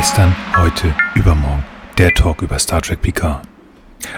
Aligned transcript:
Gestern, 0.00 0.34
heute, 0.56 0.94
übermorgen. 1.14 1.62
Der 1.98 2.14
Talk 2.14 2.40
über 2.40 2.58
Star 2.58 2.80
Trek 2.80 3.02
Picard. 3.02 3.46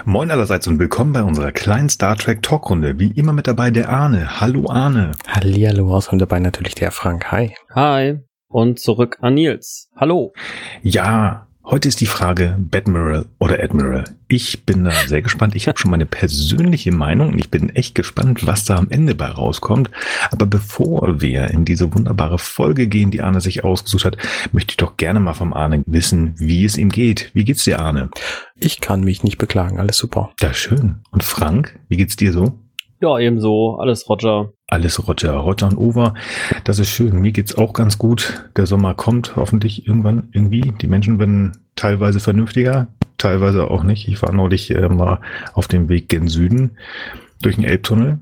Moin 0.05 0.31
allerseits 0.31 0.65
und 0.67 0.79
willkommen 0.79 1.11
bei 1.11 1.21
unserer 1.21 1.51
kleinen 1.51 1.89
Star 1.89 2.15
Trek 2.15 2.41
Talkrunde. 2.41 2.97
Wie 2.99 3.11
immer 3.11 3.33
mit 3.33 3.47
dabei 3.47 3.69
der 3.69 3.89
Arne. 3.89 4.39
Hallo 4.39 4.69
Arne. 4.69 5.11
Hallihallo, 5.27 6.01
und 6.09 6.19
dabei 6.19 6.39
natürlich 6.39 6.75
der 6.75 6.91
Frank. 6.91 7.33
Hi. 7.33 7.53
Hi. 7.75 8.19
Und 8.47 8.79
zurück 8.79 9.17
an 9.19 9.33
Nils. 9.33 9.89
Hallo. 9.97 10.31
Ja, 10.83 11.47
Heute 11.65 11.87
ist 11.87 12.01
die 12.01 12.07
Frage 12.07 12.57
Badmiral 12.59 13.25
oder 13.39 13.63
Admiral. 13.63 14.03
Ich 14.27 14.65
bin 14.65 14.83
da 14.83 14.91
sehr 15.07 15.21
gespannt. 15.21 15.55
Ich 15.55 15.69
habe 15.69 15.79
schon 15.79 15.91
meine 15.91 16.05
persönliche 16.05 16.91
Meinung 16.91 17.29
und 17.29 17.39
ich 17.39 17.49
bin 17.49 17.69
echt 17.69 17.95
gespannt, 17.95 18.45
was 18.45 18.65
da 18.65 18.75
am 18.75 18.89
Ende 18.89 19.15
bei 19.15 19.27
rauskommt. 19.27 19.89
Aber 20.29 20.45
bevor 20.45 21.21
wir 21.21 21.51
in 21.51 21.63
diese 21.63 21.93
wunderbare 21.93 22.37
Folge 22.37 22.87
gehen, 22.87 23.11
die 23.11 23.21
Arne 23.21 23.39
sich 23.39 23.63
ausgesucht 23.63 24.03
hat, 24.03 24.17
möchte 24.51 24.71
ich 24.71 24.77
doch 24.77 24.97
gerne 24.97 25.21
mal 25.21 25.33
vom 25.33 25.53
Arne 25.53 25.83
wissen, 25.85 26.35
wie 26.37 26.65
es 26.65 26.77
ihm 26.77 26.89
geht. 26.89 27.31
Wie 27.33 27.45
geht's 27.45 27.63
dir, 27.63 27.79
Arne? 27.79 28.09
Ich 28.59 28.81
kann 28.81 29.01
mich 29.01 29.23
nicht 29.23 29.37
beklagen. 29.37 29.79
Alles 29.79 29.97
super. 29.97 30.31
Ja, 30.41 30.53
schön. 30.53 30.97
Und 31.11 31.23
Frank, 31.23 31.79
wie 31.87 31.95
geht's 31.95 32.17
dir 32.17 32.33
so? 32.33 32.59
Ja, 33.03 33.19
ebenso. 33.19 33.79
Alles 33.79 34.07
Roger. 34.07 34.53
Alles 34.67 35.05
Roger. 35.05 35.33
Roger 35.33 35.67
und 35.67 35.75
Over. 35.75 36.13
Das 36.63 36.79
ist 36.79 36.87
schön. 36.87 37.19
Mir 37.19 37.33
geht's 37.33 37.53
auch 37.53 37.73
ganz 37.73 37.97
gut. 37.97 38.49
Der 38.55 38.65
Sommer 38.65 38.93
kommt 38.93 39.35
hoffentlich 39.35 39.85
irgendwann 39.85 40.29
irgendwie. 40.31 40.73
Die 40.81 40.87
Menschen 40.87 41.19
werden 41.19 41.51
teilweise 41.75 42.21
vernünftiger, 42.21 42.87
teilweise 43.17 43.69
auch 43.69 43.83
nicht. 43.83 44.07
Ich 44.07 44.21
war 44.21 44.31
neulich 44.31 44.71
äh, 44.71 44.87
mal 44.87 45.19
auf 45.53 45.67
dem 45.67 45.89
Weg 45.89 46.07
gen 46.07 46.29
Süden 46.29 46.77
durch 47.41 47.55
den 47.55 47.65
Elbtunnel. 47.65 48.19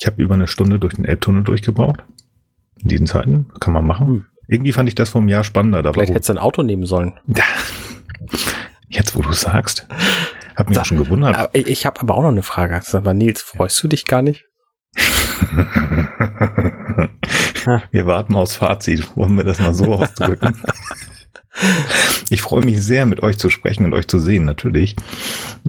Ich 0.00 0.06
habe 0.06 0.22
über 0.22 0.32
eine 0.32 0.46
Stunde 0.46 0.78
durch 0.78 0.94
den 0.94 1.04
Elbtunnel 1.04 1.42
durchgebraucht. 1.42 2.02
In 2.80 2.88
diesen 2.88 3.06
Zeiten 3.06 3.50
kann 3.60 3.74
man 3.74 3.86
machen. 3.86 4.06
Hm. 4.06 4.24
Irgendwie 4.48 4.72
fand 4.72 4.88
ich 4.88 4.94
das 4.94 5.10
vom 5.10 5.28
Jahr 5.28 5.44
spannender. 5.44 5.82
Da 5.82 5.92
Vielleicht 5.92 6.14
hättest 6.14 6.30
du 6.30 6.32
ein 6.32 6.38
Auto 6.38 6.62
nehmen 6.62 6.86
sollen. 6.86 7.20
Jetzt, 8.88 9.14
wo 9.14 9.20
du 9.20 9.34
sagst. 9.34 9.86
Hab 10.62 10.68
mich 10.68 10.78
Sag, 10.78 10.86
schon 10.86 10.98
gewundert. 10.98 11.50
Ich 11.54 11.86
habe 11.86 12.00
aber 12.00 12.14
auch 12.14 12.22
noch 12.22 12.28
eine 12.28 12.44
Frage. 12.44 12.80
Sag 12.84 13.04
mal, 13.04 13.14
Nils, 13.14 13.42
freust 13.42 13.82
du 13.82 13.88
dich 13.88 14.04
gar 14.04 14.22
nicht? 14.22 14.44
wir 17.90 18.06
warten 18.06 18.36
aufs 18.36 18.54
Fazit. 18.54 19.16
Wollen 19.16 19.36
wir 19.36 19.42
das 19.42 19.58
mal 19.58 19.74
so 19.74 19.92
ausdrücken? 19.94 20.62
Ich 22.30 22.40
freue 22.40 22.64
mich 22.64 22.82
sehr, 22.82 23.04
mit 23.04 23.22
euch 23.22 23.36
zu 23.36 23.50
sprechen 23.50 23.84
und 23.84 23.92
euch 23.92 24.08
zu 24.08 24.18
sehen, 24.18 24.46
natürlich. 24.46 24.96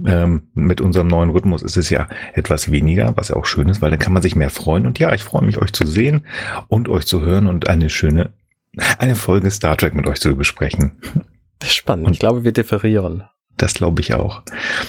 Ähm, 0.06 0.48
mit 0.54 0.80
unserem 0.80 1.08
neuen 1.08 1.28
Rhythmus 1.28 1.62
ist 1.62 1.76
es 1.76 1.90
ja 1.90 2.08
etwas 2.32 2.72
weniger, 2.72 3.14
was 3.18 3.28
ja 3.28 3.36
auch 3.36 3.44
schön 3.44 3.68
ist, 3.68 3.82
weil 3.82 3.90
dann 3.90 3.98
kann 3.98 4.14
man 4.14 4.22
sich 4.22 4.34
mehr 4.34 4.48
freuen. 4.48 4.86
Und 4.86 4.98
ja, 4.98 5.12
ich 5.12 5.22
freue 5.22 5.44
mich, 5.44 5.58
euch 5.58 5.74
zu 5.74 5.86
sehen 5.86 6.26
und 6.68 6.88
euch 6.88 7.04
zu 7.04 7.20
hören 7.20 7.48
und 7.48 7.68
eine 7.68 7.90
schöne, 7.90 8.32
eine 8.98 9.14
Folge 9.14 9.50
Star 9.50 9.76
Trek 9.76 9.92
mit 9.94 10.06
euch 10.06 10.20
zu 10.20 10.34
besprechen. 10.34 10.92
Das 11.58 11.68
ist 11.68 11.76
spannend. 11.76 12.06
Und 12.06 12.14
ich 12.14 12.18
glaube, 12.18 12.44
wir 12.44 12.52
differieren. 12.52 13.24
Das 13.56 13.74
glaube 13.74 14.00
ich 14.00 14.14
auch. 14.14 14.42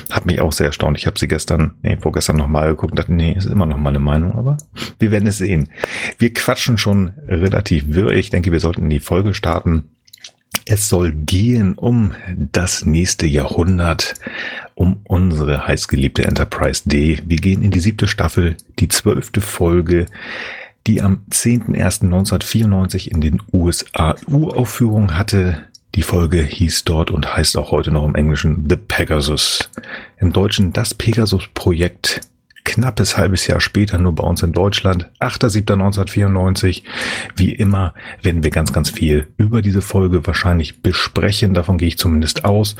Hat 0.09 0.25
mich 0.25 0.41
auch 0.41 0.51
sehr 0.51 0.67
erstaunt. 0.67 0.97
Ich 0.97 1.05
habe 1.05 1.19
sie 1.19 1.27
gestern, 1.27 1.75
nee, 1.83 1.97
vorgestern 1.97 2.37
nochmal 2.37 2.69
geguckt 2.69 2.91
und 2.91 2.99
dachte, 2.99 3.13
nee, 3.13 3.33
ist 3.33 3.45
immer 3.45 3.65
noch 3.65 3.77
meine 3.77 3.99
Meinung, 3.99 4.33
aber 4.33 4.57
wir 4.99 5.11
werden 5.11 5.27
es 5.27 5.37
sehen. 5.37 5.69
Wir 6.17 6.33
quatschen 6.33 6.77
schon 6.77 7.13
relativ 7.27 7.85
wirr. 7.87 8.11
Ich 8.11 8.31
denke, 8.31 8.51
wir 8.51 8.59
sollten 8.59 8.83
in 8.83 8.89
die 8.89 8.99
Folge 8.99 9.33
starten. 9.33 9.83
Es 10.65 10.89
soll 10.89 11.11
gehen 11.11 11.75
um 11.75 12.13
das 12.51 12.85
nächste 12.85 13.27
Jahrhundert, 13.27 14.15
um 14.73 15.01
unsere 15.03 15.67
heißgeliebte 15.67 16.25
Enterprise 16.25 16.83
D. 16.85 17.19
Wir 17.25 17.37
gehen 17.37 17.61
in 17.61 17.69
die 17.69 17.79
siebte 17.79 18.07
Staffel, 18.07 18.57
die 18.79 18.87
zwölfte 18.87 19.41
Folge, 19.41 20.07
die 20.87 21.01
am 21.01 21.23
10.01.1994 21.29 23.07
in 23.09 23.21
den 23.21 23.41
USA 23.53 24.15
Uraufführung 24.27 25.15
hatte. 25.15 25.65
Die 25.95 26.01
Folge 26.01 26.41
hieß 26.41 26.83
dort 26.83 27.09
und 27.09 27.37
heißt 27.37 27.57
auch 27.57 27.71
heute 27.71 27.89
noch 27.89 28.05
im 28.05 28.15
Englischen 28.15 28.65
The 28.67 28.75
Pegasus. 28.75 29.69
Im 30.19 30.33
Deutschen 30.33 30.73
das 30.73 30.93
Pegasus-Projekt. 30.93 32.19
Knappes 32.65 33.15
halbes 33.15 33.47
Jahr 33.47 33.61
später 33.61 33.97
nur 33.97 34.13
bei 34.13 34.23
uns 34.23 34.43
in 34.43 34.51
Deutschland. 34.51 35.09
8.7.1994. 35.21 36.83
Wie 37.37 37.53
immer 37.53 37.93
werden 38.21 38.43
wir 38.43 38.51
ganz, 38.51 38.73
ganz 38.73 38.89
viel 38.89 39.27
über 39.37 39.61
diese 39.61 39.81
Folge 39.81 40.27
wahrscheinlich 40.27 40.81
besprechen. 40.81 41.53
Davon 41.53 41.77
gehe 41.77 41.87
ich 41.87 41.97
zumindest 41.97 42.43
aus. 42.43 42.75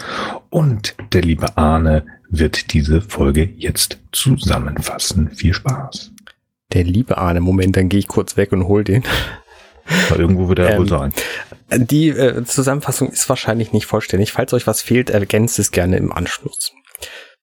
Und 0.49 0.95
der 1.13 1.21
liebe 1.21 1.55
Arne 1.55 2.05
wird 2.29 2.73
diese 2.73 3.01
Folge 3.01 3.49
jetzt 3.55 3.99
zusammenfassen. 4.11 5.29
Viel 5.29 5.53
Spaß. 5.53 6.11
Der 6.73 6.83
liebe 6.83 7.17
Arne, 7.17 7.39
Moment, 7.39 7.77
dann 7.77 7.87
gehe 7.87 7.99
ich 7.99 8.09
kurz 8.09 8.35
weg 8.35 8.51
und 8.51 8.67
hol 8.67 8.83
den. 8.83 9.03
Aber 10.09 10.19
irgendwo 10.19 10.47
wird 10.47 10.59
er 10.59 10.71
ähm, 10.71 10.79
wohl 10.79 10.89
sein. 10.89 11.13
Die 11.71 12.09
äh, 12.09 12.43
Zusammenfassung 12.43 13.09
ist 13.09 13.27
wahrscheinlich 13.29 13.73
nicht 13.73 13.85
vollständig. 13.85 14.31
Falls 14.31 14.53
euch 14.53 14.67
was 14.67 14.81
fehlt, 14.81 15.09
ergänzt 15.09 15.59
es 15.59 15.71
gerne 15.71 15.97
im 15.97 16.11
Anschluss. 16.11 16.73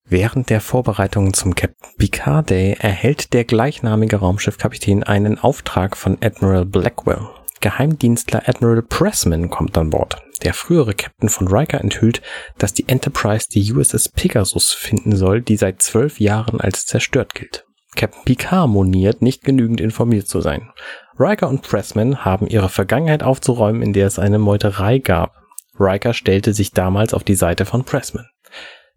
Während 0.05 0.51
der 0.51 0.61
Vorbereitungen 0.61 1.33
zum 1.33 1.55
Captain 1.55 1.89
Picard 1.97 2.51
Day 2.51 2.77
erhält 2.79 3.33
der 3.33 3.45
gleichnamige 3.45 4.17
Raumschiffkapitän 4.17 5.03
einen 5.05 5.39
Auftrag 5.39 5.97
von 5.97 6.19
Admiral 6.21 6.67
Blackwell. 6.67 7.29
Geheimdienstler 7.61 8.49
Admiral 8.49 8.83
Pressman 8.83 9.49
kommt 9.49 9.79
an 9.79 9.91
Bord. 9.91 10.21
Der 10.43 10.55
frühere 10.55 10.95
Captain 10.95 11.29
von 11.29 11.47
Riker 11.47 11.81
enthüllt, 11.81 12.21
dass 12.59 12.75
die 12.75 12.89
Enterprise 12.89 13.47
die 13.49 13.73
USS 13.73 14.09
Pegasus 14.09 14.73
finden 14.73 15.17
soll, 15.17 15.41
die 15.41 15.57
seit 15.57 15.81
zwölf 15.81 16.19
Jahren 16.19 16.61
als 16.61 16.85
zerstört 16.87 17.35
gilt. 17.35 17.65
Captain 17.95 18.25
Picard 18.25 18.69
moniert, 18.69 19.23
nicht 19.23 19.45
genügend 19.45 19.81
informiert 19.81 20.27
zu 20.27 20.41
sein. 20.41 20.71
Riker 21.19 21.49
und 21.49 21.62
Pressman 21.62 22.25
haben 22.25 22.47
ihre 22.47 22.69
Vergangenheit 22.69 23.23
aufzuräumen, 23.23 23.83
in 23.83 23.93
der 23.93 24.06
es 24.06 24.19
eine 24.19 24.39
Meuterei 24.39 24.99
gab. 24.99 25.43
Riker 25.78 26.15
stellte 26.15 26.55
sich 26.55 26.73
damals 26.73 27.15
auf 27.15 27.25
die 27.25 27.34
Seite 27.34 27.65
von 27.65 27.84
Pressman. 27.84 28.28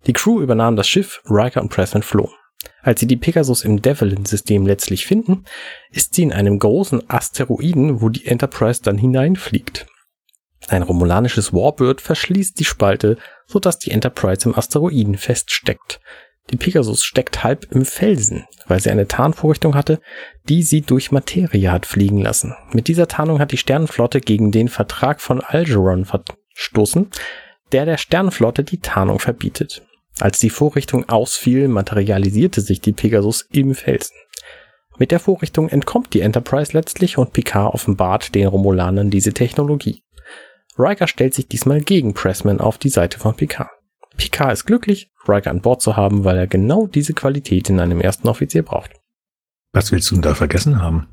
Die 0.08 0.14
Crew 0.14 0.42
übernahm 0.42 0.76
das 0.76 0.88
Schiff, 0.88 1.22
Riker 1.30 1.62
und 1.62 1.70
Pressman 1.70 2.03
flohen. 2.03 2.31
Als 2.81 3.00
sie 3.00 3.08
die 3.08 3.18
Pegasus 3.18 3.64
im 3.64 3.81
Devlin-System 3.81 4.66
letztlich 4.66 5.06
finden, 5.06 5.46
ist 5.92 6.14
sie 6.14 6.24
in 6.24 6.34
einem 6.34 6.59
großen 6.59 7.09
Asteroiden, 7.09 8.02
wo 8.02 8.09
die 8.09 8.26
Enterprise 8.28 8.82
dann 8.84 8.97
hineinfliegt. 8.97 9.88
Ein 10.68 10.84
romulanisches 10.84 11.53
Warbird 11.53 12.02
verschließt 12.02 12.59
die 12.59 12.66
Spalte, 12.66 13.18
sodass 13.46 13.80
die 13.80 13.92
Enterprise 13.92 14.47
im 14.47 14.56
Asteroiden 14.56 15.18
feststeckt. 15.18 16.00
Die 16.52 16.58
Pegasus 16.58 17.04
steckt 17.04 17.44
halb 17.44 17.72
im 17.72 17.86
Felsen, 17.86 18.46
weil 18.68 18.80
sie 18.80 18.92
eine 18.92 19.08
Tarnvorrichtung 19.08 19.74
hatte, 19.74 20.00
die 20.48 20.62
sie 20.62 20.82
durch 20.82 21.12
Materie 21.12 21.72
hat 21.72 21.86
fliegen 21.86 22.22
lassen. 22.22 22.56
Mit 22.72 22.88
dieser 22.88 23.08
Tarnung 23.08 23.40
hat 23.40 23.52
die 23.52 23.58
Sternenflotte 23.58 24.22
gegen 24.22 24.52
den 24.52 24.68
Vertrag 24.68 25.22
von 25.22 25.42
Algeron 25.42 26.06
verstoßen, 26.06 27.10
der 27.72 27.86
der 27.86 27.98
Sternenflotte 27.98 28.64
die 28.64 28.80
Tarnung 28.80 29.20
verbietet. 29.20 29.82
Als 30.20 30.40
die 30.40 30.50
Vorrichtung 30.50 31.10
ausfiel, 31.10 31.68
materialisierte 31.68 32.62
sich 32.62 32.80
die 32.80 32.94
Pegasus 32.94 33.48
im 33.52 33.74
Felsen. 33.74 34.16
Mit 34.98 35.12
der 35.12 35.20
Vorrichtung 35.20 35.68
entkommt 35.68 36.14
die 36.14 36.22
Enterprise 36.22 36.72
letztlich 36.72 37.18
und 37.18 37.34
Picard 37.34 37.74
offenbart 37.74 38.34
den 38.34 38.48
Romulanern 38.48 39.10
diese 39.10 39.34
Technologie. 39.34 40.04
Riker 40.78 41.08
stellt 41.08 41.34
sich 41.34 41.48
diesmal 41.48 41.82
gegen 41.82 42.14
Pressman 42.14 42.62
auf 42.62 42.78
die 42.78 42.90
Seite 42.90 43.20
von 43.20 43.36
Picard. 43.36 43.70
Picard 44.18 44.53
ist 44.53 44.66
glücklich, 44.66 45.12
Riker 45.28 45.52
an 45.52 45.62
Bord 45.62 45.81
zu 45.81 45.96
haben, 45.96 46.24
weil 46.24 46.38
er 46.38 46.48
genau 46.48 46.88
diese 46.88 47.14
Qualität 47.14 47.70
in 47.70 47.80
einem 47.80 48.02
ersten 48.02 48.28
Offizier 48.28 48.64
braucht. 48.64 48.92
Was 49.74 49.92
willst 49.92 50.09
du 50.12 50.16
denn 50.16 50.22
da 50.22 50.36
vergessen 50.36 50.81
haben? 50.81 51.08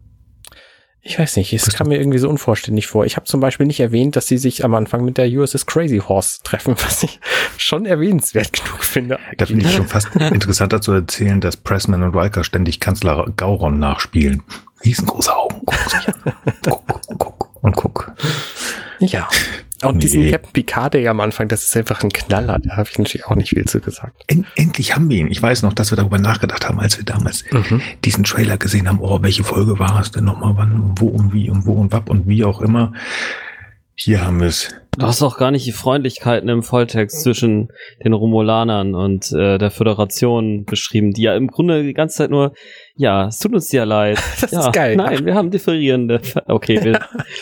Ich 1.04 1.18
weiß 1.18 1.36
nicht, 1.36 1.52
es 1.52 1.74
kam 1.74 1.88
mir 1.88 1.98
irgendwie 1.98 2.18
so 2.18 2.28
unvorständig 2.28 2.86
vor. 2.86 3.04
Ich 3.04 3.16
habe 3.16 3.26
zum 3.26 3.40
Beispiel 3.40 3.66
nicht 3.66 3.80
erwähnt, 3.80 4.14
dass 4.14 4.28
sie 4.28 4.38
sich 4.38 4.64
am 4.64 4.72
Anfang 4.76 5.04
mit 5.04 5.18
der 5.18 5.28
USS 5.28 5.66
Crazy 5.66 5.98
Horse 5.98 6.38
treffen, 6.44 6.76
was 6.84 7.02
ich 7.02 7.18
schon 7.56 7.86
erwähnenswert 7.86 8.52
genug 8.52 8.84
finde. 8.84 9.18
Da 9.36 9.46
finde 9.46 9.66
ich 9.66 9.74
schon 9.74 9.88
fast 9.88 10.14
interessanter 10.16 10.80
zu 10.80 10.92
erzählen, 10.92 11.40
dass 11.40 11.56
Pressman 11.56 12.04
und 12.04 12.14
Riker 12.14 12.44
ständig 12.44 12.78
Kanzler 12.78 13.26
Gauron 13.36 13.80
nachspielen. 13.80 14.44
Riesengroße 14.84 15.36
Augen. 15.36 15.60
Guck, 16.62 16.86
guck, 16.86 17.18
guck 17.18 17.64
und 17.64 17.76
guck. 17.76 18.12
Ja. 19.10 19.28
Und 19.82 19.94
nee. 19.94 20.00
diesen 20.00 20.30
Captain 20.30 20.52
Picard, 20.52 20.94
der 20.94 21.00
ja 21.00 21.10
am 21.10 21.20
Anfang, 21.20 21.48
das 21.48 21.64
ist 21.64 21.76
einfach 21.76 22.04
ein 22.04 22.10
Knaller. 22.10 22.60
Da 22.60 22.76
habe 22.76 22.88
ich 22.88 22.98
natürlich 22.98 23.26
auch 23.26 23.34
nicht 23.34 23.48
viel 23.50 23.64
zu 23.64 23.80
gesagt. 23.80 24.22
End, 24.28 24.46
endlich 24.54 24.94
haben 24.94 25.10
wir 25.10 25.18
ihn. 25.18 25.30
Ich 25.30 25.42
weiß 25.42 25.62
noch, 25.62 25.72
dass 25.72 25.90
wir 25.90 25.96
darüber 25.96 26.18
nachgedacht 26.18 26.68
haben, 26.68 26.78
als 26.78 26.98
wir 26.98 27.04
damals 27.04 27.44
mhm. 27.50 27.80
diesen 28.04 28.22
Trailer 28.22 28.58
gesehen 28.58 28.88
haben. 28.88 29.00
Oh, 29.00 29.20
welche 29.22 29.42
Folge 29.42 29.80
war 29.80 30.00
es 30.00 30.12
denn 30.12 30.24
nochmal? 30.24 30.52
Wann, 30.56 30.92
wo 30.96 31.08
und 31.08 31.32
wie 31.32 31.50
und 31.50 31.66
wo 31.66 31.72
und 31.72 31.90
wab 31.90 32.10
und 32.10 32.28
wie 32.28 32.44
auch 32.44 32.60
immer. 32.60 32.92
Hier 33.96 34.24
haben 34.24 34.40
wir 34.40 34.46
es. 34.48 34.68
Du 34.98 35.06
hast 35.06 35.22
auch 35.22 35.38
gar 35.38 35.50
nicht 35.50 35.64
die 35.64 35.72
Freundlichkeiten 35.72 36.50
im 36.50 36.62
Volltext 36.62 37.22
zwischen 37.22 37.68
den 38.04 38.12
Romulanern 38.12 38.94
und 38.94 39.32
äh, 39.32 39.56
der 39.56 39.70
Föderation 39.70 40.64
beschrieben, 40.64 41.12
die 41.12 41.22
ja 41.22 41.34
im 41.34 41.48
Grunde 41.48 41.82
die 41.82 41.94
ganze 41.94 42.18
Zeit 42.18 42.30
nur, 42.30 42.52
ja, 42.94 43.28
es 43.28 43.38
tut 43.38 43.54
uns 43.54 43.72
ja 43.72 43.84
leid. 43.84 44.18
Das 44.42 44.50
ja, 44.50 44.66
ist 44.66 44.72
geil. 44.72 44.96
Nein, 44.96 45.24
wir 45.24 45.34
haben 45.34 45.50
differierende. 45.50 46.20
Okay, 46.46 46.82
wir, 46.82 47.00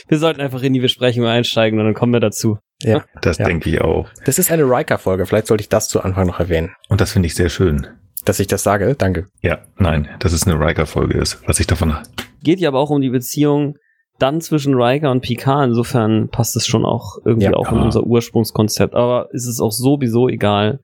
wir 0.08 0.18
sollten 0.18 0.40
einfach 0.40 0.62
in 0.62 0.72
die 0.72 0.80
Besprechung 0.80 1.26
einsteigen 1.26 1.78
und 1.80 1.86
dann 1.86 1.94
kommen 1.94 2.12
wir 2.12 2.20
dazu. 2.20 2.58
Ja, 2.82 3.04
das 3.20 3.38
ja. 3.38 3.46
denke 3.46 3.68
ich 3.68 3.80
auch. 3.80 4.08
Das 4.24 4.38
ist 4.38 4.52
eine 4.52 4.62
Riker-Folge. 4.62 5.26
Vielleicht 5.26 5.48
sollte 5.48 5.62
ich 5.62 5.68
das 5.68 5.88
zu 5.88 6.00
Anfang 6.02 6.26
noch 6.26 6.38
erwähnen. 6.38 6.74
Und 6.88 7.00
das 7.00 7.12
finde 7.12 7.26
ich 7.26 7.34
sehr 7.34 7.48
schön. 7.48 7.86
Dass 8.24 8.38
ich 8.38 8.46
das 8.46 8.62
sage, 8.62 8.94
danke. 8.96 9.26
Ja, 9.42 9.58
nein, 9.76 10.08
dass 10.20 10.32
es 10.32 10.46
eine 10.46 10.60
Riker-Folge 10.60 11.18
ist, 11.18 11.42
was 11.46 11.58
ich 11.58 11.66
davon. 11.66 11.96
Geht 12.42 12.60
ja 12.60 12.68
aber 12.68 12.78
auch 12.78 12.90
um 12.90 13.00
die 13.00 13.10
Beziehung 13.10 13.74
dann 14.20 14.40
zwischen 14.40 14.74
Riker 14.74 15.10
und 15.10 15.20
Picard. 15.22 15.68
Insofern 15.68 16.28
passt 16.28 16.54
es 16.56 16.66
schon 16.66 16.84
auch 16.84 17.18
irgendwie 17.24 17.46
Ja. 17.46 17.54
auch 17.54 17.72
in 17.72 17.78
unser 17.78 18.04
Ursprungskonzept. 18.04 18.94
Aber 18.94 19.28
ist 19.32 19.46
es 19.46 19.60
auch 19.60 19.72
sowieso 19.72 20.28
egal. 20.28 20.80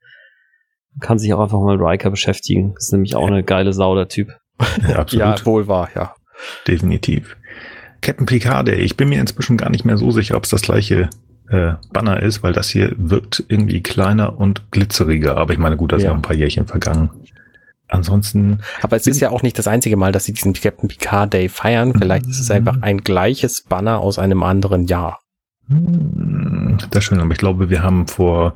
Man 0.93 0.99
kann 1.01 1.19
sich 1.19 1.33
auch 1.33 1.39
einfach 1.39 1.59
mal 1.59 1.77
mit 1.77 1.85
Riker 1.85 2.09
beschäftigen. 2.09 2.73
Ist 2.77 2.91
nämlich 2.91 3.15
auch 3.15 3.27
eine 3.27 3.43
geile 3.43 3.71
Sau, 3.73 3.95
der 3.95 4.07
Typ. 4.07 4.29
Ja, 4.89 4.97
absolut. 4.97 5.39
Ja, 5.39 5.45
wohl 5.45 5.67
wahr, 5.67 5.89
ja. 5.95 6.13
Definitiv. 6.67 7.37
Captain 8.01 8.25
Picard, 8.25 8.69
ich 8.69 8.95
bin 8.97 9.09
mir 9.09 9.19
inzwischen 9.19 9.57
gar 9.57 9.69
nicht 9.69 9.85
mehr 9.85 9.97
so 9.97 10.11
sicher, 10.11 10.35
ob 10.37 10.43
es 10.43 10.49
das 10.51 10.61
gleiche 10.61 11.09
äh, 11.49 11.73
Banner 11.93 12.21
ist, 12.21 12.43
weil 12.43 12.53
das 12.53 12.69
hier 12.69 12.93
wirkt 12.97 13.43
irgendwie 13.47 13.81
kleiner 13.81 14.37
und 14.39 14.69
glitzeriger. 14.71 15.37
Aber 15.37 15.53
ich 15.53 15.59
meine, 15.59 15.77
gut, 15.77 15.91
da 15.91 15.97
sind 15.97 16.05
Ja. 16.05 16.09
noch 16.11 16.17
ein 16.19 16.21
paar 16.23 16.35
Jährchen 16.35 16.67
vergangen. 16.67 17.09
Ansonsten, 17.89 18.59
Aber 18.81 18.97
es 18.97 19.07
ist 19.07 19.21
ja 19.21 19.29
auch 19.29 19.43
nicht 19.43 19.57
das 19.57 19.67
einzige 19.67 19.95
Mal, 19.95 20.11
dass 20.11 20.25
sie 20.25 20.33
diesen 20.33 20.53
Captain 20.53 20.89
Picard 20.89 21.33
Day 21.33 21.47
feiern. 21.47 21.93
Vielleicht 21.97 22.25
ist 22.27 22.39
es 22.39 22.51
einfach 22.51 22.81
ein 22.81 22.99
gleiches 22.99 23.61
Banner 23.61 23.99
aus 23.99 24.19
einem 24.19 24.43
anderen 24.43 24.87
Jahr. 24.87 25.21
hm, 25.69 26.77
das 26.89 27.03
ist 27.03 27.03
schön, 27.05 27.19
aber 27.19 27.31
ich 27.31 27.37
glaube, 27.37 27.69
wir 27.69 27.83
haben 27.83 28.07
vor, 28.07 28.55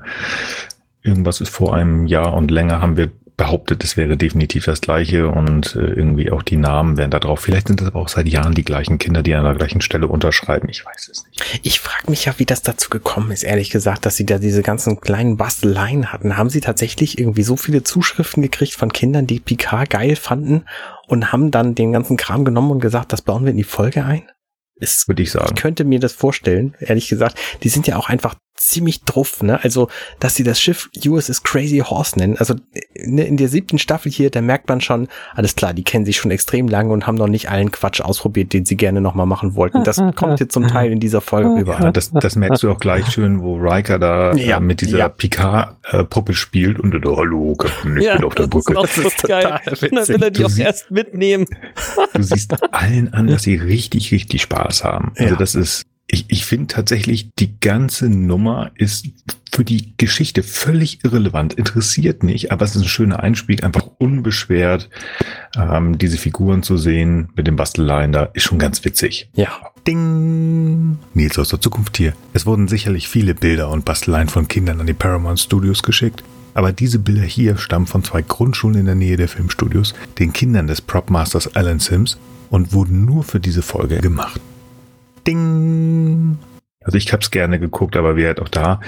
irgendwas 1.02 1.40
ist 1.40 1.50
vor 1.50 1.76
einem 1.76 2.08
Jahr 2.08 2.34
und 2.34 2.52
länger 2.52 2.82
haben 2.82 2.98
wir 2.98 3.12
behauptet, 3.38 3.84
es 3.84 3.98
wäre 3.98 4.18
definitiv 4.18 4.66
das 4.66 4.82
gleiche 4.82 5.28
und 5.28 5.76
äh, 5.76 5.80
irgendwie 5.80 6.32
auch 6.32 6.44
die 6.44 6.58
Namen 6.58 6.98
wären 6.98 7.12
da 7.12 7.20
drauf. 7.20 7.40
Vielleicht 7.40 7.68
sind 7.68 7.82
das 7.82 7.88
aber 7.88 8.00
auch 8.00 8.08
seit 8.08 8.28
Jahren 8.28 8.54
die 8.54 8.64
gleichen 8.64 8.98
Kinder, 8.98 9.24
die 9.24 9.34
an 9.34 9.44
der 9.44 9.56
gleichen 9.56 9.82
Stelle 9.82 10.08
unterschreiben. 10.08 10.70
Ich 10.70 10.86
weiß 10.86 11.10
es 11.10 11.26
nicht. 11.26 11.60
Ich 11.64 11.80
frage 11.80 12.10
mich 12.10 12.26
ja, 12.26 12.34
wie 12.38 12.46
das 12.46 12.62
dazu 12.62 12.90
gekommen 12.90 13.32
ist, 13.32 13.44
ehrlich 13.44 13.70
gesagt, 13.70 14.06
dass 14.06 14.16
sie 14.16 14.26
da 14.26 14.38
diese 14.38 14.62
ganzen 14.62 15.02
kleinen 15.02 15.38
Basteleien 15.38 16.12
hatten. 16.12 16.38
Haben 16.38 16.50
sie 16.50 16.62
tatsächlich 16.62 17.18
irgendwie 17.18 17.44
so 17.44 17.56
viele 17.56 17.84
Zuschriften 17.84 18.44
gekriegt 18.44 18.74
von 18.74 18.94
Kindern, 18.94 19.28
die 19.28 19.40
Picard 19.40 19.90
geil 19.90 20.16
fanden 20.16 20.66
und 21.08 21.32
haben 21.32 21.52
dann 21.52 21.76
den 21.76 21.92
ganzen 21.92 22.18
Kram 22.18 22.46
genommen 22.46 22.72
und 22.72 22.80
gesagt, 22.80 23.14
das 23.14 23.22
bauen 23.22 23.44
wir 23.44 23.52
in 23.52 23.58
die 23.58 23.64
Folge 23.64 24.06
ein? 24.06 24.24
Es 24.82 25.08
Würde 25.08 25.22
ich 25.22 25.32
sagen. 25.32 25.54
Ich 25.56 25.62
könnte 25.62 25.84
mir 25.84 26.00
das 26.00 26.14
vorstellen, 26.14 26.76
ehrlich 26.80 27.08
gesagt. 27.08 27.38
Die 27.62 27.70
sind 27.70 27.86
ja 27.86 27.98
auch 27.98 28.10
einfach 28.10 28.36
ziemlich 28.68 29.04
druff, 29.04 29.42
ne? 29.44 29.64
Also, 29.64 29.90
dass 30.20 30.36
sie 30.36 30.44
das 30.44 30.62
Schiff 30.62 30.90
USS 31.06 31.44
Crazy 31.44 31.80
Horse 31.80 32.18
nennen. 32.20 32.38
Also, 32.38 32.56
ne, 33.06 33.24
in 33.26 33.38
der 33.38 33.48
siebten 33.48 33.78
Staffel 33.80 34.12
hier, 34.12 34.30
da 34.30 34.42
merkt 34.42 34.70
man 34.70 34.82
schon, 34.82 35.08
alles 35.34 35.56
klar, 35.56 35.74
die 35.74 35.84
kennen 35.84 36.06
sich 36.06 36.18
schon 36.18 36.32
extrem 36.32 36.68
lange 36.68 36.92
und 36.94 37.08
haben 37.08 37.16
noch 37.16 37.28
nicht 37.28 37.50
allen 37.50 37.72
Quatsch 37.72 38.02
ausprobiert, 38.02 38.54
den 38.54 38.66
sie 38.66 38.78
gerne 38.78 39.02
nochmal 39.02 39.26
machen 39.26 39.56
wollten. 39.56 39.84
Das 39.84 39.98
kommt 40.16 40.40
jetzt 40.40 40.54
zum 40.54 40.68
Teil 40.68 40.92
in 40.92 41.00
dieser 41.00 41.22
Folge 41.22 41.50
rüber. 41.50 41.78
Ja, 41.80 41.92
das, 41.92 42.12
das 42.12 42.36
merkst 42.36 42.64
du 42.64 42.72
auch 42.72 42.80
gleich 42.80 43.08
schön, 43.12 43.42
wo 43.42 43.56
Riker 43.58 44.00
da 44.00 44.34
Ja, 44.34 44.58
äh, 44.58 44.60
mit 44.60 44.82
dieser 44.82 44.98
ja. 45.00 45.10
Picard-Puppe 45.10 46.34
spielt 46.34 46.80
und 46.80 46.94
äh, 46.94 47.00
hallo, 47.04 47.56
Captain, 47.56 47.98
ich 47.98 48.08
bin 48.14 48.24
auf 48.24 48.36
der 48.36 48.46
ist 48.46 48.50
Brücke. 48.52 48.74
Das 48.74 48.98
ist 48.98 49.22
so 49.22 49.28
geil. 49.28 49.60
Und 49.82 49.92
dann 49.96 50.08
will 50.08 50.24
er 50.24 50.32
die 50.32 50.40
Du 50.40 50.46
auch 50.46 50.50
sie- 50.50 50.62
erst 50.62 50.92
mitnehmen. 50.92 51.46
Du 52.14 52.24
siehst 52.24 52.54
allen 52.74 53.14
an, 53.14 53.28
dass 53.28 53.44
sie 53.44 53.56
richtig, 53.56 54.12
richtig 54.12 54.42
Spaß 54.44 54.84
haben. 54.84 55.14
Also 55.18 55.34
Ja. 55.34 55.40
das 55.40 55.56
ist, 55.56 55.86
ich, 56.12 56.26
ich 56.28 56.46
finde 56.46 56.68
tatsächlich, 56.68 57.30
die 57.40 57.58
ganze 57.60 58.10
Nummer 58.10 58.72
ist 58.76 59.08
für 59.54 59.64
die 59.64 59.94
Geschichte 59.98 60.44
völlig 60.44 61.04
irrelevant, 61.04 61.54
interessiert 61.54 62.24
nicht, 62.24 62.52
aber 62.52 62.66
es 62.66 62.76
ist 62.76 62.82
ein 62.82 62.88
schöner 62.88 63.22
Einstieg, 63.22 63.64
einfach 63.64 63.90
unbeschwert, 63.98 64.90
ähm, 65.56 65.98
diese 65.98 66.18
Figuren 66.18 66.64
zu 66.64 66.78
sehen 66.78 67.30
mit 67.36 67.48
den 67.48 67.56
Basteleien 67.56 68.12
da, 68.12 68.24
ist 68.34 68.44
schon 68.44 68.60
ganz 68.60 68.84
witzig. 68.84 69.30
Ja. 69.36 69.50
Ding! 69.88 71.00
Nils 71.14 71.40
aus 71.40 71.50
der 71.50 71.62
Zukunft 71.62 71.98
hier. 71.98 72.14
Es 72.34 72.46
wurden 72.46 72.68
sicherlich 72.68 73.08
viele 73.08 73.34
Bilder 73.34 73.70
und 73.70 73.86
Basteleien 73.86 74.28
von 74.30 74.48
Kindern 74.48 74.82
an 74.82 74.88
die 74.88 74.94
Paramount 74.94 75.40
Studios 75.40 75.82
geschickt. 75.82 76.24
Aber 76.54 76.74
diese 76.74 77.00
Bilder 77.00 77.24
hier 77.24 77.58
stammen 77.58 77.88
von 77.88 78.04
zwei 78.04 78.22
Grundschulen 78.22 78.82
in 78.82 78.86
der 78.86 78.96
Nähe 78.96 79.16
der 79.16 79.30
Filmstudios, 79.30 79.94
den 80.20 80.34
Kindern 80.34 80.68
des 80.68 80.82
Propmasters 80.82 81.56
Alan 81.56 81.80
Sims 81.80 82.18
und 82.50 82.74
wurden 82.74 83.06
nur 83.06 83.24
für 83.24 83.40
diese 83.40 83.62
Folge 83.62 84.00
gemacht. 84.00 84.42
Ding! 85.28 86.38
Also 86.84 86.98
ich 86.98 87.12
hab's 87.14 87.32
gerne 87.32 87.60
geguckt, 87.60 87.96
aber 87.96 88.16
wir 88.16 88.28
halt 88.28 88.40
auch 88.40 88.50
da. 88.50 88.80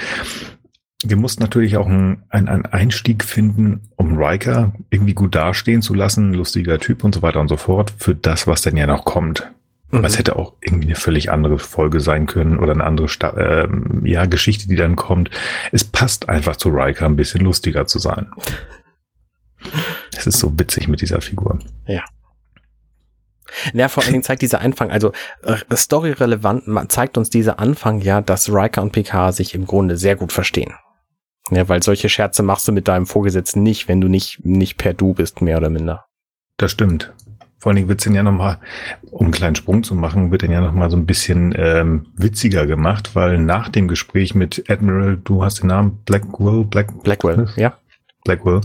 Wir 1.05 1.17
mussten 1.17 1.43
natürlich 1.43 1.77
auch 1.77 1.87
einen, 1.87 2.23
einen, 2.29 2.65
Einstieg 2.65 3.23
finden, 3.23 3.89
um 3.97 4.17
Riker 4.17 4.73
irgendwie 4.89 5.13
gut 5.13 5.35
dastehen 5.35 5.81
zu 5.81 5.93
lassen, 5.93 6.33
lustiger 6.33 6.79
Typ 6.79 7.03
und 7.03 7.13
so 7.13 7.21
weiter 7.21 7.41
und 7.41 7.49
so 7.49 7.57
fort, 7.57 7.93
für 7.97 8.15
das, 8.15 8.47
was 8.47 8.61
denn 8.61 8.77
ja 8.77 8.87
noch 8.87 9.03
kommt. 9.03 9.51
Aber 9.91 10.07
es 10.07 10.17
hätte 10.17 10.37
auch 10.37 10.53
irgendwie 10.61 10.87
eine 10.87 10.95
völlig 10.95 11.29
andere 11.29 11.59
Folge 11.59 11.99
sein 11.99 12.25
können 12.25 12.57
oder 12.57 12.71
eine 12.71 12.83
andere 12.83 13.09
Sta 13.09 13.37
ähm, 13.37 14.01
ja, 14.03 14.25
Geschichte, 14.25 14.67
die 14.67 14.75
dann 14.75 14.95
kommt. 14.95 15.29
Es 15.71 15.83
passt 15.83 16.29
einfach 16.29 16.55
zu 16.55 16.69
Riker, 16.69 17.05
ein 17.05 17.15
bisschen 17.15 17.41
lustiger 17.41 17.85
zu 17.85 17.99
sein. 17.99 18.27
Es 20.17 20.25
ist 20.25 20.39
so 20.39 20.57
witzig 20.57 20.87
mit 20.87 21.01
dieser 21.01 21.21
Figur. 21.21 21.59
Ja, 21.85 22.03
vor 23.87 24.03
allen 24.03 24.13
Dingen 24.13 24.23
zeigt 24.23 24.41
dieser 24.41 24.61
Anfang, 24.61 24.91
also 24.91 25.11
äh, 25.43 25.57
storyrelevant 25.73 26.91
zeigt 26.91 27.17
uns 27.17 27.29
dieser 27.29 27.59
Anfang 27.59 28.01
ja, 28.01 28.21
dass 28.21 28.49
Riker 28.49 28.81
und 28.81 28.91
Picard 28.91 29.35
sich 29.35 29.55
im 29.55 29.65
Grunde 29.65 29.97
sehr 29.97 30.15
gut 30.15 30.31
verstehen. 30.31 30.73
Ja, 31.51 31.67
weil 31.67 31.83
solche 31.83 32.09
Scherze 32.09 32.41
machst 32.41 32.67
du 32.67 32.71
mit 32.71 32.87
deinem 32.87 33.05
Vorgesetzten 33.05 33.63
nicht, 33.63 33.87
wenn 33.87 34.01
du 34.01 34.07
nicht, 34.07 34.45
nicht 34.45 34.77
per 34.77 34.93
Du 34.93 35.13
bist, 35.13 35.41
mehr 35.41 35.57
oder 35.57 35.69
minder. 35.69 36.05
Das 36.57 36.71
stimmt. 36.71 37.13
Vor 37.59 37.69
allen 37.69 37.77
Dingen 37.77 37.87
wird's 37.87 38.03
dann 38.03 38.13
ja 38.13 38.23
nochmal, 38.23 38.57
um 39.09 39.27
einen 39.27 39.31
kleinen 39.31 39.55
Sprung 39.55 39.83
zu 39.83 39.95
machen, 39.95 40.31
wird 40.31 40.43
dann 40.43 40.51
ja 40.51 40.59
nochmal 40.59 40.89
so 40.89 40.97
ein 40.97 41.05
bisschen 41.05 41.53
ähm, 41.57 42.07
witziger 42.15 42.67
gemacht, 42.67 43.15
weil 43.15 43.37
nach 43.37 43.69
dem 43.69 43.87
Gespräch 43.87 44.35
mit 44.35 44.69
Admiral, 44.69 45.17
du 45.23 45.43
hast 45.43 45.61
den 45.61 45.67
Namen 45.67 45.99
Blackwell, 46.03 46.65
Black, 46.65 47.03
Blackwell, 47.03 47.47
ja. 47.55 47.77
Blackwell, 48.23 48.61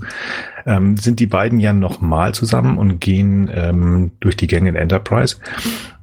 ähm, 0.66 0.96
sind 0.96 1.20
die 1.20 1.26
beiden 1.26 1.58
ja 1.60 1.72
nochmal 1.72 2.34
zusammen 2.34 2.78
und 2.78 3.00
gehen 3.00 3.50
ähm, 3.52 4.12
durch 4.20 4.36
die 4.36 4.46
Gänge 4.46 4.68
in 4.70 4.76
Enterprise. 4.76 5.36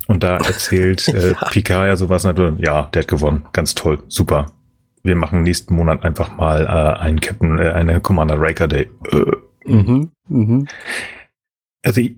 Und 0.07 0.23
da 0.23 0.37
erzählt 0.37 1.07
äh, 1.09 1.31
Ja. 1.31 1.47
Picard 1.49 1.87
ja 1.87 1.95
sowas, 1.95 2.23
natürlich, 2.23 2.59
ja, 2.59 2.83
der 2.93 3.03
hat 3.03 3.07
gewonnen, 3.07 3.45
ganz 3.53 3.75
toll, 3.75 3.99
super. 4.07 4.47
Wir 5.03 5.15
machen 5.15 5.43
nächsten 5.43 5.75
Monat 5.75 6.03
einfach 6.03 6.35
mal 6.35 6.63
äh, 6.65 6.99
einen 6.99 7.19
Captain, 7.21 7.59
äh, 7.59 7.71
eine 7.71 7.99
Commander 8.01 8.39
Riker 8.41 8.67
Day. 8.67 8.89
Äh, 9.11 9.23
Mhm. 9.67 10.11
Mhm. 10.29 10.67
also 11.83 11.99
ich, 12.01 12.17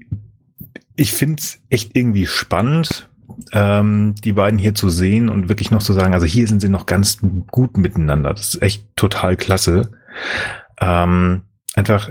ich 0.98 1.14
finde 1.14 1.40
es 1.40 1.60
echt 1.70 1.96
irgendwie 1.96 2.26
spannend, 2.26 3.10
ähm, 3.54 4.16
die 4.22 4.34
beiden 4.34 4.60
hier 4.60 4.76
zu 4.76 4.90
sehen 4.90 5.30
und 5.30 5.48
wirklich 5.48 5.72
noch 5.72 5.82
zu 5.82 5.94
sagen, 5.94 6.14
also 6.14 6.26
hier 6.26 6.46
sind 6.48 6.60
sie 6.60 6.68
noch 6.68 6.86
ganz 6.86 7.20
gut 7.50 7.78
miteinander. 7.78 8.34
Das 8.34 8.56
ist 8.56 8.62
echt 8.62 8.86
total 8.98 9.38
klasse. 9.38 9.92
Ähm, 10.80 11.44
einfach, 11.76 12.10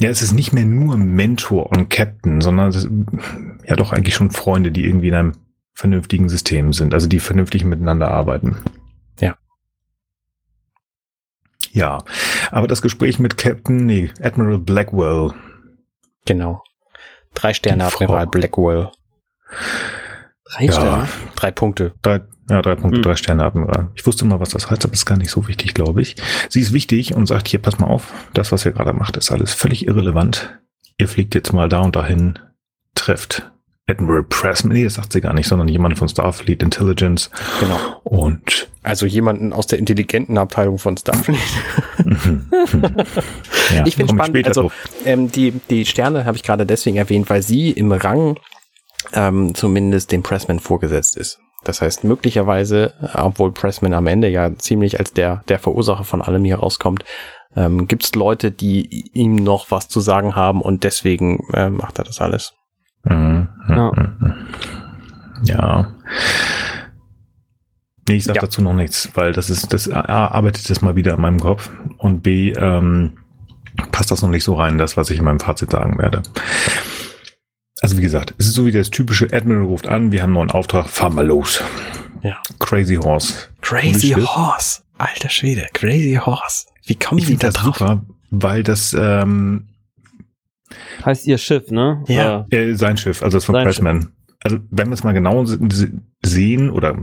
ja, 0.00 0.08
es 0.10 0.22
ist 0.22 0.32
nicht 0.32 0.52
mehr 0.52 0.64
nur 0.64 0.96
Mentor 0.96 1.70
und 1.70 1.88
Captain, 1.90 2.40
sondern 2.40 2.68
es 2.68 2.76
ist, 2.76 2.88
ja 3.66 3.76
doch 3.76 3.92
eigentlich 3.92 4.14
schon 4.14 4.30
Freunde, 4.30 4.70
die 4.70 4.84
irgendwie 4.84 5.08
in 5.08 5.14
einem 5.14 5.32
vernünftigen 5.74 6.28
System 6.28 6.72
sind, 6.72 6.92
also 6.92 7.08
die 7.08 7.20
vernünftig 7.20 7.64
miteinander 7.64 8.10
arbeiten. 8.10 8.56
Ja. 9.20 9.36
Ja, 11.72 12.04
aber 12.50 12.66
das 12.66 12.82
Gespräch 12.82 13.18
mit 13.18 13.36
Captain, 13.36 13.86
nee, 13.86 14.10
Admiral 14.20 14.58
Blackwell, 14.58 15.32
Genau. 16.26 16.62
Drei 17.34 17.54
Sterne. 17.54 17.86
Admiral 17.86 18.26
Blackwell. 18.26 18.90
Drei 20.52 20.64
Ja. 20.66 20.72
Sterne. 20.72 21.08
Drei 21.36 21.50
Punkte. 21.50 21.92
Drei, 22.02 22.20
ja, 22.48 22.62
drei 22.62 22.74
Punkte, 22.74 22.96
Hm. 22.98 23.02
drei 23.02 23.16
Sterne 23.16 23.44
Admiral. 23.44 23.88
Ich 23.94 24.06
wusste 24.06 24.24
mal, 24.24 24.40
was 24.40 24.50
das 24.50 24.70
heißt, 24.70 24.84
aber 24.84 24.92
ist 24.94 25.06
gar 25.06 25.16
nicht 25.18 25.30
so 25.30 25.46
wichtig, 25.48 25.74
glaube 25.74 26.02
ich. 26.02 26.16
Sie 26.48 26.60
ist 26.60 26.72
wichtig 26.72 27.14
und 27.14 27.26
sagt, 27.26 27.48
hier, 27.48 27.60
pass 27.60 27.78
mal 27.78 27.86
auf, 27.86 28.12
das, 28.34 28.50
was 28.52 28.64
ihr 28.66 28.72
gerade 28.72 28.92
macht, 28.92 29.16
ist 29.16 29.30
alles 29.30 29.54
völlig 29.54 29.86
irrelevant. 29.86 30.58
Ihr 30.98 31.08
fliegt 31.08 31.34
jetzt 31.34 31.52
mal 31.52 31.68
da 31.68 31.80
und 31.80 31.96
dahin, 31.96 32.38
trefft 32.94 33.50
Admiral 33.88 34.22
Pressman, 34.22 34.74
nee, 34.74 34.84
das 34.84 34.94
sagt 34.94 35.12
sie 35.12 35.20
gar 35.20 35.32
nicht, 35.34 35.48
sondern 35.48 35.66
jemand 35.66 35.98
von 35.98 36.08
Starfleet 36.08 36.62
Intelligence 36.62 37.28
Genau. 37.58 37.76
und 38.04 38.68
Also 38.84 39.04
jemanden 39.06 39.52
aus 39.52 39.66
der 39.66 39.80
intelligenten 39.80 40.38
Abteilung 40.38 40.78
von 40.78 40.96
Starfleet. 40.96 41.38
ja, 43.74 43.86
Ich 43.86 43.96
finde 43.96 44.08
komm 44.08 44.18
spannend, 44.18 44.26
später 44.28 44.48
also 44.48 44.70
ähm, 45.04 45.30
die, 45.32 45.52
die 45.70 45.84
Sterne 45.86 46.24
habe 46.24 46.36
ich 46.36 46.42
gerade 46.42 46.66
deswegen 46.66 46.96
erwähnt, 46.98 47.28
weil 47.30 47.42
sie 47.42 47.70
im 47.70 47.90
Rang 47.92 48.36
ähm, 49.12 49.54
zumindest 49.54 50.12
dem 50.12 50.22
Pressman 50.22 50.58
vorgesetzt 50.60 51.16
ist. 51.16 51.38
Das 51.64 51.82
heißt, 51.82 52.04
möglicherweise, 52.04 52.94
obwohl 53.14 53.52
Pressman 53.52 53.92
am 53.92 54.06
Ende 54.06 54.28
ja 54.28 54.56
ziemlich 54.56 54.98
als 54.98 55.12
der, 55.12 55.42
der 55.48 55.58
Verursacher 55.58 56.04
von 56.04 56.22
allem 56.22 56.44
hier 56.44 56.58
rauskommt, 56.58 57.04
ähm, 57.54 57.86
gibt 57.86 58.04
es 58.04 58.14
Leute, 58.14 58.50
die 58.50 59.10
ihm 59.12 59.34
noch 59.36 59.70
was 59.70 59.88
zu 59.88 60.00
sagen 60.00 60.36
haben 60.36 60.62
und 60.62 60.84
deswegen 60.84 61.46
äh, 61.52 61.68
macht 61.68 61.98
er 61.98 62.04
das 62.04 62.20
alles. 62.20 62.54
Mhm, 63.04 63.48
Ja. 63.68 63.92
mhm, 63.92 64.34
Ja. 65.42 65.94
Nee, 68.08 68.16
ich 68.16 68.24
sag 68.24 68.36
Ja. 68.36 68.42
dazu 68.42 68.62
noch 68.62 68.72
nichts, 68.74 69.10
weil 69.14 69.32
das 69.32 69.50
ist, 69.50 69.72
das 69.72 69.90
A, 69.90 70.28
arbeitet 70.28 70.68
das 70.70 70.80
mal 70.82 70.96
wieder 70.96 71.14
in 71.14 71.20
meinem 71.20 71.40
Kopf 71.40 71.70
und 71.98 72.22
B, 72.22 72.52
ähm, 72.52 73.18
passt 73.92 74.10
das 74.10 74.22
noch 74.22 74.30
nicht 74.30 74.44
so 74.44 74.54
rein, 74.54 74.78
das, 74.78 74.96
was 74.96 75.10
ich 75.10 75.18
in 75.18 75.24
meinem 75.24 75.40
Fazit 75.40 75.70
sagen 75.70 75.98
werde. 75.98 76.22
Also 77.80 77.96
wie 77.96 78.02
gesagt, 78.02 78.34
es 78.38 78.46
ist 78.46 78.54
so 78.54 78.66
wie 78.66 78.72
das 78.72 78.90
typische 78.90 79.32
Admiral 79.32 79.64
ruft 79.64 79.88
an, 79.88 80.12
wir 80.12 80.22
haben 80.22 80.30
einen 80.30 80.34
neuen 80.34 80.50
Auftrag, 80.50 80.88
fahr 80.88 81.10
mal 81.10 81.26
los. 81.26 81.62
Ja. 82.22 82.36
Crazy 82.58 82.96
Horse. 82.96 83.48
Crazy 83.62 84.08
Schiff. 84.14 84.26
Horse. 84.26 84.82
Alter 84.98 85.30
Schwede, 85.30 85.66
Crazy 85.72 86.20
Horse. 86.22 86.66
Wie 86.84 86.94
kommen 86.94 87.18
Ich 87.20 87.26
die 87.26 87.36
da 87.36 87.46
das 87.48 87.54
drauf? 87.54 87.78
super, 87.78 88.02
weil 88.30 88.62
das 88.62 88.92
ähm, 88.92 89.66
Heißt 91.04 91.26
ihr 91.26 91.38
Schiff, 91.38 91.70
ne? 91.70 92.04
Ja. 92.08 92.46
Äh, 92.50 92.74
sein 92.74 92.96
Schiff, 92.98 93.22
also 93.22 93.38
das 93.38 93.46
von 93.46 93.54
Pressman. 93.54 94.12
Also 94.42 94.58
wenn 94.70 94.88
wir 94.88 94.94
es 94.94 95.04
mal 95.04 95.12
genau 95.12 95.44
sehen 96.22 96.70
oder 96.70 96.96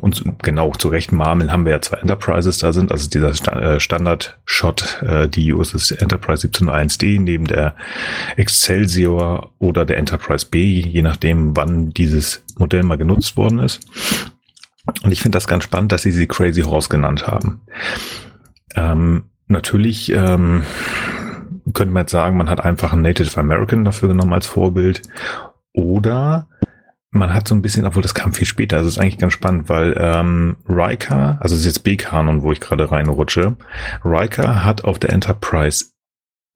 uns 0.00 0.22
genau 0.42 0.72
zurechtmarmeln, 0.72 1.50
haben 1.50 1.64
wir 1.64 1.72
ja 1.72 1.80
zwei 1.80 1.98
Enterprises 1.98 2.58
da 2.58 2.72
sind, 2.72 2.92
also 2.92 3.08
dieser 3.08 3.30
äh, 3.30 3.80
Standard-Shot, 3.80 5.02
äh, 5.02 5.28
die 5.28 5.52
USS 5.52 5.92
Enterprise 5.92 6.46
1701D 6.46 7.20
neben 7.20 7.46
der 7.46 7.74
Excelsior 8.36 9.52
oder 9.58 9.86
der 9.86 9.96
Enterprise 9.96 10.46
B, 10.50 10.80
je 10.80 11.02
nachdem, 11.02 11.56
wann 11.56 11.90
dieses 11.90 12.44
Modell 12.58 12.82
mal 12.82 12.98
genutzt 12.98 13.38
worden 13.38 13.58
ist. 13.60 13.80
Und 15.02 15.12
ich 15.12 15.22
finde 15.22 15.36
das 15.36 15.46
ganz 15.46 15.64
spannend, 15.64 15.92
dass 15.92 16.02
sie 16.02 16.12
sie 16.12 16.26
Crazy 16.26 16.62
Horse 16.62 16.90
genannt 16.90 17.26
haben. 17.26 17.62
Ähm, 18.74 19.24
natürlich 19.46 20.12
ähm, 20.12 20.64
könnte 21.72 21.92
man 21.92 22.02
jetzt 22.02 22.12
sagen, 22.12 22.36
man 22.36 22.50
hat 22.50 22.60
einfach 22.60 22.92
einen 22.92 23.02
Native 23.02 23.38
American 23.38 23.84
dafür 23.84 24.08
genommen 24.08 24.32
als 24.32 24.46
Vorbild. 24.46 25.02
Oder 25.72 26.48
man 27.12 27.34
hat 27.34 27.46
so 27.46 27.54
ein 27.54 27.62
bisschen, 27.62 27.84
obwohl 27.84 28.02
das 28.02 28.14
kam 28.14 28.32
viel 28.32 28.46
später, 28.46 28.78
also 28.78 28.88
ist 28.88 28.98
eigentlich 28.98 29.18
ganz 29.18 29.34
spannend, 29.34 29.68
weil 29.68 29.94
ähm, 29.98 30.56
Riker, 30.66 31.38
also 31.40 31.54
es 31.54 31.60
ist 31.60 31.66
jetzt 31.66 31.84
B-Kanon, 31.84 32.42
wo 32.42 32.52
ich 32.52 32.60
gerade 32.60 32.90
reinrutsche, 32.90 33.56
Riker 34.02 34.64
hat 34.64 34.84
auf 34.84 34.98
der 34.98 35.10
Enterprise 35.10 35.86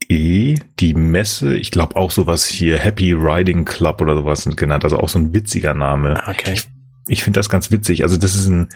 E 0.09 0.57
die 0.81 0.95
Messe, 0.95 1.57
ich 1.57 1.71
glaube 1.71 1.97
auch 1.97 2.11
sowas 2.11 2.47
hier, 2.47 2.79
Happy 2.79 3.13
Riding 3.13 3.67
Club 3.67 4.01
oder 4.01 4.17
sowas 4.17 4.49
genannt, 4.57 4.85
also 4.85 4.99
auch 4.99 5.11
so 5.11 5.19
ein 5.19 5.35
witziger 5.35 5.75
Name. 5.75 6.23
Okay. 6.27 6.55
Ich, 6.55 6.69
ich 7.07 7.23
finde 7.23 7.39
das 7.39 7.51
ganz 7.51 7.71
witzig. 7.71 8.03
Also 8.03 8.17
das 8.17 8.35
ist 8.35 8.49
ein, 8.49 8.69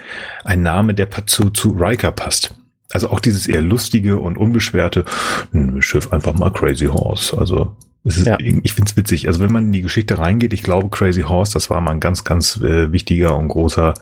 ein 0.45 0.63
Name, 0.63 0.95
der 0.95 1.09
zu, 1.27 1.51
zu 1.51 1.71
Riker 1.71 2.13
passt. 2.13 2.55
Also 2.93 3.11
auch 3.11 3.21
dieses 3.21 3.47
eher 3.47 3.63
lustige 3.63 4.19
und 4.19 4.37
unbeschwerte 4.37 5.05
hm, 5.53 5.81
Schiff 5.81 6.13
einfach 6.13 6.35
mal 6.35 6.53
Crazy 6.53 6.87
Horse. 6.87 7.37
Also 7.39 7.77
ist, 8.05 8.27
ja. 8.27 8.39
Ich 8.41 8.73
finde 8.73 8.91
es 8.91 8.97
witzig. 8.97 9.29
Also 9.29 9.41
wenn 9.41 9.53
man 9.53 9.67
in 9.67 9.73
die 9.73 9.83
Geschichte 9.83 10.19
reingeht, 10.19 10.53
ich 10.53 10.63
glaube, 10.63 10.89
Crazy 10.89 11.23
Horse, 11.23 11.53
das 11.53 11.71
war 11.71 11.81
mal 11.81 11.93
ein 11.93 12.01
ganz, 12.01 12.25
ganz 12.25 12.57
äh, 12.59 12.91
wichtiger 12.93 13.37
und 13.37 13.49
großer 13.49 13.95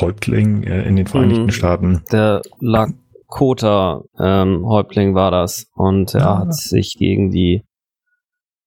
Häuptling 0.00 0.62
äh, 0.62 0.82
in 0.82 0.96
den 0.96 1.06
Vereinigten 1.06 1.44
mhm. 1.44 1.50
Staaten. 1.50 2.02
Der 2.12 2.42
Lakota-Häuptling 2.60 5.08
ähm, 5.08 5.14
war 5.14 5.30
das. 5.30 5.66
Und 5.74 6.14
er 6.14 6.28
ah. 6.28 6.38
hat 6.40 6.54
sich 6.54 6.96
gegen 6.98 7.30
die 7.30 7.62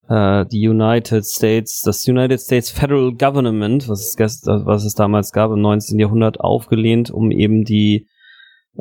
äh, 0.09 0.45
die 0.45 0.67
United 0.67 1.25
States, 1.25 1.81
das 1.83 2.07
United 2.07 2.41
States 2.41 2.69
Federal 2.69 3.13
Government, 3.13 3.87
was 3.87 4.01
es, 4.01 4.15
was 4.45 4.83
es 4.83 4.95
damals 4.95 5.31
gab 5.31 5.51
im 5.51 5.61
19. 5.61 5.97
Jahrhundert, 5.97 6.41
aufgelehnt, 6.41 7.09
um 7.09 7.31
eben 7.31 7.63
die 7.63 8.09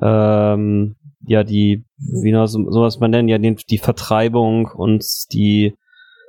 ähm, 0.00 0.96
ja 1.24 1.44
die 1.44 1.84
wie 1.98 2.32
so, 2.32 2.70
sowas 2.70 2.98
man 2.98 3.12
nennt 3.12 3.30
ja 3.30 3.38
die, 3.38 3.54
die 3.54 3.78
Vertreibung 3.78 4.66
und 4.66 5.04
die 5.32 5.76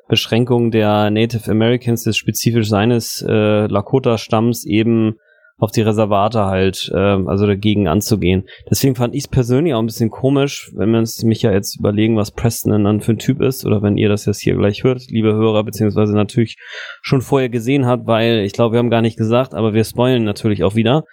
Beschränkung 0.08 0.72
der 0.72 1.10
Native 1.10 1.50
Americans 1.50 2.04
des 2.04 2.18
spezifisch 2.18 2.70
seines 2.70 3.24
äh, 3.28 3.68
Lakota-Stamms 3.68 4.66
eben 4.66 5.16
auf 5.58 5.72
die 5.72 5.82
Reservate 5.82 6.46
halt, 6.46 6.92
äh, 6.94 6.98
also 6.98 7.48
dagegen 7.48 7.88
anzugehen. 7.88 8.44
Deswegen 8.70 8.96
fand 8.96 9.16
ich 9.16 9.24
es 9.24 9.28
persönlich 9.30 9.74
auch 9.74 9.80
ein 9.80 9.86
bisschen 9.86 10.10
komisch, 10.10 10.72
wenn 10.76 10.92
wir 10.92 11.00
uns 11.00 11.24
mich 11.24 11.42
ja 11.42 11.54
jetzt 11.54 11.80
überlegen, 11.80 12.18
was 12.18 12.32
Preston 12.32 12.84
dann 12.84 13.02
für 13.02 13.14
ein 13.14 13.20
Typ 13.20 13.42
ist, 13.42 13.66
oder 13.66 13.82
wenn 13.82 13.98
ihr 13.98 14.10
das 14.10 14.26
jetzt 14.26 14.42
hier 14.42 14.56
gleich 14.56 14.84
hört, 14.84 15.10
liebe 15.10 15.34
Hörer, 15.34 15.64
beziehungsweise 15.64 16.16
natürlich 16.16 16.58
schon 17.02 17.22
vorher 17.22 17.50
gesehen 17.50 17.86
habt, 17.86 18.08
weil 18.08 18.40
ich 18.40 18.54
glaube, 18.54 18.74
wir 18.74 18.80
haben 18.80 18.90
gar 18.90 19.02
nicht 19.02 19.18
gesagt, 19.18 19.54
aber 19.54 19.74
wir 19.74 19.84
spoilen 19.84 20.24
natürlich 20.24 20.64
auch 20.64 20.76
wieder. 20.76 21.04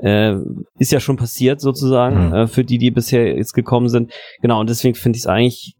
Äh, 0.00 0.34
ist 0.78 0.92
ja 0.92 1.00
schon 1.00 1.16
passiert 1.16 1.60
sozusagen, 1.60 2.28
mhm. 2.28 2.34
äh, 2.34 2.46
für 2.46 2.64
die, 2.64 2.78
die 2.78 2.90
bisher 2.90 3.36
jetzt 3.36 3.52
gekommen 3.52 3.88
sind. 3.88 4.12
Genau, 4.40 4.60
und 4.60 4.70
deswegen 4.70 4.94
finde 4.94 5.16
ich 5.16 5.22
es 5.22 5.26
eigentlich 5.26 5.74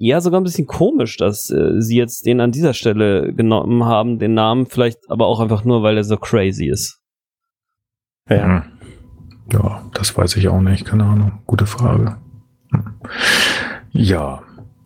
eher 0.00 0.20
sogar 0.20 0.40
ein 0.40 0.44
bisschen 0.44 0.66
komisch, 0.66 1.16
dass 1.16 1.50
äh, 1.50 1.80
sie 1.80 1.96
jetzt 1.96 2.26
den 2.26 2.40
an 2.40 2.52
dieser 2.52 2.74
Stelle 2.74 3.32
genommen 3.34 3.84
haben, 3.84 4.18
den 4.18 4.34
Namen, 4.34 4.66
vielleicht 4.66 4.98
aber 5.08 5.26
auch 5.26 5.40
einfach 5.40 5.64
nur, 5.64 5.82
weil 5.82 5.96
er 5.96 6.04
so 6.04 6.16
crazy 6.16 6.68
ist. 6.68 7.00
Ja. 8.28 8.44
Hm. 8.44 8.62
Ja, 9.52 9.90
das 9.94 10.16
weiß 10.16 10.36
ich 10.36 10.48
auch 10.48 10.60
nicht, 10.60 10.84
keine 10.84 11.04
Ahnung. 11.04 11.42
Gute 11.46 11.66
Frage. 11.66 12.16
Hm. 12.70 12.94
Ja, 13.92 14.42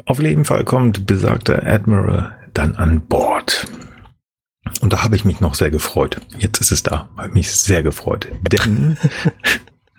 auf 0.06 0.20
jeden 0.20 0.44
Fall 0.44 0.64
kommt 0.64 1.06
besagter 1.06 1.64
Admiral 1.66 2.36
dann 2.54 2.76
an 2.76 3.06
Bord. 3.06 3.66
Und 4.80 4.92
da 4.92 5.04
habe 5.04 5.16
ich 5.16 5.24
mich 5.24 5.40
noch 5.40 5.54
sehr 5.54 5.70
gefreut. 5.70 6.20
Jetzt 6.38 6.60
ist 6.60 6.72
es 6.72 6.82
da. 6.82 7.08
Habe 7.16 7.32
mich 7.32 7.52
sehr 7.52 7.82
gefreut. 7.82 8.28
Denn 8.50 8.96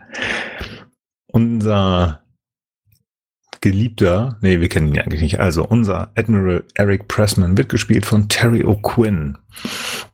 unser 1.27 2.24
geliebter, 3.65 4.37
nee, 4.41 4.61
wir 4.61 4.69
kennen 4.69 4.89
ihn 4.89 4.99
eigentlich 4.99 5.23
nicht, 5.23 5.39
also 5.39 5.65
unser 5.65 6.11
Admiral 6.13 6.63
Eric 6.75 7.07
Pressman 7.07 7.57
wird 7.57 7.67
gespielt 7.67 8.05
von 8.05 8.29
Terry 8.29 8.63
O'Quinn, 8.63 9.37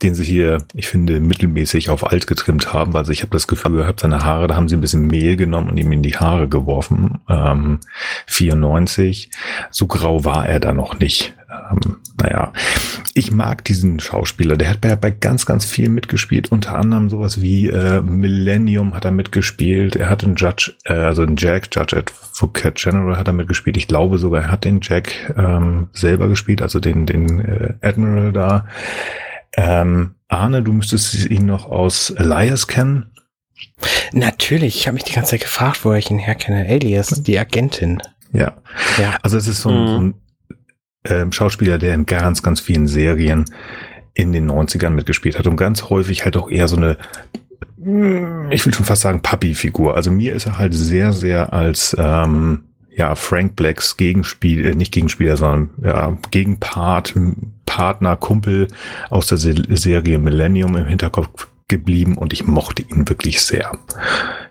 den 0.02 0.16
sie 0.16 0.24
hier, 0.24 0.60
ich 0.74 0.88
finde, 0.88 1.20
mittelmäßig 1.20 1.90
auf 1.90 2.10
alt 2.10 2.28
getrimmt 2.28 2.72
haben. 2.72 2.96
Also 2.96 3.12
ich 3.12 3.24
habe 3.24 3.34
das 3.34 3.48
Gefühl 3.48 3.76
gehabt, 3.76 4.00
seine 4.00 4.24
Haare, 4.24 4.48
da 4.48 4.56
haben 4.56 4.70
sie 4.70 4.78
ein 4.78 4.82
bisschen 4.82 5.06
Mehl 5.06 5.36
genommen 5.36 5.70
und 5.70 5.76
ihm 5.76 5.92
in 5.92 6.02
die 6.02 6.16
Haare 6.16 6.48
geworfen. 6.48 7.20
Ähm, 7.28 7.80
94. 8.28 9.30
So 9.70 9.86
grau 9.86 10.24
war 10.24 10.48
er 10.48 10.62
da 10.62 10.72
noch 10.72 10.98
nicht. 10.98 11.34
Ähm, 11.52 11.98
naja, 12.22 12.54
ich 13.14 13.32
mag 13.32 13.66
diesen 13.66 14.00
Schauspieler. 14.00 14.56
Der 14.56 14.70
hat 14.70 14.82
bei, 14.82 14.96
bei 14.96 15.12
ganz, 15.12 15.46
ganz 15.46 15.66
viel 15.66 15.90
mitgespielt. 15.90 16.52
Unter 16.52 16.76
anderem 16.76 17.10
sowas 17.10 17.42
wie 17.42 17.68
äh, 17.68 18.02
Millennium 18.02 18.94
hat 18.94 19.06
er 19.06 19.12
mitgespielt. 19.12 19.96
Er 19.96 20.10
hat 20.10 20.24
einen 20.24 20.36
Judge, 20.36 20.74
äh, 20.86 20.94
also 20.94 21.24
einen 21.24 21.36
Jack, 21.36 21.68
Judge 21.74 21.98
Advocate 21.98 22.76
General 22.76 23.18
hat 23.18 23.28
er 23.28 23.34
mitgespielt. 23.34 23.76
Ich 23.76 23.88
glaube 23.88 24.18
sogar, 24.18 24.44
er 24.44 24.52
hat 24.52 24.64
den 24.64 24.80
Jack 24.82 25.34
ähm, 25.38 25.90
selber 25.94 26.28
gespielt, 26.30 26.62
also 26.62 26.80
den, 26.80 27.06
den 27.06 27.40
äh, 27.40 27.74
Admiral 27.82 28.32
da. 28.32 28.66
Ähm, 29.58 30.16
Arne, 30.30 30.64
du 30.64 30.72
müsstest 30.72 31.26
ihn 31.26 31.46
noch 31.46 31.70
aus 31.70 32.12
Elias 32.12 32.68
kennen. 32.68 33.12
Natürlich, 34.14 34.78
ich 34.78 34.88
habe 34.88 34.96
mich 34.96 35.04
die 35.04 35.14
ganze 35.14 35.32
Zeit 35.32 35.42
gefragt, 35.42 35.84
wo 35.84 35.94
ich 35.94 36.10
ihn 36.10 36.20
herkenne. 36.20 36.66
Alias, 36.68 37.10
die 37.22 37.38
Agentin. 37.38 38.02
Ja. 38.34 38.54
ja. 38.98 39.18
Also 39.22 39.38
es 39.38 39.48
ist 39.48 39.62
so 39.62 39.70
ein, 39.70 39.88
so 39.88 40.00
ein 40.00 40.21
ähm, 41.06 41.32
Schauspieler, 41.32 41.78
der 41.78 41.94
in 41.94 42.06
ganz, 42.06 42.44
ganz 42.44 42.60
vielen 42.60 42.88
Serien 42.88 43.46
in 44.14 44.34
den 44.34 44.50
90ern 44.50 44.90
mitgespielt 44.90 45.38
hat 45.38 45.48
und 45.48 45.56
ganz 45.56 45.90
häufig 45.90 46.26
halt 46.26 46.38
auch 46.38 46.50
eher 46.50 46.68
so 46.68 46.76
eine, 46.76 46.98
ich 48.52 48.66
will 48.66 48.74
schon 48.74 48.86
fast 48.86 49.02
sagen, 49.02 49.22
Papi-Figur. 49.22 49.96
Also 49.96 50.12
mir 50.12 50.36
ist 50.36 50.46
er 50.46 50.58
halt 50.58 50.74
sehr, 50.74 51.14
sehr 51.14 51.54
als 51.54 51.96
ähm, 51.98 52.66
ja, 52.96 53.16
Frank 53.16 53.56
Blacks 53.56 53.98
Gegenspiel, 53.98 54.66
äh, 54.66 54.76
nicht 54.76 54.92
Gegenspieler, 54.92 55.38
sondern 55.38 55.70
ja, 55.84 56.18
Gegenpart, 56.30 57.16
Partner, 57.66 58.18
Kumpel 58.18 58.68
aus 59.10 59.28
der 59.28 59.38
Serie 59.38 60.20
Millennium 60.20 60.76
im 60.76 60.86
Hinterkopf 60.86 61.48
geblieben 61.68 62.18
und 62.18 62.34
ich 62.34 62.46
mochte 62.46 62.82
ihn 62.82 63.08
wirklich 63.08 63.42
sehr. 63.42 63.72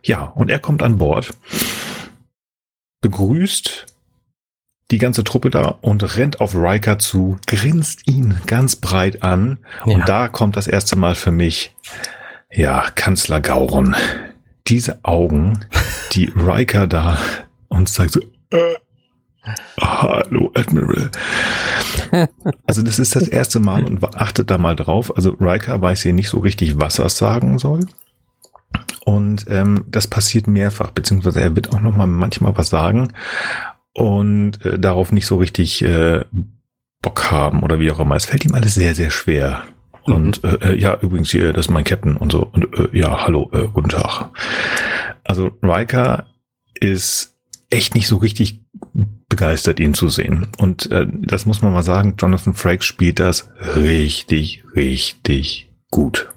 Ja, 0.03 0.23
und 0.23 0.51
er 0.51 0.59
kommt 0.59 0.83
an 0.83 0.99
Bord, 0.99 1.31
begrüßt 3.03 3.87
die 4.91 4.99
ganze 4.99 5.25
Truppe 5.25 5.51
da 5.51 5.79
und 5.81 6.17
rennt 6.17 6.41
auf 6.41 6.55
Riker 6.55 6.99
zu, 6.99 7.39
grinst 7.47 8.09
ihn 8.09 8.41
ganz 8.47 8.77
breit 8.77 9.23
an. 9.23 9.59
Ja. 9.87 9.95
Und 9.95 10.09
da 10.09 10.29
kommt 10.29 10.57
das 10.57 10.67
erste 10.67 10.97
Mal 10.97 11.15
für 11.15 11.31
mich, 11.31 11.75
ja, 12.51 12.87
Kanzler 12.95 13.41
Gauron. 13.41 13.95
Diese 14.67 14.99
Augen, 15.05 15.65
die 16.13 16.33
Riker 16.37 16.87
da 16.87 17.19
uns 17.69 17.93
zeigt, 17.93 18.13
so, 18.13 18.21
äh, 18.51 18.75
Hallo, 19.81 20.53
Admiral. 20.55 21.11
Also 22.67 22.83
das 22.83 22.99
ist 22.99 23.17
das 23.17 23.27
erste 23.27 23.59
Mal 23.59 23.85
und 23.85 24.05
achtet 24.17 24.51
da 24.51 24.59
mal 24.59 24.77
drauf. 24.77 25.17
Also 25.17 25.31
Riker 25.41 25.81
weiß 25.81 26.03
hier 26.03 26.13
nicht 26.13 26.29
so 26.29 26.41
richtig, 26.41 26.79
was 26.79 26.99
er 26.99 27.09
sagen 27.09 27.59
soll. 27.59 27.87
Und 29.07 29.47
ähm, 29.49 29.87
das 29.89 30.07
passiert 30.07 30.47
mehrfach, 30.47 30.91
beziehungsweise 30.91 31.41
er 31.41 31.57
wird 31.57 31.73
auch 31.73 31.81
noch 31.81 31.97
mal 31.97 32.07
manchmal 32.07 32.57
was 32.59 32.69
sagen 32.69 33.13
und 33.95 34.65
äh, 34.65 34.79
darauf 34.79 35.13
nicht 35.13 35.27
so 35.27 35.37
richtig 35.37 35.83
äh, 35.83 36.25
Bock 37.03 37.31
haben 37.31 37.63
oder 37.63 37.81
wie 37.81 37.91
auch 37.91 38.01
immer. 38.01 38.17
Es 38.17 38.27
fällt 38.27 38.45
ihm 38.45 38.55
alles 38.55 38.75
sehr, 38.75 38.95
sehr 38.95 39.11
schwer. 39.11 39.65
Mhm. 40.07 40.15
Und 40.15 40.45
äh, 40.45 40.73
äh, 40.73 40.79
ja, 40.79 40.99
übrigens 41.01 41.31
hier, 41.31 41.53
das 41.53 41.67
ist 41.67 41.71
mein 41.71 41.85
Captain 41.85 42.17
und 42.17 42.33
so. 42.33 42.43
Und 42.53 42.65
äh, 42.79 42.89
ja, 42.93 43.25
hallo, 43.25 43.51
äh, 43.53 43.69
guten 43.73 43.89
Tag. 43.89 44.31
Also 45.25 45.51
Riker 45.63 46.27
ist 46.79 47.37
echt 47.71 47.95
nicht 47.95 48.09
so 48.09 48.17
richtig 48.17 48.61
begeistert, 49.29 49.81
ihn 49.81 49.95
zu 49.95 50.09
sehen. 50.09 50.49
Und 50.59 50.91
äh, 50.91 51.07
das 51.09 51.47
muss 51.47 51.63
man 51.63 51.73
mal 51.73 51.83
sagen, 51.83 52.15
Jonathan 52.19 52.55
Frakes 52.55 52.85
spielt 52.85 53.21
das 53.21 53.49
richtig, 53.77 54.65
richtig 54.75 55.71
gut. 55.91 56.29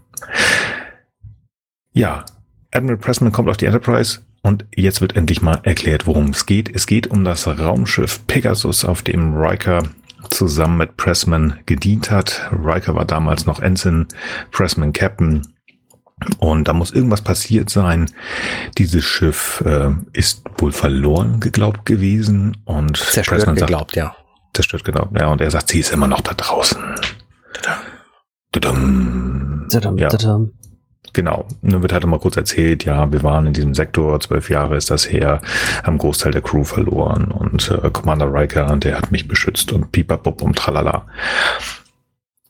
Ja, 1.92 2.26
Admiral 2.72 2.98
Pressman 2.98 3.32
kommt 3.32 3.50
auf 3.50 3.58
die 3.58 3.66
Enterprise, 3.66 4.22
und 4.44 4.66
jetzt 4.76 5.02
wird 5.02 5.16
endlich 5.16 5.42
mal 5.42 5.60
erklärt, 5.64 6.06
worum 6.06 6.30
es 6.30 6.46
geht. 6.46 6.74
Es 6.76 6.86
geht 6.86 7.08
um 7.08 7.24
das 7.24 7.48
Raumschiff 7.48 8.28
Pegasus, 8.28 8.84
auf 8.86 9.02
dem 9.02 9.34
Riker 9.36 9.84
zusammen 10.30 10.78
mit 10.78 10.98
Pressman 10.98 11.60
gedient 11.66 12.12
hat. 12.12 12.50
Riker 12.52 12.94
war 12.96 13.06
damals 13.06 13.46
noch 13.46 13.60
Ensign, 13.62 14.08
Pressman 14.52 14.94
Captain. 14.94 15.48
Und 16.40 16.68
da 16.68 16.74
muss 16.74 16.92
irgendwas 16.92 17.22
passiert 17.22 17.70
sein. 17.70 18.10
Dieses 18.78 19.04
Schiff 19.04 19.62
äh, 19.66 19.92
ist 20.14 20.44
wohl 20.58 20.72
verloren 20.72 21.40
geglaubt 21.40 21.86
gewesen 21.86 22.58
und 22.66 22.98
zerstört 22.98 23.28
Pressman 23.28 23.56
geglaubt, 23.56 23.92
sagt, 23.92 23.96
ja. 23.96 24.16
Zerstört 24.54 24.84
geglaubt, 24.84 25.20
ja. 25.20 25.28
Und 25.28 25.42
er 25.42 25.52
sagt, 25.52 25.70
sie 25.70 25.80
ist 25.80 25.92
immer 25.92 26.08
noch 26.08 26.22
da 26.22 26.34
draußen. 26.34 26.82
Tudum. 28.52 29.68
Tadam, 29.70 29.98
Ja. 29.98 30.10
tadam. 30.10 30.52
Genau. 31.14 31.48
Dann 31.62 31.82
wird 31.82 31.94
halt 31.94 32.06
mal 32.06 32.20
kurz 32.20 32.38
erzählt, 32.38 32.86
ja, 32.86 33.12
wir 33.12 33.22
waren 33.22 33.46
in 33.46 33.54
diesem 33.54 33.76
Sektor, 33.76 34.20
zwölf 34.20 34.50
Jahre 34.50 34.76
ist 34.76 34.90
das 34.90 35.12
her, 35.12 35.42
haben 35.84 36.00
Großteil 36.00 36.32
der 36.32 36.42
Crew 36.42 36.64
verloren 36.64 37.26
und 37.32 37.70
äh, 37.70 37.90
Commander 37.92 38.34
Riker, 38.34 38.76
der 38.78 38.98
hat 38.98 39.12
mich 39.12 39.28
beschützt 39.28 39.72
und 39.72 39.92
pipapop 39.92 40.42
und 40.42 40.58
tralala. 40.58 41.06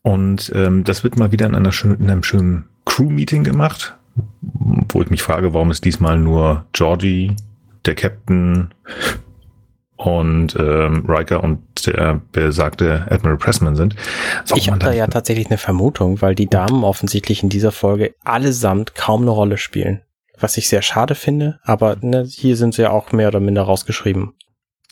Und 0.02 0.52
ähm, 0.56 0.84
das 0.84 1.04
wird 1.04 1.18
mal 1.18 1.32
wieder 1.32 1.46
in, 1.46 1.56
einer 1.56 1.72
schönen, 1.72 2.00
in 2.00 2.10
einem 2.10 2.24
schönen 2.24 2.66
Crew-Meeting 2.86 3.44
gemacht, 3.44 3.96
wo 4.42 5.02
ich 5.02 5.10
mich 5.10 5.24
frage, 5.24 5.54
warum 5.54 5.72
ist 5.72 5.86
diesmal 5.86 6.18
nur 6.18 6.66
Georgie, 6.72 7.36
der 7.86 7.96
Captain 7.96 8.70
und 10.06 10.56
ähm, 10.60 11.06
Riker 11.08 11.44
und 11.44 11.88
der 11.88 12.22
besagte 12.32 13.06
Admiral 13.10 13.38
Pressman 13.38 13.76
sind. 13.76 13.96
Ich 14.56 14.70
habe 14.70 14.80
da 14.80 14.92
ja 14.92 15.08
tatsächlich 15.08 15.48
eine 15.48 15.58
Vermutung, 15.58 16.22
weil 16.22 16.36
die 16.36 16.48
Damen 16.50 16.84
offensichtlich 16.84 17.44
in 17.44 17.50
dieser 17.50 17.72
Folge 17.72 18.14
allesamt 18.24 18.96
kaum 18.96 19.22
eine 19.22 19.32
Rolle 19.32 19.58
spielen. 19.58 20.02
Was 20.40 20.58
ich 20.58 20.68
sehr 20.68 20.82
schade 20.82 21.16
finde, 21.16 21.60
aber 21.64 21.98
ne, 22.02 22.26
hier 22.28 22.58
sind 22.58 22.74
sie 22.74 22.82
ja 22.82 22.90
auch 22.90 23.12
mehr 23.12 23.30
oder 23.30 23.40
minder 23.40 23.62
rausgeschrieben. 23.62 24.34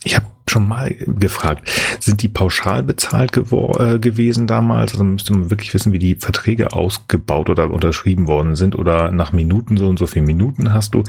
Ich 0.04 0.16
habe 0.16 0.26
schon 0.48 0.68
mal 0.68 0.90
gefragt, 0.94 1.70
sind 2.00 2.24
die 2.24 2.28
pauschal 2.28 2.84
bezahlt 2.84 3.36
äh, 3.38 4.00
gewesen 4.00 4.48
damals? 4.48 4.94
Also 4.94 5.04
müsste 5.04 5.34
man 5.34 5.50
wirklich 5.50 5.74
wissen, 5.74 5.94
wie 5.94 6.00
die 6.00 6.16
Verträge 6.16 6.74
ausgebaut 6.74 7.50
oder 7.50 7.70
unterschrieben 7.70 8.28
worden 8.28 8.56
sind 8.56 8.76
oder 8.78 9.12
nach 9.12 9.32
Minuten 9.32 9.78
so 9.78 9.88
und 9.88 10.00
so 10.00 10.08
viele 10.08 10.26
Minuten 10.26 10.74
hast 10.74 10.94
du. 10.96 11.04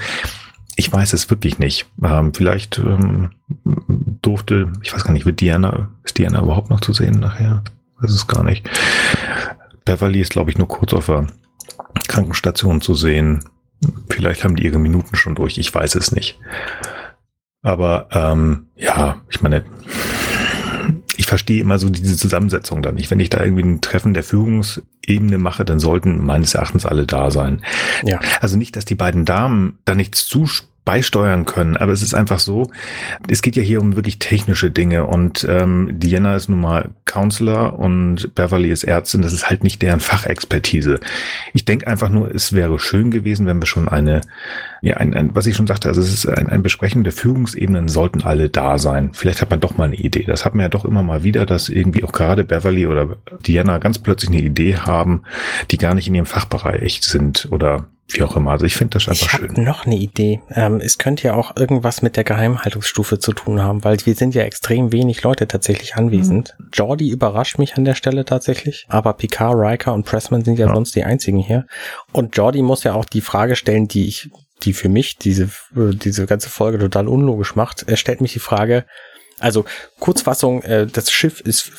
Ich 0.76 0.92
weiß 0.92 1.12
es 1.12 1.28
wirklich 1.30 1.58
nicht. 1.58 1.86
Ähm, 2.02 2.32
vielleicht 2.34 2.78
ähm, 2.78 3.30
durfte, 4.22 4.72
ich 4.82 4.92
weiß 4.92 5.04
gar 5.04 5.12
nicht, 5.12 5.26
wird 5.26 5.40
Diana, 5.40 5.90
ist 6.04 6.18
Diana 6.18 6.42
überhaupt 6.42 6.70
noch 6.70 6.80
zu 6.80 6.92
sehen 6.92 7.20
nachher? 7.20 7.62
Das 8.00 8.12
ist 8.12 8.26
gar 8.26 8.42
nicht. 8.42 8.68
Beverly 9.84 10.20
ist, 10.20 10.32
glaube 10.32 10.50
ich, 10.50 10.58
nur 10.58 10.68
kurz 10.68 10.92
auf 10.92 11.06
der 11.06 11.26
Krankenstation 12.08 12.80
zu 12.80 12.94
sehen. 12.94 13.44
Vielleicht 14.08 14.44
haben 14.44 14.56
die 14.56 14.64
ihre 14.64 14.78
Minuten 14.78 15.16
schon 15.16 15.34
durch. 15.34 15.58
Ich 15.58 15.74
weiß 15.74 15.94
es 15.94 16.12
nicht. 16.12 16.38
Aber 17.62 18.08
ähm, 18.12 18.66
ja, 18.74 19.20
ich 19.30 19.40
meine, 19.40 19.64
verstehe 21.32 21.62
immer 21.62 21.78
so 21.78 21.88
diese 21.88 22.18
Zusammensetzung 22.18 22.82
dann 22.82 22.96
nicht. 22.96 23.10
Wenn 23.10 23.18
ich 23.18 23.30
da 23.30 23.42
irgendwie 23.42 23.62
ein 23.62 23.80
Treffen 23.80 24.12
der 24.12 24.22
Führungsebene 24.22 25.38
mache, 25.38 25.64
dann 25.64 25.80
sollten 25.80 26.22
meines 26.22 26.54
Erachtens 26.54 26.84
alle 26.84 27.06
da 27.06 27.30
sein. 27.30 27.62
Ja. 28.04 28.20
Also 28.42 28.58
nicht, 28.58 28.76
dass 28.76 28.84
die 28.84 28.96
beiden 28.96 29.24
Damen 29.24 29.78
da 29.86 29.94
nichts 29.94 30.26
zu 30.26 30.44
beisteuern 30.84 31.44
können, 31.44 31.76
aber 31.76 31.92
es 31.92 32.02
ist 32.02 32.14
einfach 32.14 32.40
so, 32.40 32.70
es 33.28 33.40
geht 33.40 33.54
ja 33.54 33.62
hier 33.62 33.80
um 33.80 33.94
wirklich 33.94 34.18
technische 34.18 34.70
Dinge 34.70 35.06
und 35.06 35.46
ähm, 35.48 35.90
Diana 35.92 36.34
ist 36.34 36.48
nun 36.48 36.60
mal 36.60 36.90
Counselor 37.04 37.78
und 37.78 38.34
Beverly 38.34 38.70
ist 38.70 38.82
Ärztin, 38.82 39.22
das 39.22 39.32
ist 39.32 39.48
halt 39.48 39.62
nicht 39.62 39.80
deren 39.80 40.00
Fachexpertise. 40.00 40.98
Ich 41.54 41.64
denke 41.64 41.86
einfach 41.86 42.08
nur, 42.08 42.34
es 42.34 42.52
wäre 42.52 42.80
schön 42.80 43.12
gewesen, 43.12 43.46
wenn 43.46 43.60
wir 43.60 43.66
schon 43.66 43.88
eine, 43.88 44.22
ja, 44.80 44.96
ein, 44.96 45.14
ein, 45.14 45.34
was 45.34 45.46
ich 45.46 45.54
schon 45.54 45.68
sagte, 45.68 45.88
also 45.88 46.00
es 46.00 46.12
ist 46.12 46.26
ein, 46.26 46.48
ein 46.48 46.62
Besprechen 46.62 47.04
der 47.04 47.12
Führungsebenen, 47.12 47.88
sollten 47.88 48.22
alle 48.22 48.48
da 48.48 48.78
sein. 48.78 49.10
Vielleicht 49.12 49.40
hat 49.40 49.50
man 49.50 49.60
doch 49.60 49.76
mal 49.76 49.84
eine 49.84 49.96
Idee. 49.96 50.24
Das 50.24 50.44
hat 50.44 50.54
man 50.54 50.62
ja 50.62 50.68
doch 50.68 50.84
immer 50.84 51.04
mal 51.04 51.22
wieder, 51.22 51.46
dass 51.46 51.68
irgendwie 51.68 52.02
auch 52.02 52.12
gerade 52.12 52.42
Beverly 52.42 52.86
oder 52.86 53.16
Diana 53.46 53.78
ganz 53.78 54.00
plötzlich 54.00 54.30
eine 54.30 54.42
Idee 54.42 54.76
haben, 54.76 55.22
die 55.70 55.78
gar 55.78 55.94
nicht 55.94 56.08
in 56.08 56.14
ihrem 56.14 56.26
Fachbereich 56.26 57.00
sind 57.02 57.48
oder 57.52 57.86
wie 58.14 58.22
auch 58.22 58.36
immer. 58.36 58.52
Also 58.52 58.66
ich 58.66 58.74
finde 58.76 58.94
das 58.98 59.08
einfach 59.08 59.26
Ich 59.26 59.32
habe 59.32 59.48
schön. 59.54 59.64
noch 59.64 59.86
eine 59.86 59.96
Idee. 59.96 60.40
Ähm, 60.50 60.80
es 60.80 60.98
könnte 60.98 61.24
ja 61.28 61.34
auch 61.34 61.56
irgendwas 61.56 62.02
mit 62.02 62.16
der 62.16 62.24
Geheimhaltungsstufe 62.24 63.18
zu 63.18 63.32
tun 63.32 63.62
haben, 63.62 63.84
weil 63.84 63.96
wir 64.04 64.14
sind 64.14 64.34
ja 64.34 64.42
extrem 64.42 64.92
wenig 64.92 65.22
Leute 65.22 65.46
tatsächlich 65.48 65.96
anwesend. 65.96 66.56
Jordi 66.72 67.08
überrascht 67.10 67.58
mich 67.58 67.76
an 67.76 67.84
der 67.84 67.94
Stelle 67.94 68.24
tatsächlich, 68.24 68.86
aber 68.88 69.12
Picard, 69.14 69.54
Riker 69.56 69.92
und 69.94 70.04
Pressman 70.06 70.44
sind 70.44 70.58
ja, 70.58 70.66
Ja. 70.68 70.74
sonst 70.74 70.94
die 70.94 71.04
einzigen 71.04 71.38
hier. 71.38 71.66
Und 72.12 72.36
Jordi 72.36 72.62
muss 72.62 72.84
ja 72.84 72.94
auch 72.94 73.04
die 73.04 73.20
Frage 73.20 73.56
stellen, 73.56 73.88
die 73.88 74.06
ich, 74.08 74.30
die 74.62 74.72
für 74.72 74.88
mich 74.88 75.16
diese, 75.16 75.44
äh, 75.76 75.94
diese 75.94 76.26
ganze 76.26 76.48
Folge 76.48 76.78
total 76.78 77.08
unlogisch 77.08 77.56
macht. 77.56 77.84
Er 77.88 77.96
stellt 77.96 78.20
mich 78.20 78.32
die 78.32 78.38
Frage, 78.38 78.84
also 79.42 79.64
Kurzfassung, 79.98 80.62
äh, 80.62 80.86
das 80.86 81.10
Schiff 81.10 81.40
ist 81.40 81.72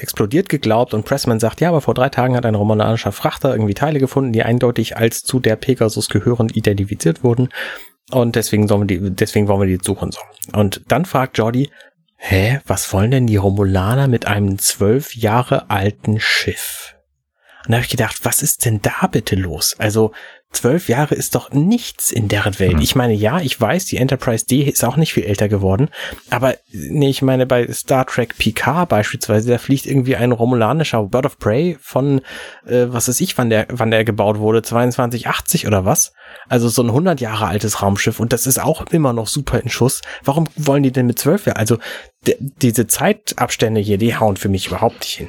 explodiert 0.00 0.48
geglaubt 0.48 0.94
und 0.94 1.04
Pressman 1.04 1.40
sagt, 1.40 1.60
ja, 1.60 1.68
aber 1.68 1.80
vor 1.80 1.94
drei 1.94 2.08
Tagen 2.08 2.36
hat 2.36 2.46
ein 2.46 2.54
romulanischer 2.54 3.12
Frachter 3.12 3.52
irgendwie 3.52 3.74
Teile 3.74 3.98
gefunden, 3.98 4.32
die 4.32 4.42
eindeutig 4.42 4.96
als 4.96 5.22
zu 5.22 5.40
der 5.40 5.56
Pegasus 5.56 6.08
gehörend 6.08 6.56
identifiziert 6.56 7.24
wurden. 7.24 7.48
Und 8.10 8.36
deswegen 8.36 8.68
sollen 8.68 8.88
wir 8.88 8.98
die, 8.98 9.10
deswegen 9.14 9.48
wollen 9.48 9.60
wir 9.60 9.66
die 9.66 9.74
jetzt 9.74 9.86
suchen. 9.86 10.12
So. 10.12 10.20
Und 10.52 10.82
dann 10.88 11.04
fragt 11.04 11.38
Jordi, 11.38 11.70
hä, 12.16 12.60
was 12.66 12.92
wollen 12.92 13.10
denn 13.10 13.26
die 13.26 13.36
Romulaner 13.36 14.08
mit 14.08 14.26
einem 14.26 14.58
zwölf 14.58 15.14
Jahre 15.14 15.70
alten 15.70 16.18
Schiff? 16.20 16.94
Und 17.64 17.72
da 17.72 17.76
habe 17.76 17.84
ich 17.84 17.90
gedacht, 17.90 18.20
was 18.22 18.42
ist 18.42 18.64
denn 18.64 18.80
da 18.80 19.06
bitte 19.08 19.36
los? 19.36 19.76
Also 19.78 20.12
zwölf 20.50 20.88
Jahre 20.88 21.14
ist 21.14 21.34
doch 21.34 21.52
nichts 21.52 22.10
in 22.10 22.28
deren 22.28 22.58
Welt. 22.58 22.74
Hm. 22.74 22.80
Ich 22.80 22.94
meine, 22.94 23.12
ja, 23.12 23.40
ich 23.40 23.60
weiß, 23.60 23.84
die 23.86 23.98
Enterprise 23.98 24.46
D 24.46 24.62
ist 24.62 24.84
auch 24.84 24.96
nicht 24.96 25.12
viel 25.12 25.24
älter 25.24 25.48
geworden, 25.48 25.88
aber 26.30 26.56
nee, 26.70 27.10
ich 27.10 27.22
meine, 27.22 27.46
bei 27.46 27.70
Star 27.72 28.06
Trek 28.06 28.36
Picard 28.38 28.88
beispielsweise, 28.88 29.50
da 29.50 29.58
fliegt 29.58 29.86
irgendwie 29.86 30.16
ein 30.16 30.32
romulanischer 30.32 31.02
Bird 31.04 31.26
of 31.26 31.38
Prey 31.38 31.76
von, 31.80 32.20
äh, 32.66 32.86
was 32.88 33.08
weiß 33.08 33.20
ich, 33.20 33.36
wann 33.36 33.50
der, 33.50 33.66
wann 33.70 33.90
der 33.90 34.04
gebaut 34.04 34.38
wurde, 34.38 34.62
2280 34.62 35.66
oder 35.66 35.84
was? 35.84 36.12
Also 36.48 36.68
so 36.68 36.82
ein 36.82 36.88
100 36.88 37.20
Jahre 37.20 37.46
altes 37.46 37.82
Raumschiff 37.82 38.20
und 38.20 38.32
das 38.32 38.46
ist 38.46 38.58
auch 38.58 38.86
immer 38.90 39.12
noch 39.12 39.28
super 39.28 39.60
in 39.60 39.68
Schuss. 39.68 40.00
Warum 40.24 40.48
wollen 40.56 40.82
die 40.82 40.92
denn 40.92 41.06
mit 41.06 41.18
zwölf 41.18 41.46
Jahren? 41.46 41.58
Also 41.58 41.78
diese 42.62 42.86
Zeitabstände 42.86 43.80
hier, 43.80 43.98
die 43.98 44.16
hauen 44.16 44.36
für 44.36 44.48
mich 44.48 44.66
überhaupt 44.66 45.00
nicht 45.00 45.14
hin. 45.14 45.28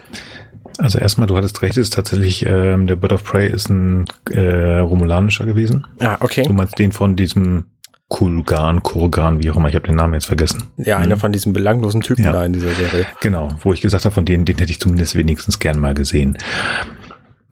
Also 0.79 0.97
erstmal, 0.97 1.27
du 1.27 1.35
hattest 1.37 1.61
recht, 1.61 1.73
es 1.77 1.87
ist 1.89 1.93
tatsächlich, 1.93 2.45
ähm, 2.45 2.87
der 2.87 2.95
Bird 2.95 3.11
of 3.13 3.23
Prey 3.23 3.47
ist 3.49 3.69
ein 3.69 4.05
äh, 4.31 4.77
romulanischer 4.79 5.45
gewesen. 5.45 5.85
Ah, 5.99 6.17
okay. 6.21 6.43
Du 6.43 6.53
meinst 6.53 6.79
den 6.79 6.91
von 6.93 7.15
diesem 7.17 7.65
Kulgan, 8.07 8.81
Kurgan, 8.81 9.43
wie 9.43 9.51
auch 9.51 9.57
immer, 9.57 9.67
ich 9.69 9.75
habe 9.75 9.85
den 9.85 9.95
Namen 9.97 10.13
jetzt 10.15 10.25
vergessen. 10.25 10.63
Ja, 10.77 10.97
einer 10.97 11.15
Mhm. 11.17 11.19
von 11.19 11.31
diesen 11.31 11.53
belanglosen 11.53 12.01
Typen 12.01 12.23
Ja. 12.25 12.31
da 12.31 12.45
in 12.45 12.53
dieser 12.53 12.71
Serie. 12.71 13.05
Genau, 13.21 13.49
wo 13.61 13.73
ich 13.73 13.81
gesagt 13.81 14.05
habe, 14.05 14.15
von 14.15 14.25
denen, 14.25 14.45
den 14.45 14.57
hätte 14.57 14.71
ich 14.71 14.79
zumindest 14.79 15.15
wenigstens 15.15 15.59
gern 15.59 15.79
mal 15.79 15.93
gesehen. 15.93 16.37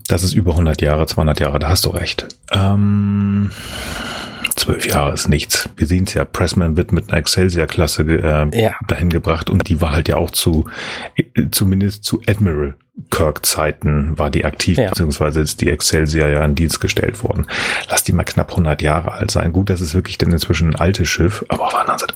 Das 0.08 0.24
ist 0.24 0.34
über 0.34 0.56
100 0.56 0.82
Jahre, 0.82 1.06
200 1.06 1.40
Jahre, 1.42 1.60
da 1.60 1.68
hast 1.70 1.86
du 1.86 1.90
recht. 1.90 2.28
Ähm, 2.54 3.52
zwölf 4.68 4.86
Jahre 4.88 5.14
ist 5.14 5.30
nichts. 5.30 5.70
Wir 5.78 5.88
sehen 5.88 6.04
es 6.06 6.14
ja, 6.14 6.26
Pressman 6.26 6.76
wird 6.76 6.92
mit 6.92 7.10
einer 7.10 7.18
Excelsior-Klasse 7.20 8.04
äh, 8.04 8.62
Ja. 8.62 8.76
dahin 8.88 9.10
gebracht 9.10 9.50
und 9.50 9.68
die 9.70 9.80
war 9.82 9.92
halt 9.92 10.10
ja 10.10 10.18
auch 10.18 10.32
zu, 10.32 10.66
äh, 11.16 11.24
zumindest 11.52 12.04
zu 12.04 12.22
Admiral 12.28 12.76
Kirk-Zeiten 13.12 14.18
war 14.18 14.30
die 14.30 14.44
aktiv, 14.44 14.78
Ja. 14.78 14.90
beziehungsweise 14.90 15.40
ist 15.40 15.62
die 15.62 15.70
Excelsior 15.70 16.28
ja 16.28 16.44
in 16.44 16.56
Dienst 16.56 16.82
gestellt 16.82 17.24
worden. 17.24 17.46
Lass 17.90 18.04
die 18.04 18.12
mal 18.12 18.24
knapp 18.24 18.52
100 18.52 18.82
Jahre 18.82 19.12
alt 19.14 19.32
sein. 19.32 19.54
Gut, 19.54 19.70
das 19.70 19.80
ist 19.82 19.94
wirklich 19.94 20.18
dann 20.18 20.32
inzwischen 20.32 20.70
ein 20.72 20.76
altes 20.76 21.08
Schiff, 21.08 21.46
aber 21.48 21.66
auf 21.66 21.72
der 21.72 21.82
anderen 21.82 22.00
Seite, 22.00 22.16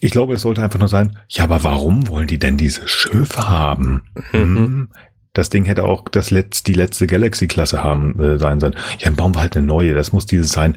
ich 0.00 0.10
glaube, 0.10 0.34
es 0.34 0.42
sollte 0.42 0.62
einfach 0.62 0.78
nur 0.80 0.88
sein, 0.88 1.18
ja, 1.28 1.44
aber 1.44 1.62
warum 1.62 2.08
wollen 2.08 2.26
die 2.26 2.38
denn 2.38 2.56
dieses 2.56 2.90
Schiff 2.90 3.36
haben? 3.36 4.02
Hm? 4.30 4.88
Das 5.34 5.50
Ding 5.50 5.64
hätte 5.66 5.84
auch 5.84 6.08
das 6.08 6.30
letzte, 6.30 6.72
die 6.72 6.78
letzte 6.78 7.06
Galaxy-Klasse 7.06 7.84
haben 7.84 8.18
äh, 8.20 8.38
sein 8.38 8.60
sollen. 8.60 8.74
Ja, 8.98 9.06
dann 9.06 9.16
bauen 9.16 9.34
wir 9.34 9.40
halt 9.42 9.56
eine 9.56 9.66
neue. 9.66 9.94
Das 9.94 10.12
muss 10.12 10.26
dieses 10.26 10.52
sein. 10.52 10.76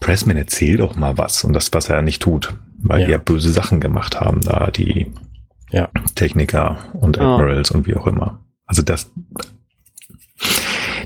Pressman 0.00 0.36
erzählt 0.36 0.80
doch 0.80 0.94
mal 0.96 1.16
was 1.16 1.42
und 1.44 1.52
das, 1.54 1.72
was 1.72 1.88
er 1.88 2.02
nicht 2.02 2.20
tut, 2.22 2.52
weil 2.78 3.00
Ja. 3.00 3.06
die 3.06 3.12
ja 3.12 3.18
böse 3.18 3.50
Sachen 3.50 3.80
gemacht 3.80 4.20
haben, 4.20 4.40
da 4.42 4.70
die 4.70 5.10
Ja. 5.70 5.88
Techniker 6.14 6.78
und 6.92 7.16
Ja. 7.16 7.34
Admirals 7.34 7.70
und 7.70 7.86
wie 7.86 7.96
auch 7.96 8.06
immer. 8.06 8.40
Also 8.66 8.82
das 8.82 9.10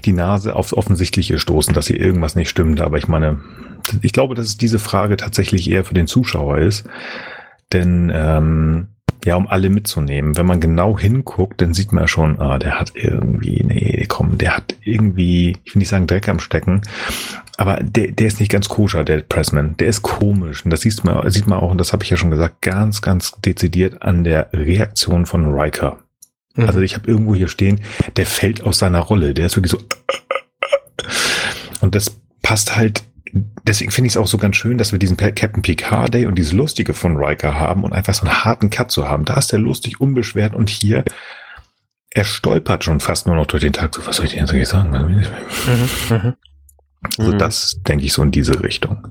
die 0.04 0.12
Nase 0.12 0.56
aufs 0.56 0.74
Offensichtliche 0.74 1.38
stoßen, 1.38 1.74
dass 1.74 1.86
hier 1.86 2.00
irgendwas 2.00 2.34
nicht 2.34 2.48
stimmt. 2.50 2.80
Aber 2.80 2.98
ich 2.98 3.06
meine, 3.08 3.40
ich 4.00 4.12
glaube, 4.12 4.34
dass 4.34 4.46
es 4.46 4.56
diese 4.56 4.78
Frage 4.78 5.16
tatsächlich 5.16 5.70
eher 5.70 5.84
für 5.84 5.94
den 5.94 6.06
Zuschauer 6.06 6.58
ist. 6.58 6.86
Denn 7.72 8.10
ähm, 8.14 8.88
ja, 9.24 9.36
um 9.36 9.46
alle 9.46 9.70
mitzunehmen. 9.70 10.36
Wenn 10.36 10.46
man 10.46 10.60
genau 10.60 10.98
hinguckt, 10.98 11.60
dann 11.60 11.74
sieht 11.74 11.92
man 11.92 12.04
ja 12.04 12.08
schon, 12.08 12.40
ah, 12.40 12.58
der 12.58 12.78
hat 12.78 12.92
irgendwie, 12.94 13.62
nee, 13.64 14.04
komm, 14.08 14.38
der 14.38 14.56
hat 14.56 14.74
irgendwie, 14.82 15.56
ich 15.64 15.74
will 15.74 15.80
nicht 15.80 15.88
sagen 15.88 16.06
Dreck 16.06 16.28
am 16.28 16.40
Stecken, 16.40 16.82
aber 17.56 17.76
der, 17.76 18.12
der 18.12 18.26
ist 18.26 18.40
nicht 18.40 18.50
ganz 18.50 18.68
koscher, 18.68 19.04
der 19.04 19.20
Pressman. 19.20 19.76
Der 19.76 19.88
ist 19.88 20.02
komisch. 20.02 20.64
Und 20.64 20.70
das 20.70 20.80
sieht 20.80 21.04
man, 21.04 21.30
sieht 21.30 21.46
man 21.46 21.60
auch, 21.60 21.70
und 21.70 21.78
das 21.78 21.92
habe 21.92 22.02
ich 22.02 22.10
ja 22.10 22.16
schon 22.16 22.30
gesagt, 22.30 22.62
ganz, 22.62 23.02
ganz 23.02 23.32
dezidiert 23.44 24.02
an 24.02 24.24
der 24.24 24.48
Reaktion 24.52 25.26
von 25.26 25.54
Riker. 25.54 25.98
Mhm. 26.54 26.66
Also 26.66 26.80
ich 26.80 26.94
habe 26.94 27.08
irgendwo 27.08 27.34
hier 27.34 27.48
stehen, 27.48 27.80
der 28.16 28.26
fällt 28.26 28.62
aus 28.62 28.78
seiner 28.78 29.00
Rolle. 29.00 29.34
Der 29.34 29.46
ist 29.46 29.56
wirklich 29.56 29.72
so. 29.72 29.78
Und 31.80 31.94
das 31.94 32.16
passt 32.42 32.76
halt. 32.76 33.04
Deswegen 33.66 33.90
finde 33.90 34.06
ich 34.08 34.12
es 34.12 34.16
auch 34.16 34.26
so 34.26 34.36
ganz 34.36 34.56
schön, 34.56 34.76
dass 34.78 34.92
wir 34.92 34.98
diesen 34.98 35.16
Captain 35.16 35.62
Picard 35.62 36.12
Day 36.12 36.26
und 36.26 36.36
dieses 36.36 36.52
Lustige 36.52 36.92
von 36.92 37.16
Riker 37.16 37.58
haben 37.58 37.82
und 37.84 37.92
einfach 37.92 38.14
so 38.14 38.26
einen 38.26 38.44
harten 38.44 38.68
Cut 38.70 38.90
zu 38.90 39.08
haben. 39.08 39.24
Da 39.24 39.34
ist 39.34 39.52
der 39.52 39.58
lustig, 39.58 40.00
unbeschwert 40.00 40.54
und 40.54 40.68
hier, 40.68 41.04
er 42.10 42.24
stolpert 42.24 42.84
schon 42.84 43.00
fast 43.00 43.26
nur 43.26 43.36
noch 43.36 43.46
durch 43.46 43.62
den 43.62 43.72
Tag. 43.72 43.94
So, 43.94 44.06
was 44.06 44.16
soll 44.16 44.26
ich 44.26 44.32
denn 44.32 44.40
jetzt 44.40 44.52
eigentlich 44.52 44.68
sagen? 44.68 44.90
Mhm. 46.10 46.34
Also 47.18 47.32
Mhm. 47.32 47.38
das 47.38 47.80
denke 47.88 48.04
ich 48.04 48.12
so 48.12 48.22
in 48.22 48.30
diese 48.30 48.62
Richtung. 48.62 49.08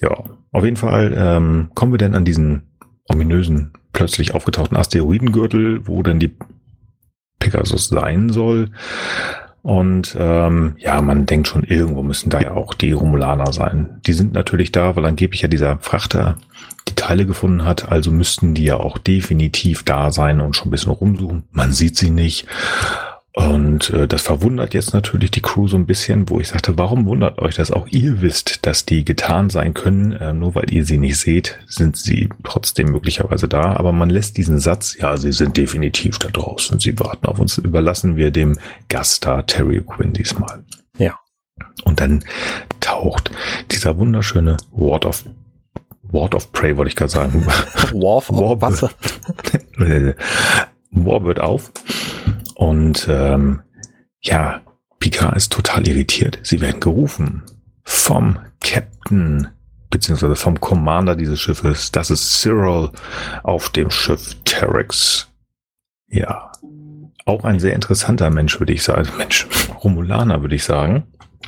Ja, 0.00 0.10
auf 0.50 0.64
jeden 0.64 0.76
Fall 0.76 1.14
ähm, 1.16 1.70
kommen 1.74 1.92
wir 1.92 1.98
dann 1.98 2.14
an 2.14 2.24
diesen 2.24 2.76
ominösen, 3.08 3.72
plötzlich 3.92 4.34
aufgetauchten 4.34 4.76
Asteroidengürtel, 4.76 5.86
wo 5.86 6.02
dann 6.02 6.18
die 6.18 6.36
Pegasus 7.38 7.88
sein 7.88 8.30
soll. 8.30 8.70
Und 9.62 10.16
ähm, 10.18 10.74
ja, 10.78 11.00
man 11.00 11.24
denkt 11.24 11.46
schon, 11.46 11.62
irgendwo 11.62 12.02
müssen 12.02 12.30
da 12.30 12.40
ja 12.40 12.52
auch 12.52 12.74
die 12.74 12.92
Romulaner 12.92 13.52
sein. 13.52 14.00
Die 14.06 14.12
sind 14.12 14.32
natürlich 14.32 14.72
da, 14.72 14.96
weil 14.96 15.04
angeblich 15.06 15.42
ja 15.42 15.48
dieser 15.48 15.78
Frachter 15.78 16.36
die 16.88 16.96
Teile 16.96 17.26
gefunden 17.26 17.64
hat. 17.64 17.90
Also 17.90 18.10
müssten 18.10 18.54
die 18.54 18.64
ja 18.64 18.78
auch 18.78 18.98
definitiv 18.98 19.84
da 19.84 20.10
sein 20.10 20.40
und 20.40 20.56
schon 20.56 20.68
ein 20.68 20.72
bisschen 20.72 20.92
rumsuchen. 20.92 21.44
Man 21.52 21.72
sieht 21.72 21.96
sie 21.96 22.10
nicht. 22.10 22.46
Und 23.34 23.88
äh, 23.90 24.06
das 24.06 24.22
verwundert 24.22 24.74
jetzt 24.74 24.92
natürlich 24.92 25.30
die 25.30 25.40
Crew 25.40 25.66
so 25.66 25.76
ein 25.76 25.86
bisschen, 25.86 26.28
wo 26.28 26.38
ich 26.38 26.48
sagte, 26.48 26.76
warum 26.76 27.06
wundert 27.06 27.38
euch 27.38 27.54
das? 27.54 27.70
Auch 27.70 27.86
ihr 27.88 28.20
wisst, 28.20 28.66
dass 28.66 28.84
die 28.84 29.06
getan 29.06 29.48
sein 29.48 29.72
können. 29.72 30.12
Äh, 30.12 30.34
nur 30.34 30.54
weil 30.54 30.70
ihr 30.70 30.84
sie 30.84 30.98
nicht 30.98 31.18
seht, 31.18 31.58
sind 31.66 31.96
sie 31.96 32.28
trotzdem 32.44 32.90
möglicherweise 32.90 33.48
da. 33.48 33.76
Aber 33.76 33.92
man 33.92 34.10
lässt 34.10 34.36
diesen 34.36 34.58
Satz, 34.58 34.96
ja, 34.98 35.16
sie 35.16 35.32
sind 35.32 35.56
definitiv 35.56 36.18
da 36.18 36.28
draußen. 36.28 36.78
Sie 36.78 36.98
warten 37.00 37.26
auf 37.26 37.38
uns. 37.38 37.56
Überlassen 37.56 38.16
wir 38.16 38.30
dem 38.30 38.58
Gaststar 38.90 39.46
Terry 39.46 39.80
Quinn 39.80 40.12
diesmal. 40.12 40.62
Ja. 40.98 41.18
Und 41.84 42.00
dann 42.00 42.24
taucht 42.80 43.30
dieser 43.70 43.96
wunderschöne 43.96 44.58
Ward 44.72 45.06
of 45.06 45.24
Ward 46.02 46.34
of 46.34 46.52
Prey, 46.52 46.76
wollte 46.76 46.90
ich 46.90 46.96
gerade 46.96 47.10
sagen. 47.10 47.46
Warf 47.46 48.28
auf 48.28 48.60
Wasser. 48.60 48.90
Warbird 50.90 51.40
auf. 51.40 51.72
Und 52.54 53.06
ähm, 53.10 53.62
ja, 54.20 54.62
Picard 54.98 55.36
ist 55.36 55.52
total 55.52 55.86
irritiert. 55.86 56.38
Sie 56.42 56.60
werden 56.60 56.80
gerufen 56.80 57.42
vom 57.84 58.38
Captain 58.60 59.48
beziehungsweise 59.90 60.36
vom 60.36 60.58
Commander 60.58 61.14
dieses 61.14 61.40
Schiffes. 61.40 61.92
Das 61.92 62.10
ist 62.10 62.40
Cyril 62.40 62.90
auf 63.42 63.70
dem 63.70 63.90
Schiff 63.90 64.36
Terex. 64.44 65.28
Ja, 66.08 66.50
auch 67.24 67.44
ein 67.44 67.60
sehr 67.60 67.74
interessanter 67.74 68.30
Mensch, 68.30 68.58
würde 68.58 68.72
ich 68.72 68.82
sagen. 68.82 69.08
Mensch, 69.16 69.46
Romulaner, 69.84 70.40
würde 70.42 70.56
ich 70.56 70.64
sagen. 70.64 71.04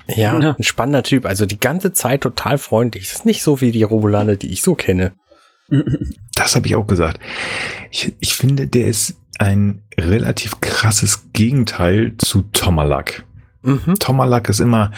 Ja, 0.07 0.37
ein 0.37 0.63
spannender 0.63 1.03
Typ. 1.03 1.25
Also 1.25 1.47
die 1.47 1.59
ganze 1.59 1.93
Zeit 1.93 2.21
total 2.21 2.59
freundlich. 2.59 3.09
Das 3.09 3.19
ist 3.21 3.27
nicht 3.27 3.43
so 3.43 3.61
wie 3.61 3.73
die 3.73 3.83
Romulaner, 3.83 4.37
die 4.37 4.53
ich 4.53 4.63
so 4.63 4.75
kenne. 4.75 5.13
Das 6.35 6.57
habe 6.57 6.67
ich 6.67 6.77
auch 6.77 6.87
gesagt. 6.87 7.21
Ich, 7.91 8.15
ich 8.21 8.35
finde, 8.35 8.67
der 8.67 8.87
ist 8.87 9.17
ein 9.39 9.83
relativ 9.99 10.61
krasses 10.61 11.33
Gegenteil 11.33 12.15
zu 12.19 12.43
Tomalak. 12.53 13.25
Mhm. 13.63 13.97
Tomalak 13.99 14.49
ist 14.49 14.61
immer, 14.61 14.91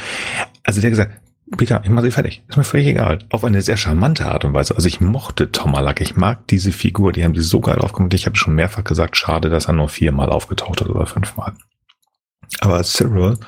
also 0.62 0.81
der 0.81 0.90
hat 0.90 0.92
gesagt, 0.92 1.20
Peter, 1.57 1.81
ich 1.85 1.90
mach 1.90 2.03
sie 2.03 2.11
fertig. 2.11 2.42
Ist 2.49 2.57
mir 2.57 2.64
völlig 2.64 2.88
egal. 2.88 3.20
Auf 3.31 3.44
eine 3.44 3.62
sehr 3.62 3.77
charmante 3.77 4.27
Art 4.27 4.44
und 4.44 4.53
Weise. 4.53 4.75
Also 4.75 4.88
ich 4.88 5.01
mochte 5.01 5.53
Tomalak. 5.53 6.01
Ich 6.01 6.16
mag 6.16 6.46
diese 6.49 6.72
Figur. 6.72 7.12
Die 7.12 7.22
haben 7.22 7.37
sie 7.37 7.42
so 7.42 7.61
geil 7.61 7.79
aufgemacht. 7.79 8.14
Ich 8.14 8.27
habe 8.27 8.37
schon 8.37 8.57
mehrfach 8.57 8.83
gesagt, 8.83 9.16
schade, 9.16 9.49
dass 9.49 9.66
er 9.66 9.75
nur 9.75 9.88
viermal 9.88 10.31
aufgetaucht 10.31 10.81
hat 10.81 10.88
oder 10.88 11.07
fünfmal. 11.07 11.53
Aber 12.61 12.83
Cyril, 12.83 13.38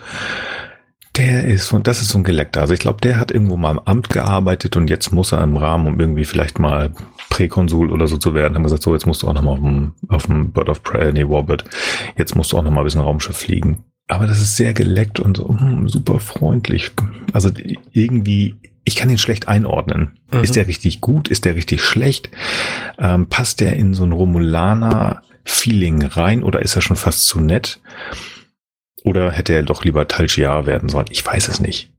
der 1.16 1.44
ist, 1.44 1.72
und 1.72 1.88
das 1.88 2.00
ist 2.00 2.10
so 2.10 2.18
ein 2.18 2.24
Geleckter. 2.24 2.60
Also 2.60 2.74
ich 2.74 2.80
glaube, 2.80 3.00
der 3.00 3.18
hat 3.18 3.32
irgendwo 3.32 3.56
mal 3.56 3.72
im 3.72 3.80
Amt 3.80 4.10
gearbeitet 4.10 4.76
und 4.76 4.88
jetzt 4.88 5.12
muss 5.12 5.32
er 5.32 5.42
im 5.42 5.56
Rahmen, 5.56 5.88
um 5.88 5.98
irgendwie 5.98 6.24
vielleicht 6.24 6.60
mal 6.60 6.92
Präkonsul 7.38 7.92
oder 7.92 8.08
so 8.08 8.16
zu 8.16 8.34
werden, 8.34 8.56
haben 8.56 8.64
gesagt, 8.64 8.82
so, 8.82 8.92
jetzt 8.94 9.06
musst 9.06 9.22
du 9.22 9.28
auch 9.28 9.32
nochmal 9.32 9.54
auf 9.54 9.60
dem, 9.60 9.92
auf 10.08 10.26
dem 10.26 10.50
Bird 10.50 10.68
of 10.68 10.82
Prey, 10.82 11.12
nee, 11.12 11.28
Warbird, 11.28 11.62
jetzt 12.16 12.34
musst 12.34 12.50
du 12.50 12.58
auch 12.58 12.64
nochmal 12.64 12.82
ein 12.82 12.84
bisschen 12.84 13.00
Raumschiff 13.00 13.36
fliegen. 13.36 13.84
Aber 14.08 14.26
das 14.26 14.40
ist 14.40 14.56
sehr 14.56 14.74
geleckt 14.74 15.20
und 15.20 15.36
so, 15.36 15.48
hm, 15.48 15.88
super 15.88 16.18
freundlich. 16.18 16.90
Also 17.32 17.50
irgendwie, 17.92 18.56
ich 18.82 18.96
kann 18.96 19.08
ihn 19.08 19.18
schlecht 19.18 19.46
einordnen. 19.46 20.18
Mhm. 20.32 20.42
Ist 20.42 20.56
der 20.56 20.66
richtig 20.66 21.00
gut? 21.00 21.28
Ist 21.28 21.44
der 21.44 21.54
richtig 21.54 21.80
schlecht? 21.80 22.28
Ähm, 22.98 23.28
passt 23.28 23.60
der 23.60 23.76
in 23.76 23.94
so 23.94 24.02
ein 24.02 24.10
Romulaner-Feeling 24.10 26.06
rein 26.06 26.42
oder 26.42 26.60
ist 26.60 26.74
er 26.74 26.82
schon 26.82 26.96
fast 26.96 27.28
zu 27.28 27.38
nett? 27.38 27.80
Oder 29.04 29.30
hätte 29.30 29.52
er 29.52 29.62
doch 29.62 29.84
lieber 29.84 30.08
Talchiar 30.08 30.66
werden 30.66 30.88
sollen? 30.88 31.06
Ich 31.10 31.24
weiß 31.24 31.46
es 31.46 31.60
nicht. 31.60 31.92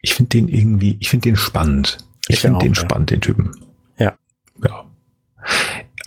Ich 0.00 0.14
finde 0.14 0.28
den 0.28 0.48
irgendwie, 0.48 0.96
ich 1.00 1.10
finde 1.10 1.28
den 1.28 1.36
spannend. 1.36 1.98
Ich, 2.28 2.34
ich 2.34 2.40
finde 2.42 2.60
den 2.60 2.74
ja. 2.74 2.80
spannend, 2.80 3.10
den 3.10 3.20
Typen. 3.20 3.50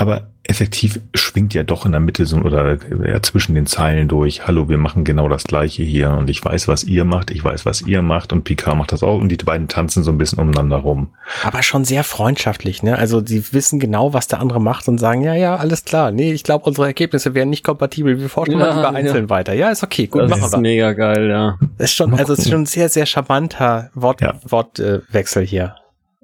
Aber 0.04 0.28
effektiv 0.44 1.00
schwingt 1.14 1.54
ja 1.54 1.64
doch 1.64 1.86
in 1.86 1.94
der 1.94 2.02
Mitte 2.02 2.26
so 2.26 2.36
oder 2.36 2.78
ja, 3.08 3.22
zwischen 3.22 3.56
den 3.56 3.66
Zeilen 3.66 4.10
durch, 4.10 4.46
hallo, 4.46 4.68
wir 4.68 4.78
machen 4.78 5.06
genau 5.06 5.30
das 5.30 5.46
gleiche 5.46 5.82
hier 5.82 6.12
und 6.12 6.30
ich 6.30 6.44
weiß, 6.44 6.68
was 6.68 6.84
ihr 6.84 7.06
macht, 7.06 7.32
ich 7.32 7.42
weiß, 7.42 7.66
was 7.66 7.84
ihr 7.84 8.02
macht 8.02 8.34
und 8.34 8.44
Picard 8.44 8.76
macht 8.76 8.92
das 8.92 9.02
auch 9.02 9.22
und 9.22 9.30
die 9.30 9.38
beiden 9.38 9.70
tanzen 9.70 10.04
so 10.04 10.12
ein 10.12 10.18
bisschen 10.18 10.40
umeinander 10.40 10.76
rum. 10.76 11.14
Aber 11.46 11.64
schon 11.64 11.86
sehr 11.86 12.04
freundschaftlich, 12.04 12.84
ne? 12.84 12.98
Also 12.98 13.26
sie 13.26 13.54
wissen 13.54 13.80
genau, 13.80 14.14
was 14.14 14.28
der 14.28 14.42
andere 14.42 14.60
macht 14.60 14.90
und 14.90 14.98
sagen, 14.98 15.22
ja, 15.22 15.36
ja, 15.36 15.56
alles 15.56 15.86
klar. 15.86 16.12
Nee, 16.12 16.34
ich 16.34 16.44
glaube, 16.44 16.66
unsere 16.66 16.88
Ergebnisse 16.88 17.34
wären 17.34 17.50
nicht 17.50 17.64
kompatibel. 17.64 18.20
Wir 18.20 18.28
forschen 18.28 18.52
ja, 18.52 18.58
mal 18.58 18.76
lieber 18.76 18.90
einzeln 18.90 19.26
ja. 19.26 19.30
weiter. 19.30 19.54
Ja, 19.54 19.70
ist 19.70 19.84
okay, 19.84 20.08
gut, 20.08 20.24
das 20.24 20.30
machen 20.32 20.42
wir. 20.42 20.46
Das 20.48 20.54
ist 20.56 20.60
mega 20.60 20.92
geil, 20.92 21.30
ja. 21.30 21.58
Das 21.78 21.92
ist 21.92 21.96
schon, 21.96 22.14
also 22.20 22.34
es 22.34 22.40
ist 22.40 22.50
schon 22.50 22.64
ein 22.64 22.66
sehr, 22.66 22.90
sehr 22.90 23.06
charmanter 23.06 23.92
Wort, 23.94 24.20
ja. 24.20 24.34
Wortwechsel 24.44 25.46
hier. 25.46 25.76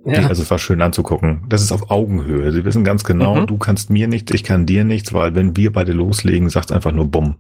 Ja. 0.05 0.27
Also 0.27 0.43
es 0.43 0.51
war 0.51 0.59
schön 0.59 0.81
anzugucken. 0.81 1.43
Das 1.49 1.62
ist 1.62 1.71
auf 1.71 1.91
Augenhöhe. 1.91 2.51
Sie 2.51 2.63
wissen 2.65 2.83
ganz 2.83 3.03
genau, 3.03 3.41
mhm. 3.41 3.47
du 3.47 3.57
kannst 3.57 3.89
mir 3.89 4.07
nichts, 4.07 4.33
ich 4.33 4.43
kann 4.43 4.65
dir 4.65 4.83
nichts, 4.83 5.13
weil 5.13 5.35
wenn 5.35 5.57
wir 5.57 5.73
beide 5.73 5.91
loslegen, 5.91 6.49
sagt 6.49 6.71
einfach 6.71 6.91
nur 6.91 7.07
Bumm. 7.07 7.38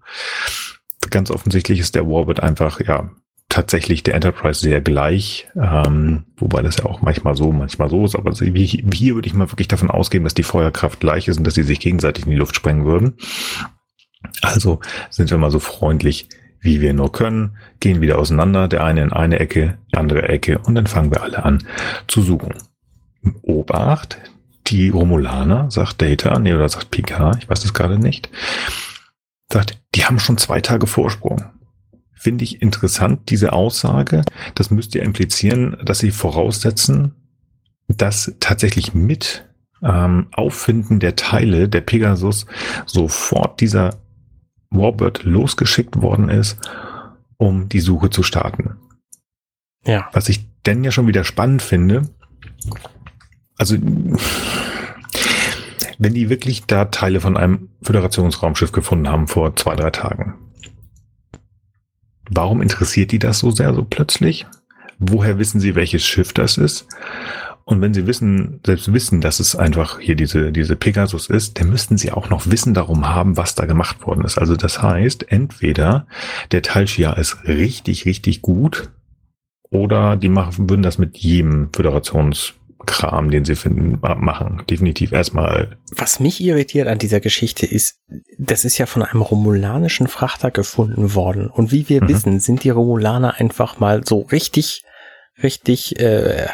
Ganz 1.09 1.31
offensichtlich 1.31 1.79
ist 1.79 1.95
der 1.95 2.07
Warbird 2.07 2.41
einfach, 2.41 2.81
ja, 2.81 3.09
tatsächlich 3.49 4.03
der 4.03 4.13
Enterprise 4.13 4.59
sehr 4.59 4.79
gleich, 4.79 5.47
ähm, 5.55 6.25
wobei 6.37 6.61
das 6.61 6.77
ja 6.77 6.85
auch 6.85 7.01
manchmal 7.01 7.35
so, 7.35 7.51
manchmal 7.51 7.89
so 7.89 8.05
ist, 8.05 8.15
aber 8.15 8.31
hier 8.31 9.15
würde 9.15 9.27
ich 9.27 9.33
mal 9.33 9.51
wirklich 9.51 9.67
davon 9.67 9.89
ausgehen, 9.89 10.23
dass 10.23 10.35
die 10.35 10.43
Feuerkraft 10.43 10.99
gleich 10.99 11.27
ist 11.27 11.39
und 11.39 11.47
dass 11.47 11.55
sie 11.55 11.63
sich 11.63 11.79
gegenseitig 11.79 12.25
in 12.25 12.31
die 12.31 12.37
Luft 12.37 12.55
sprengen 12.55 12.85
würden. 12.85 13.15
Also 14.41 14.79
sind 15.09 15.31
wir 15.31 15.37
mal 15.39 15.49
so 15.49 15.59
freundlich, 15.59 16.29
wie 16.61 16.81
wir 16.81 16.93
nur 16.93 17.11
können, 17.11 17.57
gehen 17.79 18.01
wieder 18.01 18.19
auseinander, 18.19 18.67
der 18.67 18.83
eine 18.83 19.03
in 19.03 19.13
eine 19.13 19.39
Ecke, 19.39 19.77
die 19.91 19.97
andere 19.97 20.27
Ecke 20.29 20.59
und 20.59 20.75
dann 20.75 20.87
fangen 20.87 21.11
wir 21.11 21.23
alle 21.23 21.43
an 21.43 21.63
zu 22.07 22.21
suchen. 22.21 22.53
Obacht, 23.41 24.17
die 24.67 24.89
Romulaner, 24.89 25.71
sagt 25.71 26.01
Data, 26.01 26.37
nee, 26.39 26.53
oder 26.53 26.69
sagt 26.69 26.91
Picard, 26.91 27.37
ich 27.41 27.49
weiß 27.49 27.61
das 27.61 27.73
gerade 27.73 27.97
nicht, 27.97 28.29
sagt, 29.51 29.79
die 29.95 30.05
haben 30.05 30.19
schon 30.19 30.37
zwei 30.37 30.61
Tage 30.61 30.87
Vorsprung. 30.87 31.45
Finde 32.13 32.43
ich 32.43 32.61
interessant, 32.61 33.29
diese 33.29 33.53
Aussage. 33.53 34.23
Das 34.53 34.71
müsste 34.71 34.99
ja 34.99 35.05
implizieren, 35.05 35.77
dass 35.83 35.99
sie 35.99 36.11
voraussetzen, 36.11 37.15
dass 37.87 38.35
tatsächlich 38.39 38.93
mit 38.93 39.45
ähm, 39.81 40.27
Auffinden 40.33 40.99
der 40.99 41.15
Teile 41.15 41.69
der 41.69 41.81
Pegasus 41.81 42.45
sofort 42.85 43.61
dieser 43.61 44.01
Warbird 44.71 45.23
losgeschickt 45.23 46.01
worden 46.01 46.29
ist, 46.29 46.59
um 47.37 47.69
die 47.69 47.79
Suche 47.79 48.09
zu 48.09 48.23
starten. 48.23 48.75
Ja. 49.85 50.09
Was 50.13 50.29
ich 50.29 50.47
denn 50.65 50.83
ja 50.83 50.91
schon 50.91 51.07
wieder 51.07 51.23
spannend 51.23 51.61
finde, 51.61 52.09
also 53.57 53.75
wenn 55.97 56.13
die 56.13 56.29
wirklich 56.29 56.65
da 56.65 56.85
Teile 56.85 57.19
von 57.19 57.37
einem 57.37 57.69
Föderationsraumschiff 57.81 58.71
gefunden 58.71 59.09
haben 59.09 59.27
vor 59.27 59.55
zwei, 59.55 59.75
drei 59.75 59.89
Tagen, 59.89 60.35
warum 62.29 62.61
interessiert 62.61 63.11
die 63.11 63.19
das 63.19 63.39
so 63.39 63.51
sehr 63.51 63.73
so 63.73 63.83
plötzlich? 63.83 64.45
Woher 64.99 65.39
wissen 65.39 65.59
sie, 65.59 65.75
welches 65.75 66.05
Schiff 66.05 66.33
das 66.33 66.57
ist? 66.57 66.87
Und 67.69 67.81
wenn 67.81 67.93
sie 67.93 68.07
wissen, 68.07 68.61
selbst 68.65 68.91
wissen, 68.91 69.21
dass 69.21 69.39
es 69.39 69.55
einfach 69.55 69.99
hier 69.99 70.15
diese, 70.15 70.51
diese 70.51 70.75
Pegasus 70.75 71.29
ist, 71.29 71.59
dann 71.59 71.69
müssten 71.69 71.99
sie 71.99 72.11
auch 72.11 72.27
noch 72.27 72.49
Wissen 72.49 72.73
darum 72.73 73.07
haben, 73.07 73.37
was 73.37 73.53
da 73.53 73.67
gemacht 73.67 74.07
worden 74.07 74.25
ist. 74.25 74.39
Also 74.39 74.55
das 74.55 74.81
heißt, 74.81 75.31
entweder 75.31 76.07
der 76.51 76.63
Talchia 76.63 77.13
ist 77.13 77.45
richtig, 77.45 78.07
richtig 78.07 78.41
gut 78.41 78.89
oder 79.69 80.15
die 80.15 80.29
machen, 80.29 80.67
würden 80.67 80.81
das 80.81 80.97
mit 80.97 81.19
jedem 81.19 81.69
Föderationskram, 81.71 83.29
den 83.29 83.45
sie 83.45 83.55
finden, 83.55 83.99
machen. 84.01 84.63
Definitiv 84.67 85.11
erstmal. 85.11 85.77
Was 85.95 86.19
mich 86.19 86.41
irritiert 86.41 86.87
an 86.87 86.97
dieser 86.97 87.19
Geschichte 87.19 87.67
ist, 87.67 87.99
das 88.39 88.65
ist 88.65 88.79
ja 88.79 88.87
von 88.87 89.03
einem 89.03 89.21
romulanischen 89.21 90.07
Frachter 90.07 90.49
gefunden 90.49 91.13
worden. 91.13 91.51
Und 91.51 91.71
wie 91.71 91.87
wir 91.87 92.03
mhm. 92.03 92.07
wissen, 92.07 92.39
sind 92.39 92.63
die 92.63 92.71
Romulaner 92.71 93.35
einfach 93.35 93.79
mal 93.79 94.03
so 94.03 94.21
richtig, 94.21 94.81
richtig 95.43 95.99
äh, 95.99 96.47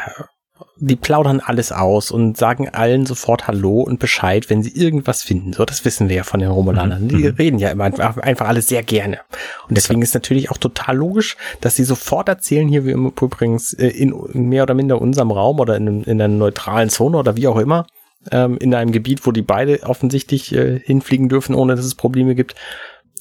die 0.77 0.95
plaudern 0.95 1.41
alles 1.41 1.71
aus 1.71 2.11
und 2.11 2.37
sagen 2.37 2.69
allen 2.69 3.05
sofort 3.05 3.47
Hallo 3.47 3.81
und 3.81 3.99
Bescheid, 3.99 4.49
wenn 4.49 4.63
sie 4.63 4.75
irgendwas 4.75 5.21
finden. 5.21 5.53
So, 5.53 5.65
das 5.65 5.83
wissen 5.83 6.09
wir 6.09 6.17
ja 6.17 6.23
von 6.23 6.39
den 6.39 6.49
Romulanern. 6.49 7.03
Mhm. 7.03 7.07
Die 7.09 7.15
mhm. 7.15 7.35
reden 7.35 7.59
ja 7.59 7.69
immer 7.71 7.85
einfach, 7.85 8.17
einfach 8.17 8.47
alles 8.47 8.67
sehr 8.67 8.83
gerne. 8.83 9.19
Und 9.67 9.75
deswegen 9.75 10.01
ist 10.01 10.13
natürlich 10.13 10.51
auch 10.51 10.57
total 10.57 10.97
logisch, 10.97 11.37
dass 11.61 11.75
sie 11.75 11.83
sofort 11.83 12.29
erzählen, 12.29 12.67
hier 12.67 12.85
wie 12.85 12.91
übrigens 12.91 13.73
äh, 13.73 13.87
in 13.87 14.13
mehr 14.33 14.63
oder 14.63 14.73
minder 14.73 15.01
unserem 15.01 15.31
Raum 15.31 15.59
oder 15.59 15.75
in, 15.75 16.03
in 16.03 16.21
einer 16.21 16.33
neutralen 16.33 16.89
Zone 16.89 17.17
oder 17.17 17.35
wie 17.35 17.47
auch 17.47 17.57
immer, 17.57 17.87
ähm, 18.31 18.57
in 18.57 18.73
einem 18.73 18.91
Gebiet, 18.91 19.25
wo 19.25 19.31
die 19.31 19.41
beide 19.41 19.83
offensichtlich 19.83 20.53
äh, 20.53 20.79
hinfliegen 20.79 21.29
dürfen, 21.29 21.55
ohne 21.55 21.75
dass 21.75 21.85
es 21.85 21.95
Probleme 21.95 22.35
gibt. 22.35 22.55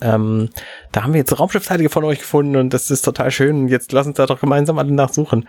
Ähm, 0.00 0.50
da 0.92 1.04
haben 1.04 1.12
wir 1.12 1.18
jetzt 1.18 1.38
Raumschiffseitige 1.38 1.88
von 1.88 2.04
euch 2.04 2.18
gefunden 2.18 2.56
und 2.56 2.74
das 2.74 2.90
ist 2.90 3.02
total 3.02 3.30
schön. 3.30 3.68
Jetzt 3.68 3.92
lass 3.92 4.06
uns 4.06 4.16
da 4.16 4.26
doch 4.26 4.40
gemeinsam 4.40 4.78
alle 4.78 4.92
nachsuchen 4.92 5.48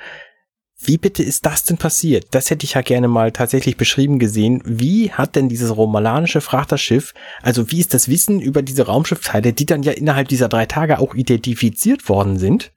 wie 0.81 0.97
bitte 0.97 1.23
ist 1.23 1.45
das 1.45 1.63
denn 1.63 1.77
passiert? 1.77 2.27
Das 2.31 2.49
hätte 2.49 2.65
ich 2.65 2.73
ja 2.73 2.81
gerne 2.81 3.07
mal 3.07 3.31
tatsächlich 3.31 3.77
beschrieben 3.77 4.19
gesehen. 4.19 4.61
Wie 4.65 5.11
hat 5.11 5.35
denn 5.35 5.47
dieses 5.47 5.75
romulanische 5.75 6.41
Frachterschiff, 6.41 7.13
also 7.41 7.71
wie 7.71 7.79
ist 7.79 7.93
das 7.93 8.09
Wissen 8.09 8.41
über 8.41 8.61
diese 8.61 8.85
Raumschiffteile, 8.85 9.53
die 9.53 9.65
dann 9.65 9.83
ja 9.83 9.93
innerhalb 9.93 10.27
dieser 10.27 10.49
drei 10.49 10.65
Tage 10.65 10.99
auch 10.99 11.15
identifiziert 11.15 12.09
worden 12.09 12.37
sind, 12.37 12.73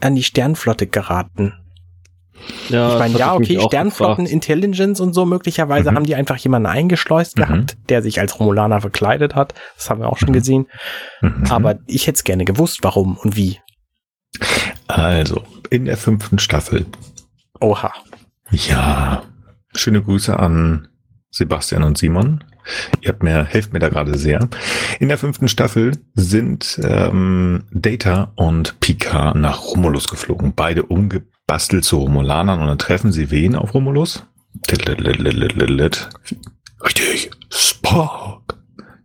an 0.00 0.16
die 0.16 0.24
Sternflotte 0.24 0.88
geraten? 0.88 1.54
Ja, 2.68 2.94
ich 2.94 2.98
meine, 2.98 3.18
ja, 3.18 3.34
okay, 3.34 3.60
Sternflotten 3.60 4.26
Intelligence 4.26 5.00
und 5.00 5.12
so 5.12 5.24
möglicherweise 5.24 5.92
mhm. 5.92 5.96
haben 5.96 6.06
die 6.06 6.16
einfach 6.16 6.36
jemanden 6.36 6.66
eingeschleust 6.66 7.36
mhm. 7.36 7.42
gehabt, 7.42 7.76
der 7.88 8.02
sich 8.02 8.18
als 8.18 8.40
Romulaner 8.40 8.80
verkleidet 8.80 9.36
hat. 9.36 9.54
Das 9.76 9.88
haben 9.88 10.00
wir 10.00 10.08
auch 10.08 10.18
schon 10.18 10.30
mhm. 10.30 10.34
gesehen. 10.34 10.66
Mhm. 11.20 11.44
Aber 11.48 11.78
ich 11.86 12.08
hätte 12.08 12.16
es 12.16 12.24
gerne 12.24 12.44
gewusst, 12.44 12.80
warum 12.82 13.16
und 13.16 13.36
wie. 13.36 13.60
Also, 14.88 15.42
in 15.72 15.86
der 15.86 15.96
fünften 15.96 16.38
Staffel. 16.38 16.84
Oha. 17.60 17.92
Ja. 18.50 19.22
Schöne 19.74 20.02
Grüße 20.02 20.38
an 20.38 20.88
Sebastian 21.30 21.82
und 21.82 21.96
Simon. 21.96 22.44
Ihr 23.00 23.08
habt 23.08 23.22
mir, 23.22 23.44
helft 23.44 23.72
mir 23.72 23.78
da 23.78 23.88
gerade 23.88 24.18
sehr. 24.18 24.48
In 25.00 25.08
der 25.08 25.16
fünften 25.16 25.48
Staffel 25.48 25.92
sind 26.14 26.78
ähm, 26.84 27.64
Data 27.72 28.32
und 28.36 28.78
Picard 28.80 29.34
nach 29.36 29.62
Romulus 29.62 30.08
geflogen. 30.08 30.52
Beide 30.54 30.82
umgebastelt 30.82 31.84
zu 31.84 31.96
Romulanern 31.96 32.60
und 32.60 32.66
dann 32.66 32.78
treffen 32.78 33.10
sie 33.10 33.30
wen 33.30 33.56
auf 33.56 33.72
Romulus? 33.72 34.26
Richtig, 36.84 37.30
Spock. 37.50 38.58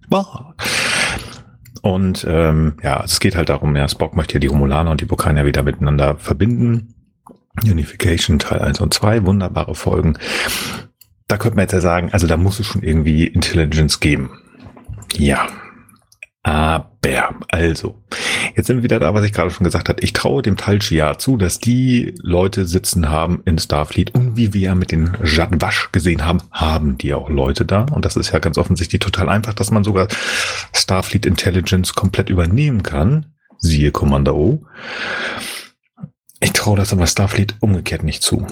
Spock. 0.03 0.55
Und 1.81 2.25
ähm, 2.29 2.73
ja, 2.83 3.03
es 3.03 3.19
geht 3.19 3.35
halt 3.35 3.49
darum, 3.49 3.75
ja, 3.75 3.87
Spock 3.87 4.15
möchte 4.15 4.35
ja 4.35 4.39
die 4.39 4.47
Romulaner 4.47 4.91
und 4.91 5.01
die 5.01 5.09
Vulkanier 5.09 5.45
wieder 5.45 5.63
miteinander 5.63 6.17
verbinden. 6.17 6.93
Unification 7.63 8.39
Teil 8.39 8.61
1 8.61 8.81
und 8.81 8.93
2, 8.93 9.25
wunderbare 9.25 9.75
Folgen. 9.75 10.17
Da 11.27 11.37
könnte 11.37 11.55
man 11.55 11.63
jetzt 11.63 11.73
ja 11.73 11.81
sagen, 11.81 12.09
also 12.11 12.27
da 12.27 12.37
muss 12.37 12.59
es 12.59 12.67
schon 12.67 12.83
irgendwie 12.83 13.25
Intelligence 13.25 13.99
geben. 13.99 14.29
Ja, 15.15 15.47
aber, 16.47 17.35
also, 17.49 18.01
jetzt 18.55 18.67
sind 18.67 18.77
wir 18.77 18.83
wieder 18.83 19.01
da, 19.01 19.13
was 19.13 19.25
ich 19.25 19.33
gerade 19.33 19.51
schon 19.51 19.65
gesagt 19.65 19.89
habe. 19.89 19.99
Ich 20.01 20.13
traue 20.13 20.41
dem 20.41 20.55
Talchia 20.55 21.17
zu, 21.17 21.35
dass 21.35 21.59
die 21.59 22.15
Leute 22.21 22.65
sitzen 22.65 23.09
haben 23.09 23.41
in 23.43 23.59
Starfleet 23.59 24.15
und 24.15 24.37
wie 24.37 24.53
wir 24.53 24.61
ja 24.61 24.75
mit 24.75 24.93
den 24.93 25.17
Jadwasch 25.25 25.91
gesehen 25.91 26.23
haben, 26.23 26.41
haben 26.51 26.97
die 26.97 27.13
auch 27.13 27.29
Leute 27.29 27.65
da. 27.65 27.81
Und 27.91 28.05
das 28.05 28.15
ist 28.15 28.31
ja 28.31 28.39
ganz 28.39 28.57
offensichtlich 28.57 29.01
total 29.01 29.27
einfach, 29.27 29.53
dass 29.53 29.71
man 29.71 29.83
sogar 29.83 30.07
Starfleet 30.73 31.25
Intelligence 31.25 31.95
komplett 31.95 32.29
übernehmen 32.29 32.81
kann. 32.81 33.25
Siehe 33.57 33.91
Commander 33.91 34.33
O. 34.33 34.65
Ich 36.39 36.53
traue 36.53 36.77
das 36.77 36.93
aber 36.93 37.07
Starfleet 37.07 37.55
umgekehrt 37.59 38.03
nicht 38.03 38.23
zu. 38.23 38.47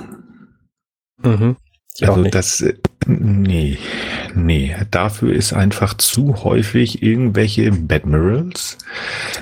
Mhm. 1.24 1.56
Ich 1.98 2.08
also 2.08 2.24
das, 2.24 2.62
äh, 2.62 2.76
nee, 3.08 3.78
nee, 4.34 4.76
dafür 4.92 5.34
ist 5.34 5.54
einfach 5.54 5.94
zu 5.94 6.44
häufig 6.44 7.02
irgendwelche 7.02 7.72
Badmirals 7.72 8.78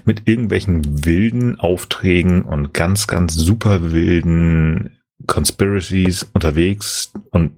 mit 0.06 0.28
irgendwelchen 0.28 1.06
wilden 1.06 1.60
Aufträgen 1.60 2.44
und 2.44 2.74
ganz, 2.74 3.08
ganz 3.08 3.34
super 3.34 3.92
wilden 3.92 5.00
Conspiracies 5.26 6.30
unterwegs 6.34 7.12
und 7.32 7.54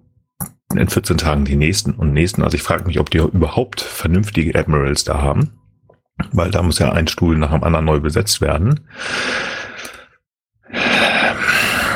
in 0.74 0.88
14 0.88 1.18
Tagen 1.18 1.46
die 1.46 1.56
nächsten 1.56 1.92
und 1.92 2.14
nächsten. 2.14 2.42
Also 2.42 2.56
ich 2.56 2.64
frage 2.64 2.86
mich, 2.86 3.00
ob 3.00 3.10
die 3.10 3.18
überhaupt 3.18 3.82
vernünftige 3.82 4.58
Admirals 4.58 5.04
da 5.04 5.22
haben, 5.22 5.60
weil 6.32 6.52
da 6.52 6.64
muss 6.64 6.80
ja 6.80 6.92
ein 6.92 7.08
Stuhl 7.08 7.38
nach 7.38 7.52
dem 7.52 7.64
anderen 7.64 7.86
neu 7.86 8.00
besetzt 8.00 8.40
werden. 8.40 8.88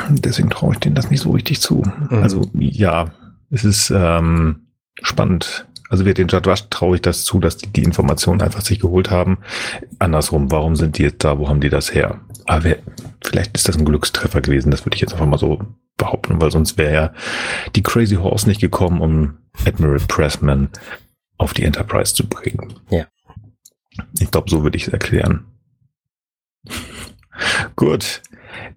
Deswegen 0.10 0.50
traue 0.50 0.74
ich 0.74 0.80
denen 0.80 0.96
das 0.96 1.10
nicht 1.10 1.22
so 1.22 1.32
richtig 1.32 1.62
zu. 1.62 1.84
Mhm. 2.10 2.24
Also 2.24 2.50
ja, 2.54 3.12
es 3.50 3.64
ist 3.64 3.92
ähm, 3.96 4.68
spannend. 5.02 5.66
Also 5.90 6.06
wir 6.06 6.14
den 6.14 6.28
Jadwash 6.28 6.70
traue 6.70 6.98
ich 6.98 7.02
das 7.02 7.24
zu, 7.24 7.40
dass 7.40 7.58
die 7.58 7.68
die 7.68 7.84
Informationen 7.84 8.42
einfach 8.42 8.62
sich 8.62 8.80
geholt 8.80 9.10
haben. 9.10 9.40
Andersrum, 9.98 10.52
warum 10.52 10.76
sind 10.76 10.98
die 10.98 11.04
jetzt 11.04 11.24
da? 11.24 11.40
Wo 11.40 11.50
haben 11.50 11.62
die 11.62 11.70
das 11.70 11.94
her? 11.94 12.22
Aber 12.46 12.64
wer, 12.64 12.78
vielleicht 13.24 13.56
ist 13.56 13.68
das 13.68 13.78
ein 13.78 13.86
Glückstreffer 13.86 14.42
gewesen. 14.42 14.72
Das 14.72 14.86
würde 14.86 14.96
ich 14.96 15.02
jetzt 15.02 15.14
einfach 15.14 15.26
mal 15.26 15.40
so 15.40 15.60
behaupten, 15.98 16.40
weil 16.40 16.52
sonst 16.52 16.78
wäre 16.78 16.94
ja 16.94 17.14
die 17.76 17.84
Crazy 17.84 18.16
Horse 18.16 18.48
nicht 18.48 18.62
gekommen, 18.62 19.02
um 19.02 19.38
Admiral 19.66 20.00
Pressman 20.08 20.70
auf 21.38 21.54
die 21.54 21.64
Enterprise 21.64 22.14
zu 22.14 22.28
bringen. 22.28 22.74
Ja. 22.90 23.08
Ich 24.20 24.32
glaube, 24.32 24.50
so 24.50 24.64
würde 24.64 24.78
ich 24.78 24.88
es 24.88 24.94
erklären. 24.94 25.46
Gut. 27.76 28.22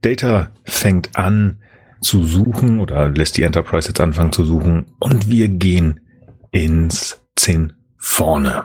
Data 0.02 0.50
fängt 0.64 1.16
an 1.16 1.62
zu 2.00 2.24
suchen 2.24 2.80
oder 2.80 3.08
lässt 3.08 3.36
die 3.36 3.42
Enterprise 3.42 3.88
jetzt 3.88 4.00
anfangen 4.00 4.32
zu 4.32 4.44
suchen 4.44 4.86
und 4.98 5.28
wir 5.30 5.48
gehen 5.48 6.00
ins 6.50 7.20
Zehn 7.36 7.72
vorne. 7.96 8.64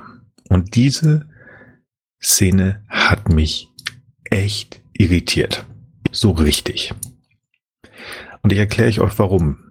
Und 0.49 0.75
diese 0.75 1.29
Szene 2.21 2.83
hat 2.89 3.29
mich 3.29 3.69
echt 4.25 4.81
irritiert. 4.93 5.65
So 6.11 6.31
richtig. 6.31 6.93
Und 8.41 8.51
ich 8.51 8.59
erkläre 8.59 9.01
euch 9.01 9.19
warum. 9.19 9.66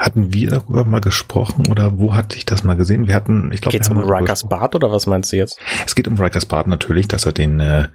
Hatten 0.00 0.32
wir 0.32 0.48
darüber 0.48 0.86
mal 0.86 1.02
gesprochen 1.02 1.66
oder 1.66 1.98
wo 1.98 2.14
hatte 2.14 2.38
ich 2.38 2.46
das 2.46 2.64
mal 2.64 2.74
gesehen? 2.74 3.06
Wir 3.06 3.14
hatten, 3.14 3.52
ich 3.52 3.60
glaube, 3.60 3.76
geht's 3.76 3.90
um 3.90 3.98
Rikers 3.98 4.48
Bart 4.48 4.74
oder 4.74 4.90
was 4.90 5.06
meinst 5.06 5.30
du 5.30 5.36
jetzt? 5.36 5.58
Es 5.84 5.94
geht 5.94 6.08
um 6.08 6.18
Rikers 6.18 6.46
Bart 6.46 6.66
natürlich, 6.68 7.06
dass 7.06 7.26
er 7.26 7.32
den 7.32 7.60
äh, 7.60 7.88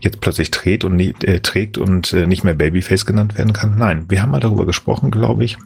jetzt 0.00 0.22
plötzlich 0.22 0.50
trägt 0.50 0.82
und 0.82 0.98
äh, 0.98 1.40
trägt 1.40 1.76
und 1.76 2.14
äh, 2.14 2.26
nicht 2.26 2.42
mehr 2.42 2.54
Babyface 2.54 3.04
genannt 3.04 3.36
werden 3.36 3.52
kann. 3.52 3.76
Nein, 3.76 4.06
wir 4.08 4.22
haben 4.22 4.30
mal 4.30 4.40
darüber 4.40 4.64
gesprochen, 4.64 5.10
glaube 5.10 5.44
ich. 5.44 5.58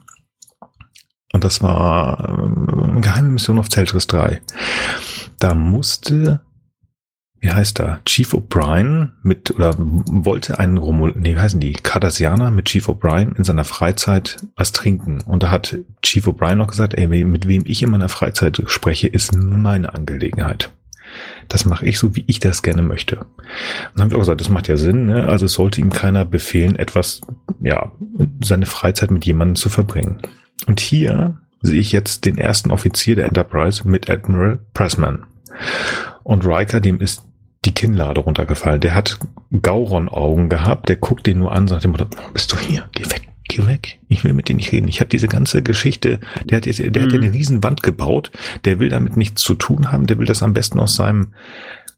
Und 1.33 1.45
das 1.45 1.63
war 1.63 2.37
äh, 2.97 3.01
Geheime 3.01 3.29
Mission 3.29 3.61
auf 3.61 3.69
Zeltris 3.69 4.09
3. 4.09 4.41
Da 5.39 5.55
musste 5.55 6.41
wie 7.41 7.51
heißt 7.51 7.81
er? 7.81 8.01
Chief 8.05 8.33
O'Brien 8.33 9.11
mit, 9.23 9.51
oder 9.51 9.75
wollte 9.79 10.59
einen 10.59 10.79
Romul, 10.79 11.13
nee, 11.17 11.35
wie 11.35 11.41
heißen 11.41 11.61
die? 11.61 11.73
Cardassianer 11.73 12.51
mit 12.51 12.67
Chief 12.67 12.89
O'Brien 12.89 13.37
in 13.37 13.45
seiner 13.45 13.65
Freizeit 13.65 14.39
was 14.57 14.73
trinken. 14.73 15.21
Und 15.23 15.43
da 15.43 15.51
hat 15.51 15.79
Chief 16.03 16.27
O'Brien 16.27 16.57
noch 16.57 16.69
gesagt, 16.69 16.95
ey, 16.95 17.07
mit 17.07 17.47
wem 17.47 17.63
ich 17.67 17.83
in 17.83 17.91
meiner 17.91 18.09
Freizeit 18.09 18.63
spreche, 18.67 19.09
ist 19.09 19.37
meine 19.37 19.95
Angelegenheit. 19.95 20.71
Das 21.49 21.65
mache 21.65 21.87
ich 21.87 21.99
so, 21.99 22.17
wie 22.17 22.25
ich 22.27 22.41
das 22.41 22.63
gerne 22.63 22.83
möchte. 22.83 23.19
Und 23.19 23.27
dann 23.95 24.03
haben 24.03 24.11
wir 24.11 24.17
auch 24.17 24.23
gesagt, 24.23 24.41
das 24.41 24.49
macht 24.49 24.69
ja 24.69 24.77
Sinn, 24.77 25.07
ne? 25.07 25.29
Also 25.29 25.47
sollte 25.47 25.81
ihm 25.81 25.91
keiner 25.91 26.25
befehlen, 26.25 26.77
etwas, 26.77 27.21
ja, 27.61 27.93
seine 28.43 28.67
Freizeit 28.67 29.11
mit 29.11 29.25
jemandem 29.25 29.55
zu 29.55 29.69
verbringen. 29.69 30.21
Und 30.67 30.81
hier 30.81 31.39
sehe 31.63 31.81
ich 31.81 31.93
jetzt 31.93 32.25
den 32.25 32.39
ersten 32.39 32.71
Offizier 32.71 33.17
der 33.17 33.27
Enterprise 33.27 33.87
mit 33.87 34.11
Admiral 34.11 34.59
Pressman. 34.75 35.25
Und 36.27 36.45
Riker, 36.45 36.81
dem 36.81 37.01
ist 37.01 37.23
die 37.65 37.73
Kinnlade 37.73 38.21
runtergefallen. 38.21 38.81
Der 38.81 38.97
hat 38.97 39.17
Gauron-Augen 39.63 40.49
gehabt, 40.49 40.89
der 40.89 40.97
guckt 40.97 41.25
den 41.25 41.39
nur 41.39 41.53
an, 41.53 41.69
sagt 41.69 41.85
immer, 41.85 42.05
bist 42.33 42.51
du 42.51 42.59
hier? 42.59 42.89
Geh 42.91 43.05
weg, 43.05 43.29
geh 43.45 43.65
weg. 43.65 44.01
Ich 44.09 44.25
will 44.25 44.33
mit 44.33 44.49
dir 44.49 44.57
nicht 44.57 44.73
reden. 44.73 44.89
Ich 44.89 44.99
habe 44.99 45.09
diese 45.09 45.29
ganze 45.29 45.63
Geschichte, 45.63 46.19
der 46.43 46.57
hat 46.57 46.67
jetzt, 46.67 46.81
der 46.81 46.91
mhm. 46.91 47.07
hat 47.07 47.15
eine 47.15 47.33
riesen 47.33 47.63
Wand 47.63 47.85
gebaut, 47.85 48.33
der 48.65 48.81
will 48.81 48.89
damit 48.89 49.17
nichts 49.17 49.41
zu 49.41 49.55
tun 49.55 49.93
haben, 49.93 50.09
der 50.09 50.19
will 50.19 50.27
das 50.27 50.43
am 50.43 50.53
besten 50.53 50.81
aus 50.81 50.97
seinem 50.97 51.33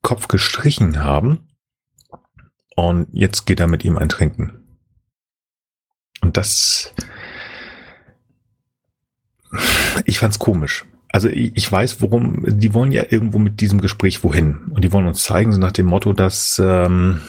Kopf 0.03 0.29
gestrichen 0.29 1.03
haben. 1.03 1.49
Und 2.77 3.09
jetzt 3.12 3.47
geht 3.47 3.61
er 3.61 3.67
mit 3.67 3.83
ihm 3.83 3.97
ein 3.97 4.11
Trinken. 4.11 4.79
Und 6.21 6.37
das, 6.37 6.93
ich 10.05 10.19
fand's 10.19 10.38
komisch 10.38 10.85
also 11.11 11.29
ich 11.29 11.71
weiß, 11.71 12.03
worum, 12.03 12.44
die 12.47 12.75
wollen 12.75 12.92
ja 12.92 13.05
irgendwo 13.09 13.38
mit 13.38 13.61
diesem 13.61 13.81
Gespräch 13.81 14.23
wohin. 14.23 14.59
Und 14.71 14.85
die 14.85 14.92
wollen 14.92 15.07
uns 15.07 15.23
zeigen, 15.23 15.53
so 15.53 15.59
nach 15.59 15.73
dem 15.73 15.87
Motto, 15.87 16.12
dass, 16.12 16.61
ähm, 16.62 17.23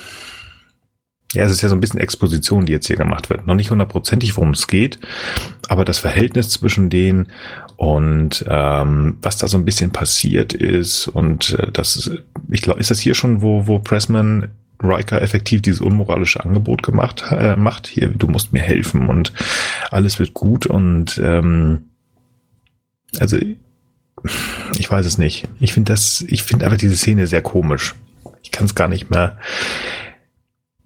ja, 1.33 1.43
es 1.45 1.51
ist 1.51 1.61
ja 1.61 1.69
so 1.69 1.75
ein 1.75 1.79
bisschen 1.79 1.99
Exposition, 1.99 2.65
die 2.65 2.73
jetzt 2.73 2.87
hier 2.87 2.97
gemacht 2.97 3.29
wird. 3.29 3.47
Noch 3.47 3.55
nicht 3.55 3.71
hundertprozentig, 3.71 4.35
worum 4.35 4.51
es 4.51 4.67
geht, 4.67 4.99
aber 5.69 5.85
das 5.85 5.99
Verhältnis 5.99 6.49
zwischen 6.49 6.89
denen 6.89 7.27
und 7.77 8.43
ähm, 8.49 9.17
was 9.21 9.37
da 9.37 9.47
so 9.47 9.57
ein 9.57 9.65
bisschen 9.65 9.91
passiert 9.91 10.53
ist 10.53 11.07
und 11.07 11.57
äh, 11.57 11.71
das, 11.71 12.11
ich 12.49 12.61
glaube, 12.61 12.79
ist 12.79 12.91
das 12.91 12.99
hier 12.99 13.13
schon, 13.13 13.41
wo, 13.41 13.67
wo 13.67 13.79
Pressman 13.79 14.49
Riker 14.81 15.21
effektiv 15.21 15.61
dieses 15.61 15.81
unmoralische 15.81 16.43
Angebot 16.43 16.83
gemacht 16.83 17.23
äh, 17.31 17.55
macht. 17.55 17.87
Hier, 17.87 18.09
du 18.09 18.27
musst 18.27 18.53
mir 18.53 18.61
helfen 18.61 19.07
und 19.07 19.33
alles 19.91 20.19
wird 20.19 20.33
gut 20.33 20.65
und 20.65 21.19
ähm, 21.23 21.89
also 23.19 23.37
ich 24.77 24.89
weiß 24.89 25.05
es 25.05 25.17
nicht. 25.17 25.47
Ich 25.59 25.73
finde 25.73 25.93
das, 25.93 26.23
ich 26.27 26.43
finde 26.43 26.65
einfach 26.65 26.77
diese 26.77 26.97
Szene 26.97 27.27
sehr 27.27 27.41
komisch. 27.41 27.95
Ich 28.43 28.51
kann 28.51 28.65
es 28.65 28.75
gar 28.75 28.87
nicht 28.87 29.09
mehr. 29.09 29.37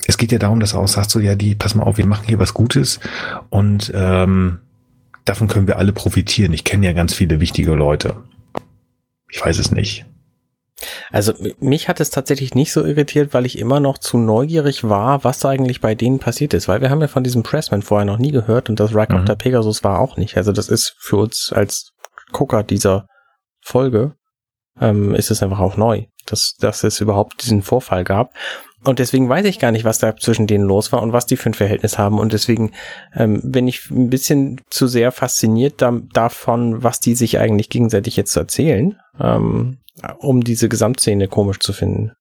Es 0.06 0.18
geht 0.18 0.32
ja 0.32 0.40
darum, 0.40 0.60
dass 0.60 0.74
er 0.74 0.80
auch 0.80 0.88
sagt, 0.88 1.12
so, 1.12 1.20
ja, 1.20 1.36
die, 1.36 1.56
pass 1.56 1.76
mal 1.76 1.84
auf, 1.84 1.98
wir 1.98 2.06
machen 2.06 2.28
hier 2.28 2.40
was 2.40 2.54
Gutes 2.54 3.00
und 3.50 3.92
ähm, 3.96 4.60
davon 5.26 5.48
können 5.48 5.68
wir 5.68 5.78
alle 5.78 5.94
profitieren. 5.94 6.54
Ich 6.54 6.64
kenne 6.64 6.86
ja 6.86 6.94
ganz 6.94 7.14
viele 7.14 7.40
wichtige 7.40 7.74
Leute. 7.74 8.18
Ich 9.30 9.44
weiß 9.44 9.58
es 9.60 9.72
nicht. 9.72 10.06
Also 11.12 11.34
mich 11.60 11.88
hat 11.88 12.00
es 12.00 12.10
tatsächlich 12.10 12.56
nicht 12.56 12.74
so 12.74 12.84
irritiert, 12.84 13.34
weil 13.34 13.46
ich 13.46 13.58
immer 13.58 13.80
noch 13.80 13.98
zu 13.98 14.18
neugierig 14.18 14.84
war, 14.84 15.24
was 15.24 15.40
da 15.40 15.50
eigentlich 15.50 15.82
bei 15.82 15.96
denen 15.96 16.20
passiert 16.20 16.54
ist. 16.54 16.68
Weil 16.68 16.82
wir 16.82 16.90
haben 16.90 17.02
ja 17.02 17.08
von 17.08 17.24
diesem 17.24 17.44
Pressman 17.44 17.82
vorher 17.82 18.06
noch 18.06 18.18
nie 18.18 18.32
gehört 18.32 18.70
und 18.70 18.80
das 18.80 18.94
Rack 18.94 19.12
mhm. 19.12 19.18
of 19.18 19.24
the 19.28 19.36
Pegasus 19.36 19.84
war 19.84 20.00
auch 20.00 20.18
nicht. 20.18 20.36
Also 20.38 20.52
das 20.52 20.70
ist 20.70 20.96
für 21.00 21.18
uns 21.18 21.54
als 21.54 21.92
Gucker 22.32 22.64
dieser 22.64 23.08
Folge, 23.64 24.16
ähm, 24.80 25.16
ist 25.16 25.32
es 25.32 25.44
einfach 25.44 25.60
auch 25.60 25.78
neu, 25.78 26.06
dass, 26.26 26.56
dass 26.60 26.84
es 26.84 27.00
überhaupt 27.02 27.44
diesen 27.44 27.62
Vorfall 27.62 28.04
gab. 28.04 28.34
Und 28.84 29.00
deswegen 29.00 29.30
weiß 29.30 29.46
ich 29.46 29.60
gar 29.60 29.72
nicht, 29.72 29.86
was 29.86 30.00
da 30.00 30.16
zwischen 30.18 30.46
denen 30.46 30.66
los 30.66 30.92
war 30.92 31.02
und 31.02 31.14
was 31.14 31.26
die 31.26 31.38
für 31.38 31.50
ein 31.50 31.54
Verhältnis 31.54 31.98
haben. 31.98 32.20
Und 32.20 32.34
deswegen 32.34 32.72
ähm, 33.16 33.40
bin 33.44 33.68
ich 33.68 33.90
ein 33.90 34.10
bisschen 34.10 34.60
zu 34.70 34.88
sehr 34.88 35.12
fasziniert 35.14 35.82
da, 35.82 36.00
davon, 36.12 36.84
was 36.84 37.00
die 37.00 37.16
sich 37.16 37.40
eigentlich 37.40 37.70
gegenseitig 37.70 38.18
jetzt 38.18 38.36
erzählen, 38.36 39.00
ähm, 39.22 39.78
um 40.18 40.44
diese 40.44 40.68
Gesamtszene 40.68 41.30
komisch 41.30 41.60
zu 41.60 41.72
finden. 41.72 42.12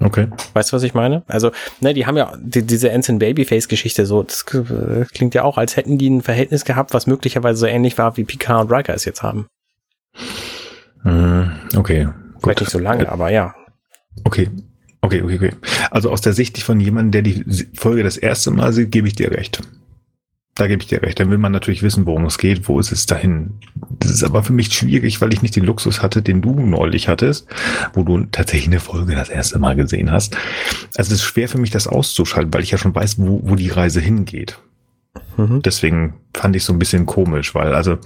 Okay. 0.00 0.28
Weißt 0.54 0.72
du, 0.72 0.76
was 0.76 0.82
ich 0.82 0.94
meine? 0.94 1.22
Also, 1.28 1.52
ne, 1.80 1.94
die 1.94 2.06
haben 2.06 2.16
ja 2.16 2.32
die, 2.40 2.62
diese 2.62 2.90
Ensign 2.90 3.18
Babyface-Geschichte 3.18 4.06
so, 4.06 4.22
das 4.22 4.44
klingt 4.44 5.34
ja 5.34 5.44
auch, 5.44 5.56
als 5.56 5.76
hätten 5.76 5.98
die 5.98 6.10
ein 6.10 6.22
Verhältnis 6.22 6.64
gehabt, 6.64 6.94
was 6.94 7.06
möglicherweise 7.06 7.58
so 7.60 7.66
ähnlich 7.66 7.96
war, 7.96 8.16
wie 8.16 8.24
Picard 8.24 8.64
und 8.64 8.72
Riker 8.72 8.94
es 8.94 9.04
jetzt 9.04 9.22
haben. 9.22 9.46
Mhm, 11.04 11.52
okay. 11.76 12.08
Vielleicht 12.42 12.60
nicht 12.60 12.70
so 12.70 12.78
lange, 12.78 13.10
aber 13.10 13.30
ja. 13.30 13.54
Okay, 14.24 14.50
Okay, 15.04 15.20
okay, 15.20 15.36
okay. 15.36 15.50
Also 15.90 16.10
aus 16.10 16.22
der 16.22 16.32
Sicht 16.32 16.62
von 16.62 16.80
jemandem, 16.80 17.10
der 17.10 17.22
die 17.22 17.66
Folge 17.74 18.02
das 18.02 18.16
erste 18.16 18.50
Mal 18.50 18.72
sieht, 18.72 18.90
gebe 18.90 19.06
ich 19.06 19.14
dir 19.14 19.30
recht. 19.32 19.60
Da 20.54 20.66
gebe 20.66 20.80
ich 20.80 20.88
dir 20.88 21.02
recht. 21.02 21.20
Dann 21.20 21.30
will 21.30 21.36
man 21.36 21.52
natürlich 21.52 21.82
wissen, 21.82 22.06
worum 22.06 22.24
es 22.24 22.38
geht, 22.38 22.68
wo 22.68 22.80
ist 22.80 22.90
es 22.90 23.04
dahin. 23.04 23.54
Das 23.98 24.10
ist 24.10 24.24
aber 24.24 24.42
für 24.42 24.54
mich 24.54 24.72
schwierig, 24.72 25.20
weil 25.20 25.34
ich 25.34 25.42
nicht 25.42 25.56
den 25.56 25.64
Luxus 25.64 26.00
hatte, 26.00 26.22
den 26.22 26.40
du 26.40 26.58
neulich 26.58 27.08
hattest, 27.08 27.46
wo 27.92 28.02
du 28.02 28.24
tatsächlich 28.32 28.68
eine 28.68 28.80
Folge 28.80 29.14
das 29.14 29.28
erste 29.28 29.58
Mal 29.58 29.76
gesehen 29.76 30.10
hast. 30.10 30.36
Also 30.96 31.12
es 31.12 31.20
ist 31.20 31.24
schwer 31.24 31.50
für 31.50 31.58
mich, 31.58 31.70
das 31.70 31.86
auszuschalten, 31.86 32.54
weil 32.54 32.62
ich 32.62 32.70
ja 32.70 32.78
schon 32.78 32.94
weiß, 32.94 33.18
wo, 33.18 33.40
wo 33.44 33.56
die 33.56 33.68
Reise 33.68 34.00
hingeht. 34.00 34.58
Mhm. 35.36 35.60
Deswegen 35.60 36.14
fand 36.32 36.56
ich 36.56 36.64
so 36.64 36.72
ein 36.72 36.78
bisschen 36.78 37.04
komisch, 37.04 37.54
weil 37.54 37.74
also 37.74 37.98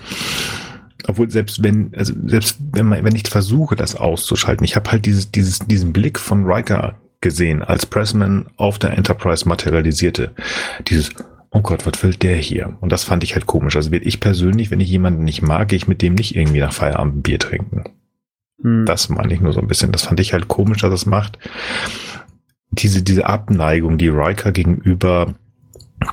obwohl 1.06 1.30
selbst 1.30 1.62
wenn, 1.62 1.94
also 1.94 2.12
selbst 2.26 2.58
wenn 2.72 2.87
man, 2.87 3.04
wenn 3.04 3.14
ich 3.14 3.28
versuche, 3.28 3.76
das 3.76 3.94
auszuschalten, 3.94 4.64
ich 4.64 4.76
habe 4.76 4.90
halt 4.90 5.06
dieses, 5.06 5.30
dieses, 5.30 5.61
diesen 5.61 5.92
Blick 5.92 6.18
von 6.18 6.44
Riker 6.44 6.96
gesehen, 7.20 7.62
als 7.62 7.87
Pressman 7.87 8.46
auf 8.56 8.78
der 8.78 8.96
Enterprise 8.96 9.48
materialisierte. 9.48 10.32
Dieses, 10.88 11.11
oh 11.50 11.61
Gott, 11.61 11.87
was 11.87 12.02
will 12.02 12.14
der 12.14 12.37
hier? 12.37 12.76
Und 12.80 12.92
das 12.92 13.04
fand 13.04 13.24
ich 13.24 13.34
halt 13.34 13.46
komisch. 13.46 13.76
Also 13.76 13.90
ich 13.92 14.20
persönlich, 14.20 14.70
wenn 14.70 14.80
ich 14.80 14.88
jemanden 14.88 15.24
nicht 15.24 15.42
mag, 15.42 15.68
gehe 15.68 15.76
ich 15.76 15.88
mit 15.88 16.02
dem 16.02 16.14
nicht 16.14 16.37
irgendwie 16.37 16.61
nach 16.61 16.72
Feierabend 16.72 17.16
ein 17.16 17.22
Bier 17.22 17.38
trinken. 17.38 17.84
Hm. 18.62 18.87
Das 18.87 19.08
meine 19.08 19.32
ich 19.32 19.40
nur 19.40 19.52
so 19.52 19.61
ein 19.61 19.68
bisschen. 19.68 19.92
Das 19.92 20.02
fand 20.02 20.20
ich 20.20 20.32
halt 20.32 20.48
komisch, 20.48 20.80
dass 20.80 20.92
es 20.92 21.06
macht. 21.06 21.38
Diese, 22.70 23.02
diese 23.02 23.26
Abneigung, 23.26 23.98
die 23.98 24.08
Riker 24.08 24.52
gegenüber 24.52 25.34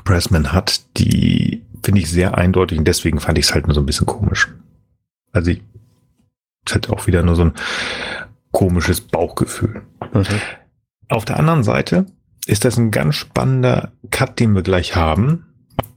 Pressman 0.03 0.53
hat, 0.53 0.81
die 0.97 1.63
finde 1.83 2.01
ich 2.01 2.09
sehr 2.09 2.37
eindeutig 2.37 2.79
und 2.79 2.87
deswegen 2.87 3.19
fand 3.19 3.37
ich 3.37 3.45
es 3.45 3.53
halt 3.53 3.67
nur 3.67 3.75
so 3.75 3.81
ein 3.81 3.85
bisschen 3.85 4.07
komisch. 4.07 4.47
Also 5.35 5.51
ich, 5.51 5.61
es 6.65 6.73
hat 6.73 6.89
auch 6.89 7.07
wieder 7.07 7.21
nur 7.21 7.35
so 7.35 7.45
ein 7.45 7.53
komisches 8.51 9.01
Bauchgefühl. 9.01 9.83
Mhm. 10.13 10.25
Auf 11.09 11.25
der 11.25 11.37
anderen 11.37 11.63
Seite 11.63 12.05
ist 12.45 12.65
das 12.65 12.77
ein 12.77 12.89
ganz 12.91 13.15
spannender 13.15 13.91
Cut, 14.11 14.39
den 14.39 14.55
wir 14.55 14.63
gleich 14.63 14.95
haben, 14.95 15.45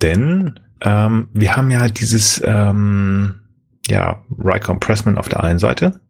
denn 0.03 0.59
ähm, 0.81 1.29
wir 1.33 1.57
haben 1.57 1.70
ja 1.70 1.88
dieses 1.88 2.42
ähm, 2.44 3.40
ja 3.87 4.22
und 4.68 4.81
Pressman 4.81 5.18
auf 5.18 5.29
der 5.29 5.42
einen 5.44 5.59
Seite, 5.59 6.01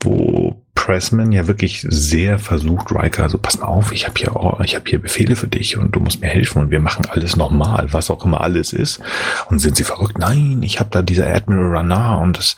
wo 0.00 0.59
Pressman 0.90 1.30
ja 1.30 1.46
wirklich 1.46 1.86
sehr 1.88 2.40
versucht, 2.40 2.90
Riker, 2.90 3.22
also 3.22 3.38
pass 3.38 3.60
mal 3.60 3.68
auf, 3.68 3.92
ich 3.92 4.08
habe 4.08 4.18
hier, 4.18 4.34
oh, 4.34 4.58
ich 4.64 4.74
habe 4.74 4.90
hier 4.90 5.00
Befehle 5.00 5.36
für 5.36 5.46
dich 5.46 5.76
und 5.76 5.94
du 5.94 6.00
musst 6.00 6.20
mir 6.20 6.26
helfen 6.26 6.62
und 6.62 6.72
wir 6.72 6.80
machen 6.80 7.06
alles 7.08 7.36
nochmal, 7.36 7.92
was 7.92 8.10
auch 8.10 8.24
immer 8.24 8.40
alles 8.40 8.72
ist. 8.72 9.00
Und 9.48 9.60
sind 9.60 9.76
sie 9.76 9.84
verrückt? 9.84 10.18
Nein, 10.18 10.64
ich 10.64 10.80
habe 10.80 10.90
da 10.90 11.02
dieser 11.02 11.32
Admiral 11.32 11.76
Ranar 11.76 12.20
und 12.20 12.40
es 12.40 12.56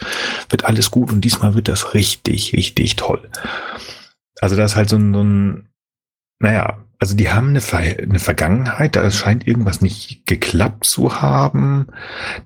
wird 0.49 0.65
alles 0.65 0.91
gut 0.91 1.13
und 1.13 1.21
diesmal 1.21 1.55
wird 1.55 1.69
das 1.69 1.93
richtig, 1.93 2.55
richtig 2.55 2.97
toll. 2.97 3.21
Also 4.41 4.57
das 4.57 4.71
ist 4.71 4.77
halt 4.79 4.89
so 4.89 4.97
ein, 4.97 5.13
so 5.13 5.23
ein 5.23 5.69
naja, 6.39 6.79
also 7.03 7.17
die 7.17 7.31
haben 7.31 7.49
eine, 7.49 7.61
Ver 7.61 7.81
eine 7.81 8.21
Vergangenheit, 8.21 8.95
da 8.95 9.11
scheint 9.11 9.45
irgendwas 9.45 9.81
nicht 9.81 10.25
geklappt 10.25 10.85
zu 10.85 11.21
haben. 11.21 11.89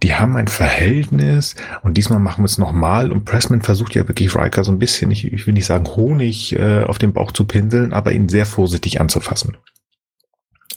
Die 0.03 0.15
haben 0.15 0.35
ein 0.35 0.49
Verhältnis 0.49 1.57
und 1.83 1.99
diesmal 1.99 2.21
machen 2.21 2.41
wir 2.41 2.47
es 2.47 2.57
nochmal. 2.57 3.13
Und 3.13 3.27
Pressman 3.27 3.61
versucht 3.61 3.95
ja 3.95 4.09
wirklich 4.09 4.35
Riker 4.35 4.65
so 4.65 4.73
ein 4.73 4.79
bisschen, 4.79 5.11
ich, 5.11 5.31
ich 5.31 5.47
will 5.47 5.53
nicht 5.53 5.67
sagen 5.67 5.87
Honig 5.95 6.59
äh, 6.59 6.85
auf 6.85 6.97
den 6.97 7.13
Bauch 7.13 7.33
zu 7.33 7.45
pinseln, 7.45 7.93
aber 7.93 8.13
ihn 8.13 8.31
sehr 8.31 8.47
vorsichtig 8.47 8.99
anzufassen. 8.99 9.59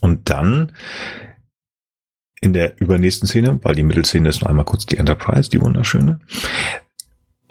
Und 0.01 0.29
dann 0.29 0.73
in 2.41 2.51
der 2.51 2.81
übernächsten 2.81 3.29
Szene, 3.29 3.61
weil 3.63 3.75
die 3.75 3.83
Mittelszene 3.83 4.27
ist 4.27 4.41
noch 4.41 4.49
einmal 4.49 4.65
kurz 4.65 4.87
die 4.87 4.97
Enterprise, 4.97 5.49
die 5.49 5.61
wunderschöne, 5.61 6.19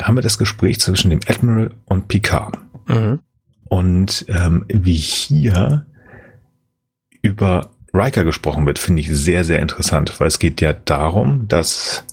haben 0.03 0.19
wir 0.19 0.23
das 0.23 0.37
Gespräch 0.37 0.79
zwischen 0.79 1.09
dem 1.09 1.21
Admiral 1.27 1.71
und 1.87 2.07
Picard. 2.09 2.59
Mhm. 2.87 3.21
Und 3.71 4.27
ähm, 4.29 4.67
wie 4.69 4.93
hier 4.93 5.87
über 7.23 7.71
Riker 7.93 8.25
gesprochen 8.25 8.67
wird, 8.67 8.79
finde 8.79 9.01
ich 9.01 9.09
sehr, 9.11 9.45
sehr 9.45 9.61
interessant, 9.61 10.19
weil 10.21 10.29
es 10.29 10.39
geht 10.39 10.61
ja 10.61 10.73
darum, 10.73 11.49
dass 11.49 12.05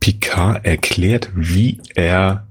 Picard 0.00 0.64
erklärt, 0.64 1.30
wie 1.34 1.80
er 1.94 2.46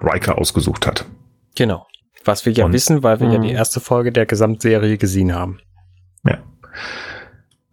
Riker 0.00 0.38
ausgesucht 0.38 0.86
hat. 0.86 1.06
Genau. 1.54 1.86
Was 2.24 2.44
wir 2.44 2.52
ja 2.52 2.64
Und, 2.64 2.72
wissen, 2.72 3.02
weil 3.02 3.20
wir 3.20 3.28
ja 3.28 3.38
die 3.38 3.50
mhm. 3.50 3.54
erste 3.54 3.80
Folge 3.80 4.12
der 4.12 4.26
Gesamtserie 4.26 4.98
gesehen 4.98 5.34
haben. 5.34 5.60
Ja. 6.24 6.38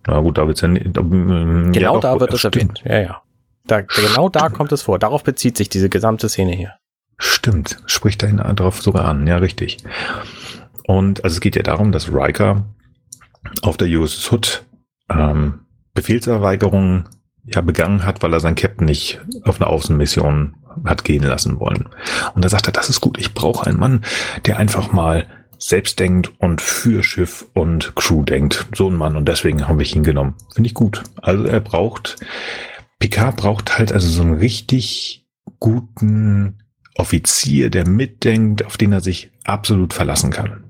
Na 0.05 0.19
gut, 0.19 0.37
da 0.37 0.45
wird 0.47 0.57
es 0.57 0.61
ja 0.61 0.67
nicht. 0.67 0.85
Genau 0.93 1.95
ja, 1.95 1.99
da 1.99 2.19
wird 2.19 2.33
es 2.33 2.43
erwähnt. 2.43 2.81
Ja, 2.85 2.99
ja. 2.99 3.21
Da, 3.65 3.81
genau 3.81 4.29
da 4.29 4.49
kommt 4.49 4.71
es 4.71 4.83
vor. 4.83 4.99
Darauf 4.99 5.23
bezieht 5.23 5.57
sich 5.57 5.69
diese 5.69 5.89
gesamte 5.89 6.29
Szene 6.29 6.51
hier. 6.51 6.73
Stimmt. 7.17 7.81
Spricht 7.85 8.21
dahin 8.21 8.37
darauf 8.37 8.81
sogar 8.81 9.05
an. 9.05 9.25
Ja, 9.25 9.37
richtig. 9.37 9.77
Und 10.85 11.23
also 11.23 11.35
es 11.35 11.41
geht 11.41 11.55
ja 11.55 11.63
darum, 11.63 11.91
dass 11.91 12.11
Riker 12.11 12.65
auf 13.61 13.77
der 13.77 13.87
USS 13.87 14.31
Hood 14.31 14.65
ähm, 15.09 15.59
Befehlserweigerungen 15.93 17.09
ja 17.45 17.61
begangen 17.61 18.05
hat, 18.05 18.23
weil 18.23 18.33
er 18.33 18.39
seinen 18.39 18.55
Captain 18.55 18.85
nicht 18.85 19.21
auf 19.43 19.61
eine 19.61 19.69
Außenmission 19.69 20.55
hat 20.85 21.03
gehen 21.03 21.23
lassen 21.23 21.59
wollen. 21.59 21.89
Und 22.33 22.43
da 22.43 22.49
sagt 22.49 22.67
er, 22.67 22.73
das 22.73 22.89
ist 22.89 23.01
gut, 23.01 23.17
ich 23.19 23.33
brauche 23.33 23.67
einen 23.67 23.79
Mann, 23.79 24.01
der 24.45 24.57
einfach 24.57 24.91
mal 24.91 25.27
selbst 25.59 25.99
denkt 25.99 26.31
und 26.39 26.61
für 26.61 27.03
Schiff 27.03 27.45
und 27.53 27.95
Crew 27.95 28.23
denkt. 28.23 28.65
So 28.75 28.89
ein 28.89 28.95
Mann 28.95 29.15
und 29.15 29.27
deswegen 29.27 29.67
habe 29.67 29.83
ich 29.83 29.95
ihn 29.95 30.03
genommen. 30.03 30.35
Finde 30.53 30.67
ich 30.67 30.73
gut. 30.73 31.03
Also 31.21 31.45
er 31.45 31.61
braucht, 31.61 32.17
Picard 32.99 33.37
braucht 33.37 33.77
halt 33.77 33.91
also 33.91 34.07
so 34.07 34.23
einen 34.23 34.35
richtig 34.35 35.25
guten 35.59 36.59
Offizier, 36.95 37.69
der 37.69 37.87
mitdenkt, 37.87 38.65
auf 38.65 38.77
den 38.77 38.91
er 38.91 39.01
sich 39.01 39.31
absolut 39.45 39.93
verlassen 39.93 40.31
kann. 40.31 40.62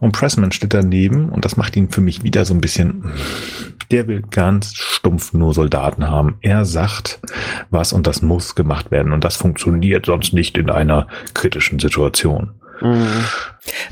Und 0.00 0.12
Pressman 0.12 0.52
steht 0.52 0.74
daneben 0.74 1.28
und 1.28 1.44
das 1.44 1.56
macht 1.56 1.76
ihn 1.76 1.90
für 1.90 2.00
mich 2.00 2.22
wieder 2.24 2.44
so 2.44 2.54
ein 2.54 2.60
bisschen, 2.60 3.12
der 3.90 4.08
will 4.08 4.22
ganz 4.22 4.74
stumpf 4.74 5.32
nur 5.32 5.54
Soldaten 5.54 6.08
haben. 6.08 6.38
Er 6.40 6.64
sagt 6.64 7.20
was 7.70 7.92
und 7.92 8.06
das 8.06 8.22
muss 8.22 8.54
gemacht 8.54 8.90
werden 8.90 9.12
und 9.12 9.24
das 9.24 9.36
funktioniert 9.36 10.06
sonst 10.06 10.32
nicht 10.32 10.58
in 10.58 10.70
einer 10.70 11.06
kritischen 11.34 11.78
Situation. 11.78 12.50
Mhm. 12.80 13.24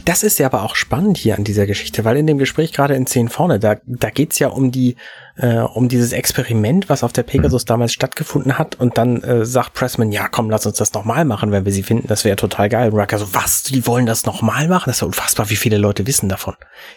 Das 0.04 0.22
ist 0.22 0.38
ja 0.38 0.46
aber 0.46 0.62
auch 0.62 0.74
spannend 0.74 1.18
hier 1.18 1.36
an 1.36 1.44
dieser 1.44 1.66
Geschichte, 1.66 2.04
weil 2.04 2.16
in 2.16 2.26
dem 2.26 2.38
Gespräch 2.38 2.72
gerade 2.72 2.94
in 2.94 3.06
10 3.06 3.28
vorne, 3.28 3.58
da, 3.58 3.76
da 3.84 4.10
geht's 4.10 4.38
ja 4.38 4.48
um 4.48 4.70
die, 4.70 4.96
äh, 5.38 5.58
um 5.58 5.88
dieses 5.88 6.12
Experiment, 6.12 6.88
was 6.88 7.04
auf 7.04 7.12
der 7.12 7.22
Pegasus 7.22 7.64
damals 7.64 7.92
stattgefunden 7.92 8.58
hat 8.58 8.74
und 8.74 8.98
dann 8.98 9.22
äh, 9.22 9.46
sagt 9.46 9.74
Pressman, 9.74 10.10
ja 10.12 10.28
komm, 10.28 10.50
lass 10.50 10.66
uns 10.66 10.78
das 10.78 10.92
nochmal 10.92 11.24
machen, 11.24 11.52
wenn 11.52 11.64
wir 11.64 11.72
sie 11.72 11.84
finden, 11.84 12.08
das 12.08 12.24
wäre 12.24 12.36
total 12.36 12.68
geil. 12.68 12.90
Und 12.90 12.98
Riker 12.98 13.18
so, 13.18 13.34
was, 13.34 13.62
die 13.62 13.86
wollen 13.86 14.06
das 14.06 14.26
nochmal 14.26 14.68
machen? 14.68 14.84
Das 14.86 14.96
ist 14.96 15.00
ja 15.02 15.06
unfassbar, 15.06 15.48
wie 15.50 15.56
viele 15.56 15.78
Leute 15.78 16.06
wissen 16.06 16.28
davon. 16.28 16.54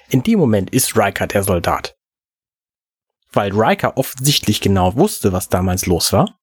In 0.10 0.24
dem 0.24 0.40
Moment 0.40 0.72
ist 0.72 0.98
Riker 0.98 1.28
der 1.28 1.44
Soldat. 1.44 1.96
Weil 3.32 3.52
Riker 3.54 3.96
offensichtlich 3.98 4.60
genau 4.60 4.96
wusste, 4.96 5.32
was 5.32 5.48
damals 5.48 5.86
los 5.86 6.12
war 6.12 6.36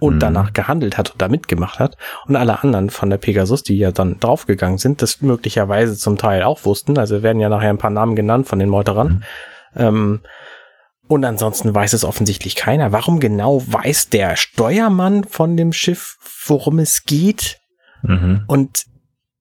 und 0.00 0.16
mhm. 0.16 0.20
danach 0.20 0.52
gehandelt 0.52 0.98
hat 0.98 1.12
und 1.12 1.22
da 1.22 1.28
mitgemacht 1.28 1.78
hat 1.78 1.96
und 2.26 2.36
alle 2.36 2.62
anderen 2.62 2.90
von 2.90 3.08
der 3.08 3.16
Pegasus, 3.16 3.62
die 3.62 3.78
ja 3.78 3.90
dann 3.90 4.20
draufgegangen 4.20 4.78
sind, 4.78 5.00
das 5.00 5.22
möglicherweise 5.22 5.96
zum 5.96 6.18
Teil 6.18 6.42
auch 6.42 6.64
wussten, 6.64 6.98
also 6.98 7.22
werden 7.22 7.40
ja 7.40 7.48
nachher 7.48 7.70
ein 7.70 7.78
paar 7.78 7.90
Namen 7.90 8.16
genannt 8.16 8.46
von 8.46 8.58
den 8.58 8.68
Meuterern. 8.68 9.24
Mhm. 9.74 9.80
Ähm, 9.80 10.20
und 11.12 11.26
ansonsten 11.26 11.74
weiß 11.74 11.92
es 11.92 12.04
offensichtlich 12.04 12.56
keiner. 12.56 12.90
Warum 12.90 13.20
genau 13.20 13.62
weiß 13.66 14.08
der 14.08 14.36
Steuermann 14.36 15.24
von 15.24 15.58
dem 15.58 15.74
Schiff, 15.74 16.16
worum 16.46 16.78
es 16.78 17.04
geht? 17.04 17.60
Mhm. 18.02 18.44
Und 18.46 18.86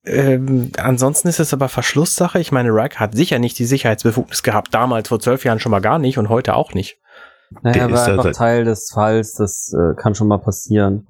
ähm, 0.04 0.74
ansonsten 0.78 1.30
ist 1.30 1.40
es 1.40 1.54
aber 1.54 1.70
Verschlusssache. 1.70 2.40
Ich 2.40 2.52
meine, 2.52 2.74
Rack 2.74 3.00
hat 3.00 3.16
sicher 3.16 3.40
nicht 3.40 3.58
die 3.58 3.66
Sicherheitsbefugnis 3.66 4.44
gehabt, 4.44 4.74
damals 4.74 5.08
vor 5.08 5.22
zwölf 5.22 5.46
Jahren 5.46 5.62
schon 5.62 5.72
mal 5.72 5.80
gar 5.80 5.98
nicht 5.98 6.18
und 6.18 6.28
heute 6.28 6.56
auch 6.56 6.74
nicht. 6.74 6.98
Naja, 7.62 7.88
der 7.88 7.92
war 7.96 8.06
einfach 8.06 8.32
Teil 8.34 8.66
des 8.66 8.92
Falls, 8.94 9.36
das 9.36 9.74
äh, 9.74 9.96
kann 9.96 10.14
schon 10.14 10.28
mal 10.28 10.40
passieren. 10.40 11.08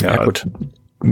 Ja, 0.00 0.14
ja 0.14 0.24
gut. 0.24 0.46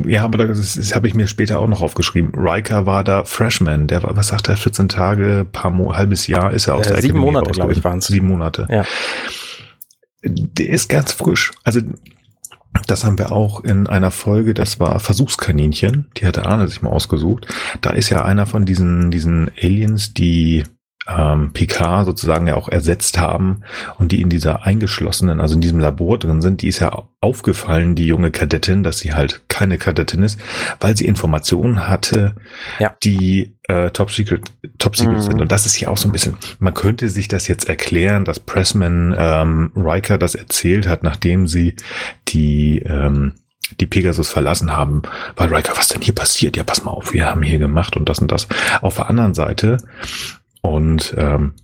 Ja, 0.06 0.24
aber 0.24 0.46
das, 0.46 0.74
das 0.74 0.94
habe 0.94 1.08
ich 1.08 1.14
mir 1.14 1.26
später 1.26 1.58
auch 1.58 1.66
noch 1.66 1.82
aufgeschrieben. 1.82 2.32
Riker 2.34 2.86
war 2.86 3.02
da 3.04 3.24
Freshman. 3.24 3.86
Der 3.86 4.02
war, 4.02 4.16
was 4.16 4.28
sagt 4.28 4.48
er, 4.48 4.56
14 4.56 4.88
Tage, 4.88 5.46
paar 5.50 5.70
Mo 5.70 5.94
halbes 5.94 6.26
Jahr 6.26 6.52
ist 6.52 6.68
er 6.68 6.76
aus 6.76 6.86
äh, 6.86 6.92
der 6.92 7.02
Sieben 7.02 7.16
Academy 7.16 7.32
Monate, 7.32 7.50
glaube 7.50 7.72
ich, 7.72 7.82
waren 7.82 7.98
es. 7.98 8.06
Sieben 8.06 8.28
Monate. 8.28 8.66
Ja. 8.70 8.84
Der 10.22 10.68
ist 10.68 10.88
ganz 10.88 11.12
frisch. 11.12 11.50
Also 11.64 11.80
das 12.86 13.04
haben 13.04 13.18
wir 13.18 13.32
auch 13.32 13.64
in 13.64 13.86
einer 13.86 14.10
Folge, 14.10 14.54
das 14.54 14.78
war 14.78 15.00
Versuchskaninchen, 15.00 16.06
die 16.16 16.26
hatte 16.26 16.46
Arne 16.46 16.68
sich 16.68 16.82
mal 16.82 16.90
ausgesucht. 16.90 17.46
Da 17.80 17.90
ist 17.90 18.10
ja 18.10 18.24
einer 18.24 18.46
von 18.46 18.64
diesen, 18.64 19.10
diesen 19.10 19.50
Aliens, 19.60 20.14
die 20.14 20.64
ähm, 21.16 21.52
Picard 21.52 22.06
sozusagen 22.06 22.46
ja 22.46 22.54
auch 22.54 22.68
ersetzt 22.68 23.18
haben 23.18 23.62
und 23.98 24.12
die 24.12 24.20
in 24.20 24.28
dieser 24.28 24.64
eingeschlossenen, 24.64 25.40
also 25.40 25.54
in 25.54 25.60
diesem 25.60 25.80
Labor 25.80 26.18
drin 26.18 26.40
sind, 26.40 26.62
die 26.62 26.68
ist 26.68 26.80
ja 26.80 27.04
aufgefallen, 27.20 27.94
die 27.94 28.06
junge 28.06 28.30
Kadettin, 28.30 28.82
dass 28.82 28.98
sie 28.98 29.12
halt 29.12 29.42
keine 29.48 29.78
Kadettin 29.78 30.22
ist, 30.22 30.40
weil 30.78 30.96
sie 30.96 31.06
Informationen 31.06 31.88
hatte, 31.88 32.34
ja. 32.78 32.94
die 33.02 33.54
äh, 33.68 33.90
Top 33.90 34.10
Secret, 34.10 34.50
Top 34.78 34.96
Secret 34.96 35.16
mhm. 35.16 35.22
sind. 35.22 35.40
Und 35.40 35.52
das 35.52 35.66
ist 35.66 35.78
ja 35.80 35.88
auch 35.88 35.98
so 35.98 36.08
ein 36.08 36.12
bisschen, 36.12 36.36
man 36.58 36.74
könnte 36.74 37.08
sich 37.08 37.28
das 37.28 37.48
jetzt 37.48 37.68
erklären, 37.68 38.24
dass 38.24 38.40
Pressman 38.40 39.14
ähm, 39.18 39.72
Riker 39.76 40.18
das 40.18 40.34
erzählt 40.34 40.88
hat, 40.88 41.02
nachdem 41.02 41.46
sie 41.46 41.74
die 42.28 42.80
ähm, 42.80 43.34
die 43.78 43.86
Pegasus 43.86 44.28
verlassen 44.30 44.76
haben, 44.76 45.02
weil 45.36 45.54
Riker, 45.54 45.76
was 45.76 45.88
denn 45.88 46.02
hier 46.02 46.14
passiert? 46.14 46.56
Ja, 46.56 46.64
pass 46.64 46.82
mal 46.82 46.90
auf, 46.90 47.12
wir 47.12 47.26
haben 47.26 47.42
hier 47.42 47.58
gemacht 47.58 47.96
und 47.96 48.08
das 48.08 48.18
und 48.18 48.32
das. 48.32 48.48
Auf 48.80 48.96
der 48.96 49.08
anderen 49.08 49.34
Seite 49.34 49.78
und 50.62 51.14
ähm, 51.16 51.54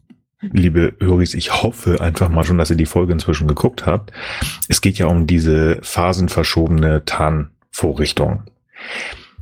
liebe 0.41 0.95
Höris, 1.01 1.35
ich 1.35 1.63
hoffe 1.63 2.01
einfach 2.01 2.29
mal 2.29 2.45
schon, 2.45 2.59
dass 2.59 2.71
ihr 2.71 2.77
die 2.77 2.87
Folge 2.87 3.13
inzwischen 3.13 3.49
geguckt 3.49 3.87
habt. 3.87 4.13
Es 4.69 4.81
geht 4.81 4.99
ja 4.99 5.07
um 5.07 5.27
diese 5.27 5.79
phasenverschobene 5.83 7.05
Tarnvorrichtung. 7.05 8.45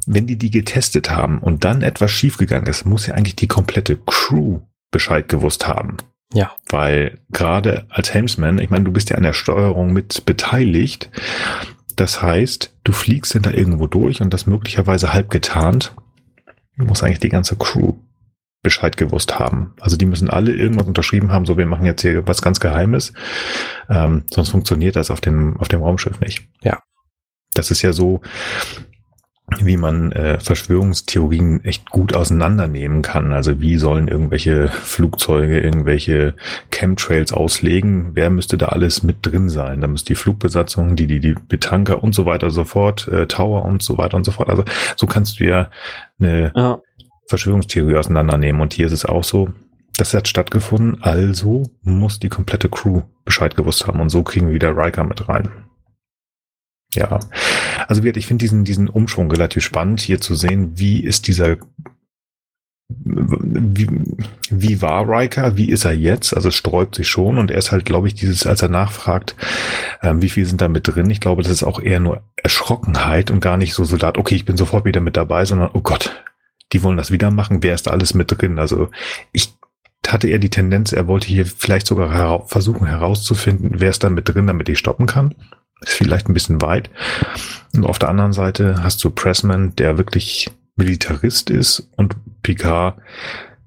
Wenn 0.07 0.27
die 0.27 0.37
die 0.37 0.51
getestet 0.51 1.11
haben 1.11 1.39
und 1.39 1.65
dann 1.65 1.83
etwas 1.83 2.11
schiefgegangen 2.11 2.69
ist, 2.69 2.85
muss 2.85 3.07
ja 3.07 3.15
eigentlich 3.15 3.37
die 3.37 3.49
komplette 3.49 3.97
Crew 3.97 4.61
Bescheid 4.91 5.29
gewusst 5.29 5.67
haben. 5.67 5.97
Ja. 6.33 6.53
Weil 6.69 7.19
gerade 7.31 7.87
als 7.89 8.13
Helmsman, 8.13 8.59
ich 8.59 8.71
meine, 8.71 8.85
du 8.85 8.93
bist 8.93 9.11
ja 9.11 9.17
an 9.17 9.23
der 9.23 9.33
Steuerung 9.33 9.93
mit 9.93 10.25
beteiligt. 10.27 11.11
Das 11.97 12.23
heißt, 12.23 12.75
du 12.85 12.93
fliegst 12.93 13.35
dann 13.35 13.43
da 13.43 13.51
irgendwo 13.51 13.87
durch 13.87 14.21
und 14.21 14.35
das 14.35 14.47
möglicherweise 14.47 15.13
halb 15.13 15.31
getarnt. 15.31 15.95
Muss 16.77 17.03
eigentlich 17.03 17.21
die 17.21 17.29
ganze 17.29 17.57
Crew 17.57 17.95
Bescheid 18.65 18.97
gewusst 18.97 19.39
haben. 19.39 19.75
Also 19.79 19.97
die 19.97 20.07
müssen 20.07 20.29
alle 20.29 20.53
irgendwas 20.53 20.89
unterschrieben 20.89 21.31
haben, 21.31 21.47
so 21.47 21.57
wir 21.57 21.67
machen 21.67 21.87
jetzt 21.87 22.03
hier 22.03 22.27
was 22.27 22.43
ganz 22.43 22.59
Geheimes. 22.59 23.13
Ähm, 23.89 24.25
sonst 24.29 24.49
funktioniert 24.49 24.97
das 24.97 25.13
auf 25.13 25.21
dem, 25.21 25.57
auf 25.59 25.69
dem 25.69 25.83
Raumschiff 25.83 26.19
nicht. 26.19 26.49
Ja. 26.63 26.81
Das 27.55 27.71
ist 27.71 27.83
ja 27.83 27.93
so, 27.93 28.21
wie 29.61 29.77
man 29.77 30.11
äh, 30.13 30.41
Verschwörungstheorien 30.41 31.63
echt 31.65 31.91
gut 31.91 32.15
auseinandernehmen 32.15 33.03
kann. 33.03 33.33
Also 33.33 33.61
wie 33.61 33.77
sollen 33.77 34.09
irgendwelche 34.09 34.69
Flugzeuge 34.69 35.61
irgendwelche 35.61 36.35
Chemtrails 36.73 37.33
auslegen? 37.33 38.13
Wer 38.15 38.31
müsste 38.31 38.57
da 38.57 38.69
alles 38.69 39.03
mit 39.03 39.19
drin 39.23 39.51
sein? 39.51 39.83
Da 39.83 39.87
müsste 39.87 40.09
die 40.09 40.15
Flugbesatzung, 40.15 40.97
die, 40.97 41.07
die, 41.07 41.21
die 41.21 41.35
Betanker 41.35 42.03
und 42.03 42.15
so 42.15 42.25
weiter 42.25 42.47
und 42.47 42.53
so 42.53 42.65
fort, 42.65 43.07
äh, 43.09 43.27
Tower 43.27 43.65
und 43.65 43.83
so 43.83 43.99
weiter 43.99 44.17
und 44.17 44.25
so 44.25 44.33
fort. 44.33 44.49
Also 44.49 44.65
so 44.97 45.07
kannst 45.07 45.39
du 45.39 45.45
ja 45.45 45.71
eine 46.19 46.51
ja. 46.57 46.81
Verschwörungstheorie 47.35 47.97
auseinandernehmen. 47.97 48.63
Und 48.63 48.75
hier 48.75 48.87
ist 48.87 48.93
es 48.93 49.05
auch 49.05 49.25
so, 49.25 49.49
das 49.97 50.15
hat 50.15 50.29
stattgefunden, 50.29 51.03
also 51.03 51.65
muss 51.83 52.21
die 52.21 52.29
komplette 52.29 52.69
Crew 52.69 53.03
Bescheid 53.25 53.57
gewusst 53.57 53.87
haben. 53.87 54.01
Und 54.01 54.11
so 54.11 54.23
kriegen 54.23 54.47
wir 54.47 54.55
wieder 54.55 54.77
Riker 54.77 55.03
mit 55.03 55.29
rein. 55.29 55.49
Ja, 56.95 57.19
also 57.89 58.05
ich 58.05 58.27
finde 58.27 58.45
diesen, 58.45 58.63
diesen 58.63 58.89
Umschwung 58.89 59.29
relativ 59.29 59.65
spannend, 59.65 60.01
hier 60.01 60.21
zu 60.21 60.37
sehen, 60.37 60.79
wie 60.79 61.01
ist 61.01 61.27
dieser, 61.27 61.57
wie, 62.89 63.89
wie 64.51 64.81
war 64.81 65.09
Riker, 65.09 65.57
wie 65.57 65.71
ist 65.71 65.85
er 65.85 65.95
jetzt? 65.95 66.37
Also 66.37 66.51
es 66.51 66.55
sträubt 66.55 66.95
sich 66.95 67.09
schon 67.09 67.39
und 67.39 67.51
er 67.51 67.59
ist 67.59 67.73
halt, 67.73 67.85
glaube 67.85 68.07
ich, 68.07 68.15
dieses, 68.15 68.47
als 68.47 68.63
er 68.63 68.69
nachfragt, 68.69 69.35
ähm, 70.03 70.23
wie 70.23 70.29
viel 70.29 70.47
sind 70.47 70.61
da 70.61 70.69
mit 70.69 70.87
drin, 70.87 71.11
ich 71.11 71.19
glaube, 71.19 71.43
das 71.43 71.51
ist 71.51 71.65
auch 71.65 71.81
eher 71.81 71.99
nur 71.99 72.23
Erschrockenheit 72.37 73.33
und 73.33 73.41
gar 73.41 73.57
nicht 73.57 73.75
so 73.75 73.83
Soldat, 73.83 74.17
okay, 74.17 74.37
ich 74.37 74.45
bin 74.45 74.57
sofort 74.57 74.85
wieder 74.85 75.01
mit 75.01 75.17
dabei, 75.17 75.45
sondern, 75.45 75.71
oh 75.73 75.81
Gott, 75.81 76.15
die 76.75 76.83
wollen 76.83 76.97
das 76.97 77.11
wieder 77.11 77.31
machen, 77.31 77.63
wer 77.63 77.75
ist 77.75 77.87
da 77.87 77.93
alles 77.93 78.13
mit 78.13 78.31
drin? 78.31 78.59
Also 78.59 78.91
ich 79.33 79.55
hatte 80.07 80.29
eher 80.29 80.39
die 80.39 80.51
Tendenz, 80.51 80.93
er 80.93 81.07
wollte 81.07 81.29
hier 81.29 81.47
vielleicht 81.47 81.87
sogar 81.87 82.13
hera 82.13 82.41
versuchen 82.47 82.87
herauszufinden, 82.87 83.77
wer 83.77 83.91
ist 83.91 84.05
da 84.05 84.11
mit 84.11 84.29
drin, 84.29 84.47
damit 84.47 84.69
ich 84.69 84.79
stoppen 84.79 85.07
kann. 85.07 85.35
Ist 85.81 85.95
vielleicht 85.95 86.29
ein 86.29 86.35
bisschen 86.35 86.61
weit. 86.61 86.91
Und 87.75 87.87
auf 87.87 87.99
der 87.99 88.09
anderen 88.09 88.33
Seite 88.33 88.83
hast 88.83 89.03
du 89.05 89.11
Pressman, 89.11 89.75
der 89.77 89.97
wirklich 89.97 90.51
Militarist 90.77 91.51
ist 91.51 91.89
und 91.97 92.17
Picard, 92.43 92.99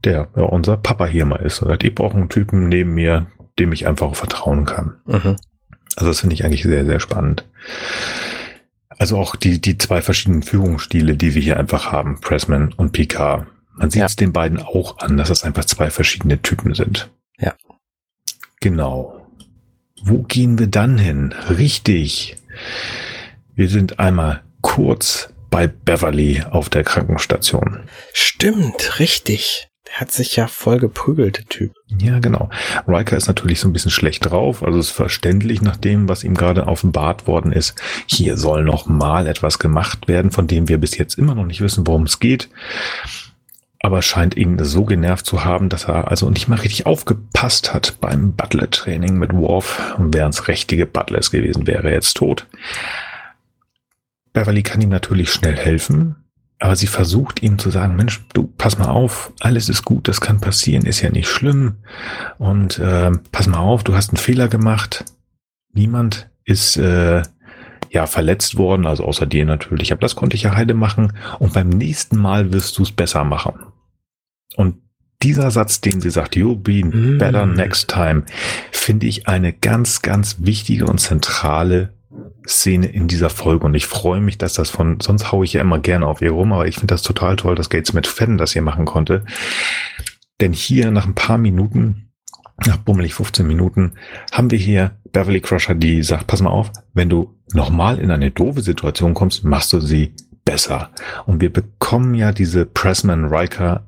der 0.04 0.28
ja, 0.36 0.44
unser 0.44 0.78
Papa 0.78 1.06
hier 1.06 1.26
mal 1.26 1.38
ist. 1.38 1.64
Oder 1.64 1.78
ich 1.82 1.96
brauche 1.96 2.18
einen 2.18 2.30
Typen 2.30 2.70
neben 2.70 2.94
mir, 2.94 3.28
dem 3.60 3.72
ich 3.72 3.88
einfach 3.88 4.14
vertrauen 4.16 4.66
kann. 4.66 4.98
Mhm. 5.06 5.38
Also 5.96 6.10
das 6.10 6.20
finde 6.20 6.36
ich 6.36 6.46
eigentlich 6.46 6.64
sehr, 6.64 6.86
sehr 6.86 7.00
spannend. 7.00 7.46
Also 8.98 9.18
auch 9.18 9.36
die, 9.36 9.62
die 9.62 9.78
zwei 9.78 10.02
verschiedenen 10.02 10.44
Führungsstile, 10.44 11.16
die 11.16 11.36
wir 11.36 11.42
hier 11.42 11.58
einfach 11.58 11.92
haben, 11.92 12.20
Pressman 12.20 12.74
und 12.74 12.92
Picard. 12.92 13.48
Man 13.76 13.92
sieht 13.92 14.04
es 14.04 14.16
den 14.16 14.34
beiden 14.34 14.60
auch 14.60 14.98
an, 14.98 15.18
dass 15.18 15.30
es 15.30 15.44
einfach 15.44 15.66
zwei 15.66 15.92
verschiedene 15.92 16.42
Typen 16.42 16.74
sind. 16.74 17.10
Ja. 17.38 17.54
Genau. 18.60 19.28
Wo 20.02 20.24
gehen 20.24 20.58
wir 20.58 20.68
dann 20.68 20.98
hin? 20.98 21.34
Richtig. 21.50 22.38
Wir 23.54 23.70
sind 23.70 24.00
einmal 24.00 24.44
kurz 24.62 25.30
bei 25.50 25.68
Beverly 25.68 26.44
auf 26.50 26.70
der 26.70 26.84
Krankenstation. 26.84 27.84
Stimmt, 28.14 29.00
richtig. 29.00 29.67
Der 29.88 30.02
hat 30.02 30.12
sich 30.12 30.36
ja 30.36 30.48
voll 30.48 30.80
geprügelt, 30.80 31.38
der 31.38 31.46
Typ. 31.46 31.74
Ja, 32.00 32.20
genau. 32.20 32.50
Riker 32.88 33.16
ist 33.16 33.28
natürlich 33.28 33.60
so 33.60 33.68
ein 33.68 33.74
bisschen 33.74 33.92
schlecht 33.92 34.30
drauf, 34.30 34.64
also 34.64 34.80
ist 34.80 34.92
verständlich 34.92 35.62
nach 35.62 35.78
dem, 35.78 36.10
was 36.10 36.24
ihm 36.24 36.36
gerade 36.36 36.68
offenbart 36.68 37.28
worden 37.28 37.52
ist. 37.52 37.82
Hier 38.06 38.38
soll 38.38 38.64
noch 38.64 38.88
mal 38.88 39.28
etwas 39.28 39.60
gemacht 39.60 40.08
werden, 40.08 40.32
von 40.32 40.48
dem 40.48 40.68
wir 40.68 40.78
bis 40.78 40.98
jetzt 40.98 41.18
immer 41.18 41.36
noch 41.36 41.46
nicht 41.46 41.62
wissen, 41.62 41.88
worum 41.88 42.04
es 42.04 42.20
geht. 42.20 42.50
Aber 43.80 44.02
scheint 44.02 44.36
ihn 44.36 44.58
so 44.64 44.84
genervt 44.86 45.26
zu 45.26 45.46
haben, 45.46 45.70
dass 45.70 45.86
er 45.86 46.10
also 46.10 46.30
nicht 46.30 46.48
mal 46.48 46.60
richtig 46.60 46.86
aufgepasst 46.86 47.74
hat 47.74 47.98
beim 48.02 48.34
Butler-Training 48.34 49.18
mit 49.18 49.34
Worf. 49.34 49.96
Und 49.98 50.14
wären 50.14 50.32
es 50.32 50.48
richtige 50.48 50.86
Butlers 50.86 51.32
gewesen, 51.32 51.68
wäre 51.68 51.88
er 51.88 51.94
jetzt 51.94 52.16
tot. 52.16 52.48
Beverly 54.34 54.64
kann 54.64 54.82
ihm 54.82 54.90
natürlich 54.90 55.32
schnell 55.32 55.56
helfen, 55.56 56.16
aber 56.60 56.76
sie 56.76 56.88
versucht 56.88 57.44
ihm 57.44 57.60
zu 57.60 57.70
sagen, 57.70 57.96
Mensch, 57.96 58.24
du 58.34 58.52
pass 58.58 58.80
mal 58.80 58.90
auf, 58.90 59.32
alles 59.40 59.70
ist 59.70 59.86
gut, 59.86 60.08
das 60.08 60.22
kann 60.22 60.42
passieren, 60.42 60.86
ist 60.86 61.02
ja 61.02 61.12
nicht 61.12 61.30
schlimm. 61.30 61.76
Und 62.40 62.80
äh, 62.80 63.12
pass 63.32 63.48
mal 63.48 63.60
auf, 63.60 63.84
du 63.84 63.96
hast 63.96 64.10
einen 64.10 64.18
Fehler 64.18 64.48
gemacht. 64.48 65.06
Niemand 65.74 66.30
ist 66.46 66.78
äh, 66.78 67.22
ja 67.92 68.08
verletzt 68.08 68.58
worden, 68.58 68.88
also 68.88 69.06
außer 69.06 69.28
dir 69.28 69.46
natürlich. 69.46 69.92
Aber 69.92 70.02
das 70.02 70.16
konnte 70.16 70.36
ich 70.36 70.44
ja 70.44 70.56
heile 70.56 70.74
machen. 70.74 71.14
Und 71.38 71.54
beim 71.54 71.70
nächsten 71.70 72.18
Mal 72.18 72.52
wirst 72.52 72.78
du 72.80 72.84
es 72.84 72.92
besser 72.92 73.24
machen. 73.24 73.54
Und 74.56 74.78
dieser 75.22 75.52
Satz, 75.52 75.82
den 75.82 76.02
sie 76.02 76.10
sagt, 76.10 76.36
you'll 76.36 76.56
be 76.56 76.84
mm. 76.84 77.18
better 77.18 77.46
next 77.46 77.90
time, 77.90 78.24
finde 78.72 79.08
ich 79.08 79.28
eine 79.28 79.54
ganz, 79.54 80.02
ganz 80.02 80.38
wichtige 80.40 80.86
und 80.86 81.00
zentrale 81.00 81.94
Szene 82.48 82.88
in 82.88 83.08
dieser 83.08 83.30
Folge 83.30 83.66
und 83.66 83.74
ich 83.74 83.88
freue 83.88 84.22
mich, 84.22 84.38
dass 84.38 84.54
das 84.54 84.70
von, 84.70 85.00
sonst 85.02 85.32
haue 85.32 85.46
ich 85.46 85.54
ja 85.54 85.62
immer 85.62 85.80
gerne 85.80 86.08
auf 86.08 86.22
ihr 86.22 86.32
rum, 86.32 86.54
aber 86.54 86.68
ich 86.68 86.76
finde 86.76 86.94
das 86.94 87.02
total 87.02 87.36
toll, 87.36 87.56
dass 87.56 87.70
Gates 87.70 87.94
mit 87.94 88.08
Fadden 88.08 88.38
das 88.38 88.54
hier 88.54 88.62
machen 88.62 88.86
konnte. 88.86 89.26
Denn 90.40 90.54
hier 90.54 90.92
nach 90.92 91.06
ein 91.06 91.16
paar 91.16 91.38
Minuten, 91.38 92.12
nach 92.66 92.78
bummelig 92.78 93.14
15 93.14 93.46
Minuten, 93.46 93.94
haben 94.32 94.52
wir 94.52 94.58
hier 94.58 94.92
Beverly 95.12 95.42
Crusher, 95.42 95.76
die 95.76 96.04
sagt, 96.04 96.28
pass 96.28 96.42
mal 96.42 96.50
auf, 96.50 96.72
wenn 96.94 97.10
du 97.10 97.36
nochmal 97.54 98.00
in 98.00 98.12
eine 98.12 98.32
doofe 98.32 98.62
Situation 98.62 99.14
kommst, 99.14 99.44
machst 99.44 99.74
du 99.74 99.80
sie 99.80 100.14
besser. 100.46 100.92
Und 101.26 101.42
wir 101.42 101.52
bekommen 101.52 102.14
ja 102.14 102.32
diese 102.32 102.66
Pressman 102.66 103.26
Riker 103.26 103.86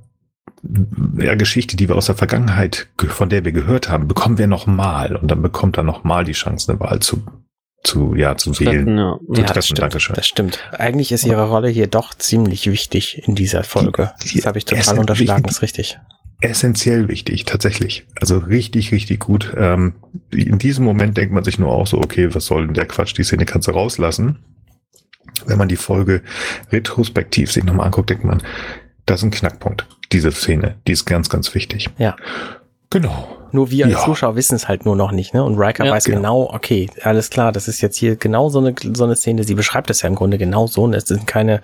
ja, 1.18 1.36
Geschichte, 1.36 1.78
die 1.78 1.88
wir 1.88 1.96
aus 1.96 2.08
der 2.08 2.16
Vergangenheit, 2.16 2.90
von 2.98 3.30
der 3.30 3.46
wir 3.46 3.54
gehört 3.54 3.90
haben, 3.90 4.08
bekommen 4.08 4.38
wir 4.38 4.48
nochmal. 4.48 5.16
Und 5.16 5.30
dann 5.32 5.42
bekommt 5.42 5.78
er 5.78 5.84
nochmal 5.84 6.26
die 6.26 6.34
Chance, 6.34 6.72
eine 6.72 6.80
Wahl 6.82 7.00
zu 7.00 7.24
zu, 7.84 8.16
ja, 8.16 8.36
zu 8.36 8.58
wählen. 8.60 8.86
Treffen, 8.86 8.98
ja. 8.98 9.18
Zu 9.18 9.42
ja, 9.42 9.48
treffen, 9.48 9.54
das 9.56 9.66
stimmt, 9.66 9.80
Dankeschön. 9.80 10.16
Das 10.16 10.28
stimmt. 10.28 10.60
Eigentlich 10.78 11.12
ist 11.12 11.26
ihre 11.26 11.48
Rolle 11.48 11.70
hier 11.70 11.88
doch 11.88 12.14
ziemlich 12.14 12.70
wichtig 12.70 13.22
in 13.26 13.36
dieser 13.36 13.64
Folge. 13.64 14.12
Die, 14.24 14.30
die 14.30 14.38
das 14.38 14.46
habe 14.46 14.58
ich 14.58 14.66
total 14.66 15.00
unterschlagen, 15.00 15.46
ist 15.46 15.62
richtig. 15.62 15.98
Essentiell 16.42 17.10
wichtig, 17.10 17.46
tatsächlich. 17.46 18.06
Also 18.20 18.38
richtig, 18.38 18.92
richtig 18.92 19.20
gut. 19.20 19.54
Ähm, 19.58 19.96
in 20.32 20.58
diesem 20.58 20.86
Moment 20.86 21.18
denkt 21.18 21.34
man 21.34 21.44
sich 21.44 21.60
nur 21.60 21.70
auch 21.70 21.88
so, 21.88 21.98
okay, 21.98 22.34
was 22.34 22.46
soll 22.46 22.66
denn 22.66 22.76
der 22.76 22.86
Quatsch, 22.86 23.18
die 23.18 23.24
Szene 23.24 23.46
kannst 23.46 23.68
du 23.68 23.72
rauslassen. 23.72 24.40
Wenn 25.46 25.58
man 25.58 25.68
die 25.68 25.76
Folge 25.76 26.22
retrospektiv 26.72 27.52
sich 27.52 27.64
nochmal 27.64 27.88
anguckt, 27.88 28.10
denkt 28.10 28.24
man, 28.24 28.42
das 29.06 29.20
ist 29.22 29.26
ein 29.26 29.32
Knackpunkt. 29.32 29.86
Diese 30.12 30.32
Szene, 30.32 30.76
die 30.88 30.94
ist 30.94 31.06
ganz, 31.06 31.30
ganz 31.30 31.54
wichtig. 31.56 31.90
Ja. 31.98 32.16
Genau. 32.90 33.39
Nur 33.52 33.72
wir 33.72 33.86
als 33.86 33.94
Ja. 33.96 34.06
Zuschauer 34.06 34.36
wissen 34.36 34.56
es 34.56 34.68
halt 34.68 34.86
nur 34.86 34.96
noch 34.96 35.12
nicht, 35.12 35.34
ne? 35.34 35.44
Und 35.44 35.58
Riker 35.58 35.86
Ja, 35.86 35.92
weiß 35.92 36.06
genau. 36.06 36.18
genau, 36.46 36.54
okay, 36.54 36.90
alles 37.04 37.30
klar, 37.30 37.52
das 37.52 37.68
ist 37.68 37.82
jetzt 37.82 37.98
hier 37.98 38.16
genau 38.16 38.50
so 38.50 38.60
eine, 38.60 38.74
so 38.94 39.04
eine 39.04 39.16
Szene. 39.16 39.44
Sie 39.44 39.56
beschreibt 39.56 39.90
es 39.90 40.02
ja 40.02 40.08
im 40.10 40.16
Grunde 40.16 40.38
genau 40.38 40.68
so. 40.68 40.84
Und 40.84 40.94
es 40.94 41.06
sind 41.06 41.28
keine, 41.28 41.62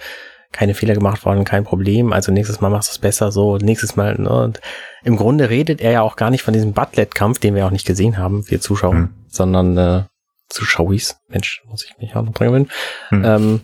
keine 0.51 0.73
Fehler 0.73 0.93
gemacht 0.93 1.25
worden, 1.25 1.43
kein 1.43 1.63
Problem. 1.63 2.13
Also 2.13 2.31
nächstes 2.31 2.61
Mal 2.61 2.69
machst 2.69 2.89
du 2.89 2.91
es 2.93 2.99
besser 2.99 3.31
so, 3.31 3.57
nächstes 3.57 3.95
Mal, 3.95 4.15
ne? 4.15 4.29
Und 4.29 4.61
im 5.03 5.17
Grunde 5.17 5.49
redet 5.49 5.81
er 5.81 5.91
ja 5.91 6.01
auch 6.01 6.15
gar 6.15 6.29
nicht 6.31 6.43
von 6.43 6.53
diesem 6.53 6.73
Butlet-Kampf, 6.73 7.39
den 7.39 7.55
wir 7.55 7.65
auch 7.65 7.71
nicht 7.71 7.85
gesehen 7.85 8.17
haben, 8.17 8.43
wir 8.49 8.61
Zuschauer, 8.61 8.93
Hm. 8.93 9.09
sondern 9.27 9.77
äh, 9.77 10.03
Zuschauis. 10.49 11.17
Mensch, 11.27 11.63
muss 11.67 11.83
ich 11.85 11.97
mich 11.99 12.15
auch 12.15 12.21
noch 12.23 12.33
dran 12.33 12.47
gewöhnen. 12.47 12.69
Hm. 13.09 13.23
Ähm, 13.25 13.61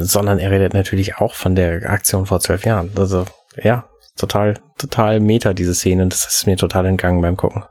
äh, 0.00 0.04
sondern 0.04 0.38
er 0.38 0.50
redet 0.50 0.74
natürlich 0.74 1.16
auch 1.18 1.34
von 1.34 1.54
der 1.54 1.88
Aktion 1.88 2.26
vor 2.26 2.40
zwölf 2.40 2.64
Jahren. 2.64 2.90
Also, 2.96 3.24
ja, 3.62 3.84
total, 4.16 4.54
total 4.78 5.20
meta, 5.20 5.54
diese 5.54 5.74
Szene. 5.74 6.08
Das 6.08 6.26
ist 6.26 6.46
mir 6.46 6.56
total 6.56 6.86
entgangen 6.86 7.20
beim 7.20 7.36
Gucken. 7.36 7.64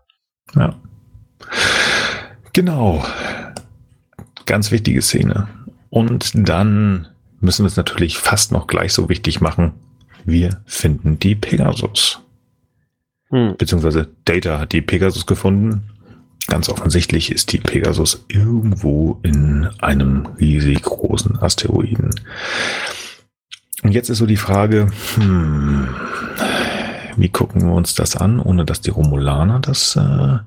Ja. 0.56 0.76
Genau. 2.54 3.04
Ganz 4.46 4.72
wichtige 4.72 5.02
Szene. 5.02 5.48
Und 5.90 6.32
dann 6.34 7.08
müssen 7.40 7.64
wir 7.64 7.68
es 7.68 7.78
natürlich 7.78 8.18
fast 8.18 8.52
noch 8.52 8.68
gleich 8.68 8.94
so 8.94 9.10
wichtig 9.10 9.42
machen. 9.42 9.74
Wir 10.26 10.62
finden 10.66 11.20
die 11.20 11.36
Pegasus. 11.36 12.22
Hm. 13.30 13.56
Beziehungsweise 13.58 14.10
Data 14.26 14.60
hat 14.60 14.74
die 14.74 14.82
Pegasus 14.82 15.26
gefunden. 15.26 15.90
Ganz 16.48 16.70
offensichtlich 16.70 17.32
ist 17.32 17.54
die 17.54 17.60
Pegasus 17.60 18.26
irgendwo 18.28 19.20
in 19.24 19.70
einem 19.80 20.26
riesig 20.40 20.82
großen 20.82 21.40
Asteroiden. 21.40 22.10
Und 23.84 23.92
jetzt 23.92 24.10
ist 24.10 24.20
so 24.20 24.26
die 24.26 24.38
Frage, 24.38 24.88
hm, 25.16 25.88
wie 27.18 27.30
gucken 27.30 27.68
wir 27.68 27.74
uns 27.74 27.96
das 27.96 28.16
an, 28.16 28.40
ohne 28.40 28.66
dass 28.66 28.82
die 28.82 28.90
Romulaner 28.90 29.60
das 29.60 29.96
äh, 29.96 30.38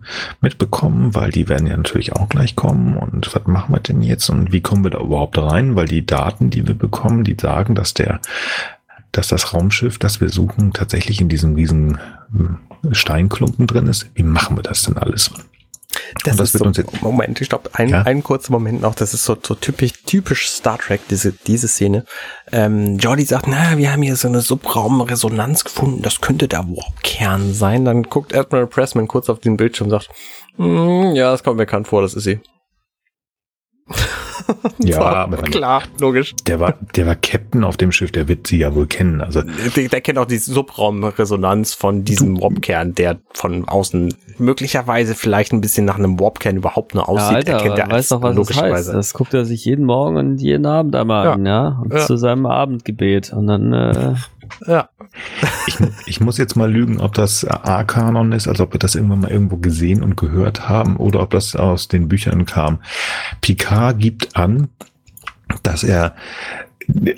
mitbekommen, 0.41 1.14
weil 1.14 1.30
die 1.30 1.49
werden 1.49 1.66
ja 1.66 1.76
natürlich 1.76 2.14
auch 2.14 2.28
gleich 2.28 2.57
kommen. 2.57 2.97
Und 2.97 3.35
was 3.35 3.47
machen 3.47 3.74
wir 3.74 3.80
denn 3.80 4.03
jetzt 4.03 4.28
und 4.30 4.53
wie 4.53 4.61
kommen 4.61 4.85
wir 4.85 4.91
da 4.91 5.01
überhaupt 5.01 5.39
rein? 5.39 5.76
Weil 5.76 5.87
die 5.87 6.07
Daten, 6.07 6.51
die 6.51 6.66
wir 6.66 6.74
bekommen, 6.74 7.24
die 7.24 7.37
sagen, 7.41 7.74
dass 7.74 7.95
der, 7.95 8.20
dass 9.12 9.28
das 9.28 9.53
Raumschiff, 9.53 9.99
das 9.99 10.20
wir 10.20 10.28
suchen, 10.28 10.72
tatsächlich 10.72 11.20
in 11.20 11.28
diesem 11.28 11.55
riesen 11.55 11.99
hm, 12.32 12.59
Steinklumpen 12.93 13.66
drin 13.66 13.87
ist. 13.87 14.11
Wie 14.14 14.22
machen 14.22 14.57
wir 14.57 14.62
das 14.62 14.82
denn 14.82 14.97
alles? 14.97 15.30
Das, 16.24 16.36
das 16.36 16.55
ist 16.55 16.59
so, 16.76 16.82
Moment, 17.00 17.40
ich 17.40 17.48
glaube, 17.48 17.70
ein, 17.74 17.88
Ja? 17.88 18.02
ein 18.02 18.22
kurzer 18.22 18.52
Moment 18.52 18.80
noch, 18.80 18.94
das 18.94 19.14
ist 19.14 19.24
so, 19.24 19.36
so 19.42 19.55
typisch, 19.55 19.92
typisch 20.07 20.48
Star 20.48 20.78
Trek, 20.78 21.00
diese, 21.09 21.32
diese 21.32 21.68
Szene. 21.68 22.05
Ähm, 22.52 22.98
Jordi 22.98 23.24
sagt, 23.24 23.46
na, 23.46 23.76
wir 23.78 23.92
haben 23.92 24.02
hier 24.02 24.16
so 24.16 24.28
eine 24.28 24.40
Subraumresonanz 24.40 25.64
gefunden, 25.64 26.02
das 26.02 26.20
könnte 26.20 26.48
der 26.48 26.64
Warp-Kern 26.68 27.55
sein. 27.55 27.84
Dann 27.84 28.05
guckt 28.05 28.34
Admiral 28.34 28.66
Pressman 28.66 29.09
kurz 29.09 29.28
auf 29.28 29.40
den 29.40 29.57
Bildschirm 29.57 29.86
und 29.86 29.90
sagt, 29.92 30.11
"Hm, 30.57 31.14
ja, 31.14 31.30
das 31.30 31.42
kommt 31.42 31.57
mir 31.57 31.64
bekannt 31.64 31.88
vor, 31.88 32.02
das 32.02 32.14
ist 32.14 32.24
sie. 32.24 32.40
Ja, 34.78 35.28
So, 35.30 35.36
klar, 35.42 35.82
logisch. 36.01 36.34
Der 36.47 36.61
war, 36.61 36.74
der 36.97 37.07
war 37.07 37.14
Captain 37.14 37.64
auf 37.64 37.76
dem 37.76 37.92
Schiff, 37.92 38.12
der 38.12 38.28
wird 38.28 38.47
sie 38.47 38.59
ja 38.59 38.74
wohl 38.74 38.86
kennen. 38.86 39.20
Also 39.20 39.42
Der, 39.76 39.88
der 39.88 40.01
kennt 40.01 40.18
auch 40.18 40.26
die 40.26 40.38
Subraumresonanz 40.38 41.74
von 41.74 42.05
diesem 42.05 42.40
Warp-Kern, 42.40 42.95
der 42.95 43.18
von 43.32 43.66
außen 43.68 44.14
möglicherweise 44.38 45.14
vielleicht 45.14 45.53
ein 45.53 45.61
bisschen 45.61 45.84
nach 45.84 45.99
einem 45.99 46.18
Warp-Kern 46.18 46.57
überhaupt 46.57 46.95
nur 46.95 47.05
Ja, 47.05 47.09
aussieht. 47.09 47.36
Alter, 47.36 47.53
erkennt 47.53 47.78
er 47.78 47.84
er 47.86 47.90
weiß 47.90 48.09
doch, 48.09 48.22
was 48.22 48.34
das 48.36 48.61
heißt. 48.61 48.88
Das 48.95 49.14
guckt 49.14 49.34
er 49.34 49.45
sich 49.45 49.64
jeden 49.64 49.84
Morgen 49.84 50.16
und 50.16 50.38
jeden 50.38 50.66
Abend 50.66 50.95
einmal 50.97 51.24
Ja. 51.26 51.32
an, 51.32 51.47
ja. 51.47 51.80
Und 51.82 51.92
Ja. 51.92 52.01
zu 52.07 52.16
seinem 52.16 52.47
Abendgebet. 52.47 53.32
Und 53.32 53.47
dann, 53.47 53.72
äh, 53.72 54.14
Ja. 54.66 54.88
ich, 55.66 55.76
ich 56.07 56.20
muss 56.20 56.38
jetzt 56.38 56.57
mal 56.57 56.70
lügen, 56.70 57.01
ob 57.01 57.14
das 57.14 57.45
A-Kanon 57.45 58.32
ist, 58.32 58.49
also 58.49 58.64
ob 58.64 58.72
wir 58.72 58.78
das 58.78 58.95
irgendwann 58.95 59.20
mal 59.20 59.30
irgendwo 59.30 59.57
gesehen 59.57 60.03
und 60.03 60.16
gehört 60.16 60.68
haben 60.68 60.97
oder 60.97 61.20
ob 61.20 61.30
das 61.30 61.57
aus 61.57 61.88
den 61.88 62.09
Büchern 62.09 62.47
kam. 62.47 62.80
Picard 63.40 63.99
gibt 63.99 64.36
an, 64.36 64.68
dass 65.62 65.84
er 65.84 66.14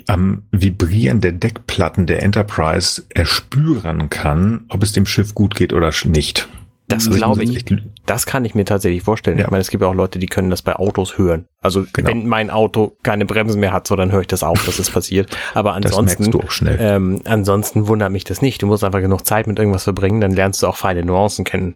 am 0.07 0.43
Vibrieren 0.51 1.21
der 1.21 1.33
Deckplatten 1.33 2.05
der 2.05 2.23
Enterprise 2.23 3.03
erspüren 3.09 4.09
kann, 4.09 4.65
ob 4.69 4.83
es 4.83 4.93
dem 4.93 5.05
Schiff 5.05 5.35
gut 5.35 5.55
geht 5.55 5.73
oder 5.73 5.91
nicht. 6.05 6.47
Das 6.89 7.07
Also 7.07 7.17
glaube 7.17 7.43
ich. 7.43 7.65
Das 8.05 8.25
kann 8.25 8.45
ich 8.45 8.55
mir 8.55 8.63
tatsächlich 8.63 9.03
vorstellen. 9.03 9.37
Ja. 9.37 9.45
Ich 9.45 9.51
meine, 9.51 9.61
es 9.61 9.69
gibt 9.69 9.81
ja 9.83 9.89
auch 9.89 9.93
Leute, 9.93 10.19
die 10.19 10.27
können 10.27 10.49
das 10.49 10.61
bei 10.61 10.75
Autos 10.75 11.17
hören. 11.17 11.45
Also 11.61 11.85
Genau. 11.91 12.09
wenn 12.09 12.27
mein 12.27 12.49
Auto 12.49 12.95
keine 13.03 13.25
Bremsen 13.25 13.59
mehr 13.59 13.73
hat, 13.73 13.87
so 13.87 13.95
dann 13.97 14.11
höre 14.11 14.21
ich 14.21 14.27
das 14.27 14.41
auch, 14.43 14.57
dass 14.59 14.79
es 14.79 14.89
passiert. 14.89 15.35
Aber 15.53 15.73
ansonsten, 15.73 16.31
ähm, 16.79 17.21
ansonsten 17.25 17.87
wundert 17.87 18.11
mich 18.13 18.23
das 18.23 18.41
nicht. 18.41 18.61
Du 18.61 18.67
musst 18.67 18.85
einfach 18.85 19.01
genug 19.01 19.25
Zeit 19.25 19.47
mit 19.47 19.59
irgendwas 19.59 19.83
verbringen, 19.83 20.21
dann 20.21 20.31
lernst 20.31 20.63
du 20.63 20.67
auch 20.67 20.77
feine 20.77 21.03
Nuancen 21.03 21.43
kennen. 21.43 21.75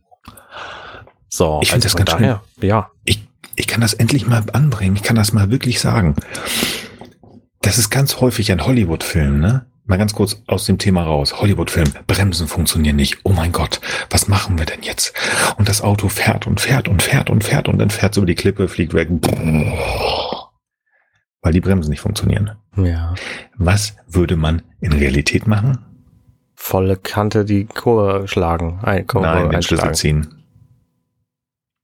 So, 1.28 1.60
Ich 1.62 1.72
finde 1.72 1.84
das 1.84 1.96
ganz 1.96 2.12
daher, 2.12 2.42
Ja, 2.62 2.90
ich, 3.04 3.28
ich 3.56 3.68
kann 3.68 3.82
das 3.82 3.94
endlich 3.94 4.28
mal 4.28 4.44
anbringen. 4.54 4.96
Ich 4.96 5.04
kann 5.04 5.16
das 5.18 5.34
mal 5.34 5.50
wirklich 5.52 5.80
sagen. 5.82 6.16
Das 7.62 7.78
ist 7.78 7.90
ganz 7.90 8.20
häufig 8.22 8.52
ein 8.52 8.66
Hollywood-Film, 8.66 9.40
ne? 9.40 9.66
Mal 9.86 9.98
ganz 9.98 10.14
kurz 10.14 10.42
aus 10.48 10.66
dem 10.66 10.78
Thema 10.78 11.04
raus. 11.04 11.42
Hollywood-Film. 11.42 11.92
Bremsen 12.08 12.48
funktionieren 12.48 12.96
nicht. 12.96 13.18
Oh 13.24 13.34
mein 13.34 13.52
Gott. 13.52 13.82
Was 14.10 14.28
machen 14.28 14.58
wir 14.58 14.66
denn 14.66 14.84
jetzt? 14.84 15.14
Und 15.58 15.68
das 15.68 15.82
Auto 15.82 16.08
fährt 16.08 16.48
und 16.48 16.62
fährt 16.62 16.88
und 16.88 17.02
fährt 17.04 17.30
und 17.30 17.44
fährt 17.44 17.68
und 17.68 17.78
dann 17.80 17.90
fährt 17.90 18.14
es 18.14 18.18
über 18.18 18.28
die 18.28 18.36
Klippe, 18.36 18.68
fliegt 18.68 18.94
weg. 18.94 19.10
Weil 21.42 21.54
die 21.54 21.62
Bremsen 21.62 21.90
nicht 21.90 22.02
funktionieren. 22.02 22.52
ja. 22.78 23.14
Was 23.58 23.96
würde 24.08 24.36
man 24.38 24.62
in 24.80 24.94
Realität 24.94 25.48
machen? 25.48 25.80
Volle 26.56 26.96
Kante 26.96 27.44
die 27.44 27.66
Kurve 27.66 28.28
schlagen, 28.28 28.80
ein, 28.84 29.08
Kurve 29.08 29.26
Nein, 29.26 29.50
den 29.50 29.64
Schlüssel 29.64 29.90
einschlagen. 29.90 30.24
ziehen. 30.24 30.41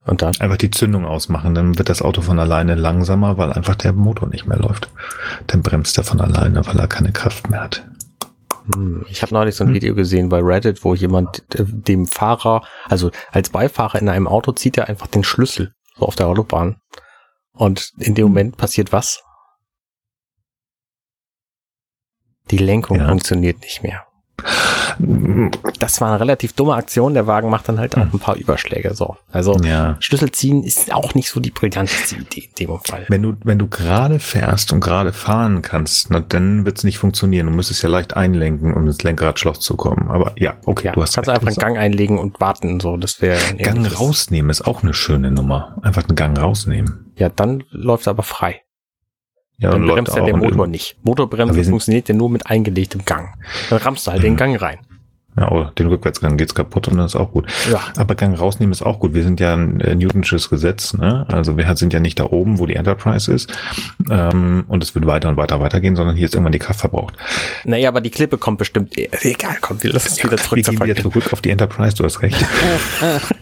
Und 0.08 0.22
dann? 0.22 0.34
Einfach 0.40 0.56
die 0.56 0.70
Zündung 0.70 1.04
ausmachen, 1.04 1.54
dann 1.54 1.76
wird 1.78 1.88
das 1.90 2.00
Auto 2.02 2.22
von 2.22 2.38
alleine 2.38 2.74
langsamer, 2.74 3.36
weil 3.36 3.52
einfach 3.52 3.74
der 3.74 3.92
Motor 3.92 4.28
nicht 4.28 4.46
mehr 4.46 4.58
läuft. 4.58 4.90
Dann 5.48 5.62
bremst 5.62 5.98
er 5.98 6.04
von 6.04 6.20
alleine, 6.20 6.66
weil 6.66 6.78
er 6.78 6.88
keine 6.88 7.12
Kraft 7.12 7.50
mehr 7.50 7.60
hat. 7.60 7.86
Hm, 8.74 9.04
Ich 9.10 9.20
habe 9.22 9.34
neulich 9.34 9.54
so 9.54 9.64
ein 9.64 9.68
Hm. 9.68 9.74
Video 9.74 9.94
gesehen 9.94 10.30
bei 10.30 10.40
Reddit, 10.40 10.82
wo 10.82 10.94
jemand 10.94 11.42
äh, 11.54 11.64
dem 11.66 12.06
Fahrer, 12.06 12.62
also 12.88 13.10
als 13.32 13.50
Beifahrer 13.50 14.00
in 14.00 14.08
einem 14.08 14.26
Auto 14.26 14.52
zieht 14.52 14.78
er 14.78 14.88
einfach 14.88 15.06
den 15.08 15.24
Schlüssel 15.24 15.72
so 15.96 16.06
auf 16.06 16.16
der 16.16 16.26
Autobahn. 16.28 16.80
Und 17.52 17.92
in 17.98 18.06
Hm. 18.08 18.14
dem 18.14 18.26
Moment 18.28 18.56
passiert 18.56 18.92
was? 18.92 19.22
Die 22.50 22.58
Lenkung 22.58 22.98
Ja. 22.98 23.08
funktioniert 23.08 23.60
nicht 23.60 23.82
mehr. 23.82 24.06
Das 25.78 26.00
war 26.00 26.08
eine 26.10 26.20
relativ 26.20 26.52
dumme 26.54 26.74
Aktion. 26.74 27.14
Der 27.14 27.26
Wagen 27.26 27.50
macht 27.50 27.68
dann 27.68 27.78
halt 27.78 27.96
auch 27.96 28.02
Hm. 28.02 28.10
ein 28.14 28.18
paar 28.18 28.36
Überschläge. 28.36 28.94
So, 28.94 29.16
also 29.30 29.56
Ja. 29.62 29.96
Schlüssel 30.00 30.30
ziehen 30.32 30.62
ist 30.62 30.92
auch 30.92 31.14
nicht 31.14 31.28
so 31.30 31.40
die 31.40 31.50
brillanteste 31.50 32.16
Idee 32.16 32.48
in 32.56 32.66
dem 32.66 32.78
Fall. 32.80 33.04
Wenn 33.08 33.22
du, 33.22 33.34
wenn 33.44 33.58
du 33.58 33.68
gerade 33.68 34.18
fährst 34.18 34.72
und 34.72 34.80
gerade 34.80 35.12
fahren 35.12 35.62
kannst, 35.62 36.10
na, 36.10 36.20
dann 36.20 36.64
wird 36.64 36.78
es 36.78 36.84
nicht 36.84 36.98
funktionieren. 36.98 37.46
Du 37.46 37.52
müsstest 37.52 37.82
ja 37.82 37.88
leicht 37.88 38.16
einlenken, 38.16 38.74
um 38.74 38.86
ins 38.86 39.02
Lenkradschloss 39.02 39.60
zu 39.60 39.76
kommen. 39.76 40.08
Aber 40.08 40.32
ja, 40.36 40.54
okay, 40.66 40.86
Ja, 40.88 40.92
du 40.92 41.02
hast 41.02 41.14
kannst 41.14 41.28
recht. 41.28 41.38
einfach 41.40 41.48
einen 41.48 41.56
Gang 41.74 41.78
einlegen 41.78 42.18
und 42.18 42.40
warten. 42.40 42.80
So, 42.80 42.96
das 42.96 43.20
wäre 43.22 43.38
Gang 43.56 43.86
rausnehmen 43.98 44.50
ist 44.50 44.62
auch 44.66 44.82
eine 44.82 44.94
schöne 44.94 45.30
Nummer. 45.30 45.76
Einfach 45.82 46.04
einen 46.08 46.16
Gang 46.16 46.38
rausnehmen. 46.38 47.12
Ja, 47.16 47.28
dann 47.28 47.64
läuft 47.70 48.02
es 48.02 48.08
aber 48.08 48.22
frei. 48.22 48.62
Ja, 49.60 49.70
Dann 49.70 49.86
bremst 49.86 50.14
der 50.14 50.22
und 50.34 50.40
Motor 50.40 50.68
nicht. 50.68 50.96
Motorbremse 51.02 51.64
funktioniert 51.64 52.08
ja 52.08 52.14
nur 52.14 52.30
mit 52.30 52.46
eingelegtem 52.46 53.04
Gang. 53.04 53.34
Dann 53.70 53.78
rammst 53.80 54.06
du 54.06 54.12
halt 54.12 54.22
den 54.22 54.34
Mhm. 54.34 54.36
Gang 54.36 54.62
rein. 54.62 54.78
Ja, 55.38 55.50
oder 55.50 55.72
den 55.78 55.86
Rückwärtsgang 55.86 56.36
geht's 56.36 56.54
kaputt 56.54 56.88
und 56.88 56.96
das 56.96 57.14
ist 57.14 57.20
auch 57.20 57.30
gut. 57.30 57.46
Ja. 57.70 57.80
Aber 57.96 58.14
Gang 58.14 58.38
rausnehmen 58.38 58.72
ist 58.72 58.82
auch 58.82 58.98
gut. 58.98 59.14
Wir 59.14 59.22
sind 59.22 59.38
ja 59.40 59.54
ein 59.54 59.80
äh, 59.80 59.94
Newtonsches 59.94 60.50
Gesetz, 60.50 60.94
ne? 60.94 61.26
Also 61.28 61.56
wir 61.56 61.76
sind 61.76 61.92
ja 61.92 62.00
nicht 62.00 62.18
da 62.18 62.24
oben, 62.24 62.58
wo 62.58 62.66
die 62.66 62.74
Enterprise 62.74 63.32
ist. 63.32 63.52
Ähm, 64.10 64.64
und 64.68 64.82
es 64.82 64.94
wird 64.94 65.06
weiter 65.06 65.28
und 65.28 65.36
weiter 65.36 65.60
weitergehen, 65.60 65.94
sondern 65.96 66.16
hier 66.16 66.24
ist 66.24 66.34
irgendwann 66.34 66.52
die 66.52 66.58
Kraft 66.58 66.80
verbraucht. 66.80 67.14
Naja, 67.64 67.88
aber 67.88 68.00
die 68.00 68.10
Klippe 68.10 68.38
kommt 68.38 68.58
bestimmt. 68.58 68.96
eh- 68.98 69.08
Egal, 69.22 69.56
komm, 69.60 69.82
wir 69.82 69.92
lassen 69.92 70.08
es 70.12 70.24
wieder 70.24 70.36
zurück 70.38 70.56
wir 70.56 70.62
gehen 70.64 70.82
wieder 70.84 70.96
zurück 70.96 71.32
auf 71.32 71.40
die 71.40 71.50
Enterprise, 71.50 71.94
du 71.96 72.04
hast 72.04 72.20
recht. 72.22 72.44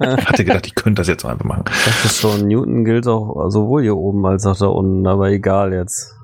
Hatte 0.01 0.45
gedacht, 0.45 0.67
ich 0.67 0.75
könnte 0.75 1.01
das 1.01 1.09
jetzt 1.09 1.25
einfach 1.25 1.45
machen. 1.45 1.65
das 1.67 2.05
ist 2.13 2.21
schon, 2.21 2.47
Newton 2.49 2.85
gilt 2.85 3.07
auch 3.07 3.49
sowohl 3.51 3.83
hier 3.83 3.97
oben 3.97 4.25
als 4.27 4.45
auch 4.47 4.57
da 4.59 4.67
unten, 4.67 5.07
aber 5.07 5.31
egal 5.31 5.73
jetzt. 5.73 6.15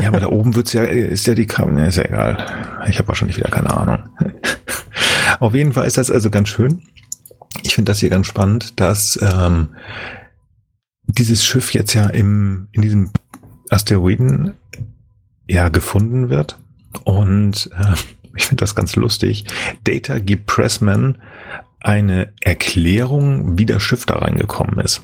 Ja, 0.00 0.08
aber 0.08 0.20
da 0.20 0.26
oben 0.26 0.54
wird's 0.56 0.72
ja, 0.72 0.82
ist 0.82 1.26
ja 1.26 1.34
die 1.34 1.46
Kraft, 1.46 1.70
ne, 1.72 1.86
ist 1.86 1.96
ja 1.96 2.04
egal. 2.04 2.36
Ich 2.88 2.98
habe 2.98 3.08
wahrscheinlich 3.08 3.36
wieder 3.36 3.48
keine 3.48 3.72
Ahnung. 3.76 3.98
Auf 5.42 5.56
jeden 5.56 5.72
Fall 5.72 5.88
ist 5.88 5.98
das 5.98 6.08
also 6.08 6.30
ganz 6.30 6.50
schön. 6.50 6.82
Ich 7.64 7.74
finde 7.74 7.90
das 7.90 7.98
hier 7.98 8.10
ganz 8.10 8.28
spannend, 8.28 8.78
dass 8.78 9.18
ähm, 9.20 9.70
dieses 11.08 11.44
Schiff 11.44 11.74
jetzt 11.74 11.94
ja 11.94 12.06
im, 12.06 12.68
in 12.70 12.80
diesem 12.80 13.10
Asteroiden 13.68 14.52
ja 15.48 15.68
gefunden 15.68 16.30
wird. 16.30 16.60
Und 17.02 17.68
äh, 17.76 17.94
ich 18.36 18.46
finde 18.46 18.60
das 18.60 18.76
ganz 18.76 18.94
lustig. 18.94 19.44
Data 19.82 20.20
gibt 20.20 20.46
Pressman 20.46 21.18
eine 21.80 22.32
Erklärung, 22.40 23.58
wie 23.58 23.66
das 23.66 23.82
Schiff 23.82 24.06
da 24.06 24.18
reingekommen 24.18 24.78
ist. 24.78 25.02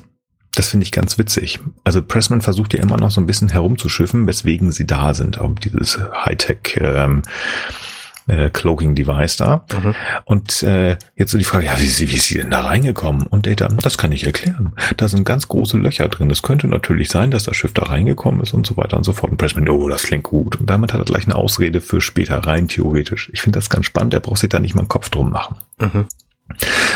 Das 0.53 0.69
finde 0.69 0.85
ich 0.85 0.93
ganz 0.93 1.17
witzig. 1.17 1.59
Also 1.83 2.01
Pressman 2.01 2.39
versucht 2.39 2.73
ja 2.73 2.81
immer 2.81 2.95
noch 2.95 3.11
so 3.11 3.19
ein 3.19 3.27
bisschen 3.27 3.49
herumzuschiffen, 3.49 4.25
weswegen 4.25 4.71
sie 4.71 4.87
da 4.87 5.13
sind, 5.13 5.37
auf 5.37 5.55
dieses 5.55 5.99
Hightech 5.99 6.79
ähm, 6.79 7.23
äh, 8.29 8.49
Cloaking 8.49 8.95
Device 8.95 9.37
da. 9.37 9.65
Mhm. 9.73 9.95
Und 10.25 10.63
äh, 10.63 10.97
jetzt 11.15 11.31
so 11.31 11.37
die 11.37 11.43
Frage, 11.43 11.65
ja, 11.65 11.77
wie, 11.77 12.09
wie 12.09 12.15
ist 12.15 12.27
sie 12.27 12.35
denn 12.35 12.51
da 12.51 12.61
reingekommen? 12.61 13.27
Und 13.27 13.45
Data, 13.45 13.67
das 13.67 13.97
kann 13.97 14.11
ich 14.11 14.25
erklären. 14.25 14.73
Da 14.97 15.07
sind 15.07 15.25
ganz 15.25 15.47
große 15.47 15.77
Löcher 15.77 16.07
drin. 16.07 16.29
Es 16.29 16.41
könnte 16.41 16.67
natürlich 16.67 17.09
sein, 17.09 17.31
dass 17.31 17.43
das 17.43 17.57
Schiff 17.57 17.73
da 17.73 17.83
reingekommen 17.83 18.41
ist 18.41 18.53
und 18.53 18.65
so 18.65 18.77
weiter 18.77 18.97
und 18.97 19.03
so 19.03 19.13
fort. 19.13 19.31
Und 19.31 19.37
Pressman, 19.37 19.67
oh, 19.69 19.89
das 19.89 20.03
klingt 20.03 20.23
gut. 20.23 20.55
Und 20.57 20.69
damit 20.69 20.93
hat 20.93 21.01
er 21.01 21.05
gleich 21.05 21.25
eine 21.25 21.35
Ausrede 21.35 21.81
für 21.81 22.01
später 22.01 22.37
rein 22.37 22.67
theoretisch. 22.67 23.29
Ich 23.33 23.41
finde 23.41 23.57
das 23.57 23.69
ganz 23.69 23.85
spannend. 23.85 24.13
Er 24.13 24.19
braucht 24.19 24.39
sich 24.39 24.49
da 24.49 24.59
nicht 24.59 24.75
mal 24.75 24.81
einen 24.81 24.89
Kopf 24.89 25.09
drum 25.09 25.31
machen. 25.31 25.57
Mhm. 25.79 26.05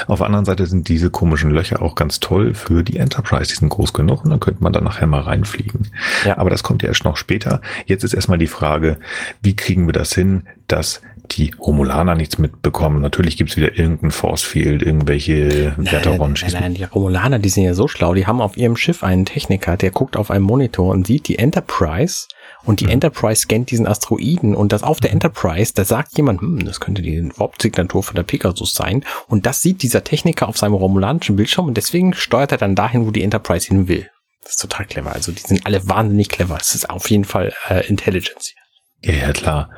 Auf 0.08 0.20
der 0.20 0.28
anderen 0.28 0.46
Seite 0.46 0.66
sind 0.66 0.90
diese 0.90 1.10
komischen 1.10 1.52
Löcher 1.52 1.82
auch 1.82 1.96
ganz 1.96 2.20
toll 2.20 2.54
für 2.54 2.84
die 2.84 2.98
Enterprise. 2.98 3.50
Die 3.50 3.56
sind 3.56 3.70
groß 3.70 3.94
genug 3.94 4.24
und 4.24 4.32
dann 4.32 4.40
könnte 4.40 4.64
man 4.64 4.74
da 4.74 4.82
nachher 4.82 5.08
mal 5.08 5.22
reinfliegen. 5.22 5.88
Ja. 6.26 6.38
Aber 6.38 6.50
das 6.50 6.64
kommt 6.64 6.84
ja 6.84 6.90
erst 6.90 7.06
noch 7.06 7.18
später. 7.18 7.62
Jetzt 7.86 8.04
ist 8.04 8.14
erstmal 8.14 8.38
die 8.38 8.48
Frage, 8.48 8.98
wie 9.42 9.56
kriegen 9.56 9.86
wir 9.88 9.94
das 9.94 10.14
hin, 10.14 10.44
dass 10.68 11.02
die 11.32 11.54
Romulaner 11.60 12.16
nichts 12.16 12.38
mitbekommen. 12.38 13.02
Natürlich 13.02 13.38
gibt's 13.38 13.56
wieder 13.56 13.78
irgendein 13.78 14.12
Force 14.12 14.44
Field, 14.44 14.82
irgendwelche 14.82 15.74
Wetterron. 15.78 16.34
Nein, 16.34 16.52
nein, 16.52 16.62
nein, 16.62 16.74
die 16.74 16.84
Romulaner, 16.84 17.40
die 17.40 17.50
sind 17.50 17.64
ja 17.64 17.74
so 17.74 17.88
schlau. 17.88 18.14
Die 18.14 18.28
haben 18.28 18.42
auf 18.42 18.58
ihrem 18.58 18.76
Schiff 18.76 19.04
einen 19.04 19.26
Techniker, 19.26 19.78
der 19.78 19.92
guckt 19.92 20.18
auf 20.18 20.32
einen 20.32 20.44
Monitor 20.44 20.92
und 20.92 21.08
sieht 21.08 21.28
die 21.28 21.40
Enterprise 21.40 22.28
und 22.66 22.80
die 22.80 22.86
mhm. 22.86 22.92
Enterprise 22.92 23.42
scannt 23.42 23.72
diesen 23.72 23.88
Asteroiden 23.88 24.56
und 24.56 24.72
das 24.72 24.84
auf 24.84 25.00
der 25.00 25.12
Enterprise, 25.12 25.74
da 25.74 25.86
sagt 25.86 26.18
jemand, 26.18 26.42
hm, 26.42 26.66
das 26.66 26.80
könnte 26.80 27.02
die 27.02 27.30
Warp-Signatur 27.38 28.04
von 28.04 28.16
der 28.16 28.24
Pegasus 28.24 28.74
sein 28.74 29.04
und 29.28 29.46
das 29.46 29.62
sieht 29.62 29.84
dieser 29.84 30.04
Techniker 30.04 30.48
auf 30.48 30.58
seinem 30.58 30.74
romulanischen 30.74 31.36
Bildschirm 31.36 31.68
und 31.68 31.78
deswegen 31.78 32.14
steuert 32.14 32.52
er 32.52 32.58
dann 32.58 32.76
dahin, 32.76 33.06
wo 33.06 33.12
die 33.12 33.24
Enterprise 33.24 33.68
hin 33.68 33.88
will. 33.88 34.10
Das 34.44 34.54
ist 34.54 34.62
total 34.62 34.86
clever. 34.86 35.14
Also 35.14 35.32
die 35.32 35.42
sind 35.42 35.66
alle 35.66 35.88
wahnsinnig 35.88 36.30
clever. 36.30 36.58
Es 36.60 36.76
ist 36.76 36.90
auf 36.90 37.10
jeden 37.10 37.24
Fall 37.24 37.54
äh, 37.70 37.88
Intelligence 37.88 38.52
hier. 38.54 38.63
Ja, 39.04 39.14
ja, 39.14 39.32
klar. 39.34 39.70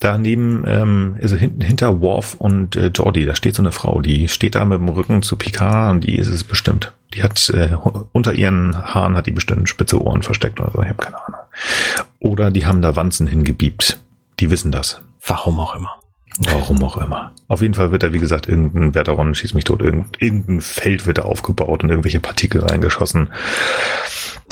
Daneben, 0.00 0.64
ähm, 0.66 1.16
also 1.20 1.36
hinten 1.36 1.62
hinter 1.62 2.02
Worf 2.02 2.34
und 2.34 2.76
äh, 2.76 2.88
Jordi, 2.88 3.24
da 3.24 3.34
steht 3.34 3.54
so 3.54 3.62
eine 3.62 3.72
Frau, 3.72 4.02
die 4.02 4.28
steht 4.28 4.54
da 4.54 4.64
mit 4.66 4.78
dem 4.78 4.88
Rücken 4.90 5.22
zu 5.22 5.36
Picard 5.36 5.92
und 5.92 6.00
die 6.02 6.16
ist 6.16 6.28
es 6.28 6.44
bestimmt. 6.44 6.92
Die 7.14 7.22
hat 7.22 7.48
äh, 7.50 7.74
unter 8.12 8.34
ihren 8.34 8.76
Haaren 8.76 9.16
hat 9.16 9.26
die 9.26 9.30
bestimmt 9.32 9.68
spitze 9.68 10.00
Ohren 10.02 10.22
versteckt 10.22 10.60
oder 10.60 10.72
so, 10.72 10.82
ich 10.82 10.88
habe 10.88 11.02
keine 11.02 11.26
Ahnung. 11.26 11.40
Oder 12.18 12.50
die 12.50 12.66
haben 12.66 12.82
da 12.82 12.96
Wanzen 12.96 13.26
hingebiebt. 13.26 13.98
Die 14.40 14.50
wissen 14.50 14.72
das. 14.72 15.00
Warum 15.26 15.58
auch 15.58 15.74
immer. 15.74 15.96
Warum 16.38 16.82
auch 16.84 16.98
immer. 16.98 17.32
Auf 17.48 17.62
jeden 17.62 17.74
Fall 17.74 17.92
wird 17.92 18.02
da, 18.02 18.12
wie 18.12 18.18
gesagt, 18.18 18.46
irgendein 18.46 18.94
Wetteron 18.94 19.34
schießt 19.34 19.54
mich 19.54 19.64
tot, 19.64 19.82
irgendein 19.82 20.60
Feld 20.60 21.06
wird 21.06 21.18
da 21.18 21.22
aufgebaut 21.22 21.82
und 21.82 21.90
irgendwelche 21.90 22.20
Partikel 22.20 22.62
reingeschossen. 22.62 23.32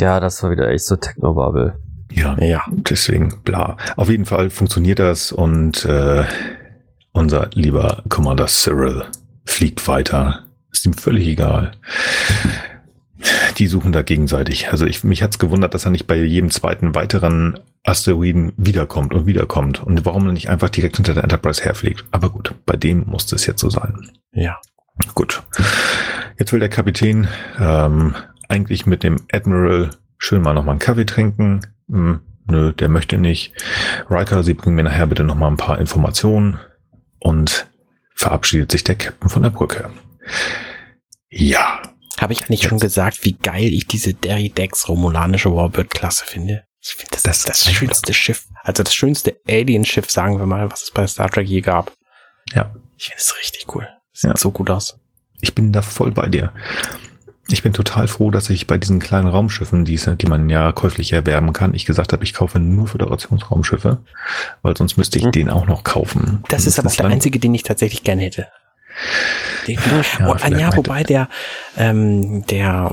Ja, 0.00 0.18
das 0.18 0.42
war 0.42 0.50
wieder 0.50 0.68
echt 0.68 0.84
so 0.84 0.96
Technobubble. 0.96 1.78
Ja, 2.10 2.36
ja, 2.42 2.64
deswegen 2.70 3.40
bla. 3.44 3.76
Auf 3.96 4.08
jeden 4.08 4.24
Fall 4.24 4.50
funktioniert 4.50 4.98
das 4.98 5.32
und 5.32 5.84
äh, 5.84 6.24
unser 7.12 7.50
lieber 7.52 8.02
Commander 8.08 8.46
Cyril 8.46 9.04
fliegt 9.44 9.86
weiter. 9.88 10.44
Ist 10.72 10.86
ihm 10.86 10.94
völlig 10.94 11.26
egal. 11.26 11.72
Die 13.58 13.66
suchen 13.66 13.92
da 13.92 14.02
gegenseitig. 14.02 14.70
Also 14.70 14.86
ich, 14.86 15.02
mich 15.02 15.22
hat's 15.22 15.38
gewundert, 15.38 15.74
dass 15.74 15.84
er 15.84 15.90
nicht 15.90 16.06
bei 16.06 16.16
jedem 16.16 16.50
zweiten 16.50 16.94
weiteren 16.94 17.58
Asteroiden 17.84 18.52
wiederkommt 18.56 19.12
und 19.12 19.26
wiederkommt. 19.26 19.82
Und 19.82 20.04
warum 20.04 20.26
er 20.26 20.32
nicht 20.32 20.48
einfach 20.48 20.68
direkt 20.68 20.96
hinter 20.96 21.14
der 21.14 21.24
Enterprise 21.24 21.64
herfliegt. 21.64 22.04
Aber 22.12 22.30
gut, 22.30 22.54
bei 22.64 22.76
dem 22.76 23.04
musste 23.06 23.34
es 23.34 23.46
jetzt 23.46 23.60
so 23.60 23.70
sein. 23.70 24.10
Ja. 24.32 24.58
Gut. 25.14 25.42
Jetzt 26.38 26.52
will 26.52 26.60
der 26.60 26.68
Kapitän 26.68 27.26
ähm, 27.58 28.14
eigentlich 28.48 28.86
mit 28.86 29.02
dem 29.02 29.16
Admiral 29.32 29.90
schön 30.18 30.42
mal 30.42 30.54
nochmal 30.54 30.72
einen 30.72 30.80
Kaffee 30.80 31.06
trinken. 31.06 31.60
Hm, 31.88 32.20
nö, 32.46 32.72
der 32.72 32.88
möchte 32.88 33.18
nicht. 33.18 33.52
Riker, 34.10 34.42
Sie 34.42 34.54
bringen 34.54 34.76
mir 34.76 34.84
nachher 34.84 35.06
bitte 35.06 35.24
noch 35.24 35.34
mal 35.34 35.48
ein 35.48 35.56
paar 35.56 35.78
Informationen 35.78 36.58
und 37.18 37.66
verabschiedet 38.14 38.72
sich 38.72 38.84
der 38.84 38.96
Captain 38.96 39.28
von 39.28 39.42
der 39.42 39.50
Brücke. 39.50 39.90
Ja. 41.30 41.82
Habe 42.18 42.32
ich 42.32 42.42
eigentlich 42.42 42.62
Jetzt. 42.62 42.70
schon 42.70 42.80
gesagt, 42.80 43.24
wie 43.24 43.34
geil 43.34 43.72
ich 43.72 43.86
diese 43.86 44.12
Derry 44.12 44.50
Dex 44.50 44.88
romulanische 44.88 45.54
Warbird-Klasse 45.54 46.24
finde? 46.26 46.64
Ich 46.80 46.94
finde 46.94 47.10
das, 47.12 47.22
das, 47.22 47.44
das, 47.44 47.58
das 47.60 47.72
schönste 47.72 48.14
Schiff. 48.14 48.46
Also 48.62 48.82
das 48.82 48.94
schönste 48.94 49.36
Alien-Schiff, 49.48 50.10
sagen 50.10 50.38
wir 50.38 50.46
mal, 50.46 50.70
was 50.70 50.82
es 50.82 50.90
bei 50.90 51.06
Star 51.06 51.30
Trek 51.30 51.46
je 51.46 51.60
gab. 51.60 51.92
Ja. 52.54 52.74
Ich 52.96 53.04
finde 53.04 53.18
es 53.18 53.34
richtig 53.38 53.74
cool. 53.74 53.88
Sieht 54.12 54.30
ja. 54.30 54.36
so 54.36 54.50
gut 54.50 54.70
aus. 54.70 54.98
Ich 55.40 55.54
bin 55.54 55.72
da 55.72 55.82
voll 55.82 56.10
bei 56.10 56.28
dir. 56.28 56.52
Ich 57.50 57.62
bin 57.62 57.72
total 57.72 58.08
froh, 58.08 58.30
dass 58.30 58.50
ich 58.50 58.66
bei 58.66 58.76
diesen 58.76 58.98
kleinen 58.98 59.26
Raumschiffen, 59.26 59.86
die, 59.86 59.96
die 59.96 60.26
man 60.26 60.50
ja 60.50 60.70
käuflich 60.72 61.14
erwerben 61.14 61.54
kann, 61.54 61.72
ich 61.72 61.86
gesagt 61.86 62.12
habe, 62.12 62.22
ich 62.22 62.34
kaufe 62.34 62.58
nur 62.58 62.86
Föderationsraumschiffe, 62.88 63.98
weil 64.60 64.76
sonst 64.76 64.98
müsste 64.98 65.18
ich 65.18 65.24
hm. 65.24 65.32
den 65.32 65.50
auch 65.50 65.66
noch 65.66 65.82
kaufen. 65.82 66.44
Das 66.50 66.66
ist 66.66 66.78
aber 66.78 66.88
auch 66.88 66.96
der 66.96 67.06
einzige, 67.06 67.38
den 67.38 67.54
ich 67.54 67.62
tatsächlich 67.62 68.02
gerne 68.02 68.22
hätte. 68.22 68.48
Den, 69.66 69.78
ja, 70.18 70.28
oh, 70.28 70.36
ja 70.48 70.76
wobei 70.76 71.04
der, 71.04 71.28
ähm, 71.76 72.44
der, 72.46 72.92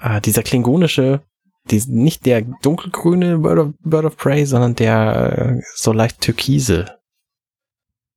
äh, 0.00 0.20
dieser 0.20 0.42
klingonische, 0.42 1.22
die, 1.70 1.82
nicht 1.86 2.26
der 2.26 2.42
dunkelgrüne 2.42 3.38
Bird 3.38 3.58
of, 3.58 3.68
Bird 3.82 4.04
of 4.04 4.16
Prey, 4.18 4.44
sondern 4.44 4.74
der 4.74 5.38
äh, 5.38 5.62
so 5.74 5.92
leicht 5.92 6.20
türkise. 6.20 6.98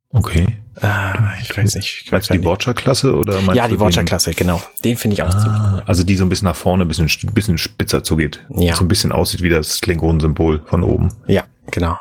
Okay. 0.09 0.62
Ah, 0.81 1.33
ich 1.41 1.55
weiß 1.55 1.75
nicht. 1.75 2.03
Ich 2.05 2.11
meinst 2.11 2.29
du 2.29 2.33
die 2.33 2.43
Watcher-Klasse 2.43 3.15
oder 3.15 3.39
Ja, 3.53 3.67
die 3.67 3.79
Watcher-Klasse, 3.79 4.33
genau. 4.33 4.61
Den 4.83 4.97
finde 4.97 5.15
ich 5.15 5.23
auch 5.23 5.33
ah, 5.33 5.39
ziemlich. 5.39 5.87
Also 5.87 6.03
die 6.03 6.15
so 6.15 6.25
ein 6.25 6.29
bisschen 6.29 6.45
nach 6.45 6.55
vorne, 6.55 6.85
ein 6.85 6.87
bisschen, 6.87 7.07
bisschen 7.33 7.57
spitzer 7.57 8.03
zugeht. 8.03 8.43
Ja. 8.49 8.75
So 8.75 8.83
ein 8.83 8.87
bisschen 8.87 9.11
aussieht 9.11 9.41
wie 9.41 9.49
das 9.49 9.81
Klingonen-Symbol 9.81 10.61
von 10.65 10.83
oben. 10.83 11.13
Ja, 11.27 11.43
genau. 11.71 11.97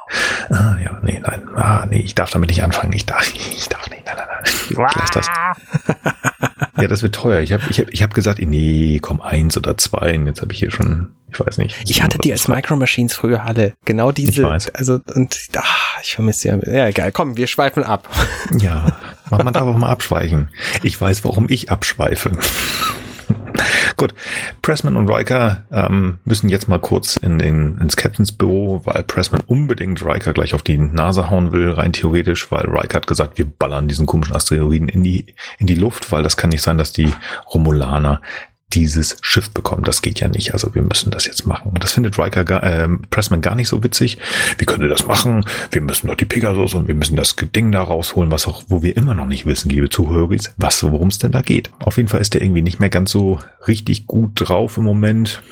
Ah, 0.50 0.76
ja, 0.82 0.98
nee, 1.02 1.20
nein. 1.22 1.48
Ah, 1.56 1.86
nee, 1.88 2.00
ich 2.00 2.14
darf 2.14 2.30
damit 2.30 2.50
nicht 2.50 2.62
anfangen. 2.62 2.92
Ich 2.92 3.06
darf, 3.06 3.32
ich 3.34 3.68
darf 3.68 3.88
nicht. 3.90 4.04
Nein, 4.06 4.16
nein, 4.16 4.26
nein. 4.28 4.92
Lass 4.98 5.10
das. 5.10 5.26
ja, 6.80 6.88
das 6.88 7.02
wird 7.02 7.14
teuer. 7.14 7.40
Ich 7.40 7.52
habe 7.52 7.62
ich 7.70 7.80
hab, 7.80 7.88
ich 7.90 8.02
hab 8.02 8.14
gesagt, 8.14 8.40
nee, 8.40 8.98
komm, 9.00 9.20
eins 9.20 9.56
oder 9.56 9.76
zwei. 9.78 10.14
Und 10.18 10.26
jetzt 10.26 10.40
habe 10.40 10.52
ich 10.52 10.58
hier 10.58 10.70
schon, 10.70 11.14
ich 11.30 11.38
weiß 11.38 11.58
nicht. 11.58 11.76
Ich 11.88 12.02
hatte 12.02 12.18
die 12.18 12.32
als 12.32 12.48
Micro 12.48 12.76
Machines 12.76 13.14
früher 13.14 13.44
alle. 13.44 13.74
Genau 13.84 14.12
diese. 14.12 14.42
Ich 14.42 14.42
weiß. 14.42 14.70
Also, 14.70 15.00
und 15.14 15.38
ach, 15.56 15.98
ich 16.02 16.14
vermisse 16.14 16.48
ja. 16.48 16.58
Ja, 16.72 16.88
egal. 16.88 17.12
Komm, 17.12 17.36
wir 17.36 17.46
schweifen 17.46 17.84
ab. 17.84 18.08
ja, 18.58 18.86
man 19.30 19.52
darf 19.52 19.62
auch 19.62 19.76
mal 19.76 19.90
abschweichen. 19.90 20.48
Ich 20.82 21.00
weiß, 21.00 21.24
warum 21.24 21.46
ich 21.48 21.70
abschweife. 21.70 22.32
Gut, 24.02 24.14
Pressman 24.62 24.96
und 24.96 25.08
Riker 25.08 25.62
ähm, 25.70 26.18
müssen 26.24 26.48
jetzt 26.48 26.68
mal 26.68 26.80
kurz 26.80 27.16
in 27.16 27.38
den, 27.38 27.78
ins 27.78 27.96
Captains 27.96 28.32
Büro, 28.32 28.80
weil 28.82 29.04
Pressman 29.04 29.42
unbedingt 29.46 30.04
Riker 30.04 30.32
gleich 30.32 30.54
auf 30.54 30.62
die 30.62 30.76
Nase 30.76 31.30
hauen 31.30 31.52
will, 31.52 31.70
rein 31.70 31.92
theoretisch, 31.92 32.50
weil 32.50 32.66
Riker 32.66 32.96
hat 32.96 33.06
gesagt, 33.06 33.38
wir 33.38 33.44
ballern 33.44 33.86
diesen 33.86 34.06
komischen 34.06 34.34
Asteroiden 34.34 34.88
in 34.88 35.04
die, 35.04 35.36
in 35.60 35.68
die 35.68 35.76
Luft, 35.76 36.10
weil 36.10 36.24
das 36.24 36.36
kann 36.36 36.50
nicht 36.50 36.62
sein, 36.62 36.78
dass 36.78 36.92
die 36.92 37.14
Romulaner 37.54 38.20
dieses 38.74 39.16
Schiff 39.20 39.50
bekommen. 39.50 39.84
Das 39.84 40.02
geht 40.02 40.20
ja 40.20 40.28
nicht. 40.28 40.52
Also 40.52 40.74
wir 40.74 40.82
müssen 40.82 41.10
das 41.10 41.26
jetzt 41.26 41.46
machen. 41.46 41.70
Und 41.70 41.82
das 41.82 41.92
findet 41.92 42.18
Riker 42.18 42.62
äh, 42.62 42.88
Pressman 43.10 43.40
gar 43.40 43.54
nicht 43.54 43.68
so 43.68 43.82
witzig. 43.82 44.18
Wie 44.58 44.64
können 44.64 44.82
wir 44.82 44.88
das 44.88 45.06
machen? 45.06 45.44
Wir 45.70 45.80
müssen 45.80 46.06
doch 46.08 46.14
die 46.14 46.24
Pegasus 46.24 46.74
und 46.74 46.88
wir 46.88 46.94
müssen 46.94 47.16
das 47.16 47.36
Ding 47.36 47.72
da 47.72 47.82
rausholen, 47.82 48.30
was 48.30 48.46
auch, 48.46 48.64
wo 48.68 48.82
wir 48.82 48.96
immer 48.96 49.14
noch 49.14 49.26
nicht 49.26 49.46
wissen, 49.46 49.70
liebe 49.70 49.90
Zuhörer, 49.90 50.28
was, 50.56 50.82
worum 50.82 51.08
es 51.08 51.18
denn 51.18 51.32
da 51.32 51.42
geht. 51.42 51.70
Auf 51.80 51.96
jeden 51.96 52.08
Fall 52.08 52.20
ist 52.20 52.34
der 52.34 52.42
irgendwie 52.42 52.62
nicht 52.62 52.80
mehr 52.80 52.90
ganz 52.90 53.10
so 53.10 53.38
richtig 53.66 54.06
gut 54.06 54.32
drauf 54.34 54.76
im 54.76 54.84
Moment. 54.84 55.42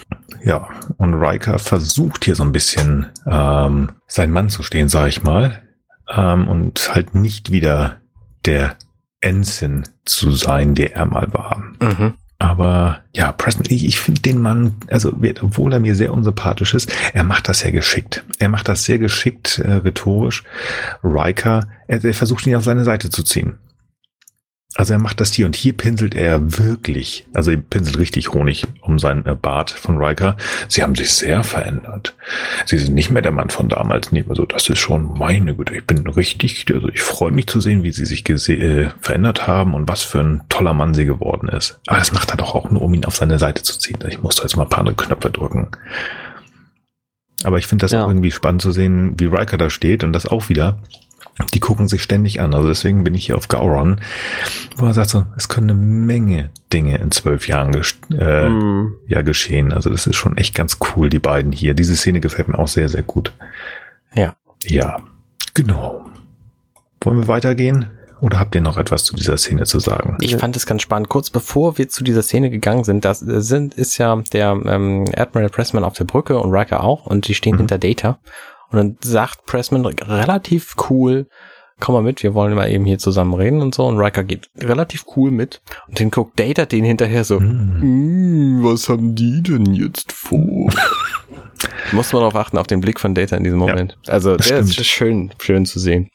Ja, 0.44 0.68
und 0.96 1.14
Riker 1.14 1.58
versucht 1.58 2.24
hier 2.24 2.34
so 2.34 2.44
ein 2.44 2.52
bisschen 2.52 3.06
ähm, 3.26 3.90
sein 4.06 4.30
Mann 4.30 4.48
zu 4.48 4.62
stehen, 4.62 4.88
sag 4.88 5.08
ich 5.08 5.22
mal. 5.22 5.62
Ähm, 6.08 6.48
und 6.48 6.94
halt 6.94 7.14
nicht 7.14 7.52
wieder 7.52 7.96
der 8.46 8.76
Ensign 9.20 9.84
zu 10.04 10.32
sein, 10.32 10.74
der 10.74 10.94
er 10.94 11.06
mal 11.06 11.32
war. 11.32 11.62
Mhm. 11.80 12.14
Aber 12.40 13.02
ja, 13.14 13.32
Preston, 13.32 13.66
ich, 13.68 13.84
ich 13.84 14.00
finde 14.00 14.22
den 14.22 14.40
Mann, 14.40 14.76
also 14.88 15.12
obwohl 15.42 15.74
er 15.74 15.78
mir 15.78 15.94
sehr 15.94 16.10
unsympathisch 16.10 16.72
ist, 16.72 16.90
er 17.12 17.22
macht 17.22 17.50
das 17.50 17.60
sehr 17.60 17.70
geschickt. 17.70 18.24
Er 18.38 18.48
macht 18.48 18.66
das 18.66 18.84
sehr 18.84 18.98
geschickt 18.98 19.58
äh, 19.58 19.72
rhetorisch. 19.72 20.42
Riker, 21.04 21.68
er, 21.86 22.02
er 22.02 22.14
versucht 22.14 22.46
ihn 22.46 22.56
auf 22.56 22.64
seine 22.64 22.84
Seite 22.84 23.10
zu 23.10 23.24
ziehen. 23.24 23.58
Also 24.76 24.92
er 24.92 25.00
macht 25.00 25.20
das 25.20 25.32
hier 25.32 25.46
und 25.46 25.56
hier 25.56 25.72
pinselt 25.72 26.14
er 26.14 26.58
wirklich, 26.58 27.26
also 27.34 27.50
er 27.50 27.56
pinselt 27.56 27.98
richtig 27.98 28.32
Honig 28.32 28.68
um 28.82 29.00
seinen 29.00 29.26
äh, 29.26 29.34
Bart 29.34 29.70
von 29.70 29.98
Riker. 29.98 30.36
Sie 30.68 30.82
haben 30.82 30.94
sich 30.94 31.12
sehr 31.12 31.42
verändert. 31.42 32.14
Sie 32.66 32.78
sind 32.78 32.94
nicht 32.94 33.10
mehr 33.10 33.20
der 33.20 33.32
Mann 33.32 33.50
von 33.50 33.68
damals. 33.68 34.12
Nee, 34.12 34.24
also 34.28 34.46
das 34.46 34.68
ist 34.68 34.78
schon 34.78 35.18
meine 35.18 35.56
Güte. 35.56 35.74
Ich 35.74 35.84
bin 35.84 36.06
richtig, 36.06 36.64
also 36.72 36.88
ich 36.88 37.02
freue 37.02 37.32
mich 37.32 37.48
zu 37.48 37.60
sehen, 37.60 37.82
wie 37.82 37.90
sie 37.90 38.04
sich 38.04 38.28
äh, 38.30 38.90
verändert 39.00 39.48
haben 39.48 39.74
und 39.74 39.88
was 39.88 40.04
für 40.04 40.20
ein 40.20 40.42
toller 40.48 40.72
Mann 40.72 40.94
sie 40.94 41.04
geworden 41.04 41.48
ist. 41.48 41.80
Aber 41.88 41.98
das 41.98 42.12
macht 42.12 42.30
er 42.30 42.36
doch 42.36 42.54
auch 42.54 42.70
nur, 42.70 42.82
um 42.82 42.94
ihn 42.94 43.04
auf 43.04 43.16
seine 43.16 43.40
Seite 43.40 43.64
zu 43.64 43.76
ziehen. 43.76 43.98
Ich 44.08 44.22
muss 44.22 44.36
da 44.36 44.44
jetzt 44.44 44.56
mal 44.56 44.62
ein 44.62 44.68
paar 44.68 44.84
Knöpfe 44.84 45.30
drücken. 45.30 45.68
Aber 47.42 47.58
ich 47.58 47.66
finde 47.66 47.82
das 47.82 47.92
ja. 47.92 48.04
auch 48.04 48.08
irgendwie 48.08 48.30
spannend 48.30 48.62
zu 48.62 48.70
sehen, 48.70 49.18
wie 49.18 49.26
Riker 49.26 49.58
da 49.58 49.68
steht 49.68 50.04
und 50.04 50.12
das 50.12 50.26
auch 50.26 50.48
wieder 50.48 50.78
die 51.54 51.60
gucken 51.60 51.88
sich 51.88 52.02
ständig 52.02 52.40
an. 52.40 52.54
Also 52.54 52.68
deswegen 52.68 53.04
bin 53.04 53.14
ich 53.14 53.26
hier 53.26 53.36
auf 53.36 53.48
Gauron, 53.48 54.00
wo 54.76 54.86
er 54.86 54.94
sagt 54.94 55.10
so, 55.10 55.26
es 55.36 55.48
können 55.48 55.70
eine 55.70 55.80
Menge 55.80 56.50
Dinge 56.72 56.98
in 56.98 57.10
zwölf 57.10 57.48
Jahren 57.48 57.74
äh, 58.12 58.48
mm. 58.48 58.94
ja, 59.06 59.22
geschehen. 59.22 59.72
Also 59.72 59.90
das 59.90 60.06
ist 60.06 60.16
schon 60.16 60.36
echt 60.36 60.54
ganz 60.54 60.78
cool, 60.80 61.08
die 61.08 61.18
beiden 61.18 61.52
hier. 61.52 61.74
Diese 61.74 61.96
Szene 61.96 62.20
gefällt 62.20 62.48
mir 62.48 62.58
auch 62.58 62.68
sehr, 62.68 62.88
sehr 62.88 63.02
gut. 63.02 63.32
Ja. 64.14 64.34
Ja, 64.64 64.98
genau. 65.54 66.04
wollen 67.00 67.18
wir 67.18 67.28
weitergehen? 67.28 67.86
Oder 68.20 68.38
habt 68.38 68.54
ihr 68.54 68.60
noch 68.60 68.76
etwas 68.76 69.04
zu 69.04 69.16
dieser 69.16 69.38
Szene 69.38 69.64
zu 69.64 69.78
sagen? 69.78 70.18
Ich 70.20 70.36
fand 70.36 70.54
es 70.54 70.66
ganz 70.66 70.82
spannend. 70.82 71.08
Kurz 71.08 71.30
bevor 71.30 71.78
wir 71.78 71.88
zu 71.88 72.04
dieser 72.04 72.22
Szene 72.22 72.50
gegangen 72.50 72.84
sind, 72.84 73.04
das 73.04 73.20
sind, 73.20 73.74
ist 73.74 73.96
ja 73.96 74.14
der 74.32 74.60
ähm, 74.66 75.06
Admiral 75.16 75.48
Pressman 75.48 75.84
auf 75.84 75.94
der 75.94 76.04
Brücke 76.04 76.38
und 76.38 76.52
Riker 76.52 76.84
auch 76.84 77.06
und 77.06 77.28
die 77.28 77.34
stehen 77.34 77.54
mhm. 77.54 77.60
hinter 77.60 77.78
Data. 77.78 78.18
Und 78.70 78.76
dann 78.76 78.96
sagt 79.00 79.46
Pressman 79.46 79.84
relativ 79.84 80.74
cool, 80.88 81.26
komm 81.80 81.94
mal 81.94 82.02
mit, 82.02 82.22
wir 82.22 82.34
wollen 82.34 82.54
mal 82.54 82.70
eben 82.70 82.84
hier 82.84 82.98
zusammen 82.98 83.34
reden 83.34 83.62
und 83.62 83.74
so. 83.74 83.86
Und 83.86 83.98
Riker 83.98 84.22
geht 84.22 84.48
relativ 84.58 85.04
cool 85.16 85.30
mit. 85.30 85.60
Und 85.88 85.98
dann 85.98 86.10
guckt 86.10 86.38
Data 86.38 86.66
den 86.66 86.84
hinterher 86.84 87.24
so, 87.24 87.40
mm. 87.40 88.62
was 88.62 88.88
haben 88.88 89.14
die 89.14 89.42
denn 89.42 89.74
jetzt 89.74 90.12
vor? 90.12 90.70
Muss 91.92 92.12
man 92.12 92.20
darauf 92.20 92.36
achten, 92.36 92.58
auf 92.58 92.66
den 92.66 92.80
Blick 92.80 93.00
von 93.00 93.14
Data 93.14 93.36
in 93.36 93.44
diesem 93.44 93.58
Moment. 93.58 93.98
Ja, 94.06 94.12
also 94.14 94.36
der 94.36 94.44
stimmt. 94.44 94.68
ist 94.68 94.86
schön, 94.86 95.34
schön 95.40 95.66
zu 95.66 95.78
sehen. 95.78 96.08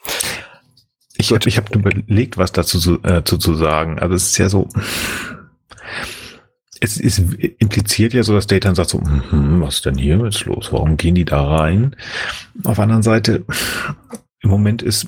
Ich, 1.18 1.30
Gut. 1.30 1.47
ich 1.47 1.58
habe 1.58 1.74
überlegt, 1.78 2.38
was 2.38 2.51
dazu 2.51 2.80
zu, 2.80 3.01
äh, 3.03 3.24
zu, 3.24 3.38
zu 3.38 3.56
sagen. 3.56 3.99
Also 3.99 4.16
es 4.16 4.28
ist 4.28 4.38
ja 4.38 4.49
so, 4.49 4.68
es 6.86 6.97
ist 6.97 7.19
impliziert 7.59 8.13
ja 8.13 8.23
so, 8.23 8.33
dass 8.33 8.47
Data 8.47 8.69
dann 8.69 8.75
sagt 8.75 8.89
so, 8.89 9.01
hm, 9.01 9.61
was 9.61 9.75
ist 9.75 9.86
denn 9.86 9.97
hier 9.97 10.17
jetzt 10.23 10.45
los? 10.45 10.71
Warum 10.71 10.97
gehen 10.97 11.15
die 11.15 11.25
da 11.25 11.43
rein? 11.43 11.95
Auf 12.63 12.75
der 12.75 12.83
anderen 12.83 13.03
Seite, 13.03 13.43
im 14.41 14.49
Moment 14.49 14.81
ist 14.81 15.07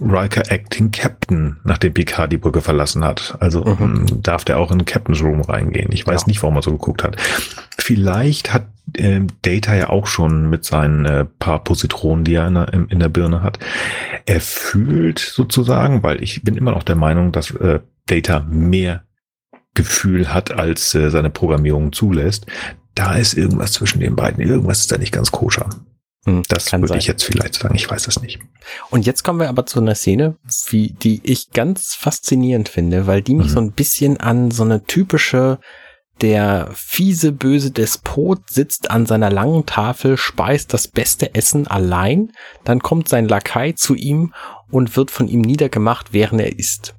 Riker 0.00 0.50
Acting 0.50 0.90
Captain, 0.90 1.56
nachdem 1.64 1.94
Picard 1.94 2.30
die 2.30 2.36
Brücke 2.36 2.60
verlassen 2.60 3.02
hat. 3.02 3.36
Also 3.40 3.64
mhm. 3.64 3.78
Hm, 3.78 4.22
darf 4.22 4.44
der 4.44 4.58
auch 4.58 4.70
in 4.70 4.84
Captain's 4.84 5.22
Room 5.22 5.40
reingehen. 5.40 5.90
Ich 5.90 6.06
weiß 6.06 6.22
ja. 6.22 6.26
nicht, 6.26 6.42
warum 6.42 6.56
er 6.56 6.62
so 6.62 6.72
geguckt 6.72 7.02
hat. 7.02 7.16
Vielleicht 7.78 8.52
hat 8.52 8.66
äh, 8.94 9.20
Data 9.40 9.74
ja 9.74 9.88
auch 9.88 10.06
schon 10.06 10.50
mit 10.50 10.66
seinen 10.66 11.06
äh, 11.06 11.24
paar 11.24 11.64
Positronen, 11.64 12.24
die 12.24 12.34
er 12.34 12.46
in 12.46 12.54
der, 12.54 12.72
in 12.74 12.98
der 12.98 13.08
Birne 13.08 13.42
hat, 13.42 13.58
er 14.26 14.40
fühlt 14.40 15.18
sozusagen, 15.18 16.02
weil 16.02 16.22
ich 16.22 16.42
bin 16.42 16.56
immer 16.56 16.72
noch 16.72 16.82
der 16.82 16.96
Meinung, 16.96 17.32
dass 17.32 17.50
äh, 17.52 17.80
Data 18.06 18.40
mehr 18.40 19.02
Gefühl 19.76 20.34
hat, 20.34 20.50
als 20.50 20.94
äh, 20.94 21.10
seine 21.10 21.30
Programmierung 21.30 21.92
zulässt. 21.92 22.46
Da 22.96 23.14
ist 23.14 23.34
irgendwas 23.34 23.72
zwischen 23.72 24.00
den 24.00 24.16
beiden. 24.16 24.44
Irgendwas 24.44 24.80
ist 24.80 24.90
da 24.90 24.98
nicht 24.98 25.12
ganz 25.12 25.30
koscher. 25.30 25.68
Hm, 26.24 26.42
das 26.48 26.72
würde 26.72 26.88
sein. 26.88 26.98
ich 26.98 27.06
jetzt 27.06 27.22
vielleicht 27.22 27.54
sagen, 27.54 27.76
ich 27.76 27.88
weiß 27.88 28.08
es 28.08 28.20
nicht. 28.20 28.40
Und 28.90 29.06
jetzt 29.06 29.22
kommen 29.22 29.38
wir 29.38 29.48
aber 29.48 29.64
zu 29.64 29.80
einer 29.80 29.94
Szene, 29.94 30.36
wie, 30.68 30.90
die 30.90 31.20
ich 31.22 31.50
ganz 31.50 31.94
faszinierend 31.94 32.68
finde, 32.68 33.06
weil 33.06 33.22
die 33.22 33.36
mich 33.36 33.48
mhm. 33.48 33.52
so 33.52 33.60
ein 33.60 33.72
bisschen 33.72 34.16
an 34.16 34.50
so 34.50 34.64
eine 34.64 34.84
typische 34.84 35.60
der 36.20 36.70
fiese, 36.72 37.32
böse 37.32 37.70
Despot 37.70 38.48
sitzt 38.48 38.90
an 38.90 39.06
seiner 39.06 39.30
langen 39.30 39.66
Tafel, 39.66 40.16
speist 40.16 40.72
das 40.72 40.88
beste 40.88 41.34
Essen 41.34 41.66
allein, 41.66 42.32
dann 42.64 42.80
kommt 42.80 43.08
sein 43.08 43.28
Lakai 43.28 43.72
zu 43.72 43.94
ihm 43.94 44.32
und 44.70 44.96
wird 44.96 45.10
von 45.10 45.28
ihm 45.28 45.42
niedergemacht, 45.42 46.12
während 46.12 46.40
er 46.40 46.58
isst. 46.58 46.94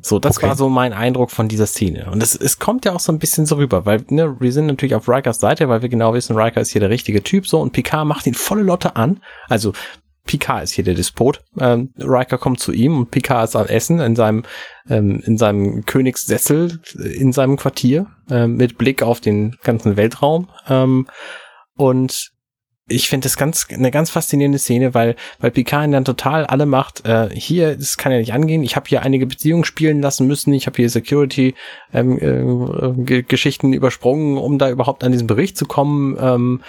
So, 0.00 0.18
das 0.18 0.38
okay. 0.38 0.48
war 0.48 0.56
so 0.56 0.68
mein 0.68 0.92
Eindruck 0.92 1.30
von 1.30 1.48
dieser 1.48 1.66
Szene. 1.66 2.10
Und 2.10 2.22
es, 2.22 2.34
es 2.34 2.58
kommt 2.58 2.84
ja 2.84 2.92
auch 2.92 3.00
so 3.00 3.12
ein 3.12 3.18
bisschen 3.18 3.46
so 3.46 3.56
rüber, 3.56 3.86
weil 3.86 4.04
ne, 4.08 4.36
wir 4.40 4.52
sind 4.52 4.66
natürlich 4.66 4.94
auf 4.94 5.08
Rikers 5.08 5.40
Seite, 5.40 5.68
weil 5.68 5.82
wir 5.82 5.88
genau 5.88 6.14
wissen, 6.14 6.36
Riker 6.36 6.60
ist 6.60 6.70
hier 6.70 6.80
der 6.80 6.90
richtige 6.90 7.22
Typ 7.22 7.46
so 7.46 7.60
und 7.60 7.72
Picard 7.72 8.06
macht 8.06 8.26
ihn 8.26 8.34
volle 8.34 8.62
Lotte 8.62 8.96
an. 8.96 9.20
Also 9.48 9.72
Picard 10.26 10.64
ist 10.64 10.72
hier 10.72 10.84
der 10.84 10.94
Despot. 10.94 11.42
Ähm, 11.58 11.92
Riker 11.98 12.38
kommt 12.38 12.60
zu 12.60 12.72
ihm 12.72 12.98
und 12.98 13.10
Picard 13.10 13.48
ist 13.48 13.56
am 13.56 13.66
Essen 13.66 14.00
in 14.00 14.16
seinem 14.16 14.44
ähm, 14.88 15.22
in 15.24 15.36
seinem 15.36 15.84
Königssessel 15.84 16.80
in 16.94 17.32
seinem 17.32 17.56
Quartier 17.56 18.06
äh, 18.30 18.46
mit 18.46 18.78
Blick 18.78 19.02
auf 19.02 19.20
den 19.20 19.56
ganzen 19.62 19.96
Weltraum. 19.96 20.48
Ähm, 20.68 21.06
und 21.76 22.33
ich 22.86 23.08
finde 23.08 23.24
das 23.24 23.36
ganz 23.36 23.66
eine 23.70 23.90
ganz 23.90 24.10
faszinierende 24.10 24.58
Szene, 24.58 24.92
weil 24.92 25.16
weil 25.40 25.50
Picard 25.50 25.92
dann 25.92 26.04
total 26.04 26.44
alle 26.44 26.66
macht. 26.66 27.06
Äh, 27.06 27.30
hier, 27.32 27.76
das 27.76 27.96
kann 27.96 28.12
ja 28.12 28.18
nicht 28.18 28.34
angehen. 28.34 28.62
Ich 28.62 28.76
habe 28.76 28.86
hier 28.88 29.02
einige 29.02 29.26
Beziehungen 29.26 29.64
spielen 29.64 30.02
lassen 30.02 30.26
müssen. 30.26 30.52
Ich 30.52 30.66
habe 30.66 30.76
hier 30.76 30.90
Security 30.90 31.54
ähm, 31.94 32.18
äh, 32.18 33.22
Geschichten 33.22 33.72
übersprungen, 33.72 34.36
um 34.36 34.58
da 34.58 34.70
überhaupt 34.70 35.02
an 35.02 35.12
diesen 35.12 35.26
Bericht 35.26 35.56
zu 35.56 35.64
kommen. 35.64 36.18
Ähm, 36.20 36.62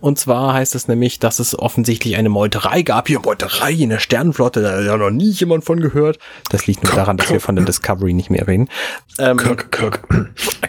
und 0.00 0.18
zwar 0.18 0.54
heißt 0.54 0.74
es 0.74 0.88
nämlich, 0.88 1.18
dass 1.18 1.38
es 1.38 1.58
offensichtlich 1.58 2.16
eine 2.16 2.28
Meuterei 2.28 2.82
gab. 2.82 3.08
Hier 3.08 3.20
Meuterei 3.20 3.72
in 3.72 3.90
der 3.90 3.98
Sternenflotte, 3.98 4.62
da 4.62 4.78
hat 4.78 4.84
ja 4.84 4.96
noch 4.96 5.10
nie 5.10 5.30
jemand 5.30 5.64
von 5.64 5.80
gehört. 5.80 6.18
Das 6.50 6.66
liegt 6.66 6.84
nur 6.84 6.94
daran, 6.94 7.16
dass 7.16 7.30
wir 7.30 7.40
von 7.40 7.56
der 7.56 7.64
Discovery 7.64 8.12
nicht 8.12 8.30
mehr 8.30 8.46
reden. 8.46 8.68
Ähm, 9.18 9.36
Kirk, 9.36 9.70
Kirk. 9.70 10.08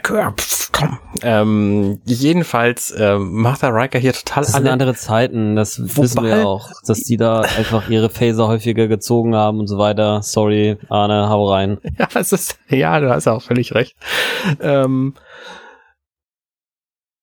Kirk, 0.03 0.41
pf, 0.41 0.71
komm. 0.71 0.99
Ähm, 1.21 2.01
jedenfalls 2.05 2.93
ähm, 2.97 3.33
macht 3.33 3.61
der 3.61 3.73
Riker 3.73 3.99
hier 3.99 4.13
total 4.13 4.43
das 4.43 4.53
alle. 4.53 4.63
sind 4.63 4.71
andere 4.71 4.95
Zeiten, 4.95 5.55
das 5.55 5.79
Wobei, 5.79 6.03
wissen 6.03 6.23
wir 6.23 6.47
auch, 6.47 6.69
dass 6.85 7.01
die 7.03 7.17
da 7.17 7.41
einfach 7.41 7.89
ihre 7.89 8.09
Phaser 8.09 8.47
häufiger 8.47 8.87
gezogen 8.87 9.35
haben 9.35 9.59
und 9.59 9.67
so 9.67 9.77
weiter. 9.77 10.21
Sorry, 10.23 10.77
Arne, 10.89 11.29
hau 11.29 11.49
rein. 11.49 11.77
Ja, 11.97 12.07
es 12.15 12.31
ist, 12.31 12.57
ja, 12.67 12.99
du 12.99 13.09
hast 13.11 13.27
auch 13.27 13.43
völlig 13.43 13.75
recht. 13.75 13.95
Ähm, 14.59 15.13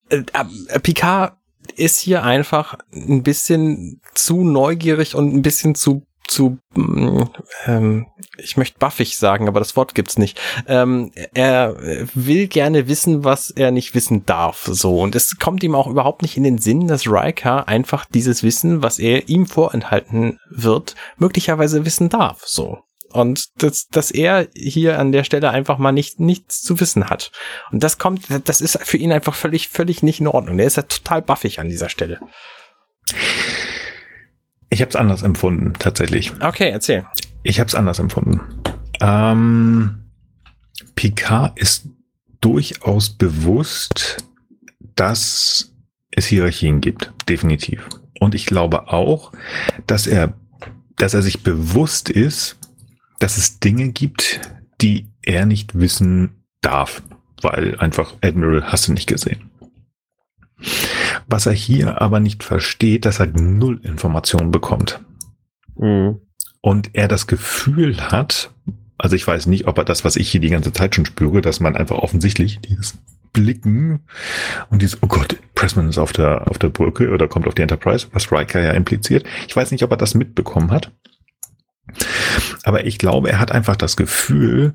äh, 0.09 0.23
äh 0.69 0.79
Picard 0.79 1.38
ist 1.77 1.99
hier 2.01 2.23
einfach 2.25 2.77
ein 2.93 3.23
bisschen 3.23 4.01
zu 4.15 4.45
neugierig 4.45 5.15
und 5.15 5.35
ein 5.35 5.43
bisschen 5.43 5.75
zu 5.75 6.03
zu, 6.29 6.59
mm, 6.75 7.23
ähm, 7.67 8.07
ich 8.37 8.57
möchte 8.57 8.79
buffig 8.79 9.17
sagen, 9.17 9.49
aber 9.49 9.59
das 9.59 9.77
Wort 9.77 9.95
gibt's 9.95 10.19
nicht. 10.19 10.39
Ähm, 10.67 11.11
er 11.35 11.75
will 12.15 12.47
gerne 12.47 12.87
wissen, 12.87 13.25
was 13.25 13.51
er 13.51 13.71
nicht 13.71 13.95
wissen 13.95 14.27
darf, 14.27 14.69
so. 14.71 15.01
Und 15.01 15.17
es 15.17 15.39
kommt 15.39 15.65
ihm 15.65 15.75
auch 15.75 15.89
überhaupt 15.89 16.23
nicht 16.23 16.37
in 16.37 16.45
den 16.45 16.59
Sinn, 16.59 16.87
dass 16.87 17.09
Riker 17.09 17.67
einfach 17.67 18.05
dieses 18.05 18.43
Wissen, 18.43 18.83
was 18.83 18.99
er 18.99 19.29
ihm 19.29 19.47
vorenthalten 19.47 20.39
wird, 20.51 20.95
möglicherweise 21.17 21.85
wissen 21.85 22.11
darf, 22.11 22.43
so 22.47 22.79
und 23.13 23.63
dass, 23.63 23.89
dass 23.89 24.11
er 24.11 24.49
hier 24.55 24.99
an 24.99 25.13
der 25.13 25.25
Stelle 25.25 25.51
einfach 25.51 25.79
mal 25.79 25.93
nicht 25.93 26.21
nichts 26.21 26.63
zu 26.63 26.81
wissen 26.81 27.09
hat. 27.09 27.31
Und 27.71 27.83
das 27.83 27.99
kommt, 27.99 28.27
das 28.45 28.61
ist 28.61 28.79
für 28.83 28.97
ihn 28.97 29.13
einfach 29.13 29.35
völlig, 29.35 29.69
völlig 29.69 30.03
nicht 30.03 30.21
in 30.21 30.27
Ordnung. 30.27 30.59
Er 30.59 30.67
ist 30.67 30.77
ja 30.77 30.83
total 30.83 31.23
buffig 31.23 31.59
an 31.61 31.69
dieser 31.69 31.89
Stelle. 31.89 32.21
Ich 34.71 34.81
habe 34.81 34.91
es 34.91 34.97
anders 34.97 35.23
empfunden, 35.23 35.73
tatsächlich. 35.79 36.33
Okay, 36.41 36.71
erzähl. 36.71 37.07
Ich 37.43 37.59
habe 37.59 37.69
es 37.69 37.75
anders 37.75 37.99
empfunden. 37.99 38.41
Ähm, 39.01 40.11
Picard 40.95 41.59
ist 41.59 41.87
durchaus 42.41 43.11
bewusst, 43.11 44.25
dass 44.95 45.73
es 46.11 46.27
Hierarchien 46.27 46.81
gibt, 46.81 47.13
definitiv. 47.29 47.89
Und 48.21 48.35
ich 48.35 48.47
glaube 48.47 48.89
auch, 48.89 49.33
dass 49.87 50.07
er, 50.07 50.35
dass 50.97 51.15
er 51.15 51.23
sich 51.23 51.43
bewusst 51.43 52.11
ist, 52.11 52.58
dass 53.19 53.37
es 53.37 53.61
Dinge 53.61 53.91
gibt, 53.91 54.41
die 54.81 55.09
er 55.23 55.47
nicht 55.47 55.79
wissen 55.79 56.45
darf, 56.61 57.03
weil 57.43 57.79
einfach 57.79 58.15
Admiral 58.23 58.65
hast 58.65 58.89
du 58.89 58.93
nicht 58.93 59.09
gesehen. 59.09 59.51
Was 61.27 61.47
er 61.47 61.53
hier 61.53 62.01
aber 62.01 62.21
nicht 62.21 62.43
versteht, 62.43 63.05
dass 63.05 63.21
er 63.21 63.27
null 63.27 63.81
Informationen 63.83 64.51
bekommt. 64.51 65.01
Mhm. 65.77 66.21
Und 66.61 66.91
er 66.95 67.07
das 67.07 67.27
Gefühl 67.27 68.01
hat, 68.11 68.51
also 68.99 69.15
ich 69.15 69.27
weiß 69.27 69.47
nicht, 69.47 69.67
ob 69.67 69.79
er 69.79 69.85
das, 69.85 70.05
was 70.05 70.17
ich 70.17 70.31
hier 70.31 70.41
die 70.41 70.51
ganze 70.51 70.73
Zeit 70.73 70.95
schon 70.95 71.07
spüre, 71.07 71.41
dass 71.41 71.61
man 71.61 71.77
einfach 71.77 71.99
offensichtlich 71.99 72.59
dieses 72.61 72.99
Blicken 73.33 74.01
und 74.71 74.83
dieses, 74.83 75.01
oh 75.03 75.07
Gott, 75.07 75.37
Pressman 75.55 75.89
ist 75.89 75.99
auf 75.99 76.13
der, 76.13 76.51
auf 76.51 76.59
der 76.59 76.71
Brücke 76.71 77.11
oder 77.11 77.29
kommt 77.29 77.47
auf 77.47 77.55
die 77.55 77.63
Enterprise, 77.63 78.09
was 78.13 78.33
Riker 78.33 78.61
ja 78.61 78.73
impliziert. 78.73 79.25
Ich 79.47 79.55
weiß 79.55 79.71
nicht, 79.71 79.85
ob 79.85 79.91
er 79.93 79.97
das 79.97 80.15
mitbekommen 80.15 80.73
hat. 80.73 80.91
Aber 82.65 82.85
ich 82.87 82.99
glaube, 82.99 83.31
er 83.31 83.41
hat 83.41 83.53
einfach 83.53 83.77
das 83.77 83.97
Gefühl, 83.97 84.75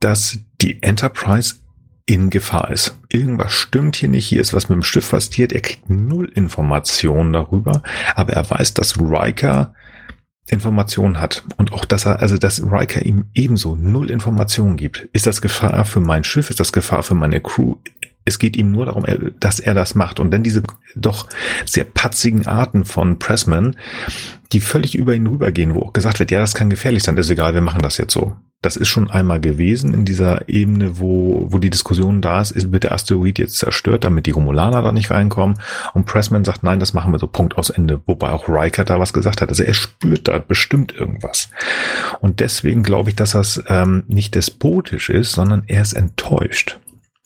dass 0.00 0.38
die 0.60 0.82
Enterprise 0.82 1.56
in 2.06 2.30
Gefahr 2.30 2.70
ist. 2.70 2.98
Irgendwas 3.08 3.52
stimmt 3.52 3.96
hier 3.96 4.08
nicht. 4.08 4.26
Hier 4.26 4.40
ist 4.40 4.52
was 4.52 4.68
mit 4.68 4.76
dem 4.76 4.82
Schiff 4.82 5.10
passiert. 5.10 5.52
Er 5.52 5.60
kriegt 5.60 5.88
null 5.88 6.30
Informationen 6.34 7.32
darüber. 7.32 7.82
Aber 8.14 8.32
er 8.32 8.48
weiß, 8.48 8.74
dass 8.74 8.98
Riker 8.98 9.74
Informationen 10.48 11.20
hat. 11.20 11.44
Und 11.56 11.72
auch, 11.72 11.84
dass 11.84 12.04
er, 12.04 12.20
also, 12.20 12.36
dass 12.36 12.62
Riker 12.62 13.04
ihm 13.04 13.26
ebenso 13.34 13.76
null 13.76 14.10
Informationen 14.10 14.76
gibt. 14.76 15.08
Ist 15.12 15.26
das 15.26 15.40
Gefahr 15.40 15.84
für 15.84 16.00
mein 16.00 16.24
Schiff? 16.24 16.50
Ist 16.50 16.60
das 16.60 16.72
Gefahr 16.72 17.02
für 17.02 17.14
meine 17.14 17.40
Crew? 17.40 17.76
Es 18.24 18.38
geht 18.38 18.56
ihm 18.56 18.70
nur 18.70 18.86
darum, 18.86 19.04
dass 19.40 19.60
er 19.60 19.74
das 19.74 19.94
macht. 19.94 20.20
Und 20.20 20.30
dann 20.30 20.42
diese 20.42 20.62
doch 20.94 21.28
sehr 21.64 21.84
patzigen 21.84 22.46
Arten 22.46 22.84
von 22.84 23.18
Pressman, 23.18 23.76
die 24.52 24.60
völlig 24.60 24.94
über 24.94 25.14
ihn 25.14 25.26
rübergehen, 25.26 25.74
wo 25.74 25.80
auch 25.80 25.92
gesagt 25.92 26.18
wird, 26.20 26.30
ja, 26.30 26.40
das 26.40 26.54
kann 26.54 26.70
gefährlich 26.70 27.02
sein, 27.02 27.16
ist 27.16 27.30
egal, 27.30 27.54
wir 27.54 27.62
machen 27.62 27.82
das 27.82 27.96
jetzt 27.96 28.12
so. 28.12 28.36
Das 28.62 28.76
ist 28.76 28.88
schon 28.88 29.10
einmal 29.10 29.40
gewesen 29.40 29.92
in 29.92 30.04
dieser 30.04 30.48
Ebene, 30.48 31.00
wo, 31.00 31.48
wo 31.50 31.58
die 31.58 31.68
Diskussion 31.68 32.20
da 32.20 32.40
ist, 32.40 32.52
ist, 32.52 32.68
der 32.70 32.92
Asteroid 32.92 33.40
jetzt 33.40 33.58
zerstört, 33.58 34.04
damit 34.04 34.26
die 34.26 34.30
Romulaner 34.30 34.82
da 34.82 34.92
nicht 34.92 35.10
reinkommen. 35.10 35.58
Und 35.94 36.06
Pressman 36.06 36.44
sagt, 36.44 36.62
nein, 36.62 36.78
das 36.78 36.94
machen 36.94 37.12
wir 37.12 37.18
so, 37.18 37.26
Punkt 37.26 37.58
aus 37.58 37.70
Ende. 37.70 38.00
Wobei 38.06 38.30
auch 38.30 38.48
Riker 38.48 38.84
da 38.84 39.00
was 39.00 39.12
gesagt 39.12 39.40
hat. 39.40 39.48
Also 39.48 39.64
er 39.64 39.74
spürt 39.74 40.28
da 40.28 40.38
bestimmt 40.38 40.94
irgendwas. 40.94 41.50
Und 42.20 42.38
deswegen 42.38 42.84
glaube 42.84 43.10
ich, 43.10 43.16
dass 43.16 43.32
das 43.32 43.60
ähm, 43.66 44.04
nicht 44.06 44.36
despotisch 44.36 45.10
ist, 45.10 45.32
sondern 45.32 45.64
er 45.66 45.82
ist 45.82 45.94
enttäuscht. 45.94 46.78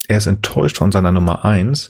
Er 0.07 0.17
ist 0.17 0.27
enttäuscht 0.27 0.77
von 0.77 0.91
seiner 0.91 1.11
Nummer 1.11 1.45
eins, 1.45 1.89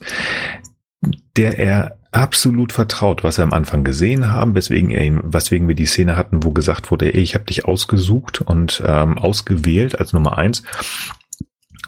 der 1.36 1.60
er 1.60 1.98
absolut 2.12 2.72
vertraut, 2.72 3.24
was 3.24 3.38
wir 3.38 3.44
am 3.44 3.54
Anfang 3.54 3.84
gesehen 3.84 4.32
haben, 4.32 4.56
weswegen 4.56 4.90
er 4.90 5.04
ihm, 5.04 5.22
weswegen 5.24 5.68
wir 5.68 5.76
die 5.76 5.86
Szene 5.86 6.16
hatten, 6.16 6.44
wo 6.44 6.52
gesagt 6.52 6.90
wurde, 6.90 7.14
ey, 7.14 7.22
ich 7.22 7.36
habe 7.36 7.46
dich 7.46 7.66
ausgesucht 7.66 8.42
und 8.42 8.82
ähm, 8.86 9.18
ausgewählt 9.18 10.00
als 10.00 10.14
Nummer 10.14 10.38
eins, 10.38 10.64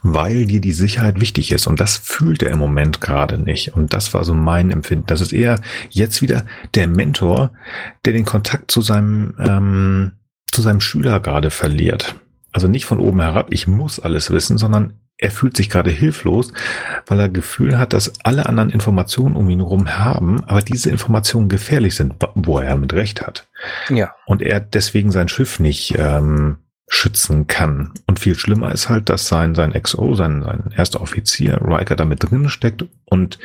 weil 0.04 0.46
dir 0.46 0.62
die 0.62 0.74
Sicherheit 0.74 1.20
wichtig 1.20 1.52
ist. 1.52 1.68
Und 1.68 1.80
das 1.80 1.98
fühlt 1.98 2.44
er 2.44 2.52
im 2.52 2.60
Moment 2.60 3.02
gerade 3.02 3.38
nicht. 3.38 3.74
Und 3.76 3.94
das 3.94 4.14
war 4.14 4.24
so 4.24 4.34
mein 4.34 4.72
Empfinden. 4.72 5.08
Das 5.08 5.22
ist 5.22 5.34
eher 5.34 5.60
jetzt 5.90 6.22
wieder 6.22 6.46
der 6.76 6.88
Mentor, 6.88 7.52
der 8.06 8.14
den 8.14 8.26
Kontakt 8.26 8.72
zu 8.72 8.82
seinem 8.82 9.34
ähm, 9.40 10.12
zu 10.52 10.62
seinem 10.62 10.82
Schüler 10.82 11.20
gerade 11.20 11.52
verliert. 11.52 12.16
Also 12.52 12.68
nicht 12.68 12.86
von 12.86 13.00
oben 13.00 13.22
herab, 13.22 13.48
ich 13.52 13.68
muss 13.68 14.00
alles 14.00 14.32
wissen, 14.32 14.58
sondern 14.58 14.94
er 15.20 15.32
fühlt 15.32 15.58
sich 15.58 15.70
gerade 15.70 15.92
hilflos, 15.92 16.54
weil 17.06 17.20
er 17.20 17.30
Gefühl 17.30 17.78
hat, 17.78 17.94
dass 17.94 18.14
alle 18.24 18.46
anderen 18.46 18.70
Informationen 18.70 19.36
um 19.36 19.50
ihn 19.50 19.60
herum 19.60 19.98
haben, 19.98 20.44
aber 20.46 20.62
diese 20.62 20.90
Informationen 20.90 21.50
gefährlich 21.50 21.96
sind, 21.96 22.16
wo 22.36 22.60
er 22.60 22.78
mit 22.78 22.94
Recht 22.94 23.22
hat. 23.22 23.48
Ja. 23.90 24.16
Und 24.26 24.42
er 24.42 24.62
deswegen 24.62 25.12
sein 25.12 25.28
Schiff 25.28 25.60
nicht 25.60 25.96
ähm, 25.98 26.58
schützen 26.88 27.48
kann. 27.48 27.94
Und 28.08 28.20
viel 28.20 28.36
schlimmer 28.36 28.72
ist 28.72 28.88
halt, 28.88 29.10
dass 29.10 29.28
sein, 29.28 29.56
sein 29.56 29.74
XO, 29.74 30.16
sein, 30.16 30.42
sein 30.42 30.74
erster 30.76 31.02
Offizier, 31.02 31.60
Riker, 31.62 31.98
damit 31.98 32.24
drin 32.24 32.50
steckt 32.50 32.86
und 33.06 33.40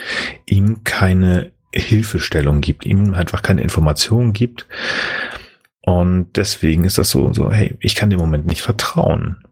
ihm 0.47 0.85
keine 0.85 1.51
Hilfestellung 1.75 2.61
gibt, 2.61 2.87
ihm 2.87 3.15
einfach 3.15 3.43
keine 3.43 3.63
Informationen 3.63 4.33
gibt. 4.33 4.69
Und 5.81 6.37
deswegen 6.37 6.85
ist 6.85 6.99
das 6.99 7.11
so, 7.11 7.33
so, 7.33 7.51
hey, 7.51 7.77
ich 7.81 7.97
kann 7.97 8.11
dem 8.11 8.21
Moment 8.21 8.47
nicht 8.47 8.63
vertrauen. 8.63 9.45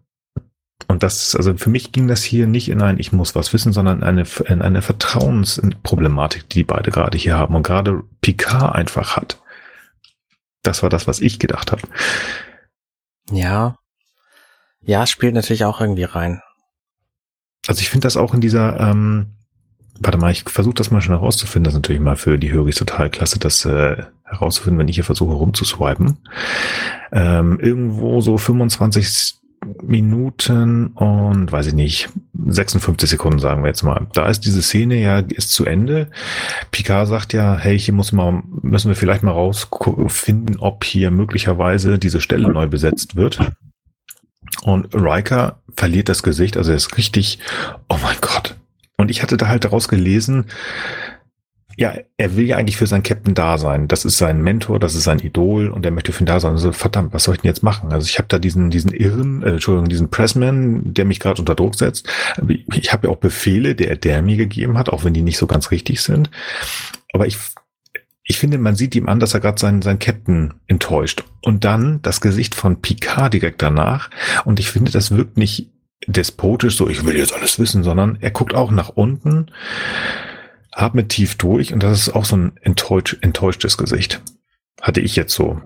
Und 0.89 1.03
das, 1.03 1.35
also 1.37 1.57
für 1.57 1.70
mich 1.70 1.93
ging 1.93 2.09
das 2.09 2.22
hier 2.22 2.47
nicht 2.47 2.68
in 2.68 2.83
ein, 2.83 2.99
ich 2.99 3.12
muss 3.12 3.35
was 3.35 3.53
wissen, 3.53 3.72
sondern 3.72 4.03
eine, 4.03 4.24
in 4.47 4.62
eine 4.62 4.83
Vertrauensproblematik, 4.83 6.49
die, 6.49 6.61
die 6.61 6.64
beide 6.64 6.91
gerade 6.91 7.18
hier 7.18 7.37
haben 7.37 7.55
und 7.55 7.62
gerade 7.62 8.03
Picard 8.20 8.74
einfach 8.74 9.16
hat. 9.16 9.41
Das 10.62 10.83
war 10.83 10.91
das, 10.91 11.07
was 11.07 11.20
ich 11.20 11.39
gedacht 11.39 11.72
habe. 11.72 11.83
Ja. 13.30 13.76
Ja, 14.80 15.07
spielt 15.07 15.35
natürlich 15.35 15.64
auch 15.64 15.80
irgendwie 15.80 16.05
rein. 16.05 16.43
Also 17.66 17.80
ich 17.80 17.91
finde 17.91 18.07
das 18.07 18.16
auch 18.16 18.35
in 18.35 18.41
dieser, 18.41 18.80
ähm, 18.80 19.35
warte 20.01 20.18
mal, 20.18 20.33
ich 20.33 20.49
versuche 20.49 20.74
das 20.74 20.91
mal 20.91 21.01
schon 21.01 21.14
herauszufinden. 21.14 21.64
Das 21.64 21.74
ist 21.74 21.78
natürlich 21.78 22.03
mal 22.03 22.16
für 22.16 22.39
die 22.39 22.53
Höris 22.53 22.76
total 22.76 23.11
klasse, 23.11 23.39
das 23.39 23.64
äh, 23.64 24.05
herauszufinden, 24.24 24.78
wenn 24.78 24.89
ich 24.89 24.97
hier 24.97 25.05
versuche 25.05 25.35
rumzuswipen. 25.35 26.18
Ähm, 27.12 27.61
irgendwo 27.61 28.20
so 28.20 28.39
25 28.39 29.41
Minuten 29.83 30.89
und 30.89 31.53
weiß 31.53 31.69
ich 31.69 31.75
nicht, 31.75 32.09
56 32.47 33.09
Sekunden 33.09 33.39
sagen 33.39 33.63
wir 33.63 33.69
jetzt 33.69 33.83
mal. 33.83 34.07
Da 34.13 34.27
ist 34.29 34.41
diese 34.41 34.63
Szene 34.63 34.97
ja 34.97 35.19
ist 35.19 35.53
zu 35.53 35.65
Ende. 35.65 36.09
Picard 36.71 37.09
sagt 37.09 37.33
ja, 37.33 37.57
hey, 37.57 37.79
hier 37.79 37.95
muss 37.95 38.13
mal, 38.13 38.43
müssen 38.63 38.89
wir 38.89 38.97
vielleicht 38.97 39.23
mal 39.23 39.33
rausfinden, 39.33 40.59
ob 40.59 40.85
hier 40.85 41.11
möglicherweise 41.11 41.99
diese 41.99 42.21
Stelle 42.21 42.49
neu 42.49 42.67
besetzt 42.67 43.17
wird. 43.17 43.39
Und 44.63 44.95
Riker 44.95 45.61
verliert 45.75 46.09
das 46.09 46.23
Gesicht, 46.23 46.57
also 46.57 46.71
er 46.71 46.77
ist 46.77 46.97
richtig, 46.97 47.39
oh 47.89 47.97
mein 48.03 48.17
Gott. 48.21 48.57
Und 48.97 49.11
ich 49.11 49.23
hatte 49.23 49.37
da 49.37 49.49
halt 49.49 49.65
daraus 49.65 49.89
gelesen, 49.89 50.47
ja, 51.77 51.95
er 52.16 52.37
will 52.37 52.47
ja 52.47 52.57
eigentlich 52.57 52.77
für 52.77 52.87
seinen 52.87 53.03
Captain 53.03 53.35
da 53.35 53.59
sein. 53.59 53.89
Das 53.89 54.05
ist 54.05 54.18
sein 54.18 54.43
Mentor, 54.43 54.79
das 54.79 54.95
ist 54.95 55.05
sein 55.05 55.20
Idol 55.20 55.68
und 55.68 55.85
er 55.85 55.93
möchte 55.93 56.12
für 56.12 56.23
ihn 56.23 56.27
da 56.27 56.41
sein. 56.41 56.53
Also 56.53 56.73
verdammt, 56.73 57.12
was 57.14 57.25
soll 57.25 57.35
ich 57.35 57.41
denn 57.41 57.49
jetzt 57.49 57.62
machen? 57.62 57.93
Also 57.93 58.07
ich 58.07 58.18
habe 58.18 58.29
da 58.29 58.39
diesen 58.39 58.70
diesen 58.70 58.93
Irren, 58.93 59.43
äh, 59.43 59.51
Entschuldigung, 59.51 59.89
diesen 59.89 60.11
Pressman, 60.11 60.95
der 60.95 61.05
mich 61.05 61.20
gerade 61.20 61.41
unter 61.41 61.55
Druck 61.55 61.75
setzt. 61.75 62.09
Ich 62.75 62.93
habe 62.93 63.07
ja 63.07 63.12
auch 63.12 63.18
Befehle, 63.18 63.75
der 63.75 63.97
der 63.97 64.23
mir 64.23 64.37
gegeben 64.37 64.79
hat, 64.79 64.91
auch 64.91 65.05
wenn 65.05 65.14
die 65.14 65.23
nicht 65.23 65.39
so 65.39 65.47
ganz 65.47 65.70
richtig 65.70 66.01
sind. 66.01 66.31
Aber 67.12 67.27
ich 67.27 67.39
ich 68.25 68.39
finde, 68.39 68.59
man 68.59 68.77
sieht 68.77 68.95
ihm 68.95 69.09
an, 69.09 69.18
dass 69.18 69.35
er 69.35 69.41
gerade 69.41 69.59
seinen, 69.59 69.83
seinen 69.83 69.99
Captain 69.99 70.55
enttäuscht. 70.68 71.25
Und 71.43 71.64
dann 71.64 72.01
das 72.03 72.20
Gesicht 72.20 72.55
von 72.55 72.81
Picard 72.81 73.35
direkt 73.35 73.62
danach. 73.62 74.11
Und 74.45 74.61
ich 74.61 74.70
finde, 74.70 74.93
das 74.93 75.11
wirkt 75.11 75.37
nicht 75.37 75.70
despotisch, 76.07 76.77
so 76.77 76.89
ich 76.89 77.05
will 77.05 77.16
jetzt 77.16 77.35
alles 77.35 77.59
wissen, 77.59 77.83
sondern 77.83 78.18
er 78.20 78.31
guckt 78.31 78.55
auch 78.55 78.70
nach 78.70 78.91
unten 78.91 79.47
atmet 80.73 81.11
tief 81.11 81.37
durch 81.37 81.73
und 81.73 81.83
das 81.83 82.09
ist 82.09 82.14
auch 82.14 82.25
so 82.25 82.37
ein 82.37 82.53
enttäusch, 82.62 83.16
enttäuschtes 83.20 83.79
Gesicht. 83.79 84.20
Hatte 84.81 85.01
ich 85.01 85.14
jetzt 85.16 85.35
so. 85.35 85.61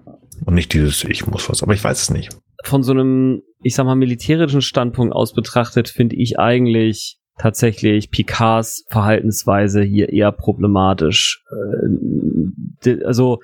Und 0.45 0.55
nicht 0.55 0.75
dieses, 0.75 1.05
ich 1.05 1.27
muss 1.27 1.49
was, 1.49 1.63
aber 1.63 1.73
ich 1.73 1.83
weiß 1.83 2.03
es 2.03 2.11
nicht. 2.11 2.37
Von 2.65 2.83
so 2.83 2.93
einem, 2.93 3.43
ich 3.63 3.75
sag 3.75 3.87
mal, 3.87 3.95
militärischen 3.95 4.61
Standpunkt 4.61 5.15
aus 5.15 5.33
betrachtet, 5.33 5.89
finde 5.89 6.17
ich 6.17 6.39
eigentlich 6.39 7.19
tatsächlich 7.39 8.11
Picards 8.11 8.85
Verhaltensweise 8.91 9.83
hier 9.83 10.11
eher 10.13 10.33
problematisch. 10.33 11.43
Äh, 12.85 13.05
also, 13.05 13.41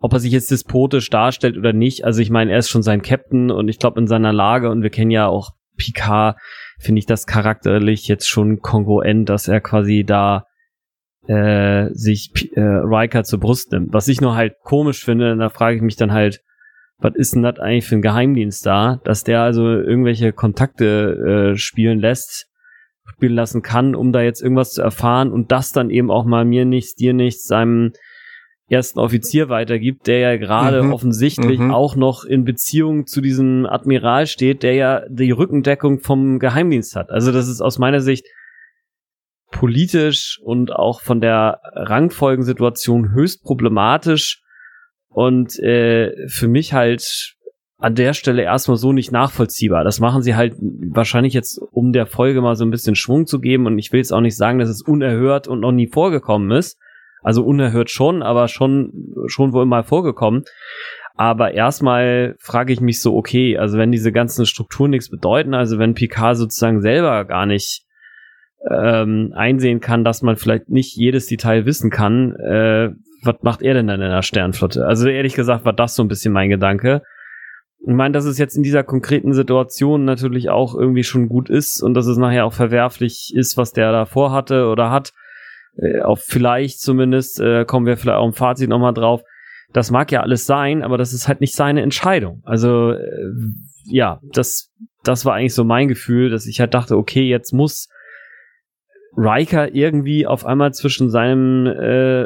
ob 0.00 0.12
er 0.12 0.20
sich 0.20 0.32
jetzt 0.32 0.50
despotisch 0.50 1.08
darstellt 1.08 1.56
oder 1.56 1.72
nicht, 1.72 2.04
also 2.04 2.20
ich 2.20 2.30
meine, 2.30 2.52
er 2.52 2.58
ist 2.58 2.68
schon 2.68 2.82
sein 2.82 3.02
Captain 3.02 3.50
und 3.50 3.68
ich 3.68 3.78
glaube 3.78 4.00
in 4.00 4.06
seiner 4.06 4.32
Lage 4.32 4.70
und 4.70 4.82
wir 4.82 4.90
kennen 4.90 5.10
ja 5.10 5.26
auch 5.28 5.52
Picard, 5.76 6.36
finde 6.78 6.98
ich 6.98 7.06
das 7.06 7.26
charakterlich 7.26 8.06
jetzt 8.06 8.28
schon 8.28 8.60
kongruent, 8.60 9.28
dass 9.28 9.48
er 9.48 9.60
quasi 9.60 10.04
da 10.04 10.44
äh, 11.28 11.88
sich 11.92 12.30
äh, 12.54 12.60
Riker 12.60 13.24
zur 13.24 13.40
Brust 13.40 13.72
nimmt. 13.72 13.92
Was 13.92 14.08
ich 14.08 14.20
nur 14.20 14.34
halt 14.34 14.54
komisch 14.62 15.04
finde, 15.04 15.36
da 15.36 15.48
frage 15.48 15.76
ich 15.76 15.82
mich 15.82 15.96
dann 15.96 16.12
halt, 16.12 16.40
was 16.98 17.14
ist 17.16 17.34
denn 17.34 17.42
das 17.42 17.58
eigentlich 17.58 17.86
für 17.86 17.96
ein 17.96 18.02
Geheimdienst 18.02 18.64
da, 18.64 19.00
dass 19.04 19.24
der 19.24 19.40
also 19.40 19.68
irgendwelche 19.68 20.32
Kontakte 20.32 21.52
äh, 21.54 21.56
spielen 21.56 21.98
lässt, 21.98 22.46
spielen 23.04 23.34
lassen 23.34 23.62
kann, 23.62 23.94
um 23.94 24.12
da 24.12 24.22
jetzt 24.22 24.42
irgendwas 24.42 24.72
zu 24.72 24.82
erfahren 24.82 25.32
und 25.32 25.52
das 25.52 25.72
dann 25.72 25.90
eben 25.90 26.10
auch 26.10 26.24
mal 26.24 26.44
mir 26.44 26.64
nichts, 26.64 26.94
dir 26.94 27.12
nichts, 27.12 27.46
seinem 27.46 27.92
ersten 28.68 28.98
Offizier 28.98 29.48
weitergibt, 29.48 30.06
der 30.06 30.18
ja 30.20 30.36
gerade 30.36 30.82
mhm. 30.82 30.92
offensichtlich 30.92 31.58
mhm. 31.58 31.70
auch 31.70 31.96
noch 31.96 32.24
in 32.24 32.44
Beziehung 32.44 33.06
zu 33.06 33.20
diesem 33.20 33.66
Admiral 33.66 34.26
steht, 34.26 34.62
der 34.62 34.74
ja 34.74 35.02
die 35.08 35.30
Rückendeckung 35.30 36.00
vom 36.00 36.38
Geheimdienst 36.38 36.96
hat. 36.96 37.10
Also 37.10 37.30
das 37.30 37.48
ist 37.48 37.60
aus 37.60 37.78
meiner 37.78 38.00
Sicht 38.00 38.26
politisch 39.54 40.40
und 40.42 40.72
auch 40.72 41.00
von 41.00 41.20
der 41.20 41.60
Rangfolgensituation 41.74 43.12
höchst 43.12 43.42
problematisch 43.42 44.42
und 45.08 45.58
äh, 45.60 46.28
für 46.28 46.48
mich 46.48 46.74
halt 46.74 47.36
an 47.78 47.94
der 47.94 48.14
Stelle 48.14 48.42
erstmal 48.42 48.76
so 48.76 48.92
nicht 48.92 49.12
nachvollziehbar. 49.12 49.84
Das 49.84 50.00
machen 50.00 50.22
sie 50.22 50.34
halt 50.34 50.54
wahrscheinlich 50.58 51.34
jetzt, 51.34 51.60
um 51.70 51.92
der 51.92 52.06
Folge 52.06 52.40
mal 52.40 52.56
so 52.56 52.64
ein 52.64 52.70
bisschen 52.70 52.96
Schwung 52.96 53.26
zu 53.26 53.40
geben. 53.40 53.66
Und 53.66 53.78
ich 53.78 53.92
will 53.92 53.98
jetzt 53.98 54.12
auch 54.12 54.20
nicht 54.20 54.36
sagen, 54.36 54.58
dass 54.58 54.68
es 54.68 54.82
unerhört 54.82 55.48
und 55.48 55.60
noch 55.60 55.72
nie 55.72 55.86
vorgekommen 55.86 56.50
ist. 56.50 56.78
Also 57.22 57.44
unerhört 57.44 57.90
schon, 57.90 58.22
aber 58.22 58.48
schon, 58.48 59.14
schon 59.26 59.52
wohl 59.52 59.66
mal 59.66 59.84
vorgekommen. 59.84 60.44
Aber 61.14 61.54
erstmal 61.54 62.36
frage 62.40 62.72
ich 62.72 62.80
mich 62.80 63.00
so, 63.00 63.14
okay, 63.16 63.56
also 63.56 63.78
wenn 63.78 63.92
diese 63.92 64.12
ganzen 64.12 64.46
Strukturen 64.46 64.90
nichts 64.90 65.10
bedeuten, 65.10 65.54
also 65.54 65.78
wenn 65.78 65.94
Picard 65.94 66.36
sozusagen 66.36 66.80
selber 66.80 67.24
gar 67.24 67.46
nicht 67.46 67.83
ähm, 68.70 69.32
einsehen 69.34 69.80
kann, 69.80 70.04
dass 70.04 70.22
man 70.22 70.36
vielleicht 70.36 70.68
nicht 70.68 70.96
jedes 70.96 71.26
Detail 71.26 71.66
wissen 71.66 71.90
kann, 71.90 72.34
äh, 72.36 72.90
was 73.22 73.36
macht 73.42 73.62
er 73.62 73.74
denn 73.74 73.86
dann 73.86 74.00
in 74.00 74.10
der 74.10 74.22
Sternflotte? 74.22 74.86
Also 74.86 75.08
ehrlich 75.08 75.34
gesagt 75.34 75.64
war 75.64 75.72
das 75.72 75.94
so 75.94 76.02
ein 76.02 76.08
bisschen 76.08 76.32
mein 76.32 76.50
Gedanke. 76.50 77.02
Ich 77.86 77.92
meine, 77.92 78.12
dass 78.12 78.24
es 78.24 78.38
jetzt 78.38 78.56
in 78.56 78.62
dieser 78.62 78.82
konkreten 78.82 79.34
Situation 79.34 80.04
natürlich 80.04 80.48
auch 80.48 80.74
irgendwie 80.74 81.04
schon 81.04 81.28
gut 81.28 81.50
ist 81.50 81.82
und 81.82 81.94
dass 81.94 82.06
es 82.06 82.16
nachher 82.16 82.46
auch 82.46 82.52
verwerflich 82.52 83.32
ist, 83.34 83.56
was 83.56 83.72
der 83.72 83.92
da 83.92 84.06
vorhatte 84.06 84.68
oder 84.68 84.90
hat. 84.90 85.12
Äh, 85.76 86.00
auf 86.00 86.22
vielleicht 86.24 86.80
zumindest, 86.80 87.40
äh, 87.40 87.64
kommen 87.64 87.86
wir 87.86 87.96
vielleicht 87.96 88.18
auch 88.18 88.26
im 88.26 88.32
Fazit 88.32 88.68
nochmal 88.68 88.94
drauf. 88.94 89.22
Das 89.72 89.90
mag 89.90 90.12
ja 90.12 90.20
alles 90.20 90.46
sein, 90.46 90.82
aber 90.82 90.96
das 90.96 91.12
ist 91.12 91.28
halt 91.28 91.40
nicht 91.40 91.54
seine 91.54 91.82
Entscheidung. 91.82 92.42
Also, 92.44 92.92
äh, 92.92 93.30
ja, 93.86 94.20
das, 94.32 94.70
das 95.02 95.24
war 95.24 95.34
eigentlich 95.34 95.54
so 95.54 95.64
mein 95.64 95.88
Gefühl, 95.88 96.30
dass 96.30 96.46
ich 96.46 96.60
halt 96.60 96.72
dachte, 96.74 96.96
okay, 96.96 97.28
jetzt 97.28 97.52
muss 97.52 97.88
Riker 99.16 99.74
irgendwie 99.74 100.26
auf 100.26 100.44
einmal 100.44 100.72
zwischen 100.72 101.10
seinem 101.10 101.66
äh, 101.66 102.24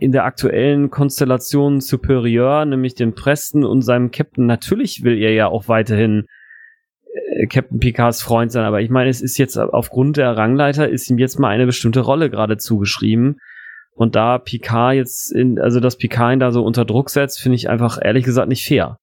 in 0.00 0.12
der 0.12 0.24
aktuellen 0.24 0.90
Konstellation 0.90 1.80
Superior, 1.80 2.64
nämlich 2.64 2.94
dem 2.94 3.14
Preston 3.14 3.64
und 3.64 3.82
seinem 3.82 4.10
Captain, 4.10 4.46
natürlich 4.46 5.02
will 5.02 5.18
er 5.18 5.32
ja 5.32 5.48
auch 5.48 5.68
weiterhin 5.68 6.26
äh, 7.14 7.46
Captain 7.46 7.78
Picards 7.78 8.22
Freund 8.22 8.52
sein, 8.52 8.64
aber 8.64 8.80
ich 8.80 8.90
meine, 8.90 9.08
es 9.08 9.22
ist 9.22 9.38
jetzt 9.38 9.58
aufgrund 9.58 10.18
der 10.18 10.36
Rangleiter 10.36 10.88
ist 10.88 11.08
ihm 11.10 11.18
jetzt 11.18 11.38
mal 11.38 11.48
eine 11.48 11.66
bestimmte 11.66 12.00
Rolle 12.00 12.30
gerade 12.30 12.56
zugeschrieben. 12.58 13.38
Und 13.94 14.14
da 14.14 14.36
Picard 14.36 14.94
jetzt 14.94 15.32
in, 15.32 15.58
also 15.58 15.80
dass 15.80 15.96
Picard 15.96 16.34
ihn 16.34 16.40
da 16.40 16.50
so 16.52 16.62
unter 16.62 16.84
Druck 16.84 17.08
setzt, 17.08 17.40
finde 17.40 17.56
ich 17.56 17.70
einfach 17.70 17.98
ehrlich 18.00 18.24
gesagt 18.24 18.48
nicht 18.48 18.66
fair. 18.66 18.98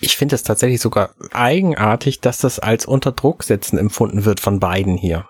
Ich 0.00 0.16
finde 0.16 0.34
es 0.34 0.42
tatsächlich 0.42 0.80
sogar 0.80 1.10
eigenartig, 1.32 2.20
dass 2.20 2.38
das 2.38 2.58
als 2.58 2.86
unter 2.86 3.12
Druck 3.12 3.42
setzen 3.42 3.78
empfunden 3.78 4.24
wird 4.24 4.40
von 4.40 4.58
beiden 4.58 4.96
hier. 4.96 5.26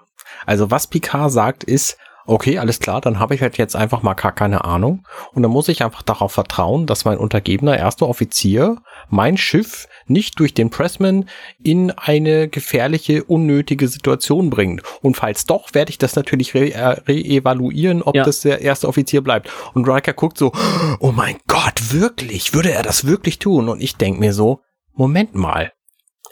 Also 0.47 0.71
was 0.71 0.87
Picard 0.87 1.33
sagt 1.33 1.65
ist, 1.65 1.97
okay, 2.27 2.59
alles 2.59 2.79
klar, 2.79 3.01
dann 3.01 3.19
habe 3.19 3.35
ich 3.35 3.43
halt 3.43 3.59
jetzt 3.59 3.77
einfach 3.77 4.03
mal 4.03 4.15
gar 4.15 4.33
keine 4.33 4.65
Ahnung. 4.65 5.07
Und 5.33 5.43
dann 5.43 5.51
muss 5.51 5.69
ich 5.69 5.83
einfach 5.83 6.03
darauf 6.03 6.33
vertrauen, 6.33 6.87
dass 6.87 7.05
mein 7.05 7.19
untergebener 7.19 7.77
erster 7.77 8.09
Offizier 8.09 8.77
mein 9.09 9.37
Schiff 9.37 9.89
nicht 10.07 10.39
durch 10.39 10.55
den 10.55 10.71
Pressman 10.71 11.29
in 11.63 11.91
eine 11.91 12.49
gefährliche, 12.49 13.25
unnötige 13.25 13.89
Situation 13.89 14.51
bringt. 14.51 14.83
Und 15.03 15.17
falls 15.17 15.47
doch, 15.47 15.75
werde 15.75 15.91
ich 15.91 15.99
das 15.99 16.17
natürlich 16.17 16.55
re-evaluieren, 16.55 17.99
re 17.99 18.07
ob 18.07 18.15
ja. 18.15 18.25
das 18.25 18.41
der 18.41 18.61
erste 18.61 18.89
Offizier 18.89 19.23
bleibt. 19.23 19.51
Und 19.75 19.89
Riker 19.89 20.13
guckt 20.13 20.39
so, 20.39 20.53
oh 21.01 21.13
mein 21.13 21.37
Gott, 21.49 21.93
wirklich? 21.93 22.55
Würde 22.55 22.73
er 22.73 22.83
das 22.83 23.07
wirklich 23.07 23.39
tun? 23.39 23.69
Und 23.69 23.83
ich 23.83 23.97
denke 23.97 24.21
mir 24.21 24.33
so, 24.33 24.61
Moment 24.95 25.35
mal. 25.35 25.73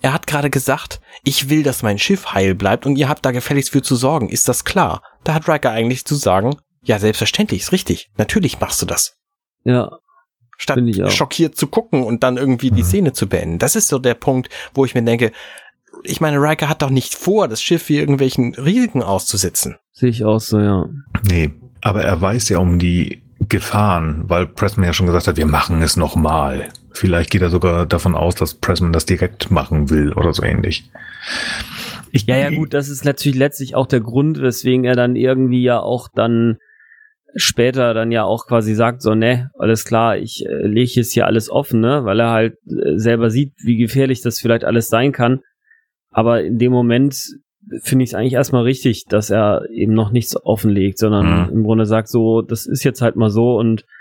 Er 0.03 0.13
hat 0.13 0.27
gerade 0.27 0.51
gesagt, 0.51 1.01
ich 1.25 1.51
will, 1.51 1.63
dass 1.63 1.83
mein 1.83 1.99
Schiff 1.99 2.33
heil 2.33 2.55
bleibt 2.55 2.87
und 2.87 2.97
ihr 2.97 3.09
habt 3.09 3.25
da 3.25 3.33
gefälligst 3.33 3.71
für 3.71 3.83
zu 3.83 3.97
sorgen. 3.97 4.29
Ist 4.29 4.49
das 4.49 4.65
klar? 4.65 5.03
Da 5.25 5.35
hat 5.35 5.49
Riker 5.49 5.71
eigentlich 5.71 6.05
zu 6.05 6.15
sagen, 6.15 6.57
ja, 6.83 6.99
selbstverständlich, 6.99 7.63
ist 7.63 7.73
richtig. 7.73 8.11
Natürlich 8.17 8.61
machst 8.61 8.81
du 8.81 8.87
das. 8.87 9.17
Ja. 9.65 9.91
Statt 10.57 10.81
schockiert 11.09 11.57
zu 11.57 11.67
gucken 11.67 12.03
und 12.03 12.23
dann 12.23 12.37
irgendwie 12.37 12.71
mhm. 12.71 12.77
die 12.77 12.83
Szene 12.83 13.13
zu 13.13 13.29
beenden. 13.29 13.59
Das 13.59 13.77
ist 13.77 13.89
so 13.89 13.99
der 13.99 14.15
Punkt, 14.15 14.51
wo 14.75 14.85
ich 14.85 14.95
mir 14.95 15.03
denke, 15.03 15.33
ich 16.03 16.21
meine, 16.21 16.39
Riker 16.39 16.69
hat 16.69 16.83
doch 16.83 16.91
nicht 16.91 17.15
vor, 17.15 17.49
das 17.49 17.63
Schiff 17.63 17.87
hier 17.87 18.01
irgendwelchen 18.01 18.55
Risiken 18.55 19.03
auszusetzen. 19.03 19.77
Sehe 19.93 20.11
ich 20.11 20.25
auch 20.25 20.41
so, 20.41 20.59
ja. 20.59 20.87
Nee, 21.23 21.53
aber 21.83 22.03
er 22.05 22.21
weiß 22.21 22.49
ja 22.51 22.59
um 22.59 22.79
die 22.79 23.23
Gefahren, 23.49 24.25
weil 24.29 24.47
Pressman 24.47 24.87
ja 24.87 24.93
schon 24.93 25.07
gesagt 25.07 25.27
hat, 25.27 25.37
wir 25.37 25.47
machen 25.47 25.83
es 25.83 25.97
nochmal. 25.97 26.69
Vielleicht 26.93 27.31
geht 27.31 27.43
er 27.43 27.51
sogar 27.51 27.87
davon 27.87 28.15
aus, 28.15 28.35
dass 28.35 28.55
Pressman 28.55 28.93
das 28.93 29.07
direkt 29.07 29.51
machen 29.51 29.91
will 29.91 30.13
oder 30.13 30.33
so 30.33 30.43
ähnlich. 30.43 30.91
Ich, 32.13 32.27
ja, 32.27 32.37
ja, 32.37 32.51
gut, 32.51 32.75
das 32.75 32.89
ist 32.89 33.05
natürlich 33.05 33.39
letztlich 33.39 33.75
auch 33.75 33.87
der 33.87 34.01
Grund, 34.01 34.41
weswegen 34.41 34.85
er 34.85 34.97
dann 34.97 35.15
irgendwie 35.15 35.63
ja 35.63 35.79
auch 35.81 36.09
dann 36.13 36.59
später 37.37 37.95
dann 37.95 38.11
ja 38.11 38.25
auch 38.25 38.47
quasi 38.47 38.75
sagt, 38.75 39.03
so, 39.03 39.15
ne, 39.15 39.51
alles 39.57 39.85
klar, 39.85 40.17
ich 40.17 40.45
äh, 40.45 40.67
lege 40.67 40.91
jetzt 40.95 41.13
hier 41.13 41.27
alles 41.27 41.49
offen, 41.49 41.81
ne, 41.81 42.05
weil 42.05 42.19
er 42.19 42.31
halt 42.31 42.55
äh, 42.67 42.97
selber 42.97 43.31
sieht, 43.31 43.53
wie 43.63 43.77
gefährlich 43.77 44.21
das 44.21 44.41
vielleicht 44.41 44.65
alles 44.65 44.89
sein 44.89 45.13
kann. 45.13 45.41
Aber 46.11 46.43
in 46.43 46.59
dem 46.59 46.73
Moment 46.73 47.17
finde 47.83 48.03
ich 48.03 48.11
es 48.11 48.15
eigentlich 48.15 48.33
erstmal 48.33 48.65
richtig, 48.65 49.05
dass 49.09 49.31
er 49.31 49.63
eben 49.73 49.95
noch 49.95 50.11
nichts 50.11 50.35
offenlegt, 50.45 50.99
sondern 50.99 51.47
mhm. 51.47 51.53
im 51.53 51.63
Grunde 51.63 51.87
sagt 51.87 52.09
so, 52.09 52.43
das 52.43 52.67
ist 52.67 52.83
jetzt 52.83 53.01
halt 53.01 53.15
mal 53.15 53.31
so 53.31 53.57
und 53.57 53.83
äh, 53.83 54.00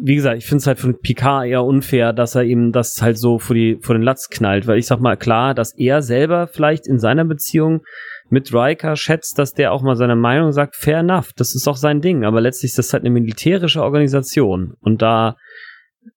wie 0.00 0.14
gesagt, 0.14 0.38
ich 0.38 0.46
finde 0.46 0.60
es 0.60 0.66
halt 0.66 0.78
von 0.78 0.98
Picard 0.98 1.46
eher 1.46 1.64
unfair, 1.64 2.12
dass 2.12 2.34
er 2.34 2.44
eben 2.44 2.72
das 2.72 3.02
halt 3.02 3.18
so 3.18 3.38
vor, 3.38 3.54
die, 3.54 3.78
vor 3.82 3.94
den 3.94 4.02
Latz 4.02 4.30
knallt, 4.30 4.66
weil 4.66 4.78
ich 4.78 4.86
sag 4.86 5.00
mal 5.00 5.16
klar, 5.16 5.54
dass 5.54 5.76
er 5.76 6.00
selber 6.00 6.46
vielleicht 6.46 6.86
in 6.86 6.98
seiner 6.98 7.24
Beziehung 7.26 7.82
mit 8.30 8.54
Riker 8.54 8.96
schätzt, 8.96 9.38
dass 9.38 9.52
der 9.52 9.72
auch 9.72 9.82
mal 9.82 9.96
seine 9.96 10.16
Meinung 10.16 10.52
sagt, 10.52 10.76
fair 10.76 10.98
enough, 10.98 11.32
das 11.36 11.54
ist 11.54 11.68
auch 11.68 11.76
sein 11.76 12.00
Ding, 12.00 12.24
aber 12.24 12.40
letztlich 12.40 12.70
ist 12.70 12.78
das 12.78 12.92
halt 12.94 13.02
eine 13.02 13.10
militärische 13.10 13.82
Organisation. 13.82 14.74
Und 14.80 15.02
da 15.02 15.36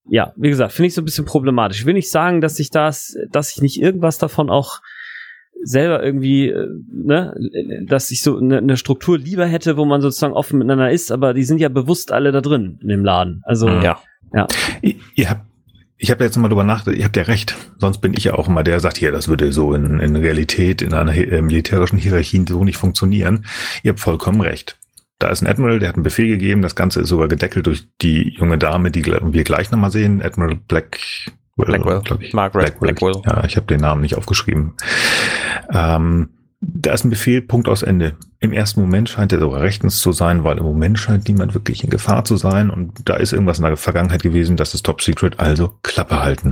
ja, 0.09 0.33
wie 0.37 0.49
gesagt, 0.49 0.73
finde 0.73 0.87
ich 0.87 0.93
so 0.93 1.01
ein 1.01 1.05
bisschen 1.05 1.25
problematisch. 1.25 1.79
Ich 1.79 1.85
will 1.85 1.93
nicht 1.93 2.11
sagen, 2.11 2.41
dass 2.41 2.59
ich 2.59 2.69
das, 2.69 3.15
dass 3.29 3.55
ich 3.55 3.61
nicht 3.61 3.81
irgendwas 3.81 4.17
davon 4.17 4.49
auch 4.49 4.79
selber 5.63 6.03
irgendwie, 6.03 6.49
äh, 6.49 6.67
ne, 6.91 7.35
dass 7.87 8.11
ich 8.11 8.21
so 8.21 8.37
eine, 8.37 8.57
eine 8.57 8.77
Struktur 8.77 9.17
lieber 9.17 9.45
hätte, 9.45 9.77
wo 9.77 9.85
man 9.85 10.01
sozusagen 10.01 10.33
offen 10.33 10.59
miteinander 10.59 10.91
ist, 10.91 11.11
aber 11.11 11.33
die 11.33 11.43
sind 11.43 11.59
ja 11.59 11.69
bewusst 11.69 12.11
alle 12.11 12.31
da 12.31 12.41
drin 12.41 12.79
in 12.81 12.87
dem 12.89 13.05
Laden. 13.05 13.41
Also 13.43 13.67
mhm. 13.67 13.81
ja, 13.81 13.99
ja. 14.33 14.47
Ihr 15.15 15.29
habt 15.29 15.47
ich 15.99 16.11
habe 16.11 16.23
jetzt 16.23 16.37
mal 16.37 16.47
drüber 16.47 16.63
nachgedacht, 16.63 16.99
ihr 16.99 17.05
habt 17.05 17.17
ja 17.17 17.23
recht. 17.23 17.55
Sonst 17.79 17.99
bin 17.99 18.13
ich 18.13 18.25
ja 18.25 18.35
auch 18.35 18.47
immer 18.47 18.63
der, 18.63 18.75
der 18.75 18.81
sagt, 18.81 19.01
ja, 19.01 19.09
das 19.09 19.27
würde 19.27 19.51
so 19.51 19.73
in, 19.73 19.99
in 19.99 20.15
Realität, 20.15 20.83
in 20.83 20.93
einer 20.93 21.15
äh, 21.15 21.41
militärischen 21.41 21.97
Hierarchie 21.97 22.45
so 22.47 22.63
nicht 22.63 22.77
funktionieren. 22.77 23.45
Ihr 23.81 23.89
habt 23.89 23.99
vollkommen 23.99 24.41
recht. 24.41 24.77
Da 25.17 25.29
ist 25.29 25.41
ein 25.41 25.47
Admiral, 25.47 25.79
der 25.79 25.89
hat 25.89 25.95
einen 25.95 26.03
Befehl 26.03 26.27
gegeben. 26.27 26.61
Das 26.61 26.75
Ganze 26.75 27.01
ist 27.01 27.09
sogar 27.09 27.27
gedeckelt 27.27 27.65
durch 27.65 27.87
die 28.01 28.35
junge 28.37 28.59
Dame, 28.59 28.91
die 28.91 29.03
wir 29.03 29.43
gleich 29.43 29.71
nochmal 29.71 29.89
sehen. 29.89 30.21
Admiral 30.21 30.59
Black, 30.67 30.99
Blackwell, 31.65 32.01
glaube 32.01 32.23
ich. 32.23 32.33
Margaret 32.33 32.79
Blackwell. 32.79 33.13
Blackwell. 33.13 33.35
Ja, 33.35 33.43
ich 33.45 33.55
habe 33.55 33.67
den 33.67 33.81
Namen 33.81 34.01
nicht 34.01 34.15
aufgeschrieben. 34.15 34.73
Ähm, 35.71 36.29
da 36.59 36.93
ist 36.93 37.05
ein 37.05 37.11
Befehl, 37.11 37.41
Punkt 37.41 37.67
aus 37.67 37.83
Ende. 37.83 38.15
Im 38.39 38.51
ersten 38.51 38.81
Moment 38.81 39.09
scheint 39.09 39.31
er 39.31 39.39
sogar 39.39 39.61
rechtens 39.61 39.99
zu 39.99 40.11
sein, 40.11 40.43
weil 40.43 40.57
im 40.57 40.63
Moment 40.63 40.97
scheint 40.97 41.27
niemand 41.27 41.53
wirklich 41.53 41.83
in 41.83 41.89
Gefahr 41.89 42.25
zu 42.25 42.35
sein 42.37 42.69
und 42.69 42.93
da 43.05 43.15
ist 43.15 43.31
irgendwas 43.31 43.59
in 43.59 43.65
der 43.65 43.77
Vergangenheit 43.77 44.23
gewesen, 44.23 44.57
das 44.57 44.73
ist 44.73 44.85
Top 44.85 45.01
Secret, 45.01 45.39
also 45.39 45.75
Klappe 45.83 46.23
halten. 46.23 46.51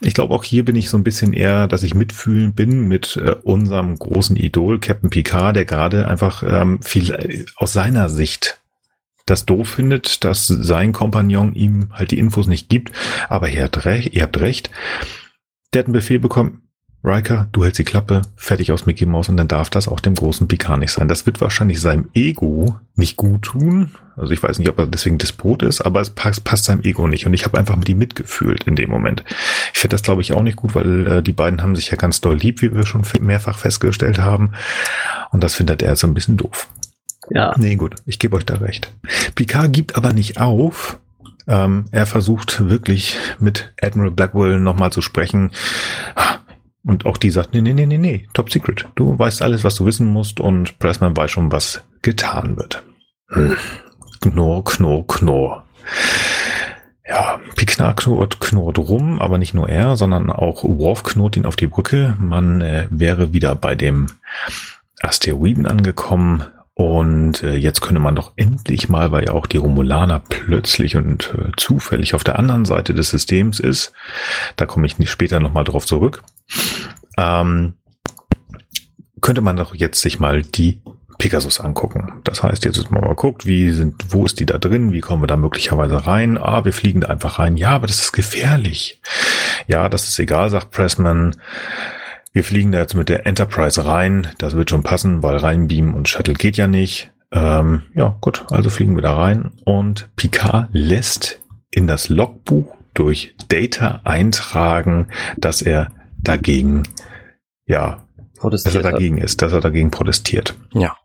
Ich 0.00 0.14
glaube, 0.14 0.34
auch 0.34 0.44
hier 0.44 0.64
bin 0.64 0.76
ich 0.76 0.88
so 0.88 0.96
ein 0.96 1.02
bisschen 1.02 1.32
eher, 1.32 1.66
dass 1.66 1.82
ich 1.82 1.94
mitfühlen 1.94 2.54
bin 2.54 2.86
mit 2.86 3.16
äh, 3.16 3.34
unserem 3.42 3.98
großen 3.98 4.36
Idol, 4.36 4.78
Captain 4.78 5.10
Picard, 5.10 5.56
der 5.56 5.64
gerade 5.64 6.06
einfach 6.06 6.44
ähm, 6.44 6.80
viel 6.82 7.10
äh, 7.10 7.44
aus 7.56 7.72
seiner 7.72 8.08
Sicht 8.08 8.60
das 9.30 9.46
doof 9.46 9.68
findet, 9.68 10.24
dass 10.24 10.46
sein 10.46 10.92
Kompagnon 10.92 11.54
ihm 11.54 11.88
halt 11.92 12.10
die 12.10 12.18
Infos 12.18 12.46
nicht 12.46 12.68
gibt. 12.68 12.92
Aber 13.28 13.48
ihr 13.48 13.64
habt 13.64 13.84
recht, 13.84 14.14
ihr 14.14 14.22
habt 14.22 14.40
recht. 14.40 14.70
Der 15.72 15.80
hat 15.80 15.86
einen 15.86 15.92
Befehl 15.92 16.18
bekommen, 16.18 16.62
Riker, 17.04 17.46
du 17.52 17.62
hältst 17.62 17.78
die 17.78 17.84
Klappe, 17.84 18.22
fertig 18.34 18.72
aus 18.72 18.84
Mickey 18.84 19.06
Mouse 19.06 19.28
und 19.28 19.36
dann 19.36 19.46
darf 19.46 19.70
das 19.70 19.86
auch 19.86 20.00
dem 20.00 20.14
großen 20.14 20.48
Picard 20.48 20.80
nicht 20.80 20.90
sein. 20.90 21.06
Das 21.06 21.26
wird 21.26 21.40
wahrscheinlich 21.40 21.80
seinem 21.80 22.08
Ego 22.12 22.76
nicht 22.96 23.16
gut 23.16 23.42
tun. 23.42 23.94
Also 24.16 24.32
ich 24.32 24.42
weiß 24.42 24.58
nicht, 24.58 24.68
ob 24.68 24.78
er 24.78 24.86
deswegen 24.86 25.16
Despot 25.16 25.62
ist, 25.62 25.80
aber 25.80 26.00
es 26.00 26.10
passt, 26.10 26.42
passt 26.42 26.64
seinem 26.64 26.82
Ego 26.82 27.06
nicht. 27.06 27.24
Und 27.24 27.34
ich 27.34 27.44
habe 27.44 27.56
einfach 27.56 27.76
mit 27.76 27.88
ihm 27.88 27.98
mitgefühlt 27.98 28.64
in 28.64 28.74
dem 28.74 28.90
Moment. 28.90 29.22
Ich 29.72 29.78
finde 29.78 29.94
das, 29.94 30.02
glaube 30.02 30.22
ich, 30.22 30.32
auch 30.32 30.42
nicht 30.42 30.56
gut, 30.56 30.74
weil 30.74 31.06
äh, 31.06 31.22
die 31.22 31.32
beiden 31.32 31.62
haben 31.62 31.76
sich 31.76 31.88
ja 31.90 31.96
ganz 31.96 32.20
doll 32.20 32.36
lieb, 32.36 32.62
wie 32.62 32.74
wir 32.74 32.84
schon 32.84 33.02
mehrfach 33.20 33.58
festgestellt 33.58 34.18
haben. 34.18 34.52
Und 35.30 35.44
das 35.44 35.54
findet 35.54 35.82
er 35.82 35.90
jetzt 35.90 36.02
ein 36.02 36.14
bisschen 36.14 36.36
doof. 36.36 36.68
Ja. 37.30 37.54
Nee, 37.58 37.76
gut, 37.76 37.96
ich 38.06 38.18
gebe 38.18 38.36
euch 38.36 38.46
da 38.46 38.54
recht. 38.54 38.92
Picard 39.34 39.72
gibt 39.72 39.96
aber 39.96 40.12
nicht 40.12 40.40
auf. 40.40 40.98
Ähm, 41.46 41.86
er 41.90 42.06
versucht 42.06 42.68
wirklich 42.68 43.16
mit 43.38 43.72
Admiral 43.80 44.10
Blackwell 44.10 44.60
nochmal 44.60 44.92
zu 44.92 45.00
sprechen. 45.00 45.50
Und 46.84 47.06
auch 47.06 47.16
die 47.16 47.30
sagt, 47.30 47.54
nee, 47.54 47.60
nee, 47.60 47.74
nee, 47.74 47.86
nee, 47.86 47.98
nee, 47.98 48.28
top 48.34 48.50
secret. 48.50 48.86
Du 48.94 49.18
weißt 49.18 49.42
alles, 49.42 49.64
was 49.64 49.74
du 49.74 49.84
wissen 49.84 50.06
musst 50.06 50.40
und 50.40 50.78
Pressman 50.78 51.16
weiß 51.16 51.30
schon, 51.30 51.52
was 51.52 51.82
getan 52.02 52.56
wird. 52.56 52.82
Hm. 53.28 53.56
Knorr, 54.20 54.64
Knorr, 54.64 55.06
Knorr. 55.06 55.64
Ja, 57.08 57.40
Piknar 57.56 57.96
knurrt, 57.96 58.38
knurrt 58.38 58.78
rum, 58.78 59.18
aber 59.18 59.38
nicht 59.38 59.54
nur 59.54 59.68
er, 59.68 59.96
sondern 59.96 60.30
auch 60.30 60.62
Worf 60.62 61.04
knurrt 61.04 61.38
ihn 61.38 61.46
auf 61.46 61.56
die 61.56 61.66
Brücke. 61.66 62.14
Man 62.18 62.60
äh, 62.60 62.86
wäre 62.90 63.32
wieder 63.32 63.54
bei 63.54 63.74
dem 63.74 64.08
Asteroiden 65.00 65.66
angekommen. 65.66 66.44
Und 66.78 67.42
äh, 67.42 67.56
jetzt 67.56 67.80
könnte 67.80 68.00
man 68.00 68.14
doch 68.14 68.34
endlich 68.36 68.88
mal, 68.88 69.10
weil 69.10 69.24
ja 69.24 69.32
auch 69.32 69.46
die 69.46 69.56
Romulaner 69.56 70.20
plötzlich 70.20 70.94
und 70.94 71.34
äh, 71.36 71.50
zufällig 71.56 72.14
auf 72.14 72.22
der 72.22 72.38
anderen 72.38 72.64
Seite 72.66 72.94
des 72.94 73.10
Systems 73.10 73.58
ist, 73.58 73.92
da 74.54 74.64
komme 74.64 74.86
ich 74.86 74.96
nicht 74.96 75.10
später 75.10 75.40
nochmal 75.40 75.64
drauf 75.64 75.86
zurück, 75.86 76.22
ähm, 77.16 77.74
könnte 79.20 79.40
man 79.40 79.56
doch 79.56 79.74
jetzt 79.74 80.00
sich 80.00 80.20
mal 80.20 80.42
die 80.42 80.80
Pegasus 81.18 81.58
angucken. 81.58 82.20
Das 82.22 82.44
heißt, 82.44 82.64
jetzt 82.64 82.78
ist 82.78 82.92
man 82.92 83.02
mal 83.02 83.16
guckt, 83.16 83.44
wie 83.44 83.72
sind, 83.72 83.96
wo 84.10 84.24
ist 84.24 84.38
die 84.38 84.46
da 84.46 84.58
drin, 84.58 84.92
wie 84.92 85.00
kommen 85.00 85.24
wir 85.24 85.26
da 85.26 85.36
möglicherweise 85.36 86.06
rein? 86.06 86.38
Ah, 86.38 86.64
wir 86.64 86.72
fliegen 86.72 87.00
da 87.00 87.08
einfach 87.08 87.40
rein. 87.40 87.56
Ja, 87.56 87.70
aber 87.70 87.88
das 87.88 88.02
ist 88.02 88.12
gefährlich. 88.12 89.00
Ja, 89.66 89.88
das 89.88 90.08
ist 90.08 90.18
egal, 90.20 90.48
sagt 90.50 90.70
Pressman. 90.70 91.34
Wir 92.32 92.44
fliegen 92.44 92.72
da 92.72 92.78
jetzt 92.78 92.94
mit 92.94 93.08
der 93.08 93.26
Enterprise 93.26 93.84
rein. 93.84 94.28
Das 94.38 94.54
wird 94.54 94.70
schon 94.70 94.82
passen, 94.82 95.22
weil 95.22 95.36
reinbeamen 95.36 95.94
und 95.94 96.08
Shuttle 96.08 96.34
geht 96.34 96.56
ja 96.56 96.66
nicht. 96.66 97.10
Ähm, 97.30 97.82
ja, 97.94 98.16
gut, 98.20 98.46
also 98.50 98.70
fliegen 98.70 98.94
wir 98.94 99.02
da 99.02 99.14
rein 99.14 99.50
und 99.64 100.08
Picard 100.16 100.68
lässt 100.72 101.40
in 101.70 101.86
das 101.86 102.08
Logbuch 102.08 102.74
durch 102.94 103.34
Data 103.48 104.00
eintragen, 104.04 105.08
dass 105.36 105.60
er 105.60 105.88
dagegen, 106.18 106.84
ja, 107.66 108.02
dass 108.42 108.74
er 108.74 108.82
dagegen 108.82 109.18
ist, 109.18 109.42
dass 109.42 109.52
er 109.52 109.60
dagegen 109.60 109.90
protestiert. 109.90 110.54
Ja. 110.72 110.96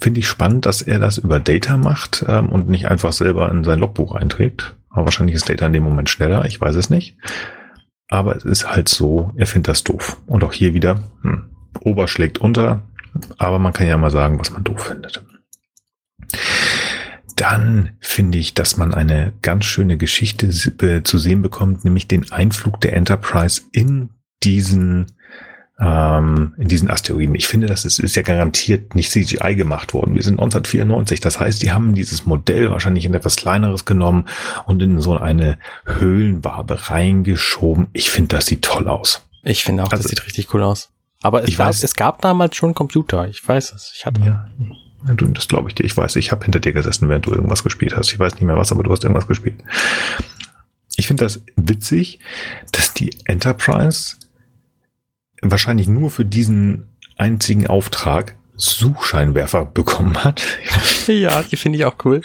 Finde 0.00 0.20
ich 0.20 0.28
spannend, 0.28 0.66
dass 0.66 0.82
er 0.82 0.98
das 0.98 1.18
über 1.18 1.38
Data 1.38 1.76
macht 1.76 2.24
ähm, 2.26 2.48
und 2.48 2.68
nicht 2.68 2.88
einfach 2.88 3.12
selber 3.12 3.50
in 3.50 3.62
sein 3.62 3.78
Logbuch 3.78 4.14
einträgt. 4.14 4.74
Aber 4.90 5.04
wahrscheinlich 5.04 5.36
ist 5.36 5.48
Data 5.48 5.66
in 5.66 5.74
dem 5.74 5.84
Moment 5.84 6.08
schneller, 6.08 6.44
ich 6.46 6.60
weiß 6.60 6.74
es 6.74 6.90
nicht. 6.90 7.16
Aber 8.08 8.36
es 8.36 8.44
ist 8.44 8.68
halt 8.68 8.88
so, 8.88 9.32
er 9.36 9.46
findet 9.46 9.68
das 9.68 9.84
doof. 9.84 10.16
Und 10.26 10.44
auch 10.44 10.52
hier 10.52 10.74
wieder, 10.74 11.02
hm, 11.22 11.50
Ober 11.80 12.08
schlägt 12.08 12.38
unter, 12.38 12.82
aber 13.38 13.58
man 13.58 13.72
kann 13.72 13.86
ja 13.86 13.96
mal 13.96 14.10
sagen, 14.10 14.38
was 14.38 14.50
man 14.50 14.64
doof 14.64 14.86
findet. 14.86 15.22
Dann 17.36 17.96
finde 18.00 18.38
ich, 18.38 18.54
dass 18.54 18.76
man 18.76 18.94
eine 18.94 19.32
ganz 19.42 19.66
schöne 19.66 19.98
Geschichte 19.98 20.46
äh, 20.46 21.02
zu 21.02 21.18
sehen 21.18 21.42
bekommt, 21.42 21.84
nämlich 21.84 22.08
den 22.08 22.32
Einflug 22.32 22.80
der 22.80 22.94
Enterprise 22.94 23.62
in 23.72 24.10
diesen 24.42 25.06
ähm, 25.78 26.54
in 26.56 26.68
diesen 26.68 26.90
Asteroiden. 26.90 27.34
Ich 27.34 27.48
finde, 27.48 27.66
das 27.66 27.84
ist, 27.84 27.98
ist 27.98 28.16
ja 28.16 28.22
garantiert 28.22 28.94
nicht 28.94 29.10
CGI 29.10 29.54
gemacht 29.56 29.92
worden. 29.92 30.14
Wir 30.14 30.22
sind 30.22 30.34
1994. 30.34 31.20
Das 31.20 31.38
heißt, 31.38 31.62
die 31.62 31.72
haben 31.72 31.94
dieses 31.94 32.24
Modell 32.24 32.70
wahrscheinlich 32.70 33.04
in 33.04 33.14
etwas 33.14 33.36
kleineres 33.36 33.84
genommen 33.84 34.26
und 34.64 34.80
in 34.82 35.00
so 35.00 35.18
eine 35.18 35.58
Höhlenwabe 35.84 36.90
reingeschoben. 36.90 37.88
Ich 37.92 38.10
finde, 38.10 38.36
das 38.36 38.46
sieht 38.46 38.62
toll 38.62 38.88
aus. 38.88 39.26
Ich 39.42 39.64
finde 39.64 39.82
auch, 39.82 39.92
also, 39.92 40.02
das 40.02 40.10
sieht 40.10 40.24
richtig 40.24 40.52
cool 40.54 40.62
aus. 40.62 40.88
Aber 41.22 41.42
es, 41.44 41.56
gab, 41.56 41.68
weiß, 41.68 41.82
es 41.82 41.94
gab 41.94 42.22
damals 42.22 42.56
schon 42.56 42.74
Computer. 42.74 43.28
Ich 43.28 43.46
weiß 43.46 43.72
es. 43.72 43.92
Ich 43.94 44.06
hatte. 44.06 44.20
Ja. 44.22 44.48
Das 45.32 45.46
glaube 45.46 45.68
ich 45.68 45.74
dir. 45.74 45.84
Ich 45.84 45.96
weiß, 45.96 46.16
ich 46.16 46.32
habe 46.32 46.44
hinter 46.44 46.58
dir 46.58 46.72
gesessen, 46.72 47.08
während 47.08 47.26
du 47.26 47.32
irgendwas 47.32 47.62
gespielt 47.62 47.96
hast. 47.96 48.12
Ich 48.12 48.18
weiß 48.18 48.34
nicht 48.34 48.42
mehr 48.42 48.56
was, 48.56 48.72
aber 48.72 48.82
du 48.82 48.90
hast 48.90 49.04
irgendwas 49.04 49.28
gespielt. 49.28 49.62
Ich 50.96 51.06
finde 51.06 51.24
das 51.24 51.42
witzig, 51.56 52.18
dass 52.72 52.94
die 52.94 53.14
Enterprise 53.24 54.15
wahrscheinlich 55.50 55.88
nur 55.88 56.10
für 56.10 56.24
diesen 56.24 56.88
einzigen 57.16 57.66
Auftrag 57.66 58.36
Suchscheinwerfer 58.56 59.66
bekommen 59.66 60.22
hat. 60.24 60.42
Ja, 61.06 61.42
die 61.42 61.56
finde 61.56 61.78
ich 61.78 61.84
auch 61.84 61.94
cool. 62.04 62.20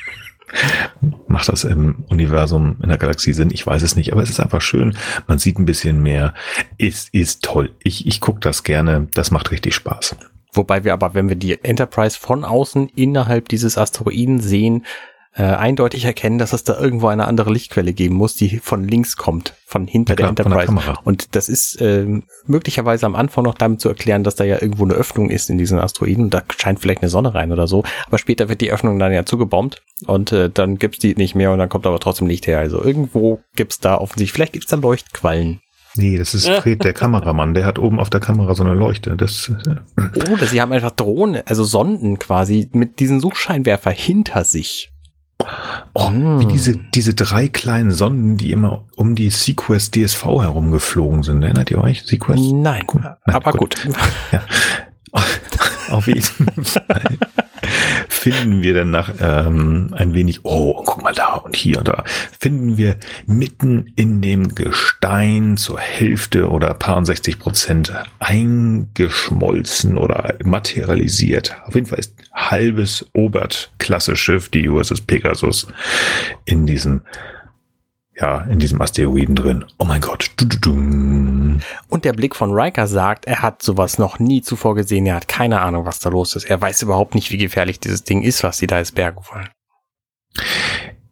Macht 1.28 1.50
das 1.50 1.64
im 1.64 2.04
Universum, 2.10 2.78
in 2.82 2.90
der 2.90 2.98
Galaxie 2.98 3.34
Sinn? 3.34 3.52
Ich 3.52 3.66
weiß 3.66 3.84
es 3.84 3.96
nicht, 3.96 4.12
aber 4.12 4.24
es 4.24 4.30
ist 4.32 4.40
einfach 4.40 4.62
schön. 4.62 4.98
Man 5.28 5.38
sieht 5.38 5.60
ein 5.60 5.66
bisschen 5.66 6.02
mehr. 6.02 6.34
Es 6.80 7.10
ist 7.10 7.44
toll. 7.44 7.76
Ich, 7.84 8.08
ich 8.08 8.22
gucke 8.22 8.40
das 8.40 8.64
gerne. 8.64 9.08
Das 9.14 9.30
macht 9.30 9.52
richtig 9.52 9.76
Spaß. 9.76 10.16
Wobei 10.54 10.84
wir 10.84 10.94
aber, 10.94 11.14
wenn 11.14 11.30
wir 11.30 11.36
die 11.36 11.64
Enterprise 11.64 12.18
von 12.20 12.44
außen 12.44 12.90
innerhalb 12.90 13.50
dieses 13.50 13.78
Asteroiden 13.78 14.40
sehen, 14.42 14.86
äh, 15.34 15.44
eindeutig 15.44 16.04
erkennen, 16.06 16.38
dass 16.40 16.52
es 16.52 16.64
da 16.66 16.78
irgendwo 16.80 17.08
eine 17.08 17.26
andere 17.26 17.52
Lichtquelle 17.54 17.94
geben 17.94 18.16
muss, 18.16 18.36
die 18.36 18.60
von 18.60 18.84
links 18.86 19.16
kommt, 19.16 19.54
von 19.66 19.88
hinter 19.88 20.12
Ja, 20.14 20.16
der 20.16 20.26
klar, 20.26 20.36
der 20.36 20.46
Enterprise. 20.46 20.68
Kamera. 20.68 21.00
und 21.06 21.36
das 21.36 21.48
ist 21.48 21.78
ähm, 21.80 22.24
möglicherweise 22.48 23.06
am 23.06 23.16
Anfang 23.16 23.46
noch 23.46 23.54
damit 23.56 23.80
zu 23.80 23.88
erklären, 23.88 24.24
dass 24.26 24.36
da 24.36 24.44
ja 24.44 24.62
irgendwo 24.62 24.84
eine 24.84 24.94
Öffnung 24.94 25.30
ist 25.30 25.50
in 25.50 25.58
diesen 25.58 25.80
Asteroiden. 25.80 26.30
Da 26.30 26.44
scheint 26.58 26.80
vielleicht 26.80 27.02
eine 27.02 27.10
Sonne 27.10 27.34
rein 27.34 27.52
oder 27.54 27.68
so. 27.68 27.84
Aber 28.08 28.18
später 28.18 28.50
wird 28.50 28.60
die 28.62 28.72
Öffnung 28.72 29.00
dann 29.00 29.14
ja 29.14 29.26
zugebombt 29.26 29.82
und 30.06 30.32
äh, 30.34 30.50
dann 30.50 30.78
gibt's 30.78 31.00
die 31.00 31.16
nicht 31.16 31.36
mehr 31.36 31.52
und 31.54 31.60
dann 31.60 31.70
kommt 31.70 31.88
aber 31.88 32.00
trotzdem 32.00 32.28
Licht 32.28 32.48
her. 32.48 32.60
Also 32.60 32.84
irgendwo 32.84 33.40
gibt's 33.56 33.80
da 33.80 33.96
offensichtlich, 33.98 34.34
vielleicht 34.34 34.54
gibt's 34.54 34.70
da 34.70 34.76
Leuchtquallen. 34.78 35.62
Nee, 35.96 36.18
das 36.18 36.34
ist 36.34 36.48
Fred, 36.48 36.84
der 36.84 36.94
Kameramann. 36.94 37.54
Der 37.54 37.66
hat 37.66 37.78
oben 37.80 38.00
auf 38.00 38.10
der 38.10 38.22
Kamera 38.22 38.56
so 38.56 38.64
eine 38.64 38.74
Leuchte. 38.74 39.16
Das, 39.18 39.50
äh, 39.66 40.32
Oder 40.32 40.46
sie 40.46 40.62
haben 40.62 40.72
einfach 40.72 40.92
Drohnen, 40.92 41.42
also 41.46 41.64
Sonden 41.66 42.18
quasi 42.18 42.70
mit 42.72 43.00
diesen 43.00 43.20
Suchscheinwerfer 43.20 43.92
hinter 43.92 44.44
sich. 44.46 44.91
Oh, 45.94 46.10
Mm. 46.10 46.40
wie 46.40 46.46
diese, 46.48 46.76
diese 46.78 47.14
drei 47.14 47.48
kleinen 47.48 47.92
Sonden, 47.92 48.38
die 48.38 48.52
immer 48.52 48.86
um 48.96 49.16
die 49.16 49.30
Sequest 49.30 49.96
DSV 49.96 50.24
herumgeflogen 50.26 51.24
sind. 51.24 51.44
Erinnert 51.44 51.72
ihr 51.72 51.82
euch? 51.84 52.04
Sequest? 52.04 52.44
Nein, 52.54 52.84
Gut. 52.88 53.04
Nein, 53.04 53.16
aber 53.26 53.52
gut. 53.54 53.76
gut. 53.86 53.96
Ja. 54.32 54.42
Auf 55.90 56.08
jeden 56.08 56.22
Fall 56.22 57.18
finden 58.22 58.62
wir 58.62 58.76
dann 58.76 58.92
nach 58.92 59.16
ähm, 59.20 59.96
ein 59.98 60.14
wenig, 60.14 60.42
oh, 60.44 60.84
guck 60.86 61.02
mal 61.02 61.12
da 61.12 61.34
und 61.38 61.56
hier 61.56 61.80
und 61.80 61.88
da, 61.88 62.04
finden 62.40 62.78
wir 62.78 62.98
mitten 63.26 63.92
in 63.96 64.22
dem 64.22 64.54
Gestein 64.54 65.58
zur 65.58 65.80
Hälfte 65.80 66.48
oder 66.48 66.76
paar 66.76 67.04
60 67.04 67.40
Prozent 67.40 67.92
eingeschmolzen 68.20 69.98
oder 69.98 70.36
materialisiert. 70.44 71.56
Auf 71.66 71.74
jeden 71.74 71.88
Fall 71.88 71.98
ist 71.98 72.14
halbes 72.32 73.10
Obert-Klasse-Schiff, 73.14 74.50
die 74.50 74.70
USS 74.70 75.02
Pegasus, 75.02 75.66
in 76.46 76.68
diesem 76.68 77.02
ja, 78.22 78.42
in 78.42 78.60
diesem 78.60 78.82
Asteroiden 78.82 79.36
drin. 79.36 79.66
Oh 79.80 79.86
mein 79.86 80.02
Gott. 80.02 80.30
Und 81.90 82.06
der 82.06 82.14
Blick 82.14 82.36
von 82.36 82.52
Riker 82.52 82.88
sagt, 82.88 83.26
er 83.26 83.42
hat 83.42 83.62
sowas 83.64 83.98
noch 83.98 84.20
nie 84.20 84.42
zuvor 84.42 84.76
gesehen. 84.76 85.06
Er 85.08 85.16
hat 85.16 85.28
keine 85.28 85.62
Ahnung, 85.62 85.86
was 85.86 86.00
da 86.00 86.10
los 86.10 86.36
ist. 86.36 86.46
Er 86.46 86.62
weiß 86.62 86.82
überhaupt 86.84 87.16
nicht, 87.16 87.32
wie 87.32 87.38
gefährlich 87.38 87.80
dieses 87.80 88.04
Ding 88.04 88.22
ist, 88.22 88.44
was 88.44 88.58
sie 88.58 88.68
da 88.68 88.76
als 88.78 88.92
bergen 88.92 89.22
wollen. 89.32 89.50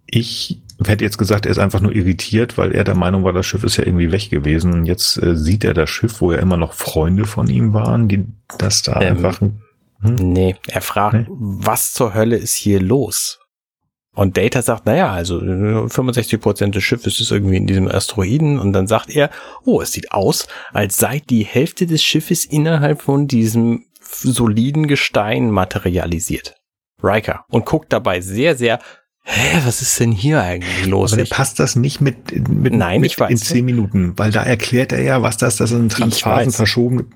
Ich 0.06 0.62
hätte 0.86 1.04
jetzt 1.04 1.18
gesagt, 1.18 1.46
er 1.46 1.52
ist 1.52 1.60
einfach 1.60 1.82
nur 1.82 1.94
irritiert, 1.94 2.58
weil 2.58 2.72
er 2.74 2.84
der 2.84 2.96
Meinung 2.96 3.24
war, 3.24 3.34
das 3.34 3.46
Schiff 3.46 3.64
ist 3.64 3.78
ja 3.78 3.86
irgendwie 3.86 4.12
weg 4.12 4.30
gewesen. 4.30 4.74
Und 4.74 4.86
jetzt 4.86 5.18
äh, 5.22 5.36
sieht 5.36 5.64
er 5.64 5.74
das 5.74 5.90
Schiff, 5.90 6.22
wo 6.22 6.32
ja 6.32 6.40
immer 6.40 6.58
noch 6.58 6.74
Freunde 6.74 7.26
von 7.26 7.48
ihm 7.50 7.74
waren, 7.74 8.08
die 8.08 8.26
das 8.58 8.82
da 8.84 9.02
Ähm, 9.02 9.18
einfach. 9.18 9.42
Hm? 9.42 9.60
Nee, 10.02 10.56
er 10.68 10.82
fragt, 10.82 11.14
Nee. 11.16 11.26
was 11.30 11.92
zur 11.92 12.14
Hölle 12.14 12.38
ist 12.38 12.54
hier 12.56 12.80
los? 12.80 13.39
Und 14.20 14.36
Data 14.36 14.62
sagt, 14.62 14.86
naja, 14.86 15.14
also 15.14 15.40
äh, 15.40 15.88
65 15.88 16.42
Prozent 16.42 16.76
des 16.76 16.84
Schiffes 16.84 17.22
ist 17.22 17.32
irgendwie 17.32 17.56
in 17.56 17.68
diesem 17.68 17.88
Asteroiden. 17.88 18.60
Und 18.60 18.74
dann 18.74 18.86
sagt 18.86 19.10
er, 19.10 19.30
oh, 19.64 19.80
es 19.80 19.94
sieht 19.94 20.12
aus, 20.12 20.50
als 20.74 20.98
sei 20.98 21.22
die 21.30 21.46
Hälfte 21.46 21.88
des 21.88 22.04
Schiffes 22.04 22.44
innerhalb 22.44 23.02
von 23.02 23.30
diesem 23.30 23.86
soliden 24.02 24.88
Gestein 24.88 25.52
materialisiert. 25.52 26.58
Riker. 27.02 27.46
Und 27.48 27.66
guckt 27.66 27.94
dabei 27.94 28.20
sehr, 28.20 28.58
sehr, 28.58 28.80
hä, 29.24 29.62
was 29.64 29.82
ist 29.82 29.98
denn 30.02 30.12
hier 30.12 30.42
eigentlich 30.42 30.86
los? 30.86 31.14
Aber 31.14 31.24
passt 31.24 31.58
das 31.62 31.78
nicht 31.78 32.02
mit, 32.02 32.50
mit, 32.50 32.74
Nein, 32.74 33.00
mit 33.00 33.12
ich 33.12 33.20
weiß. 33.22 33.32
in 33.32 33.38
zehn 33.38 33.64
Minuten, 33.64 34.20
weil 34.20 34.32
da 34.32 34.44
erklärt 34.44 34.92
er 34.92 35.02
ja, 35.02 35.22
was 35.22 35.38
das, 35.38 35.56
das 35.56 35.70
sind 35.70 35.94
Transphasen 35.94 36.52
verschoben. 36.52 37.14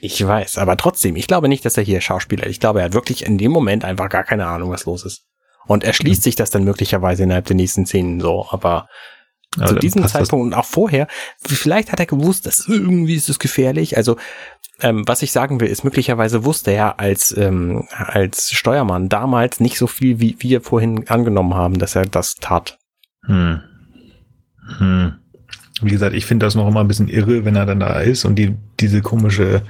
Ich 0.00 0.26
weiß, 0.26 0.58
aber 0.58 0.76
trotzdem, 0.76 1.14
ich 1.14 1.28
glaube 1.28 1.46
nicht, 1.46 1.64
dass 1.64 1.76
er 1.76 1.84
hier 1.84 2.00
Schauspieler 2.00 2.46
ist. 2.46 2.50
Ich 2.50 2.60
glaube, 2.60 2.80
er 2.80 2.86
hat 2.86 2.94
wirklich 2.94 3.24
in 3.24 3.38
dem 3.38 3.52
Moment 3.52 3.84
einfach 3.84 4.08
gar 4.08 4.24
keine 4.24 4.46
Ahnung, 4.48 4.70
was 4.70 4.86
los 4.86 5.04
ist. 5.04 5.22
Und 5.66 5.84
erschließt 5.84 6.22
sich 6.22 6.36
das 6.36 6.50
dann 6.50 6.64
möglicherweise 6.64 7.24
innerhalb 7.24 7.46
der 7.46 7.56
nächsten 7.56 7.86
Szenen 7.86 8.20
so, 8.20 8.46
aber 8.50 8.88
Aber 9.56 9.68
zu 9.68 9.74
diesem 9.76 10.06
Zeitpunkt 10.06 10.44
und 10.46 10.54
auch 10.54 10.64
vorher, 10.64 11.08
vielleicht 11.40 11.90
hat 11.92 12.00
er 12.00 12.06
gewusst, 12.06 12.46
dass 12.46 12.68
irgendwie 12.68 13.14
ist 13.14 13.28
es 13.28 13.38
gefährlich. 13.38 13.96
Also, 13.96 14.16
ähm, 14.80 15.04
was 15.06 15.22
ich 15.22 15.32
sagen 15.32 15.60
will, 15.60 15.68
ist, 15.68 15.84
möglicherweise 15.84 16.44
wusste 16.44 16.70
er 16.70 17.00
als, 17.00 17.34
ähm, 17.36 17.88
als 17.96 18.52
Steuermann 18.52 19.08
damals 19.08 19.58
nicht 19.60 19.78
so 19.78 19.86
viel, 19.86 20.20
wie 20.20 20.36
wir 20.40 20.60
vorhin 20.60 21.08
angenommen 21.08 21.54
haben, 21.54 21.78
dass 21.78 21.96
er 21.96 22.04
das 22.04 22.34
tat. 22.34 22.78
Hm. 23.24 23.60
Hm. 24.78 25.14
Wie 25.80 25.90
gesagt, 25.90 26.14
ich 26.14 26.26
finde 26.26 26.46
das 26.46 26.54
noch 26.54 26.68
immer 26.68 26.80
ein 26.80 26.88
bisschen 26.88 27.08
irre, 27.08 27.44
wenn 27.44 27.56
er 27.56 27.66
dann 27.66 27.80
da 27.80 28.00
ist 28.00 28.24
und 28.24 28.36
die, 28.36 28.54
diese 28.80 29.00
komische 29.00 29.62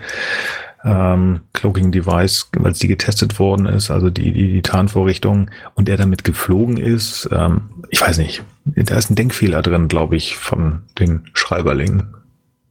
ähm, 0.86 1.40
Cloaking 1.52 1.90
Device, 1.90 2.48
als 2.62 2.78
die 2.78 2.88
getestet 2.88 3.38
worden 3.38 3.66
ist, 3.66 3.90
also 3.90 4.08
die, 4.08 4.32
die, 4.32 4.52
die 4.52 4.62
Tarnvorrichtung 4.62 5.50
und 5.74 5.88
er 5.88 5.96
damit 5.96 6.22
geflogen 6.24 6.76
ist, 6.76 7.28
ähm, 7.32 7.62
ich 7.90 8.00
weiß 8.00 8.18
nicht, 8.18 8.42
da 8.64 8.96
ist 8.96 9.10
ein 9.10 9.16
Denkfehler 9.16 9.62
drin, 9.62 9.88
glaube 9.88 10.16
ich, 10.16 10.36
von 10.36 10.82
den 10.98 11.28
Schreiberlingen. 11.34 12.14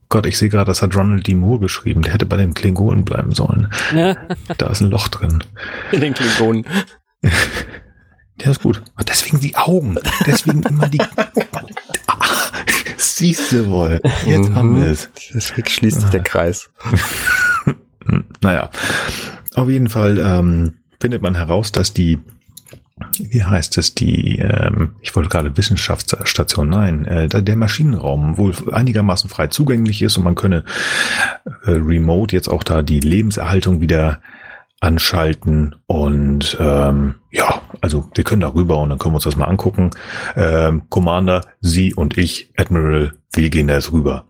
Gott, 0.10 0.26
ich 0.26 0.38
sehe 0.38 0.50
gerade, 0.50 0.66
das 0.66 0.82
hat 0.82 0.96
Ronald 0.96 1.28
D. 1.28 1.36
Moore 1.36 1.60
geschrieben. 1.60 2.02
Der 2.02 2.14
hätte 2.14 2.26
bei 2.26 2.38
den 2.38 2.54
Klingonen 2.54 3.04
bleiben 3.06 3.34
sollen. 3.34 3.70
Da 4.58 4.68
ist 4.68 4.82
ein 4.82 4.92
Loch 4.92 5.08
drin. 5.08 5.44
In 5.92 6.02
den 6.02 6.14
Klingonen. 6.14 6.66
Der 8.42 8.52
ist 8.52 8.62
gut. 8.62 8.82
Und 8.98 9.10
deswegen 9.10 9.40
die 9.40 9.56
Augen. 9.56 9.98
Deswegen 10.26 10.62
immer 10.64 10.90
die. 10.90 11.00
Ah, 11.00 12.18
Siehst 12.98 13.52
du 13.54 13.68
wohl. 13.68 14.02
Jetzt 14.26 14.52
haben 14.54 14.76
wir 14.76 14.88
es. 14.88 15.10
Deswegen 15.34 15.68
schließt 15.68 16.02
sich 16.02 16.10
der 16.10 16.24
Kreis. 16.24 16.70
Hm, 18.08 18.26
Naja. 18.42 18.70
Auf 19.56 19.70
jeden 19.70 19.90
Fall 19.90 20.18
ähm, 20.20 20.74
findet 21.00 21.22
man 21.22 21.36
heraus, 21.36 21.72
dass 21.72 21.94
die, 21.94 22.20
wie 23.20 23.44
heißt 23.44 23.78
es, 23.78 23.96
die, 23.96 24.40
ähm, 24.40 24.96
ich 25.02 25.16
wollte 25.16 25.30
gerade 25.30 25.56
Wissenschaftsstation, 25.56 26.70
nein, 26.70 27.06
äh, 27.06 27.28
der 27.30 27.56
Maschinenraum 27.56 28.38
wohl 28.38 28.54
einigermaßen 28.72 29.30
frei 29.30 29.48
zugänglich 29.48 30.02
ist 30.02 30.18
und 30.18 30.24
man 30.26 30.36
könne 30.36 30.66
äh, 31.66 31.72
remote 31.72 32.36
jetzt 32.36 32.50
auch 32.50 32.64
da 32.64 32.82
die 32.82 33.00
Lebenserhaltung 33.00 33.80
wieder 33.82 34.20
anschalten 34.82 35.76
und 35.88 36.58
ähm, 36.60 37.16
ja, 37.32 37.62
also 37.82 38.10
wir 38.14 38.24
können 38.26 38.42
da 38.42 38.50
rüber 38.54 38.78
und 38.80 38.90
dann 38.90 39.00
können 39.00 39.14
wir 39.14 39.18
uns 39.18 39.24
das 39.24 39.38
mal 39.38 39.46
angucken. 39.46 39.92
Ähm, 40.36 40.84
Commander, 40.90 41.42
Sie 41.62 41.94
und 41.94 42.18
ich, 42.18 42.52
Admiral, 42.58 43.14
wir 43.34 43.50
gehen 43.50 43.68
da 43.68 43.76
jetzt 43.76 43.92
rüber. 43.94 44.26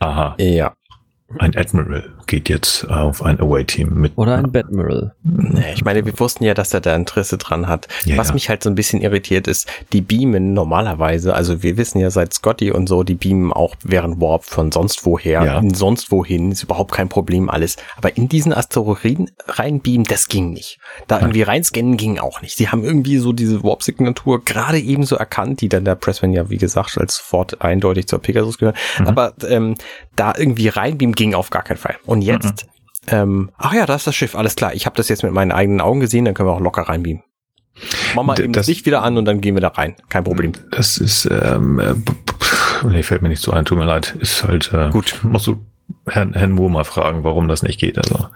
Aha, 0.00 0.36
Ja. 0.38 0.74
ein 1.38 1.56
Admiral 1.56 2.14
geht 2.32 2.48
jetzt 2.48 2.88
auf 2.88 3.22
ein 3.22 3.38
Away-Team 3.38 3.92
mit. 3.92 4.16
Oder 4.16 4.36
ein 4.38 4.50
Batmiral. 4.50 5.12
Nee, 5.22 5.74
Ich 5.74 5.84
meine, 5.84 6.06
wir 6.06 6.18
wussten 6.18 6.44
ja, 6.44 6.54
dass 6.54 6.72
er 6.72 6.80
da 6.80 6.96
Interesse 6.96 7.36
dran 7.36 7.68
hat. 7.68 7.88
Ja, 8.06 8.16
Was 8.16 8.28
ja. 8.28 8.34
mich 8.34 8.48
halt 8.48 8.62
so 8.62 8.70
ein 8.70 8.74
bisschen 8.74 9.02
irritiert 9.02 9.46
ist, 9.46 9.68
die 9.92 10.00
beamen 10.00 10.54
normalerweise, 10.54 11.34
also 11.34 11.62
wir 11.62 11.76
wissen 11.76 11.98
ja 11.98 12.08
seit 12.10 12.32
Scotty 12.32 12.70
und 12.72 12.88
so, 12.88 13.02
die 13.02 13.16
beamen 13.16 13.52
auch 13.52 13.74
während 13.84 14.18
Warp 14.18 14.44
von 14.44 14.72
sonst 14.72 15.04
woher, 15.04 15.44
Ja. 15.44 15.58
in 15.58 15.74
sonst 15.74 16.10
wohin, 16.10 16.52
ist 16.52 16.62
überhaupt 16.62 16.92
kein 16.92 17.10
Problem 17.10 17.50
alles. 17.50 17.76
Aber 17.98 18.16
in 18.16 18.30
diesen 18.30 18.54
Asteroiden 18.54 19.30
reinbeamen, 19.46 20.04
das 20.04 20.28
ging 20.28 20.54
nicht. 20.54 20.78
Da 21.08 21.20
irgendwie 21.20 21.42
reinscannen 21.42 21.98
ging 21.98 22.18
auch 22.18 22.40
nicht. 22.40 22.56
Sie 22.56 22.70
haben 22.70 22.82
irgendwie 22.82 23.18
so 23.18 23.34
diese 23.34 23.62
Warp-Signatur 23.62 24.42
gerade 24.42 24.78
ebenso 24.78 25.16
erkannt, 25.16 25.60
die 25.60 25.68
dann 25.68 25.84
der 25.84 25.96
Pressman 25.96 26.32
ja, 26.32 26.48
wie 26.48 26.56
gesagt, 26.56 26.96
als 26.96 27.16
sofort 27.16 27.60
eindeutig 27.60 28.06
zur 28.08 28.20
Pegasus 28.20 28.56
gehört. 28.56 28.76
Mhm. 28.98 29.06
Aber 29.08 29.34
ähm, 29.46 29.74
da 30.16 30.32
irgendwie 30.34 30.68
reinbeamen 30.68 31.14
ging 31.14 31.34
auf 31.34 31.50
gar 31.50 31.62
keinen 31.62 31.76
Fall. 31.76 31.96
Und 32.06 32.21
jetzt 32.22 32.66
ähm, 33.08 33.50
ach 33.56 33.74
ja, 33.74 33.86
da 33.86 33.94
ist 33.94 34.06
das 34.06 34.14
Schiff, 34.14 34.34
alles 34.34 34.54
klar. 34.54 34.74
Ich 34.74 34.86
habe 34.86 34.96
das 34.96 35.08
jetzt 35.08 35.22
mit 35.22 35.32
meinen 35.32 35.52
eigenen 35.52 35.80
Augen 35.80 36.00
gesehen, 36.00 36.24
dann 36.24 36.34
können 36.34 36.48
wir 36.48 36.52
auch 36.52 36.60
locker 36.60 36.82
reinbeamen. 36.82 37.22
Mach 38.14 38.22
mal 38.22 38.38
eben 38.38 38.52
das 38.52 38.66
Licht 38.68 38.86
wieder 38.86 39.02
an 39.02 39.16
und 39.16 39.24
dann 39.24 39.40
gehen 39.40 39.56
wir 39.56 39.60
da 39.60 39.68
rein. 39.68 39.96
Kein 40.08 40.24
Problem. 40.24 40.52
Das 40.70 40.98
ist, 40.98 41.28
ähm, 41.30 41.80
äh, 41.80 41.94
nee, 42.86 43.02
fällt 43.02 43.22
mir 43.22 43.28
nicht 43.28 43.42
so 43.42 43.50
ein, 43.50 43.64
tut 43.64 43.78
mir 43.78 43.86
leid. 43.86 44.14
Ist 44.20 44.44
halt, 44.44 44.72
äh, 44.72 44.90
Gut. 44.90 45.18
Musst 45.22 45.46
du 45.46 45.56
Herrn, 46.06 46.34
Herrn 46.34 46.52
Moore 46.52 46.70
mal 46.70 46.84
fragen, 46.84 47.24
warum 47.24 47.48
das 47.48 47.62
nicht 47.62 47.80
geht. 47.80 47.98
Also, 47.98 48.26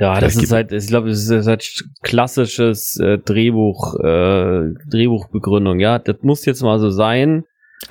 Ja, 0.00 0.18
das 0.18 0.36
ist 0.36 0.50
halt, 0.50 0.72
ich 0.72 0.86
glaube, 0.86 1.08
das 1.08 1.28
ist 1.28 1.46
halt 1.46 1.84
klassisches 2.02 2.98
äh, 2.98 3.18
Drehbuch, 3.18 3.94
äh, 4.00 4.72
Drehbuchbegründung. 4.90 5.78
Ja, 5.78 5.98
das 5.98 6.16
muss 6.22 6.44
jetzt 6.46 6.62
mal 6.62 6.78
so 6.78 6.90
sein 6.90 7.44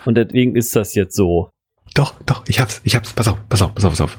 und 0.06 0.16
deswegen 0.16 0.56
ist 0.56 0.76
das 0.76 0.96
jetzt 0.96 1.16
so. 1.16 1.50
Doch, 1.96 2.14
doch, 2.26 2.44
ich 2.48 2.60
hab's, 2.60 2.82
ich 2.84 2.96
hab's, 2.96 3.14
pass 3.14 3.28
auf, 3.28 3.38
pass 3.50 3.62
auf, 3.62 3.74
pass 3.74 3.86
auf, 3.86 3.92
pass 3.92 4.02
auf. 4.02 4.18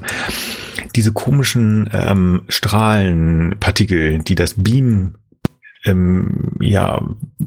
Diese 0.95 1.13
komischen 1.13 1.89
ähm, 1.93 2.41
Strahlenpartikel, 2.49 4.19
die 4.19 4.35
das 4.35 4.55
Beam 4.57 5.15
ähm, 5.85 6.53
ja 6.59 7.01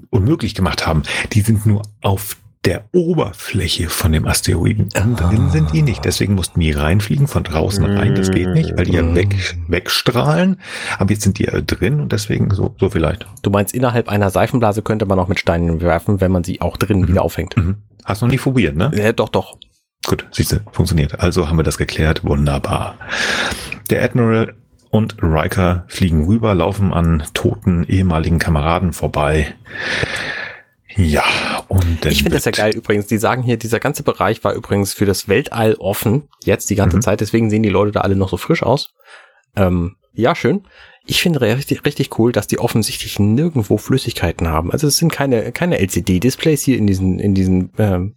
unmöglich 0.09 0.55
gemacht 0.55 0.87
haben, 0.87 1.03
die 1.33 1.43
sind 1.43 1.67
nur 1.67 1.83
auf 2.01 2.37
der 2.65 2.85
Oberfläche 2.93 3.89
von 3.89 4.13
dem 4.13 4.27
Asteroiden. 4.27 4.91
Und 5.03 5.19
drin 5.19 5.49
sind 5.51 5.73
die 5.73 5.81
nicht. 5.83 6.05
Deswegen 6.05 6.35
mussten 6.35 6.61
die 6.61 6.73
reinfliegen, 6.73 7.27
von 7.27 7.43
draußen 7.43 7.83
rein. 7.85 8.15
Das 8.15 8.31
geht 8.31 8.51
nicht, 8.51 8.77
weil 8.77 8.85
die 8.85 8.93
ja 8.93 9.15
weg, 9.15 9.57
wegstrahlen. 9.67 10.61
Aber 10.99 11.11
jetzt 11.11 11.23
sind 11.23 11.39
die 11.39 11.45
ja 11.45 11.59
drin 11.63 12.01
und 12.01 12.13
deswegen 12.13 12.51
so, 12.51 12.75
so 12.79 12.91
vielleicht. 12.91 13.27
Du 13.43 13.51
meinst, 13.51 13.75
innerhalb 13.75 14.11
einer 14.11 14.29
Seifenblase 14.29 14.83
könnte 14.83 15.07
man 15.07 15.19
auch 15.19 15.29
mit 15.29 15.41
Steinen 15.41 15.81
werfen, 15.81 16.21
wenn 16.21 16.31
man 16.31 16.45
sie 16.45 16.61
auch 16.61 16.77
drin 16.77 17.09
wieder 17.09 17.23
aufhängt. 17.23 17.57
Mhm. 17.57 17.77
Hast 18.05 18.21
du 18.21 18.27
noch 18.27 18.33
nie 18.33 18.39
probiert, 18.39 18.77
ne? 18.77 18.91
Ja, 18.95 19.13
doch, 19.13 19.31
doch. 19.31 19.57
Gut, 20.11 20.27
siehst 20.33 20.51
du, 20.51 20.57
funktioniert. 20.73 21.21
Also 21.21 21.49
haben 21.49 21.57
wir 21.57 21.63
das 21.63 21.79
geklärt. 21.79 22.25
Wunderbar. 22.25 22.99
Der 23.91 24.03
Admiral 24.03 24.57
und 24.91 25.15
Riker 25.23 25.85
fliegen 25.87 26.25
rüber, 26.27 26.53
laufen 26.53 26.93
an 26.93 27.23
toten 27.33 27.85
ehemaligen 27.85 28.41
Kameraden 28.41 28.93
vorbei. 28.93 29.55
Ja, 30.97 31.23
und 31.69 32.05
dann 32.05 32.11
Ich 32.11 32.25
finde 32.25 32.35
das 32.39 32.45
ja 32.45 32.51
geil 32.51 32.75
übrigens. 32.75 33.07
Die 33.07 33.19
sagen 33.19 33.45
hier, 33.45 33.57
dieser 33.57 33.79
ganze 33.79 34.03
Bereich 34.03 34.43
war 34.43 34.53
übrigens 34.53 34.93
für 34.95 35.07
das 35.07 35.29
Weltall 35.29 35.75
offen. 35.75 36.25
Jetzt 36.43 36.71
die 36.71 36.75
ganze 36.75 36.97
Mhm. 36.97 37.03
Zeit. 37.03 37.21
Deswegen 37.21 37.49
sehen 37.49 37.63
die 37.63 37.69
Leute 37.69 37.93
da 37.93 38.01
alle 38.01 38.17
noch 38.17 38.31
so 38.31 38.37
frisch 38.37 38.65
aus. 38.65 38.93
Ähm, 39.55 39.95
ja, 40.13 40.35
schön. 40.35 40.65
Ich 41.07 41.23
finde 41.23 41.41
richtig, 41.41 41.85
richtig 41.87 42.19
cool, 42.19 42.33
dass 42.33 42.49
die 42.49 42.59
offensichtlich 42.59 43.21
nirgendwo 43.21 43.79
Flüssigkeiten 43.79 44.49
haben. 44.49 44.73
Also 44.73 44.89
es 44.89 44.97
sind 44.97 45.13
keine, 45.13 45.53
keine 45.53 45.79
LCD-Displays 45.79 46.63
hier 46.63 46.79
in 46.79 46.89
diesen, 46.89 47.21
in 47.21 47.37
diesen, 47.37 47.71
ähm, 47.79 48.17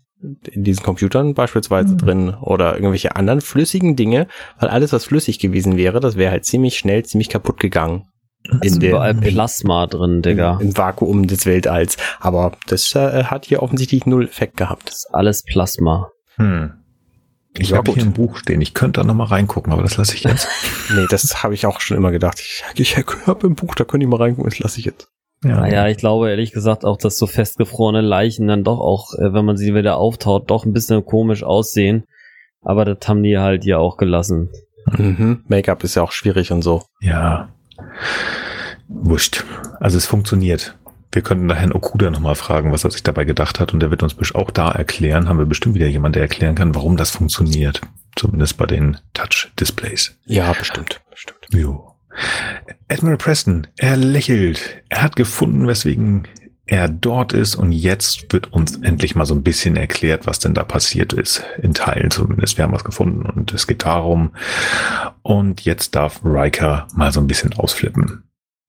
in 0.52 0.64
diesen 0.64 0.84
Computern 0.84 1.34
beispielsweise 1.34 1.94
Mhm. 1.94 1.98
drin 1.98 2.34
oder 2.42 2.76
irgendwelche 2.76 3.16
anderen 3.16 3.42
flüssigen 3.42 3.96
Dinge, 3.96 4.28
weil 4.60 4.70
alles, 4.70 4.94
was 4.94 5.06
flüssig 5.06 5.40
gewesen 5.40 5.78
wäre, 5.78 6.00
das 6.00 6.16
wäre 6.16 6.32
halt 6.32 6.46
ziemlich 6.46 6.78
schnell, 6.78 7.04
ziemlich 7.04 7.30
kaputt 7.30 7.60
gegangen. 7.60 8.06
Ist 8.62 8.76
In 8.76 8.80
der, 8.82 8.90
überall 8.92 9.12
im, 9.12 9.22
Plasma 9.22 9.88
drin, 9.88 10.22
Digga. 10.22 10.58
im 10.62 10.78
Vakuum 10.78 11.28
des 11.28 11.46
Weltalls. 11.46 11.96
Aber 12.20 12.52
das 12.68 12.94
äh, 12.96 13.24
hat 13.26 13.46
hier 13.46 13.64
offensichtlich 13.64 14.06
null 14.06 14.26
Effekt 14.26 14.58
gehabt. 14.58 14.88
Das 14.90 14.96
ist 14.96 15.08
alles 15.14 15.44
Plasma. 15.44 16.10
Hm. 16.36 16.74
Ich 17.58 17.70
Ja, 17.70 17.78
habe 17.78 17.94
hier 17.94 18.04
ein 18.04 18.12
Buch 18.14 18.36
stehen. 18.38 18.60
Ich 18.62 18.74
könnte 18.74 19.00
da 19.00 19.06
noch 19.08 19.14
mal 19.14 19.26
reingucken, 19.26 19.72
aber 19.72 19.84
das 19.84 19.96
lasse 19.98 20.16
ich 20.16 20.24
jetzt. 20.24 20.48
Nee, 20.94 21.06
das 21.10 21.42
habe 21.44 21.54
ich 21.54 21.66
auch 21.66 21.80
schon 21.80 21.96
immer 21.96 22.12
gedacht. 22.12 22.40
Ich, 22.42 22.64
ich 22.76 22.98
habe 22.98 23.48
im 23.48 23.56
Buch, 23.56 23.76
da 23.76 23.86
können 23.86 24.02
die 24.02 24.08
mal 24.08 24.18
reingucken, 24.18 24.50
das 24.50 24.60
lasse 24.60 24.80
ich 24.80 24.86
jetzt. 24.86 25.08
Naja, 25.44 25.88
ich 25.88 25.98
glaube 25.98 26.30
ehrlich 26.30 26.52
gesagt 26.52 26.86
auch, 26.86 26.98
dass 26.98 27.18
so 27.18 27.28
festgefrorene 27.28 28.02
Leichen 28.02 28.48
dann 28.48 28.64
doch 28.64 28.80
auch, 28.80 29.14
äh, 29.16 29.34
wenn 29.34 29.46
man 29.46 29.58
sie 29.58 29.76
wieder 29.76 29.98
auftaut, 29.98 30.50
doch 30.50 30.66
ein 30.66 30.74
bisschen 30.74 31.06
komisch 31.06 31.44
aussehen. 31.44 32.06
Aber 32.62 32.86
das 32.86 33.08
haben 33.08 33.24
die 33.24 33.38
halt 33.38 33.64
hier 33.64 33.80
auch 33.80 33.98
gelassen. 33.98 34.50
Mhm. 34.98 35.44
Make-up 35.48 35.84
ist 35.84 35.96
ja 35.96 36.04
auch 36.04 36.12
schwierig 36.12 36.52
und 36.52 36.62
so. 36.62 36.84
Ja. 37.02 37.50
Wurscht. 38.88 39.44
Also 39.80 39.98
es 39.98 40.06
funktioniert. 40.06 40.78
Wir 41.12 41.22
könnten 41.22 41.48
da 41.48 41.56
Herrn 41.56 41.74
Okuda 41.74 42.10
nochmal 42.10 42.36
fragen, 42.36 42.72
was 42.72 42.84
er 42.84 42.92
sich 42.92 43.04
dabei 43.04 43.24
gedacht 43.24 43.60
hat. 43.60 43.74
Und 43.74 43.82
der 43.82 43.92
wird 43.92 44.02
uns 44.02 44.16
auch 44.34 44.50
da 44.50 44.72
erklären. 44.72 45.30
Haben 45.30 45.40
wir 45.40 45.46
bestimmt 45.46 45.76
wieder 45.76 45.88
jemand, 45.88 46.16
der 46.16 46.24
erklären 46.24 46.56
kann, 46.56 46.74
warum 46.74 46.98
das 46.98 47.12
funktioniert. 47.12 47.82
Zumindest 48.16 48.58
bei 48.58 48.66
den 48.66 48.98
Touch-Displays. 49.14 50.18
Ja, 50.26 50.54
bestimmt. 50.54 51.02
bestimmt. 51.12 51.48
Jo. 51.52 51.93
Admiral 52.90 53.18
Preston, 53.18 53.68
er 53.78 53.98
lächelt. 53.98 54.84
Er 54.90 55.02
hat 55.02 55.16
gefunden, 55.16 55.68
weswegen 55.68 56.28
er 56.66 56.88
dort 56.88 57.34
ist 57.34 57.56
und 57.56 57.72
jetzt 57.74 58.32
wird 58.32 58.54
uns 58.54 58.78
endlich 58.78 59.16
mal 59.16 59.26
so 59.26 59.36
ein 59.36 59.44
bisschen 59.44 59.76
erklärt, 59.76 60.26
was 60.26 60.40
denn 60.40 60.54
da 60.54 60.64
passiert 60.64 61.12
ist. 61.12 61.44
In 61.62 61.74
Teilen 61.74 62.10
zumindest. 62.10 62.58
Wir 62.58 62.64
haben 62.64 62.74
was 62.74 62.86
gefunden 62.86 63.26
und 63.26 63.54
es 63.54 63.68
geht 63.68 63.84
darum. 63.84 64.32
Und 65.22 65.66
jetzt 65.66 65.96
darf 65.96 66.22
Riker 66.24 66.88
mal 66.96 67.12
so 67.12 67.20
ein 67.20 67.28
bisschen 67.28 67.54
ausflippen. 67.54 68.24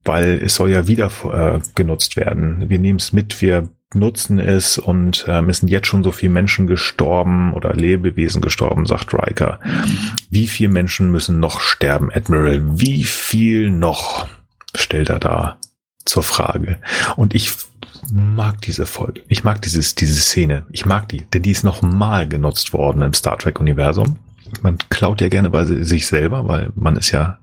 Weil 0.05 0.41
es 0.45 0.57
soll 0.57 0.71
ja 0.71 0.89
wieder 0.89 1.11
äh, 1.33 1.61
genutzt 1.75 2.17
werden. 2.17 2.69
Wir 2.69 2.79
nehmen 2.79 2.99
es 2.99 3.13
mit, 3.13 3.41
wir 3.41 3.69
nutzen 3.95 4.39
es 4.39 4.79
und 4.79 5.25
ähm, 5.29 5.49
es 5.49 5.59
sind 5.59 5.69
jetzt 5.69 5.87
schon 5.87 6.05
so 6.05 6.13
viele 6.13 6.33
Menschen 6.33 6.67
gestorben 6.67 7.53
oder 7.53 7.75
Lebewesen 7.75 8.41
gestorben, 8.41 8.87
sagt 8.87 9.15
Riker. 9.15 9.61
Wie 10.31 10.47
viele 10.47 10.71
Menschen 10.71 11.11
müssen 11.11 11.41
noch 11.41 11.61
sterben, 11.61 12.11
Admiral? 12.13 12.61
Wie 12.79 13.05
viel 13.05 13.71
noch? 13.71 14.27
Stellt 14.75 15.09
er 15.09 15.19
da 15.19 15.59
zur 16.05 16.23
Frage. 16.23 16.79
Und 17.17 17.35
ich 17.35 17.53
mag 18.13 18.61
diese 18.63 18.87
Folge. 18.87 19.23
Ich 19.29 19.45
mag 19.45 19.63
dieses, 19.63 19.95
diese 19.95 20.21
Szene. 20.21 20.67
Ich 20.71 20.87
mag 20.87 21.09
die, 21.09 21.23
denn 21.27 21.43
die 21.43 21.51
ist 21.51 21.65
noch 21.65 21.83
mal 21.83 22.29
genutzt 22.29 22.73
worden 22.73 23.03
im 23.03 23.15
Star 23.15 23.39
Trek 23.39 23.61
Universum. 23.61 24.19
Man 24.63 24.79
klaut 24.89 25.21
ja 25.21 25.29
gerne 25.29 25.51
bei 25.51 25.65
sich 25.65 26.07
selber, 26.07 26.47
weil 26.47 26.71
man 26.75 26.97
ist 26.97 27.11
ja, 27.11 27.39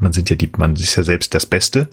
man 0.00 0.12
sind 0.12 0.30
ja 0.30 0.36
die, 0.36 0.50
man 0.56 0.74
ist 0.74 0.96
ja 0.96 1.02
selbst 1.02 1.34
das 1.34 1.46
Beste. 1.46 1.88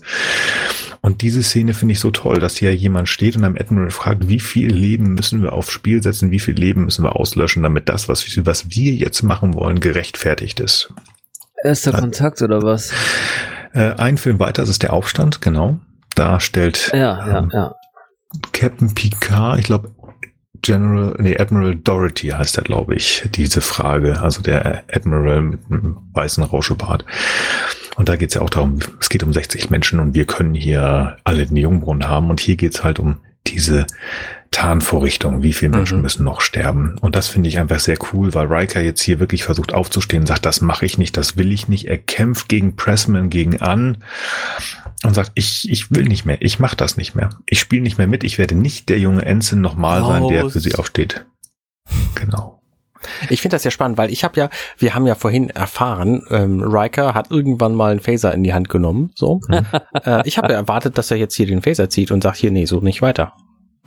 Und 1.01 1.21
diese 1.21 1.43
Szene 1.43 1.73
finde 1.73 1.93
ich 1.93 1.99
so 1.99 2.11
toll, 2.11 2.39
dass 2.39 2.57
hier 2.57 2.75
jemand 2.75 3.07
steht 3.07 3.37
und 3.37 3.45
am 3.45 3.55
Admiral 3.55 3.91
fragt, 3.91 4.27
wie 4.27 4.39
viel 4.39 4.73
Leben 4.73 5.13
müssen 5.13 5.41
wir 5.41 5.53
aufs 5.53 5.71
Spiel 5.71 6.03
setzen, 6.03 6.31
wie 6.31 6.39
viel 6.39 6.55
Leben 6.55 6.85
müssen 6.85 7.03
wir 7.03 7.15
auslöschen, 7.15 7.63
damit 7.63 7.87
das, 7.87 8.09
was, 8.09 8.25
was 8.45 8.69
wir 8.69 8.93
jetzt 8.93 9.23
machen 9.23 9.53
wollen, 9.53 9.79
gerechtfertigt 9.79 10.59
ist. 10.59 10.93
Erster 11.63 11.93
Kontakt 11.93 12.41
oder 12.41 12.61
was? 12.63 12.91
Äh, 13.73 13.93
ein 13.93 14.17
Film 14.17 14.39
weiter, 14.39 14.63
das 14.63 14.69
ist 14.69 14.83
der 14.83 14.93
Aufstand, 14.93 15.41
genau. 15.41 15.79
Da 16.15 16.39
stellt 16.39 16.91
Ja, 16.93 17.27
ja, 17.27 17.39
ähm, 17.39 17.49
ja. 17.53 17.75
Captain 18.51 18.93
Picard, 18.93 19.59
ich 19.59 19.65
glaube 19.65 19.91
General, 20.61 21.15
nee, 21.19 21.37
Admiral 21.37 21.75
Dorothy 21.75 22.29
heißt 22.29 22.57
er, 22.57 22.63
glaube 22.63 22.95
ich, 22.95 23.23
diese 23.33 23.61
Frage. 23.61 24.21
Also 24.21 24.41
der 24.41 24.83
Admiral 24.91 25.41
mit 25.41 25.59
einem 25.69 25.97
weißen 26.13 26.43
Rauschebart. 26.43 27.05
Und 27.99 28.07
da 28.07 28.15
geht 28.15 28.29
es 28.29 28.35
ja 28.35 28.41
auch 28.41 28.49
darum, 28.49 28.79
es 29.01 29.09
geht 29.09 29.23
um 29.23 29.33
60 29.33 29.69
Menschen 29.69 29.99
und 29.99 30.13
wir 30.15 30.23
können 30.23 30.53
hier 30.53 31.17
alle 31.25 31.45
den 31.45 31.57
Jungbrunnen 31.57 32.07
haben. 32.07 32.29
Und 32.29 32.39
hier 32.39 32.55
geht 32.55 32.73
es 32.73 32.81
halt 32.81 32.97
um 32.97 33.17
diese 33.45 33.85
Tarnvorrichtung. 34.51 35.43
Wie 35.43 35.51
viele 35.51 35.71
Menschen 35.75 35.97
Mhm. 35.97 36.03
müssen 36.03 36.23
noch 36.23 36.39
sterben? 36.39 36.97
Und 37.01 37.17
das 37.17 37.27
finde 37.27 37.49
ich 37.49 37.59
einfach 37.59 37.81
sehr 37.81 37.97
cool, 38.13 38.33
weil 38.33 38.47
Riker 38.47 38.79
jetzt 38.79 39.01
hier 39.01 39.19
wirklich 39.19 39.43
versucht 39.43 39.73
aufzustehen 39.73 40.21
und 40.23 40.27
sagt, 40.27 40.45
das 40.45 40.61
mache 40.61 40.85
ich 40.85 40.97
nicht, 40.97 41.17
das 41.17 41.35
will 41.35 41.51
ich 41.51 41.67
nicht. 41.67 41.89
Er 41.89 41.97
kämpft 41.97 42.47
gegen 42.47 42.77
Pressman, 42.77 43.29
gegen 43.29 43.59
an 43.59 43.97
und 45.03 45.13
sagt, 45.13 45.31
ich, 45.35 45.69
ich 45.69 45.91
will 45.91 46.05
nicht 46.05 46.23
mehr, 46.25 46.41
ich 46.41 46.57
mache 46.57 46.77
das 46.77 46.95
nicht 46.95 47.15
mehr. 47.15 47.31
Ich 47.47 47.59
spiele 47.59 47.81
nicht 47.83 47.97
mehr 47.97 48.07
mit, 48.07 48.23
ich 48.23 48.37
werde 48.37 48.55
nicht 48.55 48.87
der 48.87 48.99
junge 48.99 49.25
Ensign 49.25 49.59
nochmal 49.59 50.05
sein, 50.05 50.25
der 50.29 50.49
für 50.49 50.61
sie 50.61 50.75
aufsteht. 50.75 51.25
Genau. 52.15 52.58
Ich 53.29 53.41
finde 53.41 53.55
das 53.55 53.63
ja 53.63 53.71
spannend, 53.71 53.97
weil 53.97 54.11
ich 54.11 54.23
habe 54.23 54.39
ja, 54.39 54.49
wir 54.77 54.93
haben 54.95 55.07
ja 55.07 55.15
vorhin 55.15 55.49
erfahren, 55.49 56.23
ähm, 56.29 56.61
Riker 56.61 57.13
hat 57.13 57.31
irgendwann 57.31 57.73
mal 57.75 57.91
einen 57.91 57.99
Phaser 57.99 58.33
in 58.33 58.43
die 58.43 58.53
Hand 58.53 58.69
genommen. 58.69 59.11
So, 59.15 59.39
Mhm. 59.47 59.65
äh, 60.05 60.27
ich 60.27 60.37
habe 60.37 60.51
ja 60.51 60.59
erwartet, 60.59 60.97
dass 60.97 61.11
er 61.11 61.17
jetzt 61.17 61.35
hier 61.35 61.45
den 61.47 61.61
Phaser 61.61 61.89
zieht 61.89 62.11
und 62.11 62.23
sagt 62.23 62.37
hier, 62.37 62.51
nee, 62.51 62.65
so 62.65 62.79
nicht 62.81 63.01
weiter. 63.01 63.33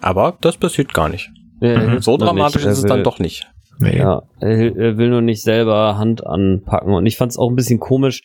Aber 0.00 0.36
das 0.40 0.56
passiert 0.56 0.94
gar 0.94 1.08
nicht. 1.08 1.30
Mhm. 1.60 2.00
So 2.00 2.16
dramatisch 2.16 2.62
nicht. 2.64 2.72
ist 2.72 2.78
es 2.78 2.84
Er 2.84 2.88
dann 2.88 3.04
doch 3.04 3.18
nicht. 3.18 3.46
Nee. 3.78 3.98
Ja, 3.98 4.22
er, 4.40 4.96
will 4.98 5.08
nur 5.10 5.22
nicht 5.22 5.42
selber 5.42 5.96
Hand 5.98 6.26
anpacken. 6.26 6.92
Und 6.94 7.06
ich 7.06 7.16
fand 7.16 7.32
es 7.32 7.38
auch 7.38 7.48
ein 7.50 7.56
bisschen 7.56 7.80
komisch. 7.80 8.22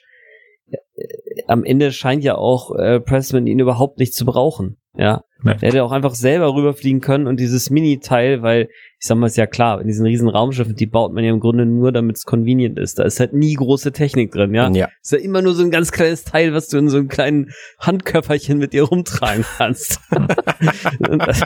Am 1.47 1.63
Ende 1.63 1.91
scheint 1.91 2.23
ja 2.23 2.35
auch 2.35 2.75
äh, 2.75 2.99
Pressman 2.99 3.47
ihn 3.47 3.59
überhaupt 3.59 3.99
nicht 3.99 4.13
zu 4.13 4.25
brauchen. 4.25 4.77
Ja, 4.95 5.21
Nee. 5.43 5.51
er 5.61 5.67
hätte 5.69 5.83
auch 5.83 5.91
einfach 5.91 6.15
selber 6.15 6.53
rüberfliegen 6.55 6.99
können 7.01 7.27
und 7.27 7.39
dieses 7.39 7.69
Mini-Teil, 7.69 8.41
weil 8.41 8.69
ich 8.99 9.05
sag 9.05 9.17
mal, 9.17 9.27
ist 9.27 9.37
ja 9.37 9.45
klar, 9.45 9.79
in 9.79 9.87
diesen 9.87 10.05
riesen 10.07 10.27
Raumschiffen, 10.27 10.75
die 10.75 10.87
baut 10.87 11.13
man 11.13 11.23
ja 11.23 11.31
im 11.31 11.39
Grunde 11.39 11.67
nur, 11.67 11.91
damit 11.91 12.17
es 12.17 12.25
convenient 12.25 12.79
ist. 12.79 12.97
Da 12.97 13.03
ist 13.03 13.19
halt 13.19 13.33
nie 13.33 13.53
große 13.53 13.91
Technik 13.91 14.31
drin, 14.31 14.55
ja. 14.55 14.71
ja. 14.71 14.87
Ist 15.03 15.11
ja 15.11 15.19
immer 15.19 15.43
nur 15.43 15.53
so 15.53 15.63
ein 15.63 15.69
ganz 15.69 15.91
kleines 15.91 16.23
Teil, 16.23 16.53
was 16.53 16.67
du 16.67 16.79
in 16.79 16.89
so 16.89 16.97
einem 16.97 17.07
kleinen 17.07 17.51
Handköfferchen 17.79 18.57
mit 18.57 18.73
dir 18.73 18.83
rumtragen 18.83 19.45
kannst. 19.57 19.99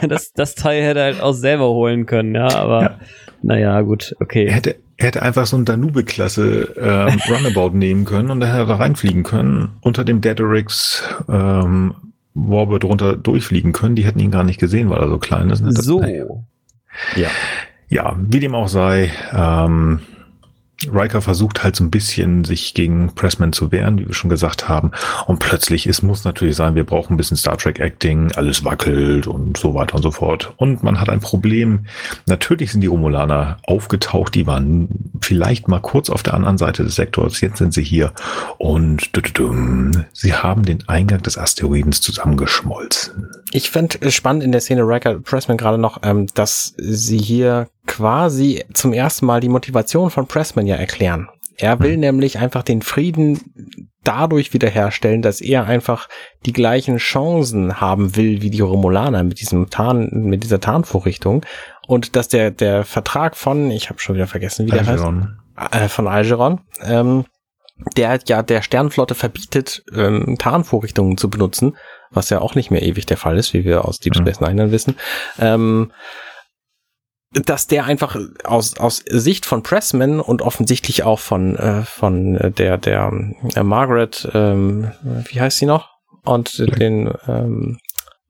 Das, 0.08 0.32
das, 0.32 0.54
Teil 0.54 0.82
hätte 0.82 1.00
er 1.00 1.04
halt 1.04 1.20
auch 1.20 1.34
selber 1.34 1.68
holen 1.68 2.06
können, 2.06 2.34
ja, 2.34 2.54
aber 2.54 2.82
Ja. 2.82 2.98
naja, 3.42 3.80
gut, 3.82 4.14
okay. 4.20 4.46
Er 4.46 4.54
hätte, 4.54 4.76
er 4.96 5.08
hätte 5.08 5.22
einfach 5.22 5.46
so 5.46 5.58
ein 5.58 5.66
Danube-Klasse 5.66 6.74
ähm, 6.78 7.20
Runabout 7.28 7.76
nehmen 7.76 8.06
können 8.06 8.30
und 8.30 8.40
dann 8.40 8.48
hätte 8.48 8.62
er 8.62 8.66
da 8.66 8.76
reinfliegen 8.76 9.24
können, 9.24 9.76
unter 9.82 10.04
dem 10.04 10.22
Deaderix 10.22 11.02
ähm, 11.28 11.94
Warbird 12.34 12.84
runter 12.84 13.14
durchfliegen 13.16 13.72
können. 13.72 13.94
Die 13.94 14.04
hätten 14.06 14.20
ihn 14.20 14.30
gar 14.30 14.44
nicht 14.44 14.58
gesehen, 14.58 14.88
weil 14.88 15.00
er 15.00 15.08
so 15.08 15.18
klein 15.18 15.50
ist. 15.50 15.62
So. 15.82 16.02
Naja. 17.14 17.28
Ja, 17.88 18.16
wie 18.18 18.40
dem 18.40 18.54
auch 18.54 18.68
sei, 18.68 19.12
ähm, 19.34 20.00
Riker 20.92 21.20
versucht 21.20 21.62
halt 21.62 21.76
so 21.76 21.84
ein 21.84 21.90
bisschen, 21.90 22.44
sich 22.44 22.74
gegen 22.74 23.14
Pressman 23.14 23.52
zu 23.52 23.72
wehren, 23.72 23.98
wie 23.98 24.06
wir 24.06 24.14
schon 24.14 24.30
gesagt 24.30 24.68
haben. 24.68 24.92
Und 25.26 25.38
plötzlich, 25.38 25.86
es 25.86 26.02
muss 26.02 26.24
natürlich 26.24 26.56
sein, 26.56 26.74
wir 26.74 26.84
brauchen 26.84 27.14
ein 27.14 27.16
bisschen 27.16 27.36
Star 27.36 27.56
Trek 27.56 27.80
Acting, 27.80 28.32
alles 28.32 28.64
wackelt 28.64 29.26
und 29.26 29.56
so 29.56 29.74
weiter 29.74 29.96
und 29.96 30.02
so 30.02 30.10
fort. 30.10 30.52
Und 30.56 30.82
man 30.82 31.00
hat 31.00 31.08
ein 31.08 31.20
Problem. 31.20 31.86
Natürlich 32.26 32.72
sind 32.72 32.80
die 32.80 32.86
Romulaner 32.86 33.58
aufgetaucht, 33.66 34.34
die 34.34 34.46
waren 34.46 34.88
vielleicht 35.20 35.68
mal 35.68 35.80
kurz 35.80 36.10
auf 36.10 36.22
der 36.22 36.34
anderen 36.34 36.58
Seite 36.58 36.84
des 36.84 36.94
Sektors, 36.94 37.40
jetzt 37.40 37.58
sind 37.58 37.74
sie 37.74 37.82
hier. 37.82 38.12
Und 38.58 39.10
sie 40.12 40.34
haben 40.34 40.64
den 40.64 40.88
Eingang 40.88 41.22
des 41.22 41.38
Asteroidens 41.38 42.00
zusammengeschmolzen. 42.00 43.30
Ich 43.52 43.70
fand 43.70 43.98
es 44.00 44.14
spannend 44.14 44.42
in 44.42 44.52
der 44.52 44.60
Szene 44.60 44.82
Riker 44.82 45.20
Pressman 45.20 45.56
gerade 45.56 45.78
noch, 45.78 46.00
ähm, 46.02 46.26
dass 46.34 46.74
sie 46.78 47.18
hier 47.18 47.68
quasi 47.92 48.64
zum 48.72 48.94
ersten 48.94 49.26
Mal 49.26 49.40
die 49.40 49.50
Motivation 49.50 50.10
von 50.10 50.26
Pressman 50.26 50.66
ja 50.66 50.76
erklären. 50.76 51.28
Er 51.58 51.78
will 51.80 51.94
mhm. 51.94 52.00
nämlich 52.00 52.38
einfach 52.38 52.62
den 52.62 52.80
Frieden 52.80 53.38
dadurch 54.02 54.54
wiederherstellen, 54.54 55.20
dass 55.20 55.42
er 55.42 55.66
einfach 55.66 56.08
die 56.46 56.54
gleichen 56.54 56.96
Chancen 56.96 57.82
haben 57.82 58.16
will 58.16 58.40
wie 58.40 58.48
die 58.48 58.62
Romulaner 58.62 59.22
mit 59.24 59.40
diesem 59.40 59.68
Tarn, 59.68 60.08
mit 60.10 60.42
dieser 60.42 60.58
Tarnvorrichtung 60.58 61.44
und 61.86 62.16
dass 62.16 62.28
der 62.28 62.50
der 62.50 62.86
Vertrag 62.86 63.36
von, 63.36 63.70
ich 63.70 63.90
habe 63.90 64.00
schon 64.00 64.14
wieder 64.14 64.26
vergessen, 64.26 64.66
wie 64.66 64.72
Algeron. 64.72 65.36
der 65.58 65.64
heißt, 65.70 65.74
äh, 65.74 65.88
von 65.88 66.08
Algeron, 66.08 66.60
ähm, 66.82 67.26
der 67.98 68.20
ja 68.26 68.42
der 68.42 68.62
Sternflotte 68.62 69.14
verbietet, 69.14 69.84
ähm, 69.94 70.36
Tarnvorrichtungen 70.38 71.18
zu 71.18 71.28
benutzen, 71.28 71.76
was 72.10 72.30
ja 72.30 72.40
auch 72.40 72.54
nicht 72.54 72.70
mehr 72.70 72.82
ewig 72.82 73.04
der 73.04 73.18
Fall 73.18 73.36
ist, 73.36 73.52
wie 73.52 73.64
wir 73.64 73.84
aus 73.84 73.98
Deep 74.00 74.16
mhm. 74.16 74.20
Space 74.20 74.40
Nine 74.40 74.56
dann 74.56 74.72
wissen. 74.72 74.96
Ähm, 75.38 75.92
dass 77.32 77.66
der 77.66 77.84
einfach 77.84 78.16
aus, 78.44 78.76
aus 78.76 79.02
Sicht 79.08 79.46
von 79.46 79.62
Pressman 79.62 80.20
und 80.20 80.42
offensichtlich 80.42 81.02
auch 81.02 81.18
von, 81.18 81.56
äh, 81.56 81.82
von 81.82 82.34
der, 82.56 82.78
der 82.78 83.12
äh, 83.54 83.62
Margaret, 83.62 84.28
ähm, 84.34 84.92
wie 85.02 85.40
heißt 85.40 85.58
sie 85.58 85.66
noch? 85.66 85.90
Und 86.24 86.58
den 86.58 87.12
ähm, 87.26 87.78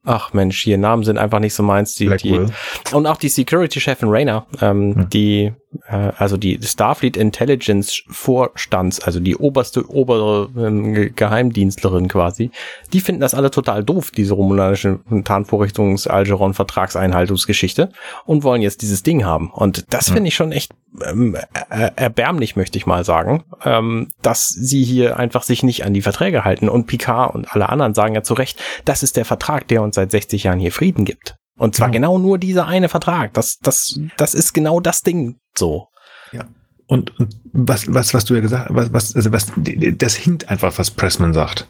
Ach 0.05 0.33
Mensch, 0.33 0.61
hier 0.61 0.77
Namen 0.77 1.03
sind 1.03 1.17
einfach 1.17 1.39
nicht 1.39 1.53
so 1.53 1.63
meins. 1.63 1.95
Die, 1.95 2.09
die, 2.17 2.45
und 2.91 3.07
auch 3.07 3.15
die 3.15 3.29
Security-Chefin 3.29 4.09
Rainer, 4.09 4.45
ähm, 4.61 4.95
hm. 4.95 5.09
die, 5.09 5.53
äh, 5.87 6.11
also 6.17 6.35
die 6.35 6.59
Starfleet 6.61 7.15
Intelligence 7.15 8.03
Vorstands, 8.09 8.99
also 8.99 9.21
die 9.21 9.37
oberste, 9.37 9.89
obere 9.89 10.49
ähm, 10.57 11.15
Geheimdienstlerin 11.15 12.09
quasi, 12.09 12.51
die 12.91 12.99
finden 12.99 13.21
das 13.21 13.33
alle 13.33 13.49
total 13.49 13.85
doof, 13.85 14.11
diese 14.11 14.33
romulanische 14.33 14.99
Tarnvorrichtungs-Algeron-Vertragseinhaltungsgeschichte 15.23 17.93
und 18.25 18.43
wollen 18.43 18.61
jetzt 18.61 18.81
dieses 18.81 19.03
Ding 19.03 19.23
haben. 19.23 19.51
Und 19.51 19.85
das 19.93 20.07
hm. 20.07 20.15
finde 20.15 20.27
ich 20.27 20.35
schon 20.35 20.51
echt 20.51 20.73
ähm, 21.01 21.35
erbärmlich, 21.69 22.55
möchte 22.55 22.77
ich 22.77 22.85
mal 22.85 23.03
sagen, 23.03 23.43
ähm, 23.65 24.11
dass 24.21 24.49
sie 24.49 24.83
hier 24.83 25.17
einfach 25.17 25.43
sich 25.43 25.63
nicht 25.63 25.85
an 25.85 25.93
die 25.93 26.01
Verträge 26.01 26.45
halten. 26.45 26.69
Und 26.69 26.87
Picard 26.87 27.33
und 27.33 27.51
alle 27.51 27.69
anderen 27.69 27.93
sagen 27.93 28.15
ja 28.15 28.23
zu 28.23 28.33
Recht, 28.33 28.61
das 28.85 29.01
ist 29.01 29.17
der 29.17 29.25
Vertrag, 29.25 29.67
der 29.67 29.81
uns 29.81 29.92
seit 29.93 30.11
60 30.11 30.43
Jahren 30.43 30.59
hier 30.59 30.71
Frieden 30.71 31.05
gibt. 31.05 31.35
Und 31.57 31.75
zwar 31.75 31.89
genau, 31.89 32.13
genau 32.15 32.27
nur 32.27 32.37
dieser 32.37 32.67
eine 32.67 32.89
Vertrag. 32.89 33.33
Das, 33.33 33.59
das, 33.59 33.99
das 34.17 34.33
ist 34.33 34.53
genau 34.53 34.79
das 34.79 35.01
Ding 35.01 35.37
so. 35.55 35.87
Ja. 36.31 36.45
Und, 36.87 37.17
und 37.19 37.35
was, 37.53 37.91
was, 37.93 38.13
was 38.13 38.25
du 38.25 38.35
ja 38.35 38.41
gesagt 38.41 38.69
hast, 38.69 38.75
was, 38.75 38.93
was, 38.93 39.15
also 39.15 39.31
was, 39.31 39.51
das 39.55 40.15
hinkt 40.15 40.49
einfach, 40.49 40.77
was 40.77 40.91
Pressman 40.91 41.33
sagt. 41.33 41.67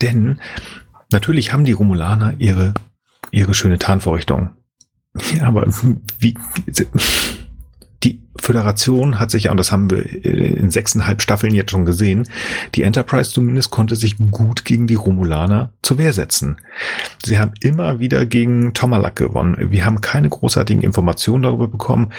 Denn 0.00 0.40
natürlich 1.10 1.52
haben 1.52 1.64
die 1.64 1.72
Romulaner 1.72 2.34
ihre, 2.38 2.74
ihre 3.30 3.54
schöne 3.54 3.78
Tarnvorrichtung. 3.78 4.50
Ja, 5.34 5.46
aber 5.46 5.66
wie, 6.18 6.36
die 8.04 8.20
Föderation 8.38 9.18
hat 9.18 9.30
sich 9.30 9.48
und 9.48 9.56
das 9.56 9.72
haben 9.72 9.90
wir 9.90 10.04
äh, 10.24 10.28
in 10.28 10.70
sechseinhalb 10.70 11.22
Staffeln 11.22 11.54
jetzt 11.54 11.70
schon 11.70 11.86
gesehen, 11.86 12.28
die 12.74 12.82
Enterprise 12.82 13.30
zumindest 13.30 13.70
konnte 13.70 13.96
sich 13.96 14.16
gut 14.30 14.64
gegen 14.64 14.86
die 14.86 14.94
Romulaner 14.94 15.70
zur 15.82 15.98
Wehr 15.98 16.12
setzen. 16.12 16.58
Sie 17.24 17.38
haben 17.38 17.52
immer 17.60 18.00
wieder 18.00 18.26
gegen 18.26 18.74
Tomalak 18.74 19.16
gewonnen. 19.16 19.70
Wir 19.70 19.84
haben 19.84 20.00
keine 20.00 20.28
großartigen 20.28 20.82
Informationen 20.82 21.44
darüber 21.44 21.68
bekommen, 21.68 22.12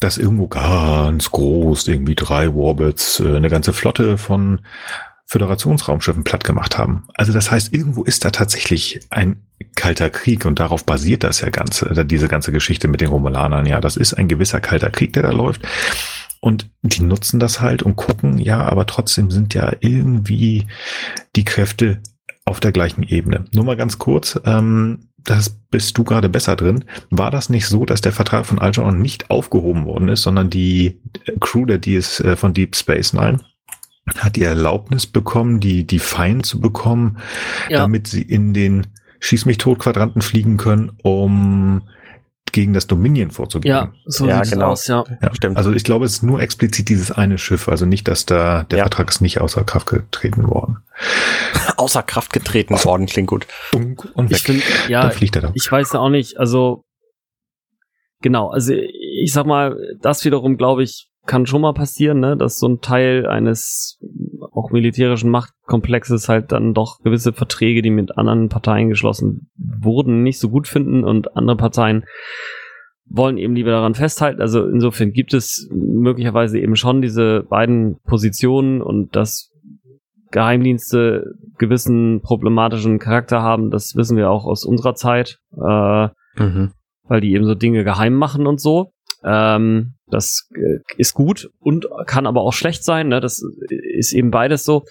dass 0.00 0.16
irgendwo 0.16 0.46
ganz 0.46 1.30
groß 1.30 1.88
irgendwie 1.88 2.14
drei 2.14 2.54
Warbits, 2.54 3.20
äh, 3.20 3.36
eine 3.36 3.50
ganze 3.50 3.72
Flotte 3.72 4.16
von 4.16 4.60
Föderationsraumschiffen 5.28 6.24
platt 6.24 6.42
gemacht 6.42 6.78
haben. 6.78 7.04
Also 7.14 7.34
das 7.34 7.50
heißt, 7.50 7.74
irgendwo 7.74 8.02
ist 8.02 8.24
da 8.24 8.30
tatsächlich 8.30 9.00
ein 9.10 9.42
kalter 9.74 10.08
Krieg 10.08 10.46
und 10.46 10.58
darauf 10.58 10.86
basiert 10.86 11.22
das 11.22 11.42
ja 11.42 11.50
ganze, 11.50 12.06
diese 12.06 12.28
ganze 12.28 12.50
Geschichte 12.50 12.88
mit 12.88 13.02
den 13.02 13.10
Romulanern. 13.10 13.66
Ja, 13.66 13.80
das 13.80 13.98
ist 13.98 14.14
ein 14.14 14.28
gewisser 14.28 14.60
kalter 14.60 14.88
Krieg, 14.88 15.12
der 15.12 15.22
da 15.22 15.30
läuft. 15.30 15.60
Und 16.40 16.70
die 16.82 17.02
nutzen 17.02 17.40
das 17.40 17.60
halt 17.60 17.82
und 17.82 17.96
gucken, 17.96 18.38
ja, 18.38 18.62
aber 18.62 18.86
trotzdem 18.86 19.30
sind 19.30 19.52
ja 19.52 19.72
irgendwie 19.80 20.66
die 21.36 21.44
Kräfte 21.44 22.00
auf 22.46 22.60
der 22.60 22.72
gleichen 22.72 23.02
Ebene. 23.02 23.44
Nur 23.52 23.64
mal 23.64 23.76
ganz 23.76 23.98
kurz, 23.98 24.40
ähm, 24.46 25.10
das 25.18 25.50
bist 25.50 25.98
du 25.98 26.04
gerade 26.04 26.30
besser 26.30 26.56
drin. 26.56 26.84
War 27.10 27.30
das 27.30 27.50
nicht 27.50 27.66
so, 27.66 27.84
dass 27.84 28.00
der 28.00 28.12
Vertrag 28.12 28.46
von 28.46 28.60
Algernon 28.60 29.02
nicht 29.02 29.30
aufgehoben 29.30 29.84
worden 29.84 30.08
ist, 30.08 30.22
sondern 30.22 30.48
die 30.48 31.02
Crew 31.40 31.66
der 31.66 31.76
DS, 31.78 32.20
äh, 32.20 32.34
von 32.36 32.54
Deep 32.54 32.74
Space 32.74 33.12
Nine 33.12 33.40
hat 34.16 34.36
die 34.36 34.42
Erlaubnis 34.42 35.06
bekommen, 35.06 35.60
die, 35.60 35.86
die 35.86 35.98
Fein 35.98 36.42
zu 36.42 36.60
bekommen, 36.60 37.18
ja. 37.68 37.78
damit 37.78 38.06
sie 38.06 38.22
in 38.22 38.54
den 38.54 38.86
Schieß 39.20 39.46
mich 39.46 39.58
tot 39.58 39.80
Quadranten 39.80 40.22
fliegen 40.22 40.56
können, 40.56 40.92
um 41.02 41.82
gegen 42.52 42.72
das 42.72 42.86
Dominion 42.86 43.30
vorzugehen. 43.30 43.74
Ja, 43.74 43.92
so 44.06 44.26
ja, 44.26 44.42
genau. 44.42 44.68
aus, 44.68 44.86
ja. 44.86 45.04
ja. 45.22 45.34
Stimmt. 45.34 45.56
Also 45.56 45.72
ich 45.72 45.84
glaube, 45.84 46.04
es 46.04 46.14
ist 46.14 46.22
nur 46.22 46.40
explizit 46.40 46.88
dieses 46.88 47.10
eine 47.10 47.38
Schiff, 47.38 47.68
also 47.68 47.86
nicht, 47.86 48.08
dass 48.08 48.26
da 48.26 48.64
der 48.64 48.78
ja. 48.78 48.84
Vertrag 48.84 49.10
ist 49.10 49.20
nicht 49.20 49.40
außer 49.40 49.64
Kraft 49.64 49.88
getreten 49.88 50.48
worden. 50.48 50.78
außer 51.76 52.02
Kraft 52.02 52.32
getreten 52.32 52.74
worden, 52.84 53.06
klingt 53.06 53.28
gut. 53.28 53.46
Und 53.72 54.30
weg. 54.30 54.36
Ich 54.36 54.42
find, 54.42 54.62
ja, 54.88 55.02
Dann 55.02 55.12
fliegt 55.12 55.36
er 55.36 55.42
da. 55.42 55.50
Ich 55.54 55.70
weiß 55.70 55.94
auch 55.94 56.08
nicht, 56.08 56.38
also 56.38 56.84
genau, 58.20 58.50
also 58.50 58.72
ich 58.72 59.32
sag 59.32 59.46
mal, 59.46 59.76
das 60.00 60.24
wiederum 60.24 60.56
glaube 60.56 60.82
ich 60.82 61.07
kann 61.28 61.46
schon 61.46 61.60
mal 61.60 61.74
passieren, 61.74 62.18
ne, 62.18 62.36
dass 62.36 62.58
so 62.58 62.66
ein 62.66 62.80
Teil 62.80 63.26
eines 63.26 64.00
auch 64.50 64.70
militärischen 64.70 65.30
Machtkomplexes 65.30 66.28
halt 66.28 66.50
dann 66.50 66.74
doch 66.74 66.98
gewisse 67.04 67.32
Verträge, 67.32 67.82
die 67.82 67.90
mit 67.90 68.16
anderen 68.18 68.48
Parteien 68.48 68.88
geschlossen 68.88 69.50
wurden, 69.56 70.22
nicht 70.24 70.40
so 70.40 70.48
gut 70.48 70.66
finden 70.66 71.04
und 71.04 71.36
andere 71.36 71.56
Parteien 71.56 72.04
wollen 73.10 73.38
eben 73.38 73.54
lieber 73.54 73.70
daran 73.70 73.94
festhalten. 73.94 74.40
Also 74.40 74.66
insofern 74.66 75.12
gibt 75.12 75.34
es 75.34 75.68
möglicherweise 75.70 76.58
eben 76.58 76.76
schon 76.76 77.02
diese 77.02 77.44
beiden 77.48 78.00
Positionen 78.04 78.82
und 78.82 79.14
dass 79.14 79.50
Geheimdienste 80.30 81.24
gewissen 81.58 82.20
problematischen 82.22 82.98
Charakter 82.98 83.42
haben, 83.42 83.70
das 83.70 83.94
wissen 83.96 84.16
wir 84.16 84.30
auch 84.30 84.44
aus 84.44 84.64
unserer 84.64 84.94
Zeit, 84.94 85.38
äh, 85.52 86.08
mhm. 86.36 86.72
weil 87.04 87.20
die 87.20 87.32
eben 87.32 87.46
so 87.46 87.54
Dinge 87.54 87.84
geheim 87.84 88.14
machen 88.14 88.46
und 88.46 88.60
so. 88.60 88.92
Ähm, 89.24 89.94
das 90.10 90.48
äh, 90.54 90.80
ist 90.96 91.14
gut 91.14 91.50
und 91.58 91.86
kann 92.06 92.26
aber 92.26 92.42
auch 92.42 92.52
schlecht 92.52 92.84
sein. 92.84 93.08
Ne? 93.08 93.20
Das 93.20 93.42
ist 93.68 94.12
eben 94.12 94.30
beides 94.30 94.64
so. 94.64 94.84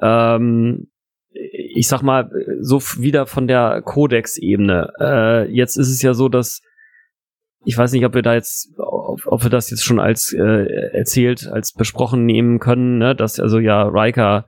Ähm, 0.00 0.88
ich 1.32 1.88
sag 1.88 2.02
mal, 2.02 2.30
so 2.60 2.80
wieder 2.98 3.26
von 3.26 3.46
der 3.46 3.82
Codex-Ebene. 3.82 4.92
Äh, 5.00 5.50
jetzt 5.50 5.76
ist 5.76 5.88
es 5.88 6.02
ja 6.02 6.14
so, 6.14 6.28
dass 6.28 6.60
ich 7.64 7.78
weiß 7.78 7.92
nicht, 7.92 8.04
ob 8.04 8.14
wir 8.14 8.22
da 8.22 8.34
jetzt, 8.34 8.72
ob, 8.76 9.20
ob 9.26 9.42
wir 9.42 9.50
das 9.50 9.70
jetzt 9.70 9.84
schon 9.84 10.00
als 10.00 10.32
äh, 10.32 10.66
erzählt, 10.92 11.46
als 11.46 11.72
besprochen 11.72 12.26
nehmen 12.26 12.58
können, 12.58 12.98
ne? 12.98 13.14
dass 13.14 13.38
also 13.38 13.58
ja 13.58 13.82
Riker 13.84 14.46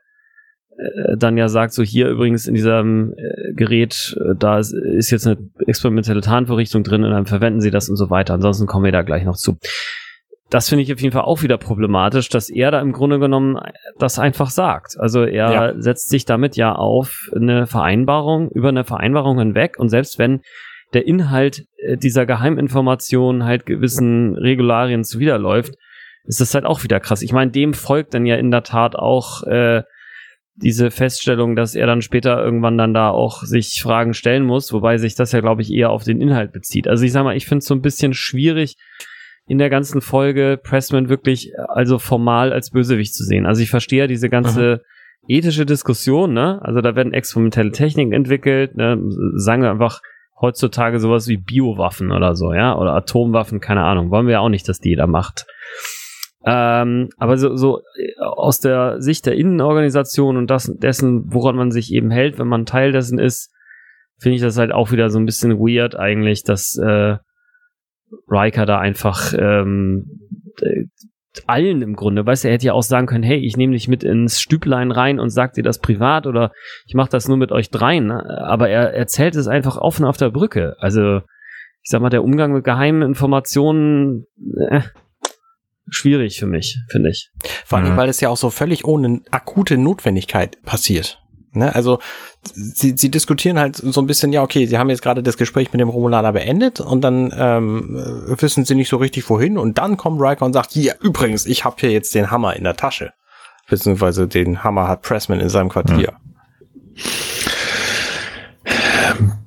dann 1.16 1.36
ja 1.36 1.48
sagt, 1.48 1.72
so 1.72 1.82
hier 1.82 2.08
übrigens 2.08 2.46
in 2.46 2.54
diesem 2.54 3.14
äh, 3.16 3.52
Gerät, 3.54 4.16
äh, 4.20 4.34
da 4.36 4.58
ist, 4.58 4.72
ist 4.72 5.10
jetzt 5.10 5.26
eine 5.26 5.38
experimentelle 5.66 6.20
Tarnvorrichtung 6.20 6.82
drin 6.82 7.04
und 7.04 7.10
dann 7.10 7.26
verwenden 7.26 7.60
sie 7.60 7.70
das 7.70 7.88
und 7.88 7.96
so 7.96 8.10
weiter. 8.10 8.34
Ansonsten 8.34 8.66
kommen 8.66 8.84
wir 8.84 8.92
da 8.92 9.02
gleich 9.02 9.24
noch 9.24 9.36
zu. 9.36 9.56
Das 10.50 10.68
finde 10.68 10.82
ich 10.82 10.92
auf 10.92 11.00
jeden 11.00 11.12
Fall 11.12 11.22
auch 11.22 11.42
wieder 11.42 11.58
problematisch, 11.58 12.28
dass 12.28 12.50
er 12.50 12.70
da 12.70 12.80
im 12.80 12.92
Grunde 12.92 13.18
genommen 13.18 13.58
das 13.98 14.18
einfach 14.18 14.50
sagt. 14.50 14.96
Also 14.98 15.22
er 15.24 15.52
ja. 15.52 15.74
setzt 15.80 16.10
sich 16.10 16.26
damit 16.26 16.56
ja 16.56 16.74
auf 16.74 17.28
eine 17.34 17.66
Vereinbarung, 17.66 18.50
über 18.50 18.68
eine 18.68 18.84
Vereinbarung 18.84 19.38
hinweg 19.38 19.78
und 19.78 19.88
selbst 19.88 20.18
wenn 20.18 20.42
der 20.92 21.06
Inhalt 21.08 21.64
dieser 21.96 22.24
Geheiminformation 22.24 23.44
halt 23.44 23.66
gewissen 23.66 24.36
Regularien 24.36 25.02
zuwiderläuft, 25.02 25.74
ist 26.24 26.40
das 26.40 26.54
halt 26.54 26.66
auch 26.66 26.84
wieder 26.84 27.00
krass. 27.00 27.22
Ich 27.22 27.32
meine, 27.32 27.50
dem 27.50 27.74
folgt 27.74 28.14
dann 28.14 28.26
ja 28.26 28.36
in 28.36 28.50
der 28.50 28.62
Tat 28.62 28.94
auch 28.94 29.42
äh, 29.44 29.82
diese 30.56 30.90
Feststellung, 30.90 31.56
dass 31.56 31.74
er 31.74 31.86
dann 31.86 32.02
später 32.02 32.42
irgendwann 32.42 32.78
dann 32.78 32.94
da 32.94 33.10
auch 33.10 33.42
sich 33.42 33.80
Fragen 33.82 34.14
stellen 34.14 34.44
muss, 34.44 34.72
wobei 34.72 34.98
sich 34.98 35.14
das 35.14 35.32
ja, 35.32 35.40
glaube 35.40 35.62
ich, 35.62 35.72
eher 35.72 35.90
auf 35.90 36.04
den 36.04 36.20
Inhalt 36.20 36.52
bezieht. 36.52 36.86
Also 36.86 37.04
ich 37.04 37.12
sag 37.12 37.24
mal, 37.24 37.36
ich 37.36 37.46
finde 37.46 37.58
es 37.58 37.66
so 37.66 37.74
ein 37.74 37.82
bisschen 37.82 38.14
schwierig, 38.14 38.76
in 39.46 39.58
der 39.58 39.68
ganzen 39.68 40.00
Folge 40.00 40.58
Pressman 40.62 41.08
wirklich 41.08 41.52
also 41.68 41.98
formal 41.98 42.52
als 42.52 42.70
Bösewicht 42.70 43.14
zu 43.14 43.24
sehen. 43.24 43.46
Also 43.46 43.62
ich 43.62 43.70
verstehe 43.70 44.06
diese 44.06 44.30
ganze 44.30 44.76
mhm. 44.76 45.26
ethische 45.28 45.66
Diskussion, 45.66 46.32
ne? 46.32 46.60
Also 46.62 46.80
da 46.80 46.96
werden 46.96 47.12
experimentelle 47.12 47.72
Techniken 47.72 48.12
entwickelt, 48.12 48.76
ne? 48.76 48.98
sagen 49.36 49.62
wir 49.62 49.70
einfach 49.70 50.00
heutzutage 50.40 50.98
sowas 50.98 51.28
wie 51.28 51.36
Biowaffen 51.36 52.10
oder 52.10 52.34
so, 52.34 52.52
ja, 52.52 52.76
oder 52.76 52.94
Atomwaffen, 52.94 53.60
keine 53.60 53.84
Ahnung. 53.84 54.10
Wollen 54.10 54.26
wir 54.26 54.34
ja 54.34 54.40
auch 54.40 54.48
nicht, 54.48 54.68
dass 54.68 54.80
die 54.80 54.90
jeder 54.90 55.06
macht. 55.06 55.46
Ähm, 56.46 57.08
aber 57.16 57.38
so, 57.38 57.56
so 57.56 57.80
äh, 57.96 58.20
aus 58.20 58.60
der 58.60 59.00
Sicht 59.00 59.26
der 59.26 59.34
Innenorganisation 59.34 60.36
und 60.36 60.50
das, 60.50 60.70
dessen, 60.76 61.32
woran 61.32 61.56
man 61.56 61.70
sich 61.70 61.92
eben 61.92 62.10
hält, 62.10 62.38
wenn 62.38 62.48
man 62.48 62.66
Teil 62.66 62.92
dessen 62.92 63.18
ist, 63.18 63.50
finde 64.18 64.36
ich 64.36 64.42
das 64.42 64.58
halt 64.58 64.72
auch 64.72 64.92
wieder 64.92 65.08
so 65.08 65.18
ein 65.18 65.26
bisschen 65.26 65.58
weird 65.58 65.96
eigentlich, 65.96 66.44
dass 66.44 66.76
äh, 66.76 67.16
Riker 68.28 68.66
da 68.66 68.78
einfach 68.78 69.32
ähm, 69.36 70.20
allen 71.46 71.82
im 71.82 71.96
Grunde, 71.96 72.24
weißt 72.24 72.44
du, 72.44 72.48
er 72.48 72.54
hätte 72.54 72.66
ja 72.66 72.72
auch 72.74 72.82
sagen 72.82 73.06
können, 73.06 73.24
hey, 73.24 73.38
ich 73.38 73.56
nehme 73.56 73.72
dich 73.72 73.88
mit 73.88 74.04
ins 74.04 74.40
Stüblein 74.40 74.92
rein 74.92 75.18
und 75.18 75.30
sag 75.30 75.54
dir 75.54 75.64
das 75.64 75.80
privat 75.80 76.26
oder 76.26 76.52
ich 76.86 76.94
mache 76.94 77.10
das 77.10 77.26
nur 77.26 77.36
mit 77.36 77.52
euch 77.52 77.70
dreien, 77.70 78.06
ne? 78.06 78.42
aber 78.44 78.68
er 78.68 78.94
erzählt 78.94 79.34
es 79.34 79.48
einfach 79.48 79.76
offen 79.76 80.04
auf 80.04 80.16
der 80.16 80.30
Brücke. 80.30 80.76
Also 80.78 81.18
ich 81.82 81.90
sag 81.90 82.00
mal, 82.00 82.10
der 82.10 82.24
Umgang 82.24 82.52
mit 82.52 82.64
geheimen 82.64 83.02
Informationen 83.02 84.26
äh, 84.70 84.80
schwierig 85.88 86.38
für 86.38 86.46
mich, 86.46 86.78
finde 86.90 87.10
ich. 87.10 87.30
Vor 87.64 87.78
allem, 87.78 87.92
Mhm. 87.92 87.96
weil 87.96 88.08
es 88.08 88.20
ja 88.20 88.28
auch 88.28 88.36
so 88.36 88.50
völlig 88.50 88.84
ohne 88.84 89.20
akute 89.30 89.76
Notwendigkeit 89.76 90.62
passiert. 90.62 91.20
Ne? 91.52 91.72
Also 91.74 92.00
sie, 92.52 92.94
sie 92.96 93.10
diskutieren 93.10 93.58
halt 93.58 93.76
so 93.76 94.00
ein 94.00 94.06
bisschen, 94.08 94.32
ja, 94.32 94.42
okay, 94.42 94.66
sie 94.66 94.76
haben 94.76 94.90
jetzt 94.90 95.02
gerade 95.02 95.22
das 95.22 95.36
Gespräch 95.36 95.72
mit 95.72 95.80
dem 95.80 95.88
Romulaner 95.88 96.32
beendet 96.32 96.80
und 96.80 97.02
dann 97.02 97.32
ähm, 97.36 97.96
äh, 98.28 98.42
wissen 98.42 98.64
sie 98.64 98.74
nicht 98.74 98.88
so 98.88 98.96
richtig 98.96 99.28
wohin 99.30 99.56
und 99.56 99.78
dann 99.78 99.96
kommt 99.96 100.20
Riker 100.20 100.44
und 100.46 100.52
sagt, 100.52 100.72
hier, 100.72 100.96
übrigens, 101.00 101.46
ich 101.46 101.64
habe 101.64 101.76
hier 101.78 101.92
jetzt 101.92 102.14
den 102.14 102.30
Hammer 102.32 102.56
in 102.56 102.64
der 102.64 102.74
Tasche. 102.76 103.12
Beziehungsweise 103.68 104.26
den 104.26 104.64
Hammer 104.64 104.88
hat 104.88 105.02
Pressman 105.02 105.40
in 105.40 105.48
seinem 105.48 105.68
Quartier. 105.68 106.14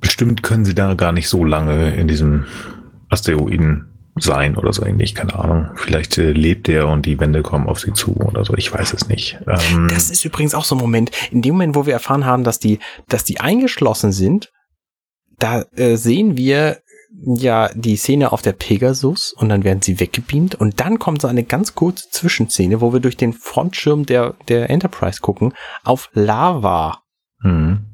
Bestimmt 0.02 0.44
können 0.44 0.66
sie 0.66 0.76
da 0.76 0.94
gar 0.94 1.12
nicht 1.12 1.30
so 1.30 1.44
lange 1.44 1.94
in 1.96 2.08
diesem 2.08 2.46
Asteroiden 3.10 3.88
sein 4.20 4.56
oder 4.58 4.74
so 4.74 4.86
ähnlich, 4.86 5.16
keine 5.16 5.36
Ahnung. 5.36 5.70
Vielleicht 5.76 6.18
äh, 6.18 6.32
lebt 6.32 6.70
er 6.70 6.88
und 6.88 7.06
die 7.06 7.20
Wände 7.20 7.42
kommen 7.42 7.68
auf 7.68 7.80
sie 7.80 7.94
zu 7.94 8.16
oder 8.16 8.44
so, 8.46 8.54
ich 8.56 8.74
weiß 8.74 8.94
es 8.94 9.08
nicht. 9.08 9.40
Ähm, 9.48 9.88
Das 9.94 10.10
ist 10.10 10.24
übrigens 10.26 10.54
auch 10.56 10.66
so 10.66 10.76
ein 10.76 10.82
Moment, 10.82 11.12
in 11.32 11.42
dem 11.42 11.54
Moment, 11.56 11.76
wo 11.76 11.86
wir 11.86 11.94
erfahren 11.94 12.26
haben, 12.26 12.44
dass 12.44 12.60
die, 12.60 12.80
dass 13.08 13.24
die 13.24 13.40
eingeschlossen 13.40 14.12
sind, 14.12 14.52
da 15.40 15.64
äh, 15.76 15.96
sehen 15.96 16.38
wir 16.38 16.80
ja 17.24 17.70
die 17.74 17.96
Szene 17.96 18.32
auf 18.32 18.42
der 18.42 18.54
Pegasus 18.54 19.34
und 19.34 19.50
dann 19.50 19.64
werden 19.64 19.82
sie 19.82 20.00
weggebeamt 20.00 20.56
und 20.56 20.80
dann 20.80 21.00
kommt 21.00 21.22
so 21.22 21.28
eine 21.28 21.44
ganz 21.44 21.74
kurze 21.74 22.10
Zwischenszene, 22.12 22.82
wo 22.82 22.94
wir 22.94 23.00
durch 23.00 23.18
den 23.18 23.34
Frontschirm 23.34 24.06
der, 24.06 24.36
der 24.48 24.70
Enterprise 24.70 25.22
gucken, 25.22 25.54
auf 25.84 26.10
Lava. 26.14 27.02
hm. 27.42 27.87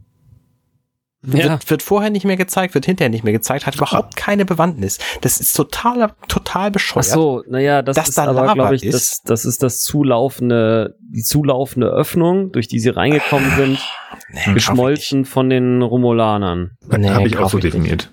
Ja. 1.26 1.52
Wird, 1.52 1.70
wird 1.70 1.84
vorher 1.84 2.10
nicht 2.10 2.26
mehr 2.26 2.36
gezeigt, 2.36 2.74
wird 2.74 2.86
hinterher 2.86 3.10
nicht 3.10 3.24
mehr 3.24 3.32
gezeigt, 3.32 3.66
hat 3.66 3.76
überhaupt 3.76 4.18
keine 4.18 4.44
Bewandtnis. 4.44 5.00
Das 5.22 5.40
ist 5.40 5.54
total, 5.56 6.12
total 6.28 6.68
Ach 6.68 6.72
bescheuert. 6.74 7.06
so, 7.06 7.44
naja, 7.48 7.82
das 7.82 8.10
ist 8.10 8.18
da 8.18 8.26
aber, 8.26 8.54
glaube 8.54 8.76
ich, 8.76 8.84
ist. 8.84 8.94
das, 8.94 9.22
das 9.24 9.46
ist 9.46 9.64
das 9.64 9.82
zulaufende, 9.82 10.98
die 11.00 11.24
zulaufende 11.24 11.88
Öffnung, 11.88 12.52
durch 12.52 12.68
die 12.68 12.80
sie 12.80 12.90
reingekommen 12.90 13.52
sind, 13.56 13.80
Nee, 14.30 14.54
geschmolzen 14.54 15.26
von 15.26 15.50
den 15.50 15.82
Romulanern. 15.82 16.72
Nee, 16.90 17.10
habe 17.10 17.28
ich 17.28 17.38
auch 17.38 17.50
so 17.50 17.58
ich 17.58 17.64
nicht. 17.64 17.74
definiert. 17.74 18.12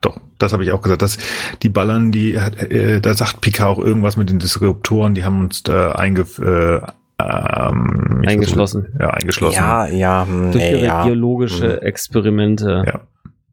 Doch, 0.00 0.18
das 0.38 0.52
habe 0.52 0.64
ich 0.64 0.72
auch 0.72 0.82
gesagt. 0.82 1.02
Dass 1.02 1.18
die 1.62 1.68
ballern, 1.68 2.12
die, 2.12 2.34
äh, 2.34 3.00
da 3.00 3.14
sagt 3.14 3.40
Picard 3.40 3.68
auch 3.68 3.78
irgendwas 3.78 4.16
mit 4.16 4.30
den 4.30 4.38
Disruptoren, 4.38 5.14
die 5.14 5.24
haben 5.24 5.40
uns 5.40 5.62
da 5.62 5.92
einge, 5.92 6.22
äh, 6.22 6.80
ähm, 7.20 8.20
ich 8.22 8.28
Eingeschlossen. 8.28 8.82
versuch- 8.86 9.00
Ja, 9.00 9.10
eingeschlossen. 9.10 9.56
Ja, 9.56 9.86
ja, 9.86 10.26
hm, 10.26 10.52
Durch 10.52 10.64
ihre 10.64 10.84
ja. 10.84 11.04
biologische 11.04 11.78
Mhm. 11.80 11.86
Experimente. 11.86 12.82
Ja. 12.86 13.00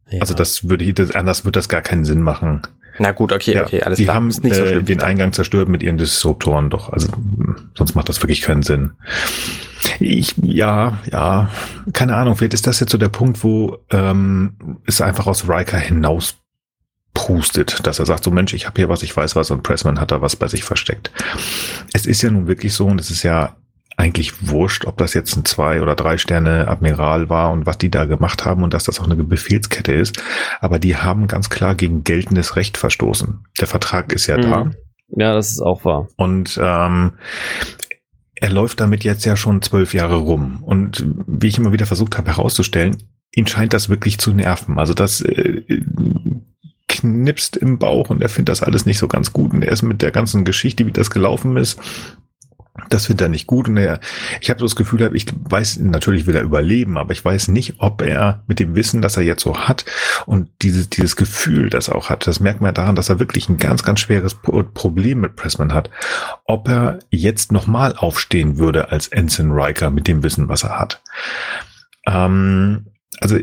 ja. 0.10 0.22
Also 0.22 0.34
das 0.34 0.68
würde 0.70 0.84
hier, 0.86 0.94
das, 0.94 1.16
anders 1.16 1.46
wird 1.46 1.56
das 1.56 1.70
gar 1.70 1.82
keinen 1.82 2.06
Sinn 2.06 2.22
machen. 2.22 2.62
Na 3.02 3.12
gut, 3.12 3.32
okay, 3.32 3.54
ja, 3.54 3.64
okay, 3.64 3.82
alles 3.82 3.98
die 3.98 4.04
klar. 4.04 4.16
haben 4.18 4.28
Ist 4.30 4.44
nicht 4.44 4.56
so 4.56 4.64
äh, 4.64 4.68
schlimm. 4.70 4.86
den 4.86 5.02
Eingang 5.02 5.32
zerstört 5.32 5.70
mit 5.70 5.82
ihren 5.84 5.98
Disruptoren 5.98 6.70
doch. 6.70 6.92
Also 6.92 7.08
mh, 7.12 7.56
sonst 7.78 7.96
macht 7.96 8.10
das 8.10 8.22
wirklich 8.22 8.42
keinen 8.42 8.62
Sinn. 8.64 8.92
Ich, 10.02 10.36
ja, 10.42 10.98
ja, 11.10 11.50
keine 11.94 12.16
Ahnung. 12.16 12.36
Vielleicht 12.36 12.54
ist 12.54 12.68
das 12.68 12.80
jetzt 12.82 12.92
so 12.92 12.98
der 12.98 13.08
Punkt, 13.10 13.44
wo 13.44 13.78
ähm, 13.92 14.80
es 14.86 15.00
einfach 15.00 15.28
aus 15.28 15.48
Riker 15.48 15.78
hinaus 15.78 16.36
pustet, 17.28 17.86
dass 17.86 18.00
er 18.00 18.06
sagt, 18.06 18.24
so 18.24 18.32
Mensch, 18.32 18.54
ich 18.54 18.66
habe 18.66 18.76
hier 18.80 18.90
was, 18.90 19.04
ich 19.04 19.16
weiß 19.16 19.36
was 19.36 19.52
und 19.52 19.64
Pressman 19.64 20.00
hat 20.00 20.12
da 20.12 20.22
was 20.22 20.36
bei 20.36 20.48
sich 20.48 20.64
versteckt. 20.64 21.12
Es 21.94 22.06
ist 22.06 22.22
ja 22.22 22.30
nun 22.32 22.48
wirklich 22.48 22.74
so 22.74 22.86
und 22.88 23.00
es 23.00 23.12
ist 23.12 23.24
ja 23.24 23.56
eigentlich 23.98 24.48
wurscht, 24.50 24.86
ob 24.86 24.98
das 24.98 25.14
jetzt 25.14 25.36
ein 25.36 25.44
zwei 25.44 25.82
oder 25.82 25.94
drei 25.96 26.18
Sterne 26.18 26.68
Admiral 26.70 27.30
war 27.30 27.52
und 27.52 27.66
was 27.66 27.78
die 27.78 27.92
da 27.92 28.06
gemacht 28.06 28.46
haben 28.46 28.64
und 28.64 28.74
dass 28.74 28.86
das 28.86 29.00
auch 29.00 29.06
eine 29.10 29.16
Befehlskette 29.16 29.92
ist. 29.94 30.24
Aber 30.62 30.80
die 30.80 30.96
haben 30.96 31.28
ganz 31.28 31.50
klar 31.50 31.76
gegen 31.76 32.04
geltendes 32.06 32.56
Recht 32.56 32.78
verstoßen. 32.78 33.44
Der 33.60 33.68
Vertrag 33.68 34.14
ist 34.14 34.28
ja 34.28 34.38
Mhm. 34.38 34.42
da 34.42 34.72
Ja, 35.10 35.34
das 35.34 35.52
ist 35.52 35.62
auch 35.62 35.84
wahr. 35.86 36.08
und 36.16 36.58
ähm, 36.62 37.14
er 38.36 38.50
läuft 38.50 38.80
damit 38.80 39.04
jetzt 39.04 39.26
ja 39.26 39.36
schon 39.36 39.62
zwölf 39.62 39.94
Jahre 39.94 40.16
rum. 40.16 40.64
Und 40.64 41.06
wie 41.28 41.48
ich 41.48 41.58
immer 41.58 41.74
wieder 41.74 41.86
versucht 41.86 42.18
habe 42.18 42.30
herauszustellen, 42.30 42.96
ihn 43.36 43.48
scheint 43.48 43.74
das 43.74 43.90
wirklich 43.90 44.18
zu 44.18 44.32
nerven. 44.34 44.80
Also 44.80 44.94
das 44.94 45.20
äh, 45.20 45.62
knipst 46.90 47.56
im 47.56 47.80
Bauch 47.80 48.10
und 48.10 48.22
er 48.22 48.30
findet 48.30 48.50
das 48.50 48.64
alles 48.64 48.86
nicht 48.86 48.98
so 48.98 49.08
ganz 49.08 49.32
gut. 49.32 49.54
Und 49.54 49.64
er 49.64 49.72
ist 49.72 49.84
mit 49.84 50.02
der 50.02 50.12
ganzen 50.12 50.44
Geschichte, 50.44 50.86
wie 50.86 50.92
das 50.92 51.10
gelaufen 51.10 51.56
ist, 51.56 51.80
das 52.90 53.08
findet 53.08 53.22
er 53.22 53.30
nicht 53.30 53.46
gut. 53.46 53.68
Und 53.68 53.78
er, 53.78 54.00
ich 54.40 54.50
habe 54.50 54.60
so 54.60 54.66
das 54.66 54.76
Gefühl, 54.76 55.12
ich 55.14 55.26
weiß, 55.32 55.80
natürlich 55.80 56.28
will 56.28 56.36
er 56.36 56.44
überleben, 56.44 56.98
aber 56.98 57.12
ich 57.12 57.24
weiß 57.24 57.50
nicht, 57.50 57.76
ob 57.80 58.02
er 58.02 58.44
mit 58.48 58.60
dem 58.60 58.74
Wissen, 58.76 59.02
das 59.02 59.18
er 59.18 59.24
jetzt 59.24 59.44
so 59.44 59.58
hat 59.58 59.86
und 60.26 60.50
dieses, 60.62 60.90
dieses 60.90 61.16
Gefühl, 61.16 61.70
das 61.70 61.90
er 61.90 61.96
auch 61.96 62.10
hat, 62.10 62.26
das 62.26 62.40
merkt 62.40 62.62
man 62.62 62.74
daran, 62.74 62.96
dass 62.96 63.10
er 63.10 63.20
wirklich 63.20 63.50
ein 63.50 63.58
ganz, 63.58 63.84
ganz 63.84 64.00
schweres 64.00 64.34
Pro- 64.34 64.64
Problem 64.64 65.20
mit 65.20 65.36
Pressman 65.36 65.74
hat, 65.74 65.90
ob 66.46 66.70
er 66.70 67.00
jetzt 67.10 67.52
nochmal 67.52 67.96
aufstehen 67.98 68.58
würde 68.58 68.92
als 68.92 69.10
Ensign 69.10 69.52
Riker 69.52 69.90
mit 69.90 70.08
dem 70.08 70.24
Wissen, 70.24 70.48
was 70.48 70.64
er 70.64 70.80
hat. 70.80 71.02
Ähm, 72.08 72.86
also 73.20 73.38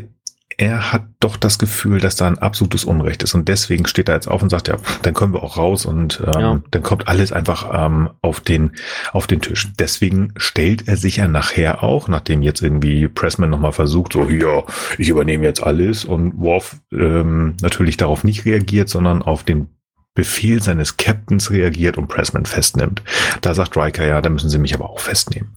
er 0.59 0.91
hat 0.91 1.03
doch 1.19 1.37
das 1.37 1.59
Gefühl, 1.59 1.99
dass 1.99 2.15
da 2.15 2.25
ein 2.27 2.39
absolutes 2.39 2.83
Unrecht 2.83 3.21
ist 3.21 3.35
und 3.35 3.47
deswegen 3.47 3.85
steht 3.85 4.09
er 4.09 4.15
jetzt 4.15 4.27
auf 4.27 4.41
und 4.41 4.49
sagt, 4.49 4.67
ja, 4.67 4.77
dann 5.03 5.13
können 5.13 5.33
wir 5.33 5.43
auch 5.43 5.57
raus 5.57 5.85
und 5.85 6.19
ähm, 6.25 6.39
Ja. 6.41 6.61
dann 6.71 6.81
kommt 6.83 7.07
alles 7.07 7.31
einfach 7.31 7.69
ähm, 7.73 8.09
auf 8.21 8.39
den 8.41 8.71
auf 9.13 9.27
den 9.27 9.39
Tisch. 9.41 9.71
Deswegen 9.77 10.33
stellt 10.37 10.87
er 10.87 10.97
sich 10.97 11.17
ja 11.17 11.27
nachher 11.27 11.83
auch, 11.83 12.07
nachdem 12.07 12.41
jetzt 12.41 12.63
irgendwie 12.63 13.07
Pressman 13.07 13.51
nochmal 13.51 13.71
versucht, 13.71 14.13
so 14.13 14.27
ja, 14.29 14.63
ich 14.97 15.09
übernehme 15.09 15.43
jetzt 15.45 15.61
alles 15.61 16.05
und 16.05 16.39
Worf 16.39 16.77
ähm, 16.91 17.55
natürlich 17.61 17.97
darauf 17.97 18.23
nicht 18.23 18.45
reagiert, 18.45 18.89
sondern 18.89 19.21
auf 19.21 19.43
den 19.43 19.67
Befehl 20.15 20.63
seines 20.63 20.97
Captains 20.97 21.51
reagiert 21.51 21.95
und 21.99 22.07
Pressman 22.07 22.47
festnimmt. 22.47 23.03
Da 23.41 23.53
sagt 23.53 23.77
Riker, 23.77 24.07
ja, 24.07 24.19
da 24.19 24.29
müssen 24.31 24.49
sie 24.49 24.57
mich 24.57 24.73
aber 24.73 24.89
auch 24.89 24.99
festnehmen. 24.99 25.55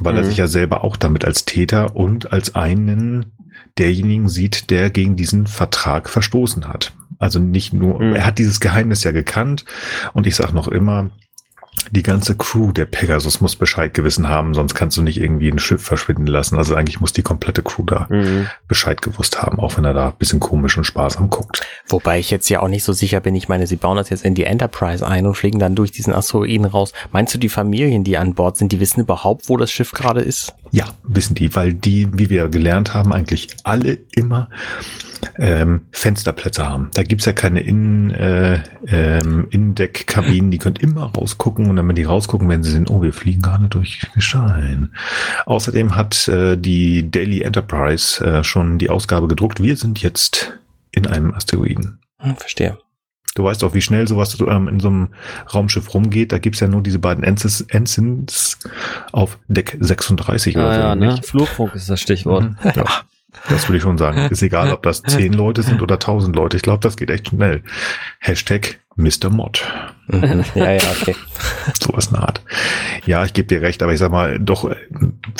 Weil 0.00 0.16
er 0.16 0.22
Mhm. 0.22 0.26
sich 0.26 0.36
ja 0.38 0.46
selber 0.46 0.84
auch 0.84 0.96
damit 0.96 1.24
als 1.24 1.44
Täter 1.44 1.94
und 1.96 2.32
als 2.32 2.54
einen 2.54 3.26
derjenigen 3.78 4.28
sieht, 4.28 4.70
der 4.70 4.90
gegen 4.90 5.16
diesen 5.16 5.46
Vertrag 5.46 6.08
verstoßen 6.08 6.68
hat. 6.68 6.92
Also 7.18 7.38
nicht 7.38 7.72
nur, 7.72 8.00
Mhm. 8.00 8.14
er 8.14 8.26
hat 8.26 8.38
dieses 8.38 8.60
Geheimnis 8.60 9.04
ja 9.04 9.12
gekannt 9.12 9.64
und 10.12 10.26
ich 10.26 10.34
sage 10.34 10.54
noch 10.54 10.68
immer, 10.68 11.10
die 11.90 12.02
ganze 12.02 12.36
Crew 12.36 12.72
der 12.72 12.86
Pegasus 12.86 13.40
muss 13.40 13.56
Bescheid 13.56 13.92
gewissen 13.92 14.28
haben, 14.28 14.54
sonst 14.54 14.74
kannst 14.74 14.96
du 14.96 15.02
nicht 15.02 15.20
irgendwie 15.20 15.50
ein 15.50 15.58
Schiff 15.58 15.82
verschwinden 15.82 16.26
lassen. 16.26 16.56
Also 16.56 16.74
eigentlich 16.74 17.00
muss 17.00 17.12
die 17.12 17.22
komplette 17.22 17.62
Crew 17.62 17.84
da 17.84 18.06
Mhm. 18.08 18.46
Bescheid 18.68 19.02
gewusst 19.02 19.42
haben, 19.42 19.58
auch 19.58 19.76
wenn 19.76 19.84
er 19.84 19.92
da 19.94 20.08
ein 20.08 20.16
bisschen 20.18 20.40
komisch 20.40 20.76
und 20.78 20.84
sparsam 20.84 21.28
guckt. 21.28 21.62
Wobei 21.88 22.18
ich 22.18 22.30
jetzt 22.30 22.48
ja 22.48 22.60
auch 22.60 22.68
nicht 22.68 22.84
so 22.84 22.92
sicher 22.92 23.20
bin. 23.20 23.34
Ich 23.34 23.48
meine, 23.48 23.66
sie 23.66 23.76
bauen 23.76 23.96
das 23.96 24.10
jetzt 24.10 24.24
in 24.24 24.34
die 24.34 24.44
Enterprise 24.44 25.06
ein 25.06 25.26
und 25.26 25.34
fliegen 25.34 25.58
dann 25.58 25.74
durch 25.74 25.92
diesen 25.92 26.14
Asteroiden 26.14 26.66
raus. 26.66 26.92
Meinst 27.10 27.34
du, 27.34 27.38
die 27.38 27.48
Familien, 27.48 28.04
die 28.04 28.16
an 28.16 28.34
Bord 28.34 28.56
sind, 28.56 28.72
die 28.72 28.80
wissen 28.80 29.00
überhaupt, 29.00 29.48
wo 29.48 29.56
das 29.56 29.70
Schiff 29.70 29.92
gerade 29.92 30.20
ist? 30.20 30.54
Ja, 30.70 30.86
wissen 31.02 31.34
die, 31.34 31.54
weil 31.54 31.74
die, 31.74 32.08
wie 32.12 32.30
wir 32.30 32.48
gelernt 32.48 32.94
haben, 32.94 33.12
eigentlich 33.12 33.48
alle 33.64 33.98
immer 34.14 34.48
ähm, 35.38 35.82
Fensterplätze 35.92 36.68
haben. 36.68 36.90
Da 36.94 37.02
gibt's 37.02 37.26
ja 37.26 37.32
keine 37.32 37.60
Innen, 37.60 38.10
äh, 38.10 38.60
ähm, 38.86 39.46
Innendeck-Kabinen, 39.50 40.50
die 40.50 40.58
könnt 40.58 40.80
immer 40.80 41.12
rausgucken 41.16 41.61
und 41.70 41.76
dann, 41.76 41.88
wenn 41.88 41.94
die 41.96 42.04
rausgucken, 42.04 42.48
werden 42.48 42.62
sie 42.62 42.70
sehen, 42.72 42.86
oh, 42.88 43.02
wir 43.02 43.12
fliegen 43.12 43.42
gerade 43.42 43.68
durch 43.68 44.00
Gestein. 44.14 44.94
Außerdem 45.46 45.96
hat 45.96 46.28
äh, 46.28 46.56
die 46.56 47.10
Daily 47.10 47.42
Enterprise 47.42 48.24
äh, 48.24 48.44
schon 48.44 48.78
die 48.78 48.90
Ausgabe 48.90 49.28
gedruckt. 49.28 49.62
Wir 49.62 49.76
sind 49.76 50.00
jetzt 50.02 50.58
in 50.90 51.06
einem 51.06 51.34
Asteroiden. 51.34 51.98
Hm, 52.18 52.36
verstehe. 52.36 52.78
Du 53.34 53.44
weißt 53.44 53.64
auch, 53.64 53.72
wie 53.72 53.80
schnell 53.80 54.06
sowas 54.06 54.38
ähm, 54.40 54.68
in 54.68 54.78
so 54.78 54.88
einem 54.88 55.08
Raumschiff 55.54 55.94
rumgeht. 55.94 56.32
Da 56.32 56.38
gibt's 56.38 56.60
ja 56.60 56.68
nur 56.68 56.82
diese 56.82 56.98
beiden 56.98 57.24
Ensigns, 57.24 57.62
Ensigns 57.62 58.58
auf 59.12 59.38
Deck 59.48 59.78
36 59.80 60.54
oder 60.56 60.68
Ah, 60.68 60.74
so. 60.74 60.80
ja, 60.80 60.94
ne? 60.94 61.20
Flurfunk 61.22 61.74
ist 61.74 61.88
das 61.88 62.00
Stichwort. 62.00 62.44
Mhm. 62.44 62.56
Ja, 62.74 62.84
das 63.48 63.68
würde 63.68 63.78
ich 63.78 63.82
schon 63.82 63.98
sagen. 63.98 64.18
Ist 64.30 64.42
egal, 64.42 64.72
ob 64.72 64.82
das 64.82 65.02
zehn 65.06 65.32
Leute 65.32 65.62
sind 65.62 65.82
oder 65.82 65.98
tausend 65.98 66.36
Leute. 66.36 66.56
Ich 66.56 66.62
glaube, 66.62 66.80
das 66.80 66.96
geht 66.96 67.10
echt 67.10 67.28
schnell. 67.28 67.62
Hashtag 68.18 68.78
Mr. 68.96 69.30
Mod. 69.30 69.64
Mhm. 70.08 70.44
Ja, 70.54 70.72
ja, 70.72 70.82
okay. 71.00 71.14
Sowas 71.80 72.08
in 72.08 72.14
der 72.14 72.22
Art. 72.22 72.42
Ja, 73.06 73.24
ich 73.24 73.32
gebe 73.32 73.48
dir 73.48 73.62
recht, 73.62 73.82
aber 73.82 73.92
ich 73.92 73.98
sag 73.98 74.10
mal, 74.10 74.38
doch, 74.38 74.68
äh, 74.68 74.76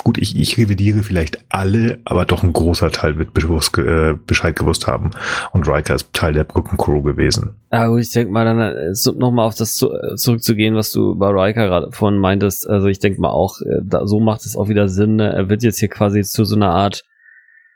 gut, 0.05 0.17
ich, 0.17 0.39
ich 0.39 0.57
revidiere 0.57 1.03
vielleicht 1.03 1.45
alle, 1.51 1.99
aber 2.05 2.25
doch 2.25 2.43
ein 2.43 2.53
großer 2.53 2.91
Teil 2.91 3.19
wird 3.19 3.35
bewusst, 3.35 3.77
äh, 3.77 4.15
Bescheid 4.27 4.57
gewusst 4.57 4.87
haben. 4.87 5.11
Und 5.53 5.69
Riker 5.69 5.95
ist 5.95 6.13
Teil 6.13 6.33
der 6.33 6.45
Brückencrew 6.45 7.03
gewesen. 7.03 7.57
Ja, 7.71 7.89
gut, 7.89 8.01
ich 8.01 8.11
denke 8.11 8.33
mal, 8.33 8.45
dann 8.45 8.59
äh, 8.59 8.95
so, 8.95 9.13
nochmal 9.13 9.47
auf 9.47 9.55
das 9.55 9.75
zu, 9.75 9.93
äh, 9.93 10.15
zurückzugehen, 10.17 10.75
was 10.75 10.91
du 10.93 11.15
bei 11.17 11.29
Riker 11.29 11.67
gerade 11.67 11.93
vorhin 11.93 12.19
meintest. 12.19 12.67
Also 12.69 12.87
ich 12.87 13.01
denke 13.01 13.21
mal 13.21 13.31
auch, 13.31 13.57
da, 13.83 14.07
so 14.07 14.21
macht 14.21 14.47
es 14.47 14.57
auch 14.57 14.69
wieder 14.69 14.89
Sinn. 14.89 15.17
Ne? 15.17 15.31
Er 15.31 15.51
wird 15.51 15.63
jetzt 15.63 15.79
hier 15.81 15.89
quasi 15.89 16.23
zu 16.23 16.45
so 16.45 16.57
einer 16.57 16.71
Art 16.71 17.05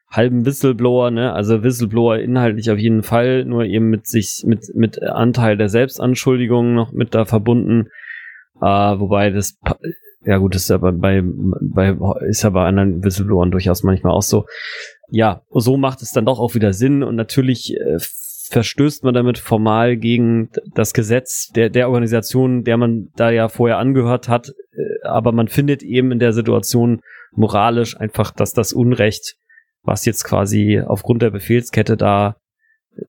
halben 0.09 0.47
Whistleblower, 0.47 1.11
ne? 1.11 1.33
Also 1.33 1.63
Whistleblower 1.63 2.19
inhaltlich 2.19 2.71
auf 2.71 2.79
jeden 2.79 3.03
Fall, 3.03 3.45
nur 3.45 3.65
eben 3.65 3.91
mit 3.91 4.07
sich, 4.07 4.45
mit, 4.47 4.75
mit 4.75 5.03
Anteil 5.03 5.57
der 5.57 5.69
Selbstanschuldigung 5.69 6.75
noch 6.75 6.93
mit 6.93 7.15
da 7.15 7.25
verbunden. 7.25 7.89
Äh, 8.61 8.65
wobei 8.65 9.31
das, 9.31 9.59
ja 10.25 10.39
gut, 10.39 10.55
das 10.55 10.63
ist 10.63 10.71
ja 10.71 10.79
bei, 10.79 10.93
bei, 10.93 11.23
bei, 11.23 11.97
ist 12.29 12.43
ja 12.43 12.51
bei 12.51 12.65
anderen 12.67 13.05
Whistleblowern 13.05 13.51
durchaus 13.51 13.83
manchmal 13.83 14.13
auch 14.13 14.23
so. 14.23 14.47
Ja, 15.11 15.43
so 15.51 15.77
macht 15.77 16.03
es 16.03 16.13
dann 16.13 16.25
doch 16.25 16.41
auch 16.41 16.55
wieder 16.55 16.73
Sinn 16.73 17.03
und 17.03 17.17
natürlich 17.17 17.75
äh, 17.77 17.99
verstößt 18.51 19.05
man 19.05 19.15
damit 19.15 19.39
formal 19.39 19.97
gegen 19.97 20.51
das 20.75 20.95
Gesetz 20.95 21.49
der, 21.49 21.69
der 21.69 21.89
Organisation, 21.89 22.65
der 22.65 22.77
man 22.77 23.09
da 23.17 23.31
ja 23.31 23.49
vorher 23.49 23.79
angehört 23.79 24.29
hat. 24.29 24.53
Äh, 24.73 25.07
aber 25.07 25.33
man 25.33 25.49
findet 25.49 25.83
eben 25.83 26.13
in 26.13 26.19
der 26.19 26.33
Situation 26.33 27.01
moralisch 27.33 27.97
einfach, 27.97 28.31
dass 28.31 28.53
das 28.53 28.73
Unrecht, 28.73 29.37
was 29.87 30.05
jetzt 30.05 30.25
quasi 30.25 30.83
aufgrund 30.85 31.23
der 31.23 31.31
Befehlskette 31.31 31.97
da 31.97 32.37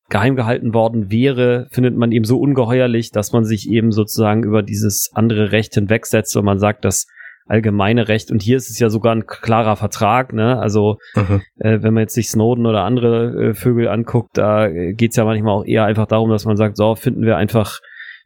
geheim 0.10 0.36
gehalten 0.36 0.74
worden 0.74 1.12
wäre, 1.12 1.68
findet 1.72 1.96
man 1.96 2.12
eben 2.12 2.26
so 2.26 2.40
ungeheuerlich, 2.40 3.12
dass 3.12 3.32
man 3.32 3.46
sich 3.46 3.70
eben 3.70 3.92
sozusagen 3.92 4.44
über 4.44 4.62
dieses 4.62 5.12
andere 5.14 5.52
Recht 5.52 5.76
hinwegsetzt 5.76 6.36
und 6.36 6.46
man 6.46 6.60
sagt, 6.60 6.86
dass 6.86 7.08
allgemeine 7.48 8.08
Recht. 8.08 8.32
Und 8.32 8.42
hier 8.42 8.58
ist 8.58 8.70
es 8.70 8.80
ja 8.80 8.90
sogar 8.90 9.16
ein 9.16 9.26
klarer 9.26 9.76
Vertrag, 9.78 10.34
ne? 10.34 10.60
Also 10.60 10.98
mhm. 11.16 11.42
äh, 11.60 11.82
wenn 11.82 11.94
man 11.94 12.02
jetzt 12.02 12.16
sich 12.16 12.30
Snowden 12.30 12.66
oder 12.66 12.84
andere 12.84 13.50
äh, 13.50 13.54
Vögel 13.54 13.88
anguckt, 13.88 14.38
da 14.38 14.68
äh, 14.68 14.94
geht 14.94 15.12
es 15.12 15.18
ja 15.18 15.26
manchmal 15.26 15.54
auch 15.54 15.66
eher 15.66 15.86
einfach 15.86 16.08
darum, 16.08 16.30
dass 16.30 16.46
man 16.46 16.58
sagt, 16.58 16.78
so 16.78 16.96
finden 16.96 17.24
wir 17.24 17.38
einfach 17.38 17.80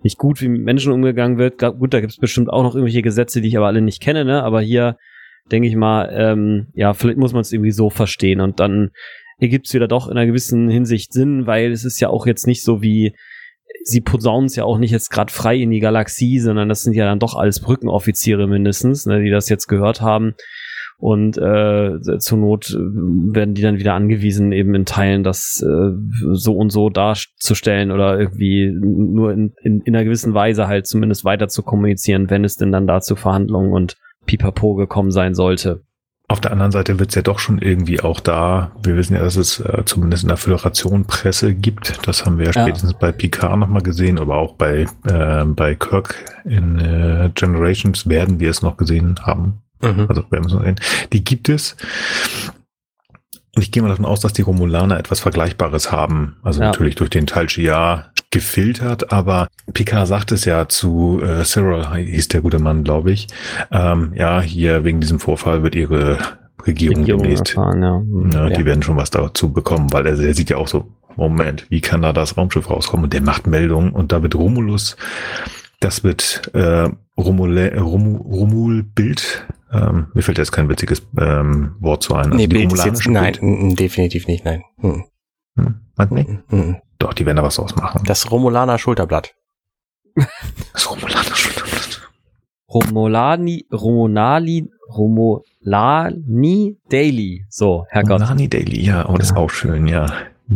nicht 0.03 0.17
gut, 0.17 0.41
wie 0.41 0.47
mit 0.47 0.63
Menschen 0.63 0.91
umgegangen 0.91 1.37
wird. 1.37 1.59
Gut, 1.59 1.93
da 1.93 1.99
gibt 1.99 2.13
es 2.13 2.17
bestimmt 2.17 2.49
auch 2.49 2.63
noch 2.63 2.73
irgendwelche 2.73 3.03
Gesetze, 3.03 3.41
die 3.41 3.49
ich 3.49 3.57
aber 3.57 3.67
alle 3.67 3.81
nicht 3.81 4.01
kenne, 4.01 4.25
ne? 4.25 4.43
Aber 4.43 4.61
hier 4.61 4.97
denke 5.51 5.68
ich 5.68 5.76
mal, 5.76 6.09
ähm, 6.13 6.68
ja, 6.73 6.93
vielleicht 6.93 7.18
muss 7.18 7.34
man 7.34 7.41
es 7.41 7.51
irgendwie 7.51 7.72
so 7.72 7.89
verstehen 7.89 8.41
und 8.41 8.59
dann 8.59 8.91
ergibt 9.39 9.68
es 9.68 9.73
wieder 9.73 9.88
doch 9.88 10.07
in 10.07 10.18
einer 10.18 10.27
gewissen 10.27 10.69
Hinsicht 10.69 11.13
Sinn, 11.13 11.47
weil 11.47 11.72
es 11.72 11.84
ist 11.84 11.99
ja 11.99 12.09
auch 12.09 12.27
jetzt 12.27 12.47
nicht 12.47 12.63
so 12.63 12.81
wie 12.81 13.15
sie 13.84 14.01
posaunen 14.01 14.45
es 14.45 14.55
ja 14.55 14.63
auch 14.63 14.77
nicht 14.77 14.91
jetzt 14.91 15.09
gerade 15.09 15.31
frei 15.31 15.57
in 15.57 15.72
die 15.72 15.80
Galaxie, 15.80 16.39
sondern 16.39 16.69
das 16.69 16.84
sind 16.84 16.93
ja 16.93 17.05
dann 17.05 17.19
doch 17.19 17.35
alles 17.35 17.61
Brückenoffiziere 17.61 18.47
mindestens, 18.47 19.05
ne, 19.05 19.22
die 19.22 19.30
das 19.30 19.49
jetzt 19.49 19.68
gehört 19.68 20.01
haben. 20.01 20.35
Und 20.97 21.35
äh, 21.39 21.99
zur 22.19 22.38
Not 22.38 22.77
werden 22.77 23.55
die 23.55 23.63
dann 23.63 23.80
wieder 23.80 23.95
angewiesen, 23.95 24.51
eben 24.51 24.76
in 24.76 24.85
Teilen 24.85 25.23
das 25.23 25.59
äh, 25.65 25.93
so 26.34 26.53
und 26.53 26.69
so 26.69 26.91
darzustellen 26.91 27.89
oder 27.89 28.19
irgendwie 28.19 28.72
nur 28.72 29.31
in, 29.31 29.51
in, 29.63 29.81
in 29.81 29.95
einer 29.95 30.03
gewissen 30.03 30.35
Weise 30.35 30.68
halt 30.68 30.85
zumindest 30.85 31.26
weiter 31.26 31.47
zu 31.47 31.63
kommunizieren, 31.63 32.30
wenn 32.30 32.43
es 32.43 32.55
denn 32.55 32.72
dann 32.72 32.85
da 32.85 33.01
zu 33.01 33.15
Verhandlungen 33.15 33.73
und 33.73 33.97
Pipapo 34.26 34.76
gekommen 34.76 35.11
sein 35.11 35.35
sollte. 35.35 35.84
Auf 36.27 36.39
der 36.39 36.53
anderen 36.53 36.72
Seite 36.72 36.98
wird 36.98 37.10
es 37.10 37.15
ja 37.15 37.22
doch 37.22 37.39
schon 37.39 37.60
irgendwie 37.60 37.99
auch 37.99 38.22
da, 38.22 38.72
wir 38.81 38.95
wissen 38.95 39.15
ja, 39.15 39.22
dass 39.22 39.35
es 39.35 39.60
äh, 39.60 39.84
zumindest 39.84 40.23
in 40.23 40.30
der 40.30 40.38
Föderation 40.38 41.03
Presse 41.03 41.53
gibt. 41.53 42.07
Das 42.07 42.26
haben 42.26 42.38
wir 42.38 42.45
ja, 42.45 42.52
ja. 42.53 42.61
spätestens 42.61 42.93
bei 42.93 43.11
Picard 43.11 43.60
nochmal 43.60 43.81
gesehen, 43.81 44.18
aber 44.18 44.38
auch 44.38 44.53
bei, 44.53 44.85
äh, 45.07 45.45
bei 45.45 45.76
Kirk 45.76 46.15
in 46.45 46.80
äh, 46.80 47.30
Generations 47.35 48.07
werden 48.07 48.39
wir 48.39 48.49
es 48.49 48.61
noch 48.61 48.77
gesehen 48.77 49.19
haben. 49.23 49.61
Mhm. 49.81 50.06
Also 50.07 50.23
werden 50.31 50.43
wir 50.43 50.48
es 50.48 50.53
noch 50.53 50.64
sehen. 50.64 50.80
Die 51.11 51.22
gibt 51.22 51.49
es. 51.49 51.76
Und 53.53 53.64
ich 53.64 53.72
gehe 53.72 53.84
mal 53.84 53.89
davon 53.89 54.06
aus, 54.06 54.22
dass 54.22 54.31
die 54.31 54.43
Romulaner 54.43 54.98
etwas 54.98 55.19
Vergleichbares 55.19 55.91
haben. 55.91 56.38
Also 56.43 56.61
ja. 56.61 56.68
natürlich 56.68 56.95
durch 56.95 57.10
den 57.10 57.27
Tal 57.27 57.49
Shiar 57.49 58.10
gefiltert, 58.31 59.11
aber 59.11 59.47
Picard 59.73 60.07
sagt 60.07 60.31
es 60.31 60.45
ja 60.45 60.67
zu 60.67 61.21
äh, 61.21 61.43
Cyril, 61.43 61.85
hieß 61.95 62.29
der 62.29 62.41
gute 62.41 62.59
Mann, 62.59 62.83
glaube 62.83 63.11
ich. 63.11 63.27
Ähm, 63.71 64.13
ja, 64.15 64.41
hier 64.41 64.83
wegen 64.83 65.01
diesem 65.01 65.19
Vorfall 65.19 65.63
wird 65.63 65.75
ihre 65.75 66.17
Regierung, 66.65 66.99
Regierung 66.99 67.23
demnächst, 67.23 67.49
erfahren, 67.49 67.83
ja. 67.83 68.39
Ja, 68.39 68.49
ja. 68.49 68.57
die 68.57 68.65
werden 68.65 68.83
schon 68.83 68.97
was 68.97 69.11
dazu 69.11 69.51
bekommen, 69.51 69.91
weil 69.91 70.07
er, 70.07 70.17
er 70.19 70.33
sieht 70.33 70.49
ja 70.49 70.57
auch 70.57 70.67
so, 70.67 70.87
Moment, 71.17 71.65
wie 71.69 71.81
kann 71.81 72.01
da 72.01 72.13
das 72.13 72.37
Raumschiff 72.37 72.69
rauskommen? 72.69 73.03
Und 73.05 73.13
der 73.13 73.21
macht 73.21 73.45
Meldungen 73.45 73.91
und 73.91 74.11
da 74.11 74.23
wird 74.23 74.35
Romulus, 74.35 74.95
das 75.81 76.03
wird 76.03 76.49
äh, 76.53 76.89
Romule, 77.17 77.77
Romu, 77.79 78.17
Romul 78.17 78.83
Bild 78.83 79.45
ähm, 79.73 80.07
mir 80.13 80.21
fällt 80.21 80.37
jetzt 80.37 80.51
kein 80.51 80.67
witziges 80.69 81.01
ähm, 81.17 81.75
Wort 81.79 82.03
zu 82.03 82.13
ein. 82.13 82.25
Also 82.25 82.35
nee, 82.35 82.47
Bild 82.47 82.73
ist 82.73 82.85
jetzt, 82.85 83.07
nein, 83.07 83.75
definitiv 83.75 84.27
nicht, 84.27 84.43
nein. 84.43 84.63
Hm. 84.79 85.05
Hm, 85.55 85.75
meinst 85.95 86.13
nicht? 86.13 86.29
Hm, 86.29 86.43
hm. 86.49 86.75
Doch, 87.01 87.15
die 87.15 87.25
werden 87.25 87.37
da 87.37 87.43
was 87.43 87.57
ausmachen. 87.57 88.03
Das 88.05 88.29
Romulaner 88.29 88.77
Schulterblatt. 88.77 89.33
das 90.73 90.91
Romulaner 90.91 91.35
Schulterblatt. 91.35 92.11
Romolani, 92.69 93.65
Romonali, 93.73 94.69
Romolani 94.87 96.77
Daily. 96.89 97.45
So, 97.49 97.85
Herrgott. 97.89 98.21
Romolani 98.21 98.47
Daily, 98.49 98.81
ja, 98.81 99.09
oh, 99.09 99.17
das 99.17 99.31
ist 99.31 99.35
auch 99.35 99.49
schön, 99.49 99.87
ja. 99.87 100.13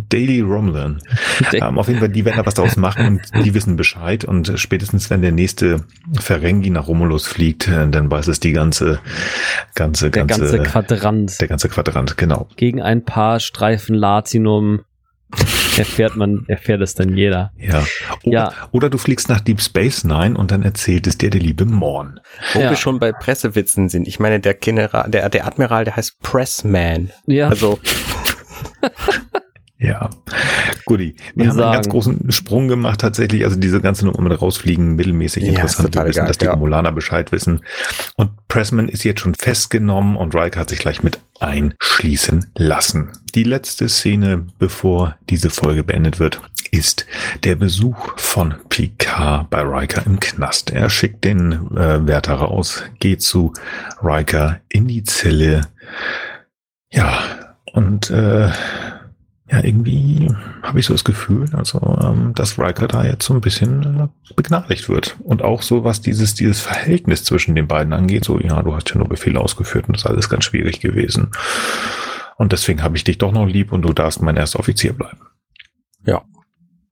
Daily 0.09 0.41
Romulan. 0.41 1.01
ähm, 1.53 1.80
auf 1.80 1.88
jeden 1.88 1.99
Fall, 1.99 2.09
die 2.09 2.26
werden 2.26 2.38
da 2.38 2.45
was 2.45 2.53
daraus 2.53 2.76
machen 2.76 3.22
und 3.34 3.45
die 3.45 3.55
wissen 3.55 3.76
Bescheid 3.76 4.23
und 4.23 4.51
spätestens 4.59 5.09
wenn 5.09 5.23
der 5.23 5.31
nächste 5.31 5.85
Ferengi 6.19 6.69
nach 6.69 6.88
Romulus 6.88 7.26
fliegt, 7.26 7.67
äh, 7.67 7.89
dann 7.89 8.11
weiß 8.11 8.27
es 8.27 8.39
die 8.39 8.51
ganze, 8.51 8.99
ganze, 9.73 10.11
der 10.11 10.26
ganze, 10.26 10.41
ganze 10.41 10.59
Quadrant. 10.59 11.41
Der 11.41 11.47
ganze 11.47 11.69
Quadrant, 11.69 12.17
genau. 12.17 12.49
Gegen 12.55 12.84
ein 12.84 13.03
paar 13.03 13.39
Streifen 13.39 13.95
Latinum 13.95 14.81
erfährt 15.77 16.15
man, 16.15 16.45
erfährt 16.47 16.81
es 16.81 16.95
dann 16.95 17.15
jeder. 17.15 17.52
Ja. 17.57 17.84
Oder, 18.23 18.34
ja. 18.34 18.53
oder 18.72 18.89
du 18.89 18.97
fliegst 18.97 19.30
nach 19.30 19.41
Deep 19.41 19.61
Space 19.61 20.03
Nine 20.03 20.38
und 20.38 20.52
dann 20.52 20.64
erzählt 20.64 21.07
es 21.07 21.18
dir 21.18 21.30
der 21.30 21.41
liebe 21.41 21.65
Morn. 21.65 22.19
Wo 22.53 22.60
ja. 22.60 22.69
wir 22.69 22.77
schon 22.77 22.99
bei 22.99 23.11
Pressewitzen 23.11 23.89
sind. 23.89 24.07
Ich 24.07 24.19
meine, 24.19 24.39
der 24.39 24.53
General, 24.53 25.10
der, 25.10 25.30
der 25.30 25.45
Admiral, 25.45 25.85
der 25.85 25.95
heißt 25.95 26.19
Pressman. 26.22 27.11
Ja. 27.26 27.49
Also. 27.49 27.80
Guti. 30.86 31.16
Wir 31.34 31.48
haben 31.48 31.56
sagen. 31.56 31.66
einen 31.66 31.74
ganz 31.74 31.90
großen 31.90 32.32
Sprung 32.32 32.68
gemacht 32.68 33.02
tatsächlich. 33.02 33.44
Also 33.44 33.57
diese 33.57 33.82
ganze 33.82 34.06
Nummer 34.06 34.22
mit 34.22 34.41
rausfliegen, 34.41 34.95
mittelmäßig 34.95 35.44
ja, 35.44 35.49
interessant. 35.49 35.95
Wir 35.95 36.06
wissen, 36.06 36.20
geil, 36.20 36.28
dass 36.28 36.38
die 36.38 36.45
ja. 36.45 36.56
Molaner 36.56 36.91
Bescheid 36.91 37.32
wissen. 37.32 37.62
Und 38.16 38.32
Pressman 38.48 38.88
ist 38.88 39.03
jetzt 39.03 39.22
schon 39.22 39.36
festgenommen 39.36 40.16
und 40.16 40.36
Riker 40.36 40.62
hat 40.62 40.70
sich 40.70 40.80
gleich 40.80 41.03
mit 41.03 41.20
einschließen 41.40 42.52
lassen. 42.56 43.12
Die 43.34 43.44
letzte 43.44 43.90
Szene, 43.90 44.45
bevor 44.60 45.18
diese 45.30 45.49
Folge 45.49 45.84
beendet 45.84 46.20
wird, 46.20 46.41
ist 46.72 47.06
der 47.44 47.56
Besuch 47.56 48.18
von 48.18 48.56
Picard 48.70 49.49
bei 49.49 49.62
Riker 49.62 50.06
im 50.06 50.20
Knast. 50.20 50.72
Er 50.72 50.90
schickt 50.90 51.24
den 51.24 51.52
äh, 51.76 52.06
Wärter 52.06 52.36
raus, 52.36 52.84
geht 52.99 53.22
zu 53.22 53.53
Riker 54.02 54.60
in 54.70 54.88
die 54.88 55.03
Zelle. 55.03 55.68
Ja, 56.91 57.20
und 57.74 58.10
äh, 58.10 58.49
ja, 59.47 59.63
irgendwie 59.63 60.34
habe 60.63 60.80
ich 60.80 60.88
so 60.88 60.93
das 60.93 61.03
Gefühl, 61.03 61.47
also 61.53 61.80
ähm, 62.01 62.34
dass 62.34 62.57
Riker 62.57 62.88
da 62.88 63.05
jetzt 63.05 63.26
so 63.26 63.34
ein 63.35 63.41
bisschen 63.41 63.99
äh, 63.99 64.34
begnadigt 64.35 64.89
wird. 64.89 65.17
Und 65.23 65.43
auch 65.43 65.61
so, 65.61 65.84
was 65.84 66.01
dieses, 66.01 66.34
dieses 66.34 66.61
Verhältnis 66.61 67.23
zwischen 67.23 67.53
den 67.53 67.67
beiden 67.67 67.93
angeht, 67.93 68.26
so, 68.26 68.39
ja, 68.39 68.61
du 68.63 68.76
hast 68.76 68.89
ja 68.89 68.97
nur 68.97 69.07
Befehle 69.07 69.39
ausgeführt 69.39 69.88
und 69.88 69.95
das 69.95 70.03
ist 70.03 70.09
alles 70.09 70.30
ganz 70.30 70.45
schwierig 70.45 70.80
gewesen. 70.80 71.30
Und 72.38 72.53
deswegen 72.53 72.81
habe 72.81 72.97
ich 72.97 73.03
dich 73.03 73.19
doch 73.19 73.31
noch 73.31 73.45
lieb 73.45 73.72
und 73.72 73.84
du 73.84 73.93
darfst 73.93 74.22
mein 74.22 74.35
erster 74.35 74.59
Offizier 74.59 74.93
bleiben. 74.93 75.19
Ja, 76.05 76.23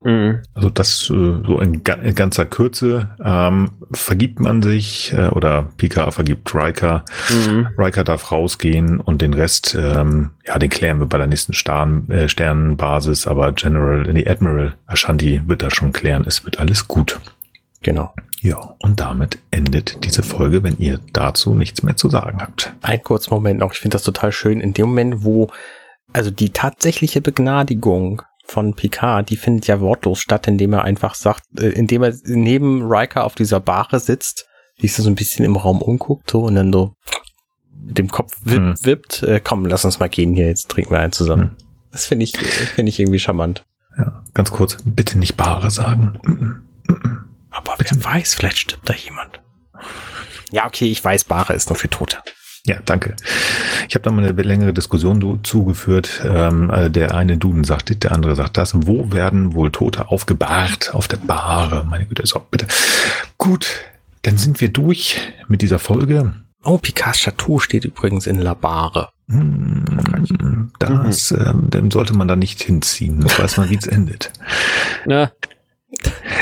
Mhm. 0.03 0.41
Also 0.53 0.69
das 0.69 1.09
äh, 1.09 1.41
so 1.45 1.59
in, 1.59 1.81
in 1.81 2.15
ganzer 2.15 2.45
Kürze 2.45 3.09
ähm, 3.23 3.71
vergibt 3.91 4.39
man 4.39 4.61
sich 4.61 5.13
äh, 5.13 5.27
oder 5.27 5.69
Pika 5.77 6.11
vergibt 6.11 6.53
Riker. 6.53 7.05
Mhm. 7.29 7.67
Riker 7.77 8.03
darf 8.03 8.31
rausgehen 8.31 8.99
und 8.99 9.21
den 9.21 9.33
Rest, 9.33 9.75
ähm, 9.79 10.31
ja, 10.45 10.59
den 10.59 10.69
klären 10.69 10.99
wir 10.99 11.07
bei 11.07 11.17
der 11.17 11.27
nächsten 11.27 11.53
Stern, 11.53 12.09
äh, 12.09 12.27
Sternenbasis, 12.27 13.27
aber 13.27 13.51
General, 13.53 14.03
nee, 14.11 14.27
Admiral 14.27 14.73
Ashanti 14.87 15.41
wird 15.45 15.61
das 15.61 15.73
schon 15.73 15.93
klären. 15.93 16.25
Es 16.27 16.43
wird 16.43 16.59
alles 16.59 16.87
gut. 16.87 17.19
Genau. 17.81 18.13
Ja, 18.41 18.57
und 18.79 18.99
damit 18.99 19.37
endet 19.51 20.03
diese 20.03 20.21
Folge, 20.21 20.63
wenn 20.63 20.77
ihr 20.77 20.99
dazu 21.13 21.55
nichts 21.55 21.81
mehr 21.81 21.95
zu 21.95 22.09
sagen 22.09 22.41
habt. 22.41 22.73
Ein 22.81 23.01
kurzer 23.01 23.33
Moment 23.33 23.61
noch. 23.61 23.71
Ich 23.71 23.79
finde 23.79 23.95
das 23.95 24.03
total 24.03 24.33
schön. 24.33 24.59
In 24.59 24.73
dem 24.73 24.87
Moment, 24.87 25.23
wo 25.23 25.49
also 26.11 26.29
die 26.29 26.51
tatsächliche 26.51 27.21
Begnadigung 27.21 28.21
von 28.43 28.73
Picard, 28.75 29.29
die 29.29 29.37
findet 29.37 29.67
ja 29.67 29.79
wortlos 29.79 30.19
statt, 30.19 30.47
indem 30.47 30.73
er 30.73 30.83
einfach 30.83 31.15
sagt, 31.15 31.43
äh, 31.57 31.69
indem 31.69 32.03
er 32.03 32.13
neben 32.25 32.83
Riker 32.83 33.23
auf 33.23 33.35
dieser 33.35 33.59
Bahre 33.59 33.99
sitzt, 33.99 34.45
sich 34.79 34.93
so 34.93 35.07
ein 35.07 35.15
bisschen 35.15 35.45
im 35.45 35.55
Raum 35.55 35.81
umguckt 35.81 36.31
so 36.31 36.43
und 36.43 36.55
dann 36.55 36.71
so 36.71 36.95
mit 37.85 37.97
dem 37.97 38.09
Kopf 38.09 38.33
wippt, 38.43 38.55
hm. 38.55 38.85
wippt 38.85 39.23
äh, 39.23 39.39
komm, 39.43 39.65
lass 39.65 39.85
uns 39.85 39.99
mal 39.99 40.09
gehen 40.09 40.35
hier, 40.35 40.47
jetzt 40.47 40.69
trinken 40.69 40.91
wir 40.91 40.99
einen 40.99 41.11
zusammen. 41.11 41.43
Hm. 41.43 41.57
Das 41.91 42.05
finde 42.05 42.23
ich, 42.23 42.37
finde 42.37 42.89
ich 42.89 42.99
irgendwie 42.99 43.19
charmant. 43.19 43.65
Ja, 43.97 44.23
ganz 44.33 44.51
kurz, 44.51 44.77
bitte 44.83 45.19
nicht 45.19 45.37
Bahre 45.37 45.69
sagen. 45.69 46.63
Aber 47.51 47.75
wer 47.77 48.03
weiß, 48.03 48.33
vielleicht 48.33 48.57
stirbt 48.57 48.89
da 48.89 48.93
jemand. 48.93 49.41
Ja, 50.51 50.65
okay, 50.65 50.85
ich 50.85 51.03
weiß, 51.03 51.25
Bahre 51.25 51.53
ist 51.53 51.69
nur 51.69 51.77
für 51.77 51.89
Tote. 51.89 52.17
Ja, 52.65 52.77
danke. 52.85 53.15
Ich 53.89 53.95
habe 53.95 54.03
da 54.03 54.11
mal 54.11 54.25
eine 54.25 54.41
längere 54.41 54.73
Diskussion 54.73 55.43
zugeführt. 55.43 56.21
Ähm, 56.23 56.71
also 56.71 56.89
der 56.89 57.13
eine 57.13 57.37
Duden 57.37 57.65
sagt 57.65 58.03
der 58.03 58.13
andere 58.13 58.35
sagt 58.35 58.57
das. 58.57 58.87
Wo 58.87 59.11
werden 59.11 59.53
wohl 59.53 59.71
Tote 59.71 60.07
aufgebahrt? 60.07 60.93
Auf 60.93 61.09
der 61.09 61.17
Bahre. 61.17 61.85
Meine 61.85 62.05
Güte, 62.05 62.25
so, 62.25 62.39
bitte. 62.49 62.67
Gut, 63.37 63.67
dann 64.21 64.37
sind 64.37 64.61
wir 64.61 64.69
durch 64.69 65.19
mit 65.49 65.61
dieser 65.61 65.79
Folge. 65.79 66.33
Oh, 66.63 66.77
Picards 66.77 67.19
Chateau 67.19 67.59
steht 67.59 67.83
übrigens 67.83 68.27
in 68.27 68.39
La 68.39 68.53
Barre. 68.53 69.09
Hm, 69.27 70.71
das 70.79 71.31
ähm, 71.31 71.69
dem 71.69 71.91
sollte 71.91 72.13
man 72.13 72.29
da 72.29 72.37
nicht 72.37 72.61
hinziehen. 72.61 73.19
Das 73.19 73.39
weiß 73.39 73.57
man, 73.57 73.69
wie 73.69 73.77
es 73.77 73.87
endet. 73.87 74.31
Ja. 75.05 75.31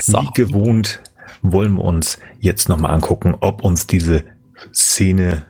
So. 0.01 0.21
Wie 0.21 0.31
gewohnt 0.33 1.01
wollen 1.41 1.73
wir 1.73 1.83
uns 1.83 2.17
jetzt 2.39 2.69
nochmal 2.69 2.91
angucken, 2.91 3.35
ob 3.41 3.63
uns 3.63 3.85
diese 3.85 4.23
Szene 4.73 5.45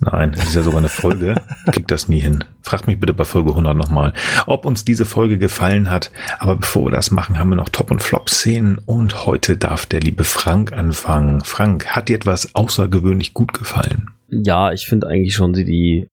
Nein, 0.00 0.32
das 0.32 0.44
ist 0.44 0.54
ja 0.54 0.62
sogar 0.62 0.78
eine 0.78 0.88
Folge. 0.88 1.34
Kriegt 1.70 1.90
das 1.90 2.08
nie 2.08 2.20
hin. 2.20 2.44
Fragt 2.62 2.86
mich 2.86 3.00
bitte 3.00 3.14
bei 3.14 3.24
Folge 3.24 3.50
100 3.50 3.76
nochmal, 3.76 4.12
ob 4.46 4.64
uns 4.64 4.84
diese 4.84 5.04
Folge 5.04 5.38
gefallen 5.38 5.90
hat. 5.90 6.10
Aber 6.38 6.56
bevor 6.56 6.86
wir 6.86 6.90
das 6.90 7.10
machen, 7.10 7.38
haben 7.38 7.50
wir 7.50 7.56
noch 7.56 7.68
Top- 7.68 7.90
und 7.90 8.02
Flop-Szenen. 8.02 8.78
Und 8.84 9.26
heute 9.26 9.56
darf 9.56 9.86
der 9.86 10.00
liebe 10.00 10.24
Frank 10.24 10.72
anfangen. 10.72 11.42
Frank, 11.42 11.86
hat 11.88 12.08
dir 12.08 12.16
etwas 12.16 12.54
außergewöhnlich 12.54 13.34
gut 13.34 13.52
gefallen? 13.52 14.10
Ja, 14.28 14.72
ich 14.72 14.86
finde 14.86 15.06
eigentlich 15.08 15.34
schon 15.34 15.52
die, 15.52 16.08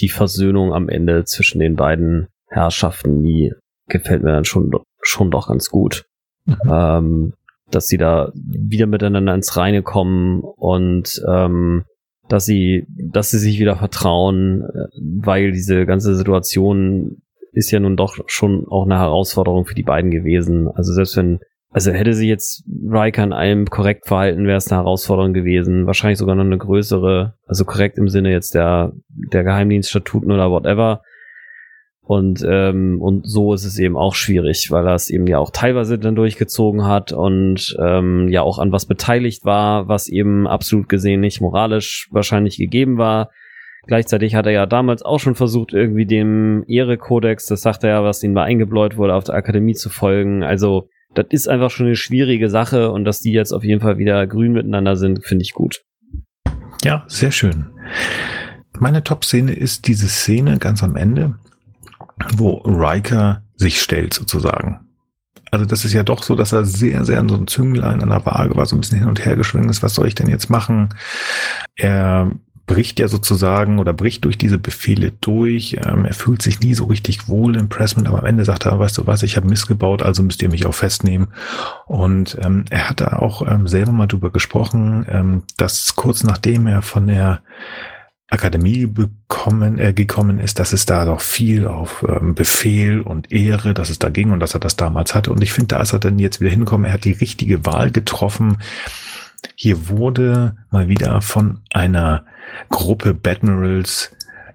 die 0.00 0.08
Versöhnung 0.08 0.72
am 0.72 0.88
Ende 0.88 1.24
zwischen 1.24 1.60
den 1.60 1.76
beiden 1.76 2.28
Herrschaften, 2.48 3.22
die 3.22 3.52
gefällt 3.88 4.22
mir 4.22 4.32
dann 4.32 4.44
schon, 4.44 4.70
schon 5.02 5.30
doch 5.30 5.48
ganz 5.48 5.68
gut. 5.68 6.04
Mhm. 6.46 6.56
Ähm, 6.70 7.32
dass 7.70 7.86
sie 7.86 7.98
da 7.98 8.32
wieder 8.34 8.86
miteinander 8.86 9.34
ins 9.34 9.56
Reine 9.56 9.82
kommen 9.82 10.40
und 10.40 11.22
ähm, 11.28 11.84
dass 12.28 12.44
sie, 12.44 12.86
dass 12.88 13.30
sie 13.30 13.38
sich 13.38 13.58
wieder 13.58 13.76
vertrauen, 13.76 14.62
äh, 14.62 14.88
weil 15.00 15.52
diese 15.52 15.86
ganze 15.86 16.14
Situation 16.14 17.22
ist 17.52 17.70
ja 17.70 17.80
nun 17.80 17.96
doch 17.96 18.16
schon 18.26 18.66
auch 18.68 18.84
eine 18.84 18.98
Herausforderung 18.98 19.64
für 19.64 19.74
die 19.74 19.82
beiden 19.82 20.10
gewesen. 20.10 20.68
Also 20.68 20.92
selbst 20.92 21.16
wenn, 21.16 21.40
also 21.70 21.90
hätte 21.90 22.14
sie 22.14 22.28
jetzt 22.28 22.64
Riker 22.88 23.24
in 23.24 23.32
allem 23.32 23.66
korrekt 23.66 24.06
verhalten, 24.06 24.46
wäre 24.46 24.58
es 24.58 24.70
eine 24.70 24.80
Herausforderung 24.80 25.32
gewesen. 25.32 25.86
Wahrscheinlich 25.86 26.18
sogar 26.18 26.36
noch 26.36 26.44
eine 26.44 26.58
größere, 26.58 27.34
also 27.46 27.64
korrekt 27.64 27.98
im 27.98 28.08
Sinne 28.08 28.30
jetzt 28.30 28.54
der, 28.54 28.92
der 29.08 29.44
Geheimdienststatuten 29.44 30.30
oder 30.30 30.50
whatever. 30.50 31.02
Und, 32.08 32.42
ähm, 32.48 33.02
und 33.02 33.28
so 33.28 33.52
ist 33.52 33.66
es 33.66 33.78
eben 33.78 33.94
auch 33.94 34.14
schwierig, 34.14 34.70
weil 34.70 34.86
er 34.86 34.94
es 34.94 35.10
eben 35.10 35.26
ja 35.26 35.38
auch 35.38 35.50
teilweise 35.50 35.98
dann 35.98 36.14
durchgezogen 36.14 36.86
hat 36.86 37.12
und 37.12 37.76
ähm, 37.78 38.28
ja 38.30 38.40
auch 38.40 38.58
an 38.58 38.72
was 38.72 38.86
beteiligt 38.86 39.44
war, 39.44 39.88
was 39.88 40.08
eben 40.08 40.46
absolut 40.46 40.88
gesehen 40.88 41.20
nicht 41.20 41.42
moralisch 41.42 42.08
wahrscheinlich 42.10 42.56
gegeben 42.56 42.96
war. 42.96 43.28
Gleichzeitig 43.86 44.34
hat 44.34 44.46
er 44.46 44.52
ja 44.52 44.64
damals 44.64 45.02
auch 45.02 45.18
schon 45.20 45.34
versucht, 45.34 45.74
irgendwie 45.74 46.06
dem 46.06 46.64
Ehrekodex, 46.66 47.44
das 47.44 47.60
sagt 47.60 47.84
er 47.84 47.90
ja, 47.90 48.02
was 48.02 48.22
ihm 48.22 48.32
mal 48.32 48.44
eingebläut 48.44 48.96
wurde, 48.96 49.14
auf 49.14 49.24
der 49.24 49.34
Akademie 49.34 49.74
zu 49.74 49.90
folgen. 49.90 50.42
Also, 50.42 50.88
das 51.14 51.26
ist 51.28 51.46
einfach 51.46 51.70
schon 51.70 51.88
eine 51.88 51.96
schwierige 51.96 52.48
Sache 52.48 52.90
und 52.90 53.04
dass 53.04 53.20
die 53.20 53.32
jetzt 53.32 53.52
auf 53.52 53.64
jeden 53.64 53.82
Fall 53.82 53.98
wieder 53.98 54.26
grün 54.26 54.52
miteinander 54.52 54.96
sind, 54.96 55.26
finde 55.26 55.42
ich 55.42 55.52
gut. 55.52 55.82
Ja, 56.82 57.04
sehr 57.06 57.32
schön. 57.32 57.66
Meine 58.78 59.04
Top-Szene 59.04 59.52
ist 59.52 59.86
diese 59.88 60.08
Szene 60.08 60.56
ganz 60.56 60.82
am 60.82 60.96
Ende, 60.96 61.34
wo 62.36 62.58
Riker 62.64 63.42
sich 63.56 63.80
stellt 63.80 64.14
sozusagen. 64.14 64.80
Also 65.50 65.64
das 65.64 65.84
ist 65.84 65.94
ja 65.94 66.02
doch 66.02 66.22
so, 66.22 66.34
dass 66.34 66.52
er 66.52 66.64
sehr, 66.64 67.04
sehr 67.04 67.18
an 67.18 67.28
so 67.28 67.36
einem 67.36 67.46
Zünglein 67.46 68.02
an 68.02 68.10
der 68.10 68.26
Waage 68.26 68.54
war, 68.56 68.66
so 68.66 68.76
ein 68.76 68.80
bisschen 68.80 68.98
hin 68.98 69.08
und 69.08 69.24
her 69.24 69.36
geschwungen 69.36 69.70
ist. 69.70 69.82
Was 69.82 69.94
soll 69.94 70.06
ich 70.06 70.14
denn 70.14 70.28
jetzt 70.28 70.50
machen? 70.50 70.90
Er 71.74 72.30
bricht 72.66 73.00
ja 73.00 73.08
sozusagen 73.08 73.80
oder 73.80 73.92
bricht 73.92 74.24
durch 74.24 74.38
diese 74.38 74.58
Befehle 74.58 75.12
durch. 75.20 75.78
Ähm, 75.84 76.04
er 76.04 76.14
fühlt 76.14 76.42
sich 76.42 76.60
nie 76.60 76.74
so 76.74 76.84
richtig 76.84 77.26
wohl 77.28 77.56
im 77.56 77.68
Pressman, 77.68 78.06
aber 78.06 78.20
am 78.20 78.26
Ende 78.26 78.44
sagt 78.44 78.66
er, 78.66 78.78
weißt 78.78 78.98
du 78.98 79.06
was, 79.06 79.24
ich 79.24 79.36
habe 79.36 79.48
missgebaut, 79.48 80.02
also 80.02 80.22
müsst 80.22 80.42
ihr 80.42 80.50
mich 80.50 80.66
auch 80.66 80.74
festnehmen. 80.74 81.28
Und 81.86 82.38
ähm, 82.42 82.66
er 82.70 82.90
hat 82.90 83.00
da 83.00 83.14
auch 83.14 83.42
ähm, 83.48 83.66
selber 83.66 83.92
mal 83.92 84.06
drüber 84.06 84.30
gesprochen, 84.30 85.06
ähm, 85.08 85.42
dass 85.56 85.96
kurz 85.96 86.22
nachdem 86.22 86.66
er 86.68 86.82
von 86.82 87.08
der 87.08 87.40
Akademie 88.30 88.86
bekommen, 88.86 89.78
äh, 89.78 89.94
gekommen 89.94 90.38
ist, 90.38 90.58
dass 90.58 90.72
es 90.72 90.84
da 90.84 91.06
doch 91.06 91.20
viel 91.20 91.66
auf 91.66 92.04
ähm, 92.06 92.34
Befehl 92.34 93.00
und 93.00 93.32
Ehre, 93.32 93.72
dass 93.72 93.88
es 93.88 93.98
da 93.98 94.10
ging 94.10 94.32
und 94.32 94.40
dass 94.40 94.54
er 94.54 94.60
das 94.60 94.76
damals 94.76 95.14
hatte. 95.14 95.32
Und 95.32 95.42
ich 95.42 95.52
finde, 95.52 95.68
da 95.68 95.80
ist 95.80 95.94
er 95.94 95.98
dann 95.98 96.18
jetzt 96.18 96.40
wieder 96.40 96.50
hingekommen. 96.50 96.86
Er 96.86 96.92
hat 96.92 97.04
die 97.04 97.12
richtige 97.12 97.64
Wahl 97.64 97.90
getroffen. 97.90 98.58
Hier 99.54 99.88
wurde 99.88 100.56
mal 100.70 100.88
wieder 100.88 101.22
von 101.22 101.60
einer 101.72 102.24
Gruppe 102.68 103.14
Badmirals 103.14 104.10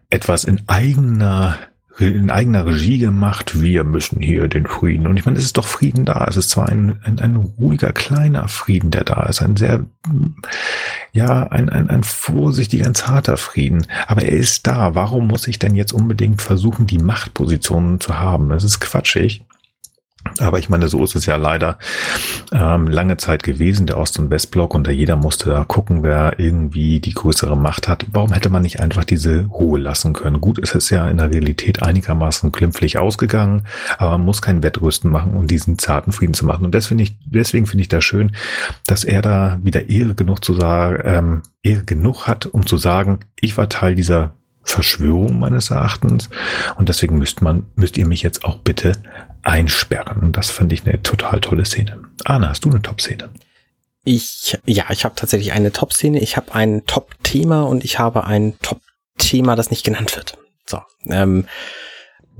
etwas 0.09 0.43
in 0.43 0.61
eigener 0.67 1.57
in 1.99 2.31
eigener 2.31 2.65
Regie 2.65 2.97
gemacht, 2.97 3.61
wir 3.61 3.83
müssen 3.83 4.19
hier 4.19 4.47
den 4.47 4.65
Frieden. 4.65 5.05
Und 5.05 5.17
ich 5.17 5.25
meine, 5.25 5.37
es 5.37 5.45
ist 5.45 5.57
doch 5.57 5.67
Frieden 5.67 6.05
da. 6.05 6.25
Es 6.27 6.37
ist 6.37 6.49
zwar 6.49 6.69
ein, 6.69 6.99
ein, 7.03 7.19
ein 7.19 7.35
ruhiger, 7.35 7.93
kleiner 7.93 8.47
Frieden, 8.47 8.89
der 8.89 9.03
da 9.03 9.23
ist. 9.27 9.41
Ein 9.41 9.57
sehr, 9.57 9.85
ja, 11.11 11.43
ein, 11.47 11.69
ein, 11.69 11.89
ein 11.89 12.03
vorsichtiger, 12.03 12.87
ein 12.87 12.95
zarter 12.95 13.37
Frieden. 13.37 13.85
Aber 14.07 14.23
er 14.23 14.37
ist 14.37 14.65
da. 14.65 14.95
Warum 14.95 15.27
muss 15.27 15.47
ich 15.47 15.59
denn 15.59 15.75
jetzt 15.75 15.93
unbedingt 15.93 16.41
versuchen, 16.41 16.87
die 16.87 16.97
Machtpositionen 16.97 17.99
zu 17.99 18.17
haben? 18.17 18.49
Das 18.49 18.63
ist 18.63 18.79
quatschig. 18.79 19.43
Aber 20.39 20.59
ich 20.59 20.69
meine, 20.69 20.87
so 20.87 21.03
ist 21.03 21.15
es 21.15 21.25
ja 21.25 21.35
leider 21.35 21.77
ähm, 22.51 22.87
lange 22.87 23.17
Zeit 23.17 23.43
gewesen, 23.43 23.85
der 23.85 23.97
Ost- 23.97 24.19
und 24.19 24.29
Westblock, 24.29 24.73
und 24.73 24.87
da 24.87 24.91
jeder 24.91 25.15
musste 25.15 25.49
da 25.49 25.63
gucken, 25.63 26.03
wer 26.03 26.39
irgendwie 26.39 26.99
die 26.99 27.13
größere 27.13 27.57
Macht 27.57 27.87
hat. 27.87 28.05
Warum 28.11 28.31
hätte 28.33 28.49
man 28.49 28.61
nicht 28.61 28.79
einfach 28.79 29.03
diese 29.03 29.45
Ruhe 29.45 29.79
lassen 29.79 30.13
können? 30.13 30.41
Gut, 30.41 30.59
es 30.59 30.73
ist 30.73 30.89
ja 30.89 31.07
in 31.07 31.17
der 31.17 31.31
Realität 31.31 31.83
einigermaßen 31.83 32.51
glimpflich 32.51 32.97
ausgegangen, 32.97 33.63
aber 33.97 34.11
man 34.11 34.25
muss 34.25 34.41
kein 34.41 34.63
Wettrüsten 34.63 35.11
machen, 35.11 35.35
um 35.35 35.47
diesen 35.47 35.77
zarten 35.77 36.11
Frieden 36.11 36.33
zu 36.33 36.45
machen. 36.45 36.65
Und 36.65 36.83
finde 36.83 37.03
ich, 37.03 37.15
deswegen 37.25 37.65
finde 37.65 37.81
ich 37.81 37.89
das 37.89 38.03
schön, 38.03 38.35
dass 38.87 39.03
er 39.03 39.21
da 39.21 39.59
wieder 39.63 39.89
Ehre 39.89 40.15
genug 40.15 40.43
zu 40.43 40.53
sagen, 40.53 41.01
ähm, 41.05 41.41
Ehre 41.61 41.83
genug 41.83 42.27
hat, 42.27 42.45
um 42.45 42.65
zu 42.65 42.77
sagen, 42.77 43.19
ich 43.39 43.57
war 43.57 43.69
Teil 43.69 43.95
dieser 43.95 44.33
Verschwörung 44.63 45.39
meines 45.39 45.69
Erachtens. 45.69 46.29
Und 46.75 46.89
deswegen 46.89 47.17
müsst 47.17 47.41
man, 47.41 47.65
müsst 47.75 47.97
ihr 47.97 48.07
mich 48.07 48.21
jetzt 48.21 48.45
auch 48.45 48.57
bitte 48.59 48.93
einsperren. 49.43 50.21
Und 50.21 50.37
das 50.37 50.49
fand 50.49 50.73
ich 50.73 50.85
eine 50.85 51.01
total 51.03 51.41
tolle 51.41 51.65
Szene. 51.65 51.99
Anna, 52.23 52.49
hast 52.49 52.65
du 52.65 52.69
eine 52.69 52.81
Top-Szene? 52.81 53.29
Ich, 54.05 54.57
ja, 54.65 54.85
ich 54.89 55.05
habe 55.05 55.15
tatsächlich 55.15 55.53
eine 55.53 55.71
Top-Szene. 55.71 56.19
Ich 56.19 56.35
habe 56.37 56.53
ein 56.53 56.85
Top-Thema 56.85 57.63
und 57.63 57.83
ich 57.83 57.99
habe 57.99 58.25
ein 58.25 58.55
Top-Thema, 58.61 59.55
das 59.55 59.69
nicht 59.69 59.85
genannt 59.85 60.15
wird. 60.15 60.37
So, 60.65 60.81
ähm, 61.07 61.45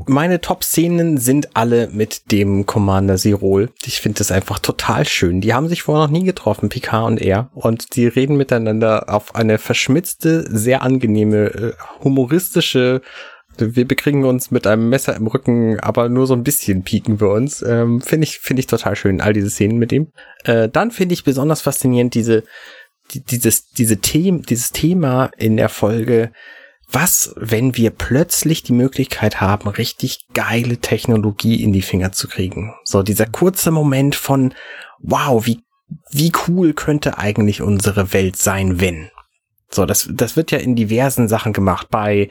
meine 0.07 0.41
Top-Szenen 0.41 1.17
sind 1.17 1.55
alle 1.55 1.87
mit 1.87 2.31
dem 2.31 2.65
Commander 2.65 3.17
Sirol. 3.17 3.69
Ich 3.85 4.01
finde 4.01 4.17
das 4.17 4.31
einfach 4.31 4.59
total 4.59 5.05
schön. 5.05 5.39
Die 5.39 5.53
haben 5.53 5.69
sich 5.69 5.83
vorher 5.83 6.07
noch 6.07 6.11
nie 6.11 6.23
getroffen, 6.23 6.69
Picard 6.69 7.07
und 7.07 7.21
er. 7.21 7.49
Und 7.53 7.95
die 7.95 8.07
reden 8.07 8.35
miteinander 8.35 9.09
auf 9.09 9.35
eine 9.35 9.57
verschmitzte, 9.57 10.45
sehr 10.49 10.81
angenehme, 10.81 11.45
äh, 11.45 11.73
humoristische 12.03 13.01
wir 13.57 13.87
bekriegen 13.87 14.25
uns 14.25 14.51
mit 14.51 14.65
einem 14.65 14.89
Messer 14.89 15.15
im 15.15 15.27
Rücken, 15.27 15.79
aber 15.79 16.09
nur 16.09 16.27
so 16.27 16.33
ein 16.33 16.43
bisschen 16.43 16.83
pieken 16.83 17.19
wir 17.19 17.29
uns. 17.29 17.61
Ähm, 17.61 18.01
finde 18.01 18.25
ich, 18.25 18.39
finde 18.39 18.61
ich 18.61 18.67
total 18.67 18.95
schön, 18.95 19.21
all 19.21 19.33
diese 19.33 19.49
Szenen 19.49 19.77
mit 19.77 19.91
ihm. 19.91 20.11
Äh, 20.43 20.69
dann 20.69 20.91
finde 20.91 21.13
ich 21.13 21.23
besonders 21.23 21.61
faszinierend 21.61 22.15
diese, 22.15 22.43
die, 23.11 23.23
dieses, 23.23 23.69
diese 23.69 23.97
Themen, 23.97 24.41
dieses 24.43 24.71
Thema 24.71 25.29
in 25.37 25.57
der 25.57 25.69
Folge, 25.69 26.31
was, 26.93 27.33
wenn 27.35 27.75
wir 27.75 27.89
plötzlich 27.89 28.63
die 28.63 28.73
Möglichkeit 28.73 29.41
haben, 29.41 29.67
richtig 29.67 30.27
geile 30.33 30.77
Technologie 30.77 31.61
in 31.61 31.73
die 31.73 31.81
Finger 31.81 32.11
zu 32.11 32.27
kriegen? 32.27 32.73
So 32.83 33.03
dieser 33.03 33.25
kurze 33.25 33.71
Moment 33.71 34.15
von, 34.15 34.53
wow, 34.99 35.45
wie, 35.45 35.61
wie 36.11 36.31
cool 36.47 36.73
könnte 36.73 37.17
eigentlich 37.17 37.61
unsere 37.61 38.13
Welt 38.13 38.37
sein, 38.37 38.79
wenn? 38.79 39.09
So, 39.69 39.85
das, 39.85 40.07
das 40.11 40.35
wird 40.35 40.51
ja 40.51 40.59
in 40.59 40.75
diversen 40.75 41.27
Sachen 41.27 41.51
gemacht. 41.51 41.87
Bei 41.89 42.29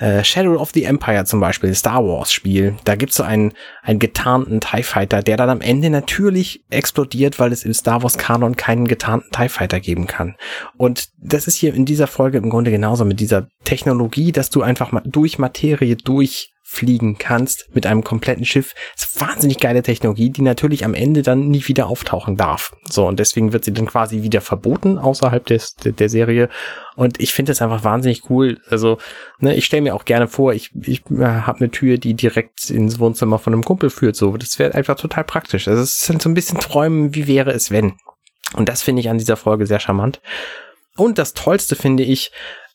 äh, 0.00 0.24
Shadow 0.24 0.56
of 0.56 0.70
the 0.72 0.84
Empire 0.84 1.24
zum 1.24 1.40
Beispiel, 1.40 1.74
Star 1.74 2.04
Wars 2.04 2.32
Spiel, 2.32 2.74
da 2.84 2.96
gibt's 2.96 3.16
so 3.16 3.22
einen, 3.22 3.52
einen 3.82 3.98
getarnten 3.98 4.60
TIE 4.60 4.82
Fighter, 4.82 5.22
der 5.22 5.36
dann 5.36 5.50
am 5.50 5.60
Ende 5.60 5.90
natürlich 5.90 6.64
explodiert, 6.70 7.38
weil 7.38 7.52
es 7.52 7.64
im 7.64 7.74
Star 7.74 8.02
Wars 8.02 8.16
Kanon 8.16 8.56
keinen 8.56 8.88
getarnten 8.88 9.30
TIE 9.30 9.48
Fighter 9.48 9.78
geben 9.78 10.06
kann. 10.06 10.36
Und 10.76 11.10
das 11.18 11.46
ist 11.46 11.56
hier 11.56 11.74
in 11.74 11.84
dieser 11.84 12.06
Folge 12.06 12.38
im 12.38 12.48
Grunde 12.48 12.70
genauso 12.70 13.04
mit 13.04 13.20
dieser 13.20 13.48
Technologie, 13.64 14.32
dass 14.32 14.48
du 14.50 14.62
einfach 14.62 14.90
mal 14.90 15.02
durch 15.04 15.38
Materie 15.38 15.96
durch 15.96 16.50
fliegen 16.72 17.18
kannst 17.18 17.68
mit 17.74 17.84
einem 17.84 18.04
kompletten 18.04 18.44
Schiff. 18.44 18.76
Das 18.94 19.06
ist 19.06 19.20
wahnsinnig 19.20 19.58
geile 19.58 19.82
Technologie, 19.82 20.30
die 20.30 20.42
natürlich 20.42 20.84
am 20.84 20.94
Ende 20.94 21.22
dann 21.22 21.48
nie 21.48 21.66
wieder 21.66 21.88
auftauchen 21.88 22.36
darf. 22.36 22.76
So, 22.88 23.08
und 23.08 23.18
deswegen 23.18 23.52
wird 23.52 23.64
sie 23.64 23.72
dann 23.72 23.86
quasi 23.86 24.22
wieder 24.22 24.40
verboten 24.40 24.96
außerhalb 24.96 25.44
des, 25.44 25.74
der 25.74 26.08
Serie. 26.08 26.48
Und 26.94 27.20
ich 27.20 27.32
finde 27.32 27.50
das 27.50 27.60
einfach 27.60 27.82
wahnsinnig 27.82 28.30
cool. 28.30 28.60
Also, 28.68 28.98
ne, 29.40 29.56
ich 29.56 29.64
stelle 29.64 29.82
mir 29.82 29.96
auch 29.96 30.04
gerne 30.04 30.28
vor, 30.28 30.54
ich, 30.54 30.70
ich 30.80 31.02
äh, 31.10 31.24
habe 31.24 31.58
eine 31.58 31.72
Tür, 31.72 31.98
die 31.98 32.14
direkt 32.14 32.70
ins 32.70 33.00
Wohnzimmer 33.00 33.40
von 33.40 33.52
einem 33.52 33.64
Kumpel 33.64 33.90
führt. 33.90 34.14
So, 34.14 34.36
das 34.36 34.60
wäre 34.60 34.72
einfach 34.76 34.94
total 34.94 35.24
praktisch. 35.24 35.66
Also, 35.66 35.82
es 35.82 36.04
sind 36.04 36.22
so 36.22 36.28
ein 36.28 36.34
bisschen 36.34 36.60
Träumen, 36.60 37.16
wie 37.16 37.26
wäre 37.26 37.50
es, 37.50 37.72
wenn. 37.72 37.94
Und 38.54 38.68
das 38.68 38.82
finde 38.82 39.00
ich 39.00 39.10
an 39.10 39.18
dieser 39.18 39.36
Folge 39.36 39.66
sehr 39.66 39.80
charmant. 39.80 40.20
Und 40.96 41.18
das 41.18 41.34
Tollste 41.34 41.74
finde 41.74 42.04
ich, 42.04 42.30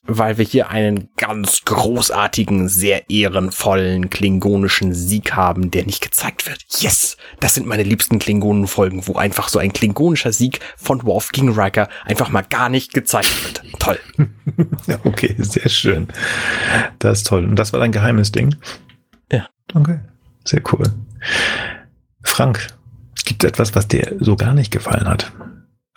weil 0.08 0.38
wir 0.38 0.46
hier 0.46 0.70
einen 0.70 1.10
ganz 1.18 1.64
großartigen, 1.66 2.70
sehr 2.70 3.10
ehrenvollen 3.10 4.10
klingonischen 4.10 4.94
Sieg 4.94 5.34
haben, 5.34 5.72
der 5.72 5.86
nicht 5.86 6.02
gezeigt 6.02 6.48
wird. 6.48 6.64
Yes! 6.80 7.18
Das 7.40 7.56
sind 7.56 7.68
meine 7.68 7.84
liebsten 7.84 8.20
Klingonenfolgen, 8.20 9.08
wo 9.08 9.16
einfach 9.16 9.50
so 9.50 9.60
ein 9.60 9.74
klingonischer 9.74 10.32
Sieg 10.32 10.60
von 10.78 11.04
Worf 11.04 11.30
gegen 11.30 11.58
Riker 11.60 11.90
einfach 12.06 12.30
mal 12.30 12.44
gar 12.44 12.70
nicht 12.70 12.94
gezeigt 12.94 13.34
wird. 13.44 13.80
Toll. 13.80 14.00
okay, 15.04 15.36
sehr 15.38 15.70
schön. 15.70 16.08
Das 17.00 17.20
ist 17.20 17.28
toll. 17.28 17.46
Und 17.46 17.58
das 17.58 17.74
war 17.74 17.80
dein 17.80 17.92
geheimes 17.92 18.32
Ding? 18.32 18.56
Ja. 19.32 19.48
Okay, 19.74 20.00
sehr 20.44 20.62
cool. 20.72 20.86
Frank, 22.22 22.68
gibt 23.26 23.44
es 23.44 23.50
etwas, 23.50 23.76
was 23.76 23.88
dir 23.88 24.16
so 24.20 24.36
gar 24.36 24.54
nicht 24.54 24.72
gefallen 24.72 25.08
hat? 25.08 25.32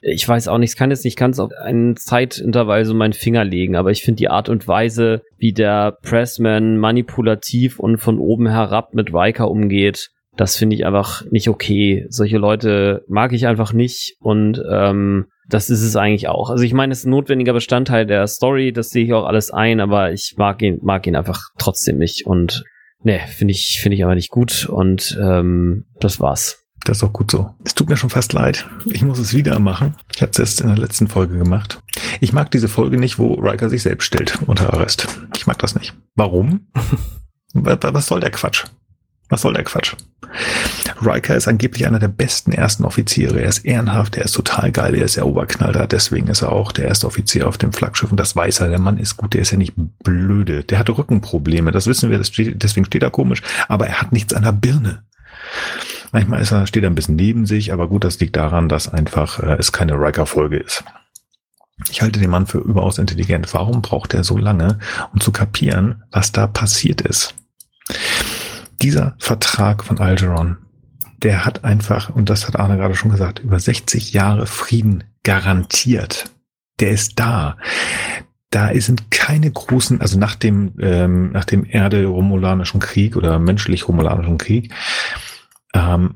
Ich 0.01 0.29
weiß 0.29 0.49
auch 0.49 0.59
nicht, 0.59 0.73
ich 0.73 0.77
kann 0.77 0.91
jetzt 0.91 1.05
nicht 1.05 1.19
ganz 1.19 1.39
auf 1.39 1.51
einen 1.53 1.97
Zeitintervall 1.97 2.85
so 2.85 2.95
meinen 2.95 3.13
Finger 3.13 3.45
legen, 3.45 3.77
aber 3.77 3.91
ich 3.91 4.03
finde 4.03 4.19
die 4.19 4.29
Art 4.29 4.49
und 4.49 4.69
Weise, 4.69 5.23
wie 5.37 5.53
der 5.53 5.99
Pressman 6.03 6.79
manipulativ 6.79 7.79
und 7.79 7.99
von 7.99 8.19
oben 8.19 8.49
herab 8.49 8.95
mit 8.95 9.13
Riker 9.13 9.51
umgeht, 9.51 10.11
das 10.37 10.57
finde 10.57 10.77
ich 10.77 10.87
einfach 10.87 11.25
nicht 11.31 11.49
okay. 11.49 12.07
Solche 12.11 12.39
Leute 12.39 13.05
mag 13.09 13.33
ich 13.33 13.47
einfach 13.47 13.73
nicht 13.73 14.17
und 14.21 14.63
ähm, 14.71 15.27
das 15.49 15.69
ist 15.69 15.83
es 15.83 15.97
eigentlich 15.97 16.29
auch. 16.29 16.51
Also 16.51 16.63
ich 16.63 16.73
meine, 16.73 16.93
es 16.93 17.01
ist 17.01 17.07
ein 17.07 17.11
notwendiger 17.11 17.53
Bestandteil 17.53 18.07
der 18.07 18.27
Story, 18.29 18.73
das 18.73 18.91
sehe 18.91 19.05
ich 19.05 19.13
auch 19.13 19.25
alles 19.25 19.51
ein, 19.51 19.81
aber 19.81 20.13
ich 20.13 20.35
mag 20.37 20.63
ihn, 20.63 20.79
mag 20.83 21.07
ihn 21.07 21.17
einfach 21.17 21.41
trotzdem 21.59 21.99
nicht 21.99 22.25
und 22.25 22.65
ne, 23.03 23.19
finde 23.27 23.53
ich, 23.53 23.81
finde 23.83 23.97
ich 23.97 24.05
aber 24.05 24.15
nicht 24.15 24.31
gut 24.31 24.69
und 24.69 25.19
ähm, 25.21 25.87
das 25.99 26.21
war's. 26.21 26.68
Das 26.89 26.97
ist 26.97 27.05
auch 27.05 27.13
gut 27.13 27.31
so. 27.31 27.55
Es 27.65 27.75
tut 27.75 27.91
mir 27.91 27.99
schon 27.99 28.09
fast 28.09 28.33
leid. 28.33 28.67
Ich 28.87 29.03
muss 29.03 29.19
es 29.19 29.35
wieder 29.35 29.59
machen. 29.59 29.95
Ich 30.15 30.23
habe 30.23 30.31
es 30.31 30.39
erst 30.39 30.63
in 30.63 30.69
der 30.69 30.79
letzten 30.79 31.07
Folge 31.07 31.37
gemacht. 31.37 31.83
Ich 32.21 32.33
mag 32.33 32.51
diese 32.51 32.67
Folge 32.67 32.97
nicht, 32.97 33.19
wo 33.19 33.35
Riker 33.35 33.69
sich 33.69 33.83
selbst 33.83 34.07
stellt 34.07 34.39
unter 34.47 34.73
Arrest. 34.73 35.07
Ich 35.37 35.47
mag 35.47 35.59
das 35.59 35.75
nicht. 35.75 35.93
Warum? 36.15 36.67
Was 37.53 38.07
soll 38.07 38.21
der 38.21 38.31
Quatsch? 38.31 38.65
Was 39.29 39.43
soll 39.43 39.53
der 39.53 39.65
Quatsch? 39.65 39.97
Riker 41.03 41.37
ist 41.37 41.47
angeblich 41.47 41.87
einer 41.87 41.99
der 41.99 42.09
besten 42.09 42.53
ersten 42.53 42.87
Offiziere. 42.87 43.39
Er 43.39 43.51
ist 43.51 43.67
ehrenhaft, 43.67 44.17
er 44.17 44.25
ist 44.25 44.33
total 44.33 44.73
geil, 44.73 44.95
er 44.95 45.05
ist 45.05 45.17
der 45.17 45.27
Oberknaller. 45.27 45.87
Deswegen 45.87 46.29
ist 46.29 46.41
er 46.41 46.53
auch 46.53 46.73
der 46.73 46.87
erste 46.87 47.07
Offizier 47.07 47.49
auf 47.49 47.59
dem 47.59 47.75
Flaggschiff 47.75 48.11
und 48.11 48.19
das 48.19 48.35
weiß 48.35 48.61
er. 48.61 48.71
Der 48.71 48.79
Mann 48.79 48.97
ist 48.97 49.19
gut, 49.19 49.35
der 49.35 49.43
ist 49.43 49.51
ja 49.51 49.59
nicht 49.59 49.75
blöde. 50.03 50.65
Der 50.65 50.79
hat 50.79 50.89
Rückenprobleme, 50.89 51.71
das 51.71 51.87
wissen 51.87 52.11
wir, 52.11 52.19
deswegen 52.19 52.87
steht 52.87 53.03
er 53.03 53.11
komisch. 53.11 53.43
Aber 53.69 53.87
er 53.87 54.01
hat 54.01 54.13
nichts 54.13 54.33
an 54.33 54.45
der 54.45 54.53
Birne. 54.53 55.03
Manchmal 56.13 56.41
ist 56.41 56.53
er, 56.53 56.67
steht 56.67 56.83
er 56.83 56.91
ein 56.91 56.95
bisschen 56.95 57.17
neben 57.17 57.47
sich, 57.47 57.73
aber 57.73 57.89
gut, 57.89 58.05
das 58.05 58.19
liegt 58.21 58.37
daran, 58.37 58.69
dass 58.69 58.89
einfach 58.89 59.41
äh, 59.41 59.57
es 59.59 59.73
keine 59.73 59.95
Riker-Folge 59.95 60.57
ist. 60.57 60.85
Ich 61.91 62.03
halte 62.03 62.19
den 62.19 62.31
Mann 62.31 62.47
für 62.47 62.59
überaus 62.59 62.99
intelligent. 62.99 63.53
Warum 63.55 63.83
braucht 63.83 64.15
er 64.15 64.25
so 64.25 64.37
lange, 64.37 64.79
um 65.13 65.21
zu 65.21 65.31
kapieren, 65.33 66.03
was 66.11 66.33
da 66.33 66.47
passiert 66.47 67.03
ist? 67.03 67.35
Dieser 68.83 69.15
Vertrag 69.19 69.85
von 69.85 69.99
Algeron, 69.99 70.57
der 71.23 71.45
hat 71.45 71.65
einfach, 71.65 72.11
und 72.11 72.31
das 72.31 72.47
hat 72.47 72.59
Arne 72.59 72.77
gerade 72.77 72.95
schon 72.95 73.11
gesagt, 73.11 73.41
über 73.41 73.59
60 73.59 74.13
Jahre 74.13 74.47
Frieden 74.47 75.05
garantiert. 75.23 76.31
Der 76.81 76.91
ist 76.91 77.19
da. 77.19 77.57
Da 78.51 78.71
sind 78.81 79.11
keine 79.11 79.51
großen, 79.51 80.01
also 80.01 80.19
nach 80.19 80.37
dem, 80.37 80.73
ähm, 80.81 81.33
nach 81.33 81.45
dem 81.45 81.67
Erde-Romulanischen 81.69 82.81
Krieg 82.81 83.17
oder 83.17 83.39
menschlich-romulanischen 83.39 84.39
Krieg, 84.39 84.73
ähm, 85.75 86.15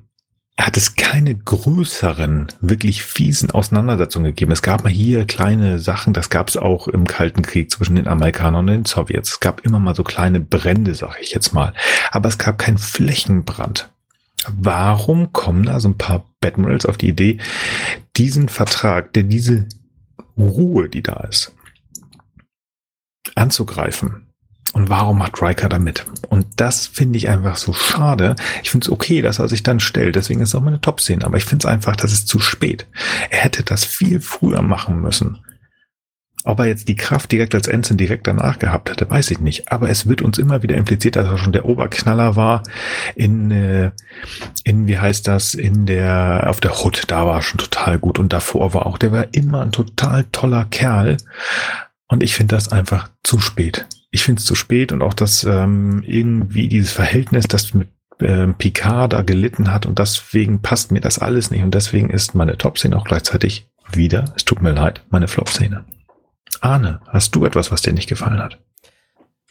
hat 0.58 0.76
es 0.76 0.94
keine 0.94 1.34
größeren, 1.34 2.48
wirklich 2.60 3.02
fiesen 3.02 3.50
Auseinandersetzungen 3.50 4.26
gegeben. 4.26 4.52
Es 4.52 4.62
gab 4.62 4.84
mal 4.84 4.92
hier 4.92 5.24
kleine 5.24 5.78
Sachen, 5.78 6.12
das 6.12 6.30
gab 6.30 6.48
es 6.48 6.56
auch 6.56 6.88
im 6.88 7.06
Kalten 7.06 7.42
Krieg 7.42 7.70
zwischen 7.70 7.96
den 7.96 8.06
Amerikanern 8.06 8.68
und 8.68 8.72
den 8.72 8.84
Sowjets. 8.84 9.32
Es 9.32 9.40
gab 9.40 9.64
immer 9.64 9.78
mal 9.78 9.94
so 9.94 10.04
kleine 10.04 10.40
Brände, 10.40 10.94
sag 10.94 11.18
ich 11.20 11.32
jetzt 11.32 11.52
mal. 11.52 11.72
Aber 12.10 12.28
es 12.28 12.38
gab 12.38 12.58
keinen 12.58 12.78
Flächenbrand. 12.78 13.90
Warum 14.48 15.32
kommen 15.32 15.64
da 15.64 15.80
so 15.80 15.88
ein 15.88 15.98
paar 15.98 16.26
Admirals 16.44 16.86
auf 16.86 16.98
die 16.98 17.08
Idee, 17.08 17.38
diesen 18.16 18.48
Vertrag, 18.48 19.12
der 19.12 19.22
diese 19.22 19.68
Ruhe, 20.36 20.88
die 20.88 21.02
da 21.02 21.24
ist, 21.28 21.54
anzugreifen? 23.34 24.31
Und 24.72 24.88
warum 24.88 25.22
hat 25.22 25.42
Riker 25.42 25.68
damit? 25.68 26.06
Und 26.30 26.46
das 26.56 26.86
finde 26.86 27.18
ich 27.18 27.28
einfach 27.28 27.56
so 27.56 27.74
schade. 27.74 28.36
Ich 28.62 28.70
finde 28.70 28.86
es 28.86 28.90
okay, 28.90 29.20
dass 29.20 29.38
er 29.38 29.48
sich 29.48 29.62
dann 29.62 29.80
stellt. 29.80 30.16
Deswegen 30.16 30.40
ist 30.40 30.50
es 30.50 30.54
auch 30.54 30.62
meine 30.62 30.80
Top-Szene. 30.80 31.24
Aber 31.24 31.36
ich 31.36 31.44
finde 31.44 31.66
es 31.66 31.72
einfach, 31.72 31.94
das 31.94 32.12
ist 32.12 32.26
zu 32.26 32.38
spät. 32.38 32.86
Er 33.30 33.40
hätte 33.40 33.62
das 33.64 33.84
viel 33.84 34.20
früher 34.20 34.62
machen 34.62 35.00
müssen. 35.00 35.40
Ob 36.44 36.58
er 36.58 36.66
jetzt 36.66 36.88
die 36.88 36.96
Kraft 36.96 37.30
direkt 37.30 37.54
als 37.54 37.68
Ensign 37.68 37.98
direkt 37.98 38.26
danach 38.26 38.58
gehabt 38.58 38.90
hätte, 38.90 39.08
weiß 39.08 39.30
ich 39.30 39.38
nicht. 39.40 39.70
Aber 39.70 39.90
es 39.90 40.08
wird 40.08 40.22
uns 40.22 40.38
immer 40.38 40.62
wieder 40.62 40.76
impliziert, 40.76 41.16
dass 41.16 41.28
er 41.28 41.38
schon 41.38 41.52
der 41.52 41.66
Oberknaller 41.66 42.34
war 42.34 42.62
in, 43.14 43.50
äh, 43.50 43.92
in 44.64 44.86
wie 44.86 44.98
heißt 44.98 45.28
das, 45.28 45.54
in 45.54 45.84
der, 45.84 46.46
auf 46.48 46.60
der 46.60 46.82
Hood. 46.82 47.04
Da 47.08 47.26
war 47.26 47.36
er 47.36 47.42
schon 47.42 47.58
total 47.58 47.98
gut. 47.98 48.18
Und 48.18 48.32
davor 48.32 48.72
war 48.72 48.86
auch, 48.86 48.96
der 48.96 49.12
war 49.12 49.26
immer 49.32 49.60
ein 49.60 49.70
total 49.70 50.24
toller 50.32 50.64
Kerl. 50.64 51.18
Und 52.08 52.22
ich 52.22 52.34
finde 52.34 52.56
das 52.56 52.72
einfach 52.72 53.10
zu 53.22 53.38
spät 53.38 53.86
ich 54.12 54.22
finde 54.22 54.40
es 54.40 54.44
zu 54.44 54.54
spät 54.54 54.92
und 54.92 55.02
auch, 55.02 55.14
dass 55.14 55.42
ähm, 55.42 56.04
irgendwie 56.06 56.68
dieses 56.68 56.92
Verhältnis, 56.92 57.48
das 57.48 57.74
mit 57.74 57.88
ähm, 58.20 58.54
Picard 58.54 59.12
da 59.12 59.22
gelitten 59.22 59.72
hat 59.72 59.86
und 59.86 59.98
deswegen 59.98 60.60
passt 60.60 60.92
mir 60.92 61.00
das 61.00 61.18
alles 61.18 61.50
nicht 61.50 61.62
und 61.62 61.74
deswegen 61.74 62.10
ist 62.10 62.34
meine 62.34 62.56
Top-Szene 62.58 62.96
auch 62.96 63.04
gleichzeitig 63.04 63.68
wieder, 63.90 64.26
es 64.36 64.44
tut 64.44 64.62
mir 64.62 64.72
leid, 64.72 65.02
meine 65.10 65.28
Flop-Szene. 65.28 65.84
Arne, 66.60 67.00
hast 67.08 67.34
du 67.34 67.44
etwas, 67.44 67.72
was 67.72 67.82
dir 67.82 67.94
nicht 67.94 68.08
gefallen 68.08 68.38
hat? 68.38 68.58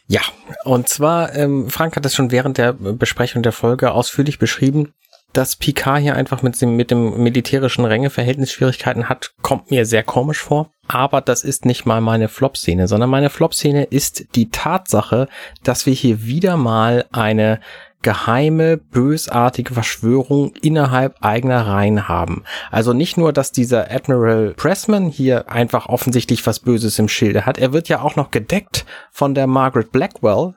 Ja, 0.06 0.20
und 0.64 0.88
zwar, 0.88 1.34
ähm, 1.34 1.68
Frank 1.68 1.96
hat 1.96 2.06
es 2.06 2.14
schon 2.14 2.30
während 2.30 2.56
der 2.56 2.72
Besprechung 2.72 3.42
der 3.42 3.52
Folge 3.52 3.92
ausführlich 3.92 4.38
beschrieben 4.38 4.94
dass 5.32 5.56
Picard 5.56 6.00
hier 6.00 6.16
einfach 6.16 6.42
mit 6.42 6.60
dem, 6.60 6.76
mit 6.76 6.90
dem 6.90 7.22
militärischen 7.22 7.84
Ränge 7.84 8.10
Verhältnisschwierigkeiten 8.10 9.08
hat, 9.08 9.32
kommt 9.42 9.70
mir 9.70 9.86
sehr 9.86 10.02
komisch 10.02 10.40
vor. 10.40 10.70
Aber 10.88 11.20
das 11.20 11.44
ist 11.44 11.64
nicht 11.64 11.86
mal 11.86 12.00
meine 12.00 12.28
Flop-Szene, 12.28 12.88
sondern 12.88 13.08
meine 13.08 13.30
Flop-Szene 13.30 13.84
ist 13.84 14.34
die 14.34 14.50
Tatsache, 14.50 15.28
dass 15.62 15.86
wir 15.86 15.94
hier 15.94 16.24
wieder 16.24 16.56
mal 16.56 17.06
eine 17.12 17.60
geheime, 18.02 18.76
bösartige 18.76 19.74
Verschwörung 19.74 20.52
innerhalb 20.60 21.16
eigener 21.20 21.66
Reihen 21.66 22.08
haben. 22.08 22.42
Also 22.70 22.92
nicht 22.92 23.16
nur, 23.16 23.32
dass 23.32 23.52
dieser 23.52 23.90
Admiral 23.90 24.54
Pressman 24.56 25.08
hier 25.08 25.50
einfach 25.50 25.86
offensichtlich 25.86 26.44
was 26.46 26.60
Böses 26.60 26.98
im 26.98 27.08
Schilde 27.08 27.46
hat, 27.46 27.58
er 27.58 27.72
wird 27.72 27.88
ja 27.88 28.02
auch 28.02 28.16
noch 28.16 28.30
gedeckt 28.30 28.84
von 29.12 29.34
der 29.34 29.46
Margaret 29.46 29.92
Blackwell, 29.92 30.54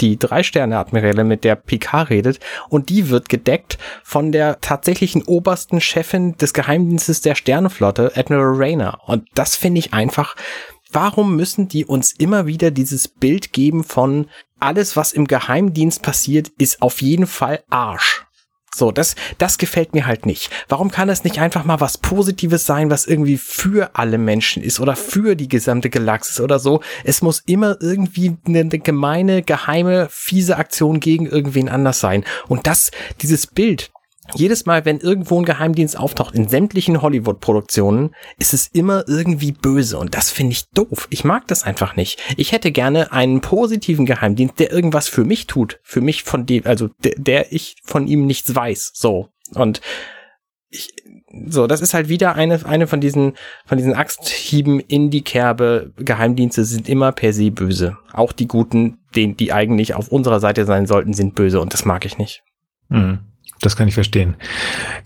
die 0.00 0.18
Drei-Sterne-Admiräle, 0.18 1.24
mit 1.24 1.44
der 1.44 1.56
Picard 1.56 2.10
redet, 2.10 2.40
und 2.68 2.88
die 2.88 3.10
wird 3.10 3.28
gedeckt 3.28 3.78
von 4.02 4.32
der 4.32 4.60
tatsächlichen 4.60 5.22
obersten 5.22 5.80
Chefin 5.80 6.36
des 6.36 6.54
Geheimdienstes 6.54 7.20
der 7.20 7.34
Sternenflotte, 7.34 8.12
Admiral 8.14 8.54
Rayner. 8.54 8.98
Und 9.06 9.28
das 9.34 9.56
finde 9.56 9.80
ich 9.80 9.92
einfach, 9.92 10.36
warum 10.92 11.36
müssen 11.36 11.68
die 11.68 11.84
uns 11.84 12.12
immer 12.12 12.46
wieder 12.46 12.70
dieses 12.70 13.08
Bild 13.08 13.52
geben 13.52 13.84
von 13.84 14.28
alles, 14.60 14.96
was 14.96 15.12
im 15.12 15.26
Geheimdienst 15.26 16.02
passiert, 16.02 16.48
ist 16.58 16.82
auf 16.82 17.02
jeden 17.02 17.26
Fall 17.26 17.62
Arsch. 17.70 18.27
So, 18.74 18.92
das, 18.92 19.16
das 19.38 19.58
gefällt 19.58 19.94
mir 19.94 20.06
halt 20.06 20.26
nicht. 20.26 20.50
Warum 20.68 20.90
kann 20.90 21.08
es 21.08 21.24
nicht 21.24 21.40
einfach 21.40 21.64
mal 21.64 21.80
was 21.80 21.98
Positives 21.98 22.66
sein, 22.66 22.90
was 22.90 23.06
irgendwie 23.06 23.38
für 23.38 23.90
alle 23.94 24.18
Menschen 24.18 24.62
ist 24.62 24.78
oder 24.78 24.94
für 24.94 25.34
die 25.34 25.48
gesamte 25.48 25.90
Galaxis 25.90 26.40
oder 26.40 26.58
so? 26.58 26.80
Es 27.02 27.22
muss 27.22 27.42
immer 27.46 27.76
irgendwie 27.80 28.36
eine, 28.46 28.60
eine 28.60 28.78
gemeine, 28.78 29.42
geheime, 29.42 30.08
fiese 30.10 30.56
Aktion 30.56 31.00
gegen 31.00 31.26
irgendwen 31.26 31.68
anders 31.68 32.00
sein. 32.00 32.24
Und 32.46 32.66
das, 32.66 32.90
dieses 33.20 33.46
Bild, 33.46 33.90
jedes 34.34 34.66
Mal, 34.66 34.84
wenn 34.84 34.98
irgendwo 34.98 35.38
ein 35.38 35.44
Geheimdienst 35.44 35.98
auftaucht, 35.98 36.34
in 36.34 36.48
sämtlichen 36.48 37.02
Hollywood-Produktionen, 37.02 38.14
ist 38.38 38.54
es 38.54 38.68
immer 38.68 39.04
irgendwie 39.08 39.52
böse 39.52 39.98
und 39.98 40.14
das 40.14 40.30
finde 40.30 40.52
ich 40.52 40.68
doof. 40.70 41.06
Ich 41.10 41.24
mag 41.24 41.46
das 41.46 41.62
einfach 41.62 41.96
nicht. 41.96 42.20
Ich 42.36 42.52
hätte 42.52 42.72
gerne 42.72 43.12
einen 43.12 43.40
positiven 43.40 44.06
Geheimdienst, 44.06 44.58
der 44.58 44.72
irgendwas 44.72 45.08
für 45.08 45.24
mich 45.24 45.46
tut, 45.46 45.80
für 45.82 46.00
mich 46.00 46.22
von 46.22 46.46
dem, 46.46 46.66
also 46.66 46.88
der, 47.02 47.14
der 47.16 47.52
ich 47.52 47.76
von 47.84 48.06
ihm 48.06 48.26
nichts 48.26 48.54
weiß. 48.54 48.92
So 48.94 49.28
und 49.54 49.80
ich, 50.70 50.92
so, 51.46 51.66
das 51.66 51.80
ist 51.80 51.94
halt 51.94 52.08
wieder 52.08 52.34
eine, 52.34 52.64
eine 52.66 52.86
von 52.86 53.00
diesen, 53.00 53.34
von 53.66 53.78
diesen 53.78 53.94
Axthieben 53.94 54.80
in 54.80 55.10
die 55.10 55.22
Kerbe. 55.22 55.92
Geheimdienste 55.96 56.64
sind 56.64 56.88
immer 56.88 57.12
per 57.12 57.32
se 57.32 57.50
böse. 57.50 57.96
Auch 58.12 58.32
die 58.32 58.48
guten, 58.48 58.98
die, 59.14 59.34
die 59.34 59.52
eigentlich 59.52 59.94
auf 59.94 60.08
unserer 60.08 60.40
Seite 60.40 60.64
sein 60.64 60.86
sollten, 60.86 61.12
sind 61.12 61.34
böse 61.34 61.60
und 61.60 61.72
das 61.72 61.84
mag 61.84 62.04
ich 62.04 62.18
nicht. 62.18 62.42
Mhm. 62.88 63.20
Das 63.60 63.76
kann 63.76 63.88
ich 63.88 63.94
verstehen. 63.94 64.36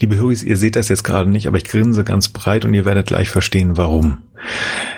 Liebe 0.00 0.16
Höris, 0.16 0.42
ihr 0.42 0.56
seht 0.56 0.76
das 0.76 0.88
jetzt 0.88 1.04
gerade 1.04 1.30
nicht, 1.30 1.46
aber 1.46 1.56
ich 1.56 1.64
grinse 1.64 2.04
ganz 2.04 2.28
breit 2.28 2.64
und 2.64 2.74
ihr 2.74 2.84
werdet 2.84 3.06
gleich 3.06 3.30
verstehen, 3.30 3.76
warum. 3.76 4.18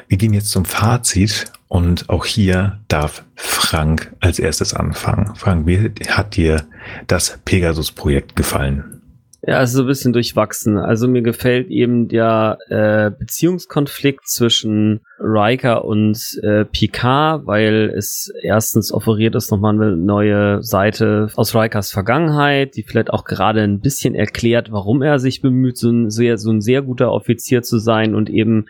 Wir 0.08 0.18
gehen 0.18 0.34
jetzt 0.34 0.50
zum 0.50 0.64
Fazit 0.64 1.52
und 1.68 2.08
auch 2.08 2.24
hier 2.24 2.80
darf 2.88 3.24
Frank 3.36 4.12
als 4.20 4.38
erstes 4.38 4.74
anfangen. 4.74 5.34
Frank, 5.36 5.66
wie 5.66 5.92
hat 6.08 6.36
dir 6.36 6.66
das 7.06 7.38
Pegasus-Projekt 7.44 8.36
gefallen? 8.36 8.93
Ja, 9.46 9.66
so 9.66 9.82
ein 9.82 9.86
bisschen 9.86 10.14
durchwachsen. 10.14 10.78
Also 10.78 11.06
mir 11.06 11.20
gefällt 11.20 11.68
eben 11.68 12.08
der 12.08 12.56
äh, 12.68 13.10
Beziehungskonflikt 13.10 14.26
zwischen 14.26 15.00
Riker 15.18 15.84
und 15.84 16.18
äh, 16.42 16.64
Picard, 16.64 17.46
weil 17.46 17.92
es 17.94 18.32
erstens 18.42 18.90
offeriert 18.90 19.34
ist 19.34 19.50
nochmal 19.50 19.74
eine 19.74 19.96
neue 19.96 20.62
Seite 20.62 21.28
aus 21.36 21.54
Rikers 21.54 21.90
Vergangenheit, 21.90 22.74
die 22.76 22.84
vielleicht 22.84 23.10
auch 23.10 23.24
gerade 23.24 23.60
ein 23.60 23.80
bisschen 23.80 24.14
erklärt, 24.14 24.72
warum 24.72 25.02
er 25.02 25.18
sich 25.18 25.42
bemüht, 25.42 25.76
so 25.76 25.90
ein 25.90 26.08
sehr, 26.08 26.38
so 26.38 26.50
ein 26.50 26.62
sehr 26.62 26.80
guter 26.80 27.12
Offizier 27.12 27.62
zu 27.62 27.78
sein 27.78 28.14
und 28.14 28.30
eben 28.30 28.64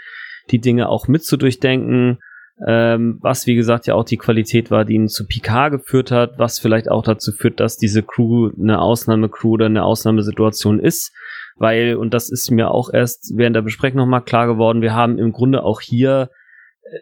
die 0.51 0.61
Dinge 0.61 0.89
auch 0.89 1.07
mitzudurchdenken 1.07 2.19
ähm, 2.67 3.19
was 3.21 3.47
wie 3.47 3.57
gesagt 3.57 3.87
ja 3.87 3.95
auch 3.95 4.05
die 4.05 4.17
Qualität 4.17 4.71
war, 4.71 4.85
die 4.85 4.95
ihn 4.95 5.09
zu 5.09 5.27
Picard 5.27 5.73
geführt 5.73 6.11
hat, 6.11 6.39
was 6.39 6.61
vielleicht 6.61 6.89
auch 6.89 7.03
dazu 7.03 7.33
führt, 7.33 7.59
dass 7.59 7.77
diese 7.77 8.03
Crew 8.03 8.51
eine 8.59 8.81
Ausnahmecrew 8.81 9.53
oder 9.53 9.67
eine 9.67 9.85
Ausnahmesituation 9.85 10.79
ist, 10.79 11.13
weil, 11.57 11.97
und 11.97 12.15
das 12.15 12.31
ist 12.31 12.51
mir 12.51 12.71
auch 12.71 12.93
erst 12.93 13.33
während 13.37 13.57
der 13.57 13.63
Besprechung 13.63 13.99
nochmal 13.99 14.23
klar 14.23 14.47
geworden, 14.47 14.83
wir 14.83 14.95
haben 14.95 15.19
im 15.19 15.33
Grunde 15.33 15.65
auch 15.65 15.81
hier 15.81 16.31
äh, 16.85 16.99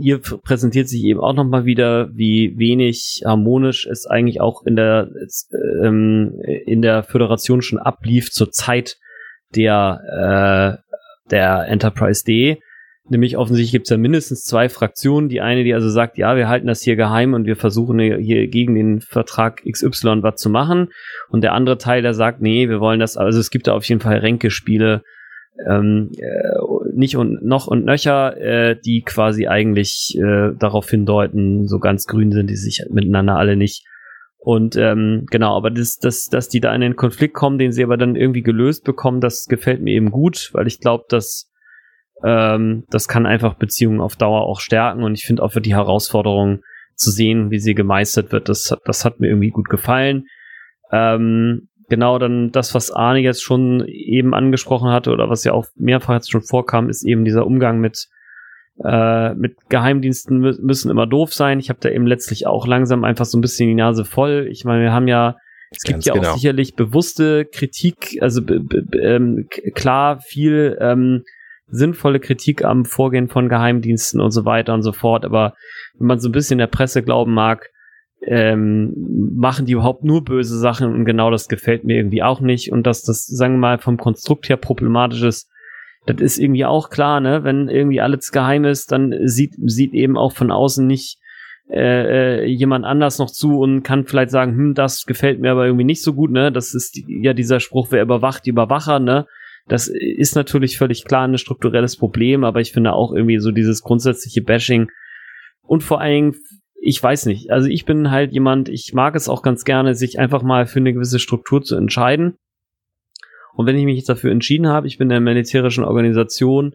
hier 0.00 0.20
präsentiert 0.20 0.88
sich 0.88 1.04
eben 1.04 1.20
auch 1.20 1.34
nochmal 1.34 1.66
wieder, 1.66 2.08
wie 2.14 2.54
wenig 2.56 3.22
harmonisch 3.24 3.86
es 3.86 4.06
eigentlich 4.06 4.40
auch 4.40 4.64
in 4.64 4.76
der 4.76 5.10
ähm, 5.82 6.40
in 6.66 6.82
der 6.82 7.02
Föderation 7.02 7.62
schon 7.62 7.78
ablief 7.78 8.30
zur 8.30 8.50
Zeit 8.50 8.96
der 9.54 10.80
äh, 10.80 11.30
der 11.30 11.68
Enterprise 11.68 12.24
D. 12.24 12.60
Nämlich 13.06 13.36
offensichtlich 13.36 13.72
gibt 13.72 13.86
es 13.86 13.90
ja 13.90 13.98
mindestens 13.98 14.44
zwei 14.44 14.70
Fraktionen. 14.70 15.28
Die 15.28 15.42
eine, 15.42 15.62
die 15.62 15.74
also 15.74 15.90
sagt, 15.90 16.16
ja, 16.16 16.36
wir 16.36 16.48
halten 16.48 16.66
das 16.66 16.80
hier 16.80 16.96
geheim 16.96 17.34
und 17.34 17.44
wir 17.44 17.56
versuchen 17.56 17.98
hier 17.98 18.46
gegen 18.48 18.74
den 18.74 19.00
Vertrag 19.02 19.62
XY 19.70 20.22
was 20.22 20.36
zu 20.36 20.48
machen. 20.48 20.88
Und 21.28 21.42
der 21.42 21.52
andere 21.52 21.76
Teil, 21.76 22.00
der 22.00 22.14
sagt, 22.14 22.40
nee, 22.40 22.68
wir 22.70 22.80
wollen 22.80 23.00
das, 23.00 23.18
also 23.18 23.38
es 23.38 23.50
gibt 23.50 23.66
da 23.66 23.74
auf 23.74 23.84
jeden 23.84 24.00
Fall 24.00 24.16
Ränkespiele, 24.18 25.02
ähm, 25.68 26.10
äh, 26.16 26.94
nicht 26.94 27.16
und 27.16 27.44
noch 27.44 27.66
und 27.66 27.84
nöcher, 27.84 28.36
äh, 28.38 28.76
die 28.80 29.02
quasi 29.02 29.46
eigentlich 29.48 30.16
äh, 30.18 30.52
darauf 30.58 30.88
hindeuten, 30.88 31.68
so 31.68 31.78
ganz 31.78 32.06
grün 32.06 32.32
sind 32.32 32.48
die 32.48 32.56
sich 32.56 32.84
miteinander 32.90 33.36
alle 33.36 33.56
nicht. 33.56 33.84
Und 34.38 34.76
ähm, 34.76 35.26
genau, 35.30 35.56
aber 35.56 35.70
das, 35.70 35.98
das, 35.98 36.26
dass 36.26 36.48
die 36.48 36.60
da 36.60 36.74
in 36.74 36.80
den 36.80 36.96
Konflikt 36.96 37.34
kommen, 37.34 37.58
den 37.58 37.72
sie 37.72 37.84
aber 37.84 37.96
dann 37.96 38.16
irgendwie 38.16 38.42
gelöst 38.42 38.84
bekommen, 38.84 39.20
das 39.20 39.46
gefällt 39.46 39.80
mir 39.80 39.94
eben 39.94 40.10
gut, 40.10 40.50
weil 40.52 40.66
ich 40.66 40.80
glaube, 40.80 41.04
dass 41.08 41.50
ähm, 42.24 42.84
das 42.88 43.08
kann 43.08 43.26
einfach 43.26 43.54
Beziehungen 43.54 44.00
auf 44.00 44.16
Dauer 44.16 44.42
auch 44.42 44.60
stärken 44.60 45.02
und 45.02 45.14
ich 45.14 45.24
finde 45.24 45.42
auch 45.42 45.52
für 45.52 45.60
die 45.60 45.74
Herausforderung 45.74 46.60
zu 46.96 47.10
sehen, 47.10 47.50
wie 47.50 47.58
sie 47.58 47.74
gemeistert 47.74 48.32
wird, 48.32 48.48
das, 48.48 48.74
das 48.84 49.04
hat 49.04 49.20
mir 49.20 49.28
irgendwie 49.28 49.50
gut 49.50 49.68
gefallen. 49.68 50.24
Ähm, 50.92 51.68
genau, 51.88 52.18
dann 52.18 52.50
das, 52.50 52.74
was 52.74 52.90
Arne 52.90 53.20
jetzt 53.20 53.42
schon 53.42 53.84
eben 53.86 54.32
angesprochen 54.32 54.90
hatte 54.90 55.10
oder 55.10 55.28
was 55.28 55.44
ja 55.44 55.52
auch 55.52 55.66
mehrfach 55.76 56.14
jetzt 56.14 56.30
schon 56.30 56.42
vorkam, 56.42 56.88
ist 56.88 57.04
eben 57.04 57.24
dieser 57.24 57.46
Umgang 57.46 57.80
mit 57.80 58.08
äh, 58.82 59.34
mit 59.34 59.56
Geheimdiensten 59.68 60.40
müssen 60.40 60.90
immer 60.90 61.06
doof 61.06 61.32
sein. 61.32 61.60
Ich 61.60 61.68
habe 61.68 61.78
da 61.80 61.90
eben 61.90 62.06
letztlich 62.06 62.48
auch 62.48 62.66
langsam 62.66 63.04
einfach 63.04 63.24
so 63.24 63.38
ein 63.38 63.40
bisschen 63.40 63.68
die 63.68 63.74
Nase 63.74 64.04
voll. 64.04 64.48
Ich 64.50 64.64
meine, 64.64 64.82
wir 64.82 64.92
haben 64.92 65.06
ja 65.06 65.36
es 65.70 65.82
gibt 65.82 65.96
Ganz 65.96 66.04
ja 66.06 66.14
genau. 66.14 66.30
auch 66.30 66.34
sicherlich 66.34 66.74
bewusste 66.74 67.44
Kritik, 67.44 68.18
also 68.20 68.40
ähm, 69.00 69.48
klar 69.74 70.20
viel 70.20 70.76
ähm, 70.80 71.22
sinnvolle 71.68 72.20
Kritik 72.20 72.64
am 72.64 72.84
Vorgehen 72.84 73.28
von 73.28 73.48
Geheimdiensten 73.48 74.20
und 74.20 74.30
so 74.30 74.44
weiter 74.44 74.74
und 74.74 74.82
so 74.82 74.92
fort. 74.92 75.24
Aber 75.24 75.54
wenn 75.98 76.06
man 76.06 76.20
so 76.20 76.28
ein 76.28 76.32
bisschen 76.32 76.58
der 76.58 76.66
Presse 76.66 77.02
glauben 77.02 77.32
mag, 77.32 77.70
ähm, 78.26 78.94
machen 79.36 79.66
die 79.66 79.72
überhaupt 79.72 80.04
nur 80.04 80.24
böse 80.24 80.58
Sachen 80.58 80.92
und 80.94 81.04
genau 81.04 81.30
das 81.30 81.48
gefällt 81.48 81.84
mir 81.84 81.96
irgendwie 81.96 82.22
auch 82.22 82.40
nicht. 82.40 82.72
Und 82.72 82.86
dass 82.86 83.02
das, 83.02 83.26
sagen 83.26 83.54
wir 83.54 83.60
mal, 83.60 83.78
vom 83.78 83.96
Konstrukt 83.96 84.48
her 84.48 84.56
problematisch 84.56 85.22
ist, 85.22 85.50
das 86.06 86.20
ist 86.20 86.38
irgendwie 86.38 86.64
auch 86.64 86.90
klar, 86.90 87.20
ne? 87.20 87.44
Wenn 87.44 87.68
irgendwie 87.68 88.00
alles 88.00 88.30
geheim 88.30 88.64
ist, 88.64 88.92
dann 88.92 89.14
sieht, 89.24 89.54
sieht 89.64 89.94
eben 89.94 90.18
auch 90.18 90.32
von 90.32 90.50
außen 90.50 90.86
nicht 90.86 91.18
äh, 91.70 92.42
äh, 92.42 92.44
jemand 92.44 92.84
anders 92.84 93.18
noch 93.18 93.30
zu 93.30 93.58
und 93.58 93.82
kann 93.82 94.04
vielleicht 94.04 94.30
sagen, 94.30 94.54
hm, 94.54 94.74
das 94.74 95.06
gefällt 95.06 95.40
mir 95.40 95.52
aber 95.52 95.64
irgendwie 95.64 95.84
nicht 95.84 96.02
so 96.02 96.12
gut, 96.12 96.30
ne? 96.30 96.52
Das 96.52 96.74
ist 96.74 97.00
ja 97.06 97.32
dieser 97.32 97.58
Spruch, 97.58 97.88
wer 97.90 98.02
überwacht, 98.02 98.44
die 98.44 98.50
Überwacher, 98.50 98.98
ne? 98.98 99.26
Das 99.66 99.88
ist 99.88 100.36
natürlich 100.36 100.76
völlig 100.76 101.04
klar 101.04 101.26
ein 101.26 101.38
strukturelles 101.38 101.96
Problem, 101.96 102.44
aber 102.44 102.60
ich 102.60 102.72
finde 102.72 102.92
auch 102.92 103.12
irgendwie 103.12 103.38
so 103.38 103.50
dieses 103.50 103.82
grundsätzliche 103.82 104.42
Bashing 104.42 104.88
und 105.66 105.82
vor 105.82 106.00
allen 106.00 106.14
Dingen, 106.32 106.34
ich 106.80 107.02
weiß 107.02 107.26
nicht, 107.26 107.50
also 107.50 107.68
ich 107.68 107.86
bin 107.86 108.10
halt 108.10 108.32
jemand, 108.32 108.68
ich 108.68 108.92
mag 108.92 109.14
es 109.14 109.28
auch 109.28 109.42
ganz 109.42 109.64
gerne, 109.64 109.94
sich 109.94 110.18
einfach 110.18 110.42
mal 110.42 110.66
für 110.66 110.80
eine 110.80 110.92
gewisse 110.92 111.18
Struktur 111.18 111.62
zu 111.62 111.76
entscheiden. 111.76 112.36
Und 113.54 113.66
wenn 113.66 113.78
ich 113.78 113.84
mich 113.84 113.96
jetzt 113.96 114.08
dafür 114.08 114.32
entschieden 114.32 114.68
habe, 114.68 114.86
ich 114.86 114.98
bin 114.98 115.06
in 115.06 115.10
der 115.10 115.20
militärischen 115.20 115.84
Organisation, 115.84 116.74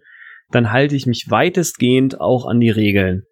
dann 0.50 0.72
halte 0.72 0.96
ich 0.96 1.06
mich 1.06 1.28
weitestgehend 1.30 2.20
auch 2.20 2.48
an 2.48 2.60
die 2.60 2.72
Regeln. 2.72 3.24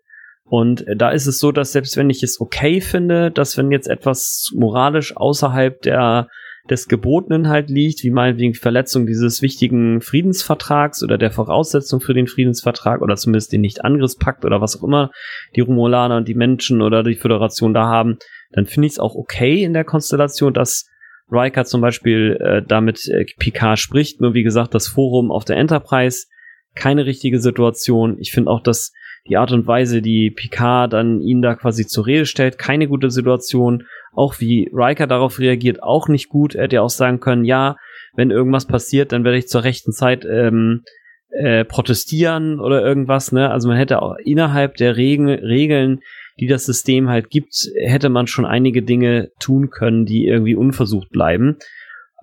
Und 0.43 0.85
da 0.95 1.09
ist 1.09 1.25
es 1.25 1.39
so, 1.39 1.51
dass 1.51 1.71
selbst 1.71 1.97
wenn 1.97 2.09
ich 2.09 2.21
es 2.23 2.39
okay 2.39 2.79
finde, 2.79 3.31
dass 3.31 3.57
wenn 3.57 3.71
jetzt 3.71 3.89
etwas 3.89 4.51
moralisch 4.55 5.17
außerhalb 5.17 5.81
der 5.81 6.29
des 6.69 6.87
Gebotenen 6.87 7.47
halt 7.49 7.69
liegt, 7.69 8.03
wie 8.03 8.11
meinetwegen 8.11 8.53
Verletzung 8.53 9.05
dieses 9.05 9.41
wichtigen 9.41 10.01
Friedensvertrags 10.01 11.03
oder 11.03 11.17
der 11.17 11.31
Voraussetzung 11.31 11.99
für 11.99 12.13
den 12.13 12.27
Friedensvertrag 12.27 13.01
oder 13.01 13.15
zumindest 13.15 13.53
den 13.53 13.61
Nicht-Angriffspakt 13.61 14.45
oder 14.45 14.61
was 14.61 14.77
auch 14.77 14.83
immer 14.83 15.11
die 15.55 15.61
Romulaner 15.61 16.17
und 16.17 16.27
die 16.27 16.35
Menschen 16.35 16.81
oder 16.81 17.03
die 17.03 17.15
Föderation 17.15 17.73
da 17.73 17.85
haben, 17.85 18.17
dann 18.51 18.65
finde 18.65 18.87
ich 18.87 18.93
es 18.93 18.99
auch 18.99 19.15
okay 19.15 19.63
in 19.63 19.73
der 19.73 19.83
Konstellation, 19.83 20.53
dass 20.53 20.89
Riker 21.31 21.65
zum 21.65 21.81
Beispiel 21.81 22.37
äh, 22.39 22.61
damit 22.65 23.07
äh, 23.09 23.25
Picard 23.37 23.79
spricht. 23.79 24.21
Nur 24.21 24.33
wie 24.33 24.43
gesagt, 24.43 24.73
das 24.73 24.87
Forum 24.87 25.31
auf 25.31 25.45
der 25.45 25.57
Enterprise 25.57 26.27
keine 26.75 27.05
richtige 27.05 27.39
Situation. 27.39 28.17
Ich 28.19 28.31
finde 28.31 28.51
auch, 28.51 28.61
dass 28.61 28.93
die 29.27 29.37
Art 29.37 29.51
und 29.51 29.67
Weise, 29.67 30.01
die 30.01 30.31
Picard 30.31 30.93
dann 30.93 31.19
ihn 31.19 31.41
da 31.41 31.55
quasi 31.55 31.85
zur 31.85 32.05
Rede 32.05 32.25
stellt, 32.25 32.57
keine 32.57 32.87
gute 32.87 33.09
Situation. 33.09 33.83
Auch 34.17 34.39
wie 34.39 34.67
Riker 34.73 35.05
darauf 35.05 35.37
reagiert, 35.37 35.83
auch 35.83 36.07
nicht 36.07 36.27
gut. 36.27 36.55
Er 36.55 36.63
hätte 36.63 36.77
ja 36.77 36.81
auch 36.81 36.89
sagen 36.89 37.19
können, 37.19 37.45
ja, 37.45 37.75
wenn 38.15 38.31
irgendwas 38.31 38.65
passiert, 38.65 39.11
dann 39.11 39.23
werde 39.23 39.37
ich 39.37 39.47
zur 39.47 39.63
rechten 39.63 39.91
Zeit 39.91 40.25
ähm, 40.25 40.81
äh, 41.29 41.63
protestieren 41.65 42.59
oder 42.59 42.83
irgendwas. 42.83 43.31
Ne? 43.31 43.51
Also 43.51 43.67
man 43.67 43.77
hätte 43.77 44.01
auch 44.01 44.15
innerhalb 44.25 44.75
der 44.77 44.97
Regen 44.97 45.29
Regeln, 45.29 45.99
die 46.39 46.47
das 46.47 46.65
System 46.65 47.09
halt 47.09 47.29
gibt, 47.29 47.69
hätte 47.79 48.09
man 48.09 48.25
schon 48.25 48.45
einige 48.45 48.81
Dinge 48.81 49.29
tun 49.39 49.69
können, 49.69 50.05
die 50.05 50.25
irgendwie 50.25 50.55
unversucht 50.55 51.09
bleiben. 51.09 51.57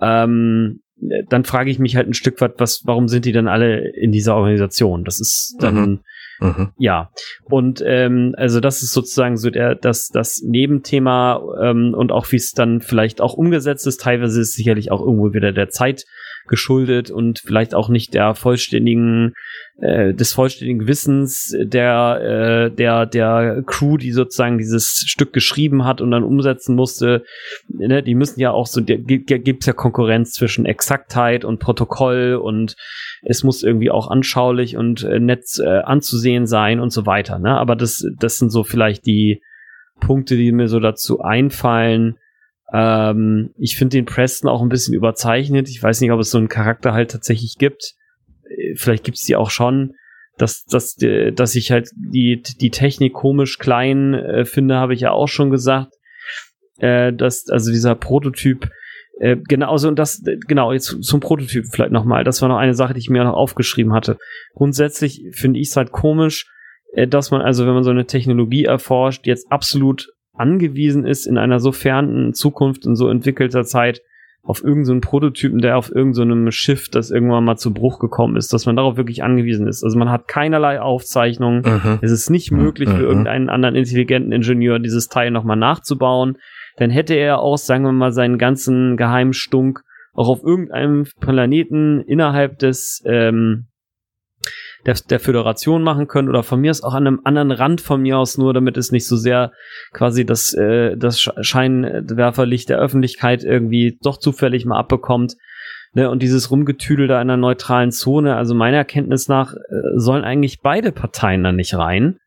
Ähm, 0.03 0.81
dann 1.29 1.45
frage 1.45 1.71
ich 1.71 1.79
mich 1.79 1.95
halt 1.95 2.09
ein 2.09 2.15
Stück 2.15 2.41
weit, 2.41 2.55
was, 2.59 2.83
warum 2.87 3.07
sind 3.07 3.25
die 3.25 3.33
dann 3.33 3.47
alle 3.47 3.89
in 3.95 4.11
dieser 4.11 4.35
Organisation? 4.35 5.05
Das 5.05 5.21
ist 5.21 5.55
dann 5.61 5.77
mhm. 5.77 6.01
Mhm. 6.41 6.73
Ja, 6.79 7.11
und 7.45 7.83
ähm, 7.87 8.35
also 8.37 8.61
das 8.61 8.83
ist 8.83 8.93
sozusagen 8.93 9.37
so 9.37 9.51
der 9.51 9.75
das 9.75 10.09
das 10.09 10.43
Nebenthema 10.45 11.41
ähm, 11.63 11.95
und 11.97 12.13
auch 12.13 12.31
wie 12.33 12.37
es 12.37 12.53
dann 12.53 12.81
vielleicht 12.81 13.21
auch 13.21 13.35
umgesetzt 13.35 13.87
ist. 13.87 14.01
Teilweise 14.01 14.41
ist 14.41 14.55
sicherlich 14.55 14.91
auch 14.91 15.01
irgendwo 15.01 15.33
wieder 15.33 15.53
der 15.53 15.69
Zeit 15.69 16.05
geschuldet 16.47 17.11
und 17.11 17.41
vielleicht 17.41 17.75
auch 17.75 17.89
nicht 17.89 18.15
der 18.15 18.35
vollständigen 18.35 19.35
äh, 19.81 20.15
des 20.15 20.33
vollständigen 20.33 20.87
Wissens 20.87 21.55
der 21.59 22.69
äh, 22.71 22.75
der 22.75 23.07
der 23.07 23.63
Crew, 23.67 23.97
die 23.97 24.13
sozusagen 24.13 24.59
dieses 24.59 25.05
Stück 25.07 25.33
geschrieben 25.33 25.85
hat 25.85 26.01
und 26.01 26.11
dann 26.11 26.23
umsetzen 26.23 26.77
musste. 26.77 27.25
Ne, 27.69 28.03
die 28.03 28.15
müssen 28.15 28.41
ja 28.41 28.51
auch 28.51 28.67
so 28.67 28.83
gibt's 28.85 29.67
ja 29.67 29.73
Konkurrenz 29.73 30.33
zwischen 30.33 30.67
Exaktheit 30.67 31.45
und 31.45 31.59
Protokoll 31.59 32.35
und 32.35 32.77
es 33.23 33.43
muss 33.43 33.63
irgendwie 33.63 33.91
auch 33.91 34.09
anschaulich 34.09 34.77
und 34.77 35.03
äh, 35.05 35.19
nett 35.19 35.45
äh, 35.59 35.81
anzusehen 35.81 36.47
sein 36.47 36.81
und 36.81 36.91
so 36.91 37.07
weiter. 37.07 37.39
Ne? 37.39 37.51
Aber 37.51 37.77
das 37.77 38.07
das 38.19 38.39
sind 38.39 38.51
so 38.51 38.65
vielleicht 38.65 39.07
die 39.07 39.43
Punkte, 40.01 40.37
die 40.37 40.53
mir 40.53 40.69
so 40.69 40.81
dazu 40.81 41.21
einfallen 41.21 42.17
ähm, 42.75 43.51
ich 43.57 43.77
finde 43.77 43.97
den 43.97 44.05
Preston 44.05 44.51
auch 44.51 44.61
ein 44.61 44.69
bisschen 44.69 44.95
überzeichnet. 44.95 45.69
Ich 45.69 45.81
weiß 45.81 46.01
nicht, 46.01 46.11
ob 46.11 46.19
es 46.19 46.31
so 46.31 46.39
einen 46.39 46.49
Charakter 46.49 46.93
halt 46.93 47.13
tatsächlich 47.13 47.55
gibt. 47.57 47.95
Äh, 48.49 48.75
vielleicht 48.75 49.05
gibt 49.05 49.17
es 49.17 49.23
die 49.23 49.37
auch 49.37 49.51
schon. 49.51 49.93
Dass, 50.37 50.65
dass, 50.65 51.01
äh, 51.01 51.31
dass 51.31 51.55
ich 51.55 51.71
halt 51.71 51.91
die, 51.95 52.43
die 52.61 52.71
Technik 52.71 53.13
komisch 53.13 53.59
klein 53.59 54.15
äh, 54.15 54.45
finde, 54.45 54.75
habe 54.75 54.93
ich 54.93 55.03
ja 55.03 55.13
auch 55.13 55.29
schon 55.29 55.51
gesagt. 55.51 55.95
Äh, 56.79 57.13
dass, 57.13 57.49
also 57.49 57.71
dieser 57.71 57.95
Prototyp, 57.95 58.69
äh, 59.21 59.37
genau, 59.37 59.71
also 59.71 59.87
und 59.87 59.97
das, 59.97 60.25
genau, 60.49 60.73
jetzt 60.73 61.05
zum 61.05 61.21
Prototyp 61.21 61.67
vielleicht 61.71 61.93
nochmal. 61.93 62.25
Das 62.25 62.43
war 62.43 62.49
noch 62.49 62.57
eine 62.57 62.75
Sache, 62.75 62.95
die 62.95 62.99
ich 62.99 63.09
mir 63.09 63.23
noch 63.23 63.35
aufgeschrieben 63.35 63.93
hatte. 63.93 64.19
Grundsätzlich 64.55 65.23
finde 65.31 65.61
ich 65.61 65.69
es 65.69 65.77
halt 65.77 65.93
komisch, 65.93 66.51
äh, 66.95 67.07
dass 67.07 67.31
man 67.31 67.41
also, 67.41 67.65
wenn 67.65 67.75
man 67.75 67.85
so 67.85 67.91
eine 67.91 68.07
Technologie 68.07 68.65
erforscht, 68.65 69.29
jetzt 69.29 69.53
absolut 69.53 70.09
angewiesen 70.35 71.07
ist, 71.07 71.27
in 71.27 71.39
einer 71.39 71.61
so 71.61 71.73
fernen 71.73 72.35
Zukunft 72.35 72.87
und 72.87 72.97
so 72.97 73.09
entwickelter 73.09 73.65
Zeit 73.65 74.03
auf 74.45 74.63
irgendeinen 74.63 75.01
so 75.03 75.09
Prototypen, 75.09 75.61
der 75.61 75.79
auf 75.79 75.91
irgendeinem 75.91 76.47
so 76.47 76.51
Schiff, 76.51 76.91
das 76.91 77.11
irgendwann 77.11 77.45
mal 77.45 77.57
zu 77.57 77.73
Bruch 77.73 77.99
gekommen 77.99 78.37
ist, 78.37 78.53
dass 78.53 78.67
man 78.67 78.77
darauf 78.77 78.97
wirklich 78.97 79.23
angewiesen 79.23 79.67
ist. 79.67 79.83
Also 79.83 79.99
man 79.99 80.11
hat 80.11 80.29
keinerlei 80.29 80.81
Aufzeichnungen. 80.81 81.63
Mhm. 81.63 81.99
Es 82.03 82.11
ist 82.11 82.29
nicht 82.29 82.53
möglich 82.53 82.91
mhm. 82.91 82.97
für 82.97 83.03
irgendeinen 83.05 83.49
anderen 83.49 83.75
intelligenten 83.75 84.33
Ingenieur, 84.33 84.79
dieses 84.79 85.09
Teil 85.09 85.31
nochmal 85.31 85.57
nachzubauen. 85.57 86.37
Dann 86.77 86.91
hätte 86.91 87.15
er 87.15 87.39
auch, 87.39 87.57
sagen 87.57 87.85
wir 87.85 87.93
mal, 87.93 88.13
seinen 88.13 88.37
ganzen 88.37 88.99
Geheimstunk 88.99 89.81
auch 90.13 90.29
auf 90.29 90.45
irgendeinem 90.45 91.07
Planeten 91.21 92.03
innerhalb 92.03 92.59
des 92.59 93.03
ähm, 93.07 93.67
der, 94.87 94.95
der 95.09 95.21
Föderation 95.21 95.83
machen 95.83 96.09
können 96.09 96.29
oder 96.29 96.43
von 96.43 96.61
mir 96.61 96.71
aus 96.71 96.83
auch 96.83 96.95
an 96.95 97.07
einem 97.07 97.21
anderen 97.25 97.51
Rand 97.51 97.81
von 97.81 98.03
mir 98.03 98.19
aus 98.19 98.39
nur, 98.39 98.53
damit 98.53 98.77
es 98.77 98.93
nicht 98.93 99.07
so 99.07 99.17
sehr 99.17 99.53
quasi 99.93 100.25
das, 100.25 100.53
äh, 100.55 100.97
das 100.97 101.21
Scheinwerferlicht 101.21 102.69
der 102.69 102.79
Öffentlichkeit 102.79 103.45
irgendwie 103.45 103.99
doch 104.03 104.19
zufällig 104.19 104.65
mal 104.65 104.79
abbekommt. 104.79 105.37
Ne, 105.97 106.11
und 106.11 106.23
dieses 106.23 106.51
Rumgetüdel 106.51 107.07
da 107.07 107.23
in 107.23 107.31
einer 107.31 107.37
neutralen 107.37 107.93
Zone, 107.93 108.35
also 108.35 108.53
meiner 108.53 108.79
Erkenntnis 108.79 109.29
nach, 109.29 109.55
äh, 109.55 109.59
sollen 109.95 110.25
eigentlich 110.25 110.61
beide 110.61 110.91
Parteien 110.91 111.45
da 111.45 111.53
nicht 111.53 111.75
rein. 111.75 112.19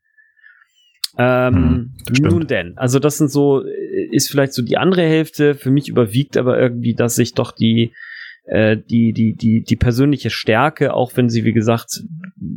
Ähm, 1.18 1.94
hm, 2.08 2.22
nun 2.22 2.46
denn, 2.46 2.78
also 2.78 2.98
das 2.98 3.18
sind 3.18 3.30
so, 3.30 3.62
äh, 3.62 4.08
ist 4.10 4.30
vielleicht 4.30 4.54
so 4.54 4.62
die 4.62 4.78
andere 4.78 5.02
Hälfte. 5.02 5.54
Für 5.54 5.70
mich 5.70 5.88
überwiegt 5.88 6.38
aber 6.38 6.58
irgendwie, 6.58 6.94
dass 6.94 7.16
sich 7.16 7.34
doch 7.34 7.52
die 7.52 7.92
die, 8.50 9.12
die, 9.12 9.34
die, 9.34 9.62
die 9.62 9.76
persönliche 9.76 10.30
Stärke, 10.30 10.94
auch 10.94 11.12
wenn 11.16 11.28
sie, 11.28 11.44
wie 11.44 11.52
gesagt, 11.52 12.02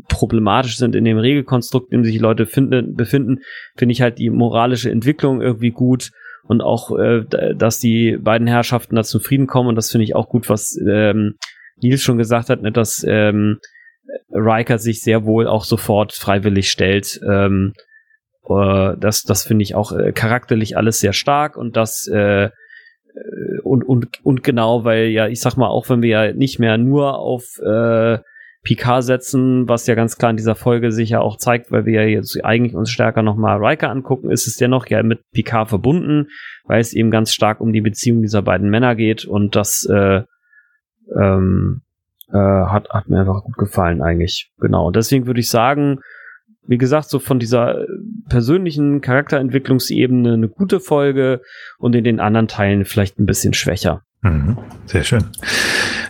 problematisch 0.07 0.77
sind 0.77 0.95
in 0.95 1.03
dem 1.03 1.18
Regelkonstrukt, 1.18 1.91
in 1.91 1.99
dem 1.99 2.05
sich 2.05 2.19
Leute 2.19 2.45
finden, 2.45 2.95
befinden, 2.95 3.39
finde 3.76 3.91
ich 3.91 4.01
halt 4.01 4.18
die 4.18 4.30
moralische 4.30 4.89
Entwicklung 4.89 5.41
irgendwie 5.41 5.72
gut 5.72 6.11
und 6.43 6.61
auch, 6.61 6.97
äh, 6.97 7.26
dass 7.55 7.80
die 7.80 8.18
beiden 8.18 8.47
Herrschaften 8.47 8.95
da 8.95 9.03
zum 9.03 9.22
Frieden 9.22 9.47
kommen 9.47 9.69
und 9.69 9.76
das 9.76 9.91
finde 9.91 10.03
ich 10.03 10.15
auch 10.15 10.30
gut, 10.30 10.49
was 10.49 10.77
ähm, 10.88 11.35
Nils 11.81 12.01
schon 12.01 12.18
gesagt 12.18 12.49
hat, 12.49 12.61
ne, 12.61 12.72
dass 12.72 13.05
ähm, 13.07 13.59
Riker 14.30 14.77
sich 14.77 15.01
sehr 15.01 15.26
wohl 15.26 15.47
auch 15.47 15.63
sofort 15.63 16.13
freiwillig 16.13 16.69
stellt. 16.69 17.19
Ähm, 17.27 17.73
äh, 18.49 18.95
das 18.97 19.23
das 19.23 19.43
finde 19.43 19.63
ich 19.63 19.76
auch 19.76 19.91
äh, 19.91 20.11
charakterlich 20.11 20.77
alles 20.77 20.99
sehr 20.99 21.13
stark 21.13 21.57
und 21.57 21.76
das 21.77 22.07
äh, 22.07 22.49
und, 23.63 23.83
und, 23.83 24.23
und 24.23 24.43
genau, 24.43 24.83
weil 24.83 25.07
ja, 25.07 25.27
ich 25.27 25.41
sag 25.41 25.57
mal, 25.57 25.67
auch 25.67 25.89
wenn 25.89 26.01
wir 26.01 26.09
ja 26.09 26.33
nicht 26.33 26.59
mehr 26.59 26.77
nur 26.77 27.17
auf 27.17 27.59
äh, 27.59 28.19
Picard 28.63 29.03
setzen, 29.03 29.67
was 29.67 29.88
ja 29.88 29.95
ganz 29.95 30.17
klar 30.17 30.29
in 30.29 30.38
dieser 30.38 30.55
Folge 30.55 30.91
sich 30.91 31.09
ja 31.09 31.19
auch 31.19 31.38
zeigt, 31.38 31.71
weil 31.71 31.85
wir 31.85 32.03
ja 32.03 32.07
jetzt 32.07 32.43
eigentlich 32.43 32.75
uns 32.75 32.91
stärker 32.91 33.23
nochmal 33.23 33.57
Riker 33.57 33.89
angucken, 33.89 34.29
ist 34.29 34.45
es 34.45 34.55
dennoch 34.55 34.85
ja 34.88 35.01
mit 35.01 35.21
Picard 35.31 35.69
verbunden, 35.69 36.27
weil 36.65 36.79
es 36.79 36.93
eben 36.93 37.09
ganz 37.09 37.33
stark 37.33 37.59
um 37.59 37.73
die 37.73 37.81
Beziehung 37.81 38.21
dieser 38.21 38.43
beiden 38.43 38.69
Männer 38.69 38.95
geht 38.95 39.25
und 39.25 39.55
das 39.55 39.88
äh, 39.91 40.21
ähm, 41.19 41.81
äh, 42.31 42.38
hat, 42.38 42.89
hat 42.89 43.09
mir 43.09 43.21
einfach 43.21 43.43
gut 43.43 43.57
gefallen 43.57 44.01
eigentlich. 44.01 44.51
Genau. 44.59 44.91
Deswegen 44.91 45.25
würde 45.25 45.39
ich 45.39 45.49
sagen, 45.49 45.99
wie 46.67 46.77
gesagt, 46.77 47.09
so 47.09 47.19
von 47.19 47.39
dieser 47.39 47.85
persönlichen 48.29 49.01
Charakterentwicklungsebene 49.01 50.33
eine 50.33 50.47
gute 50.47 50.79
Folge 50.79 51.41
und 51.77 51.95
in 51.95 52.03
den 52.03 52.19
anderen 52.19 52.47
Teilen 52.47 52.85
vielleicht 52.85 53.19
ein 53.19 53.25
bisschen 53.25 53.53
schwächer. 53.53 54.03
Mhm, 54.23 54.57
sehr 54.85 55.03
schön. 55.03 55.25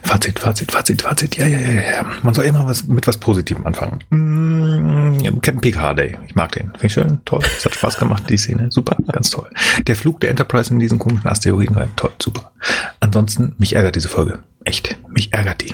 Fazit, 0.03 0.40
Fazit, 0.40 0.72
Fazit, 0.72 1.02
Fazit. 1.02 1.38
Ja, 1.38 1.48
ja, 1.48 1.60
ja, 1.60 1.82
ja. 1.82 2.06
Man 2.23 2.34
soll 2.34 2.44
immer 2.45 2.65
was 2.65 2.86
mit 2.86 3.07
was 3.07 3.18
Positivem 3.18 3.65
anfangen. 3.65 3.99
Mm, 4.10 5.40
Captain 5.41 5.61
Picard 5.61 5.98
Day. 5.98 6.18
Ich 6.28 6.36
mag 6.36 6.52
den. 6.52 6.65
Finde 6.72 6.88
ich 6.88 6.94
schön. 6.94 7.22
Toll. 7.23 7.40
Es 7.44 7.64
hat 7.64 7.73
Spaß 7.73 7.98
gemacht, 7.98 8.23
die 8.30 8.36
Szene. 8.36 8.69
Super. 8.69 8.98
Ganz 9.14 9.30
toll. 9.30 9.49
Der 9.88 9.95
Flug 9.95 10.19
der 10.19 10.32
Enterprise 10.32 10.73
in 10.73 10.80
diesen 10.80 10.99
komischen 10.99 11.30
Asteroiden 11.30 11.76
war 11.76 11.88
toll. 11.95 12.11
Super. 12.22 12.52
Ansonsten, 12.99 13.56
mich 13.57 13.76
ärgert 13.76 13.95
diese 13.95 14.10
Folge. 14.10 14.40
Echt. 14.65 14.98
Mich 15.07 15.32
ärgert 15.32 15.61
die. 15.61 15.73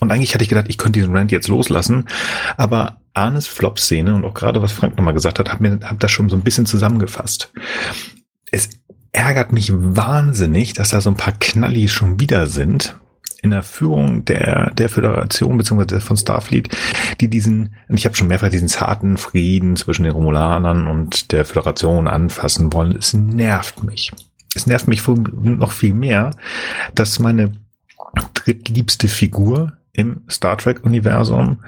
Und 0.00 0.10
eigentlich 0.10 0.34
hatte 0.34 0.42
ich 0.42 0.48
gedacht, 0.48 0.66
ich 0.68 0.78
könnte 0.78 0.98
diesen 0.98 1.14
Rant 1.14 1.30
jetzt 1.30 1.48
loslassen. 1.48 2.06
Aber 2.56 2.98
Arnes 3.12 3.46
Flop-Szene 3.46 4.14
und 4.14 4.24
auch 4.24 4.34
gerade 4.34 4.62
was 4.62 4.72
Frank 4.72 4.96
nochmal 4.96 5.14
gesagt 5.14 5.38
hat, 5.38 5.52
hat 5.52 5.60
mir 5.60 5.78
hat 5.82 6.02
das 6.02 6.10
schon 6.10 6.28
so 6.28 6.36
ein 6.36 6.42
bisschen 6.42 6.66
zusammengefasst. 6.66 7.52
Es 8.50 8.70
ärgert 9.12 9.52
mich 9.52 9.72
wahnsinnig, 9.72 10.72
dass 10.72 10.90
da 10.90 11.00
so 11.00 11.10
ein 11.10 11.16
paar 11.16 11.34
Knalli 11.38 11.88
schon 11.88 12.20
wieder 12.20 12.46
sind 12.46 12.96
in 13.42 13.50
der 13.50 13.62
Führung 13.62 14.24
der, 14.26 14.70
der 14.74 14.88
Föderation 14.88 15.56
beziehungsweise 15.56 16.00
von 16.00 16.16
Starfleet, 16.16 16.68
die 17.20 17.28
diesen, 17.28 17.74
ich 17.88 18.04
habe 18.04 18.14
schon 18.14 18.28
mehrfach 18.28 18.50
diesen 18.50 18.68
zarten 18.68 19.16
Frieden 19.16 19.76
zwischen 19.76 20.04
den 20.04 20.12
Romulanern 20.12 20.86
und 20.86 21.32
der 21.32 21.44
Föderation 21.44 22.06
anfassen 22.06 22.72
wollen. 22.72 22.96
Es 22.96 23.14
nervt 23.14 23.82
mich. 23.82 24.12
Es 24.54 24.66
nervt 24.66 24.88
mich 24.88 25.06
noch 25.06 25.72
viel 25.72 25.94
mehr, 25.94 26.32
dass 26.94 27.18
meine 27.18 27.52
drittliebste 28.34 29.08
Figur 29.08 29.72
im 29.92 30.22
Star 30.30 30.56
Trek-Universum 30.56 31.58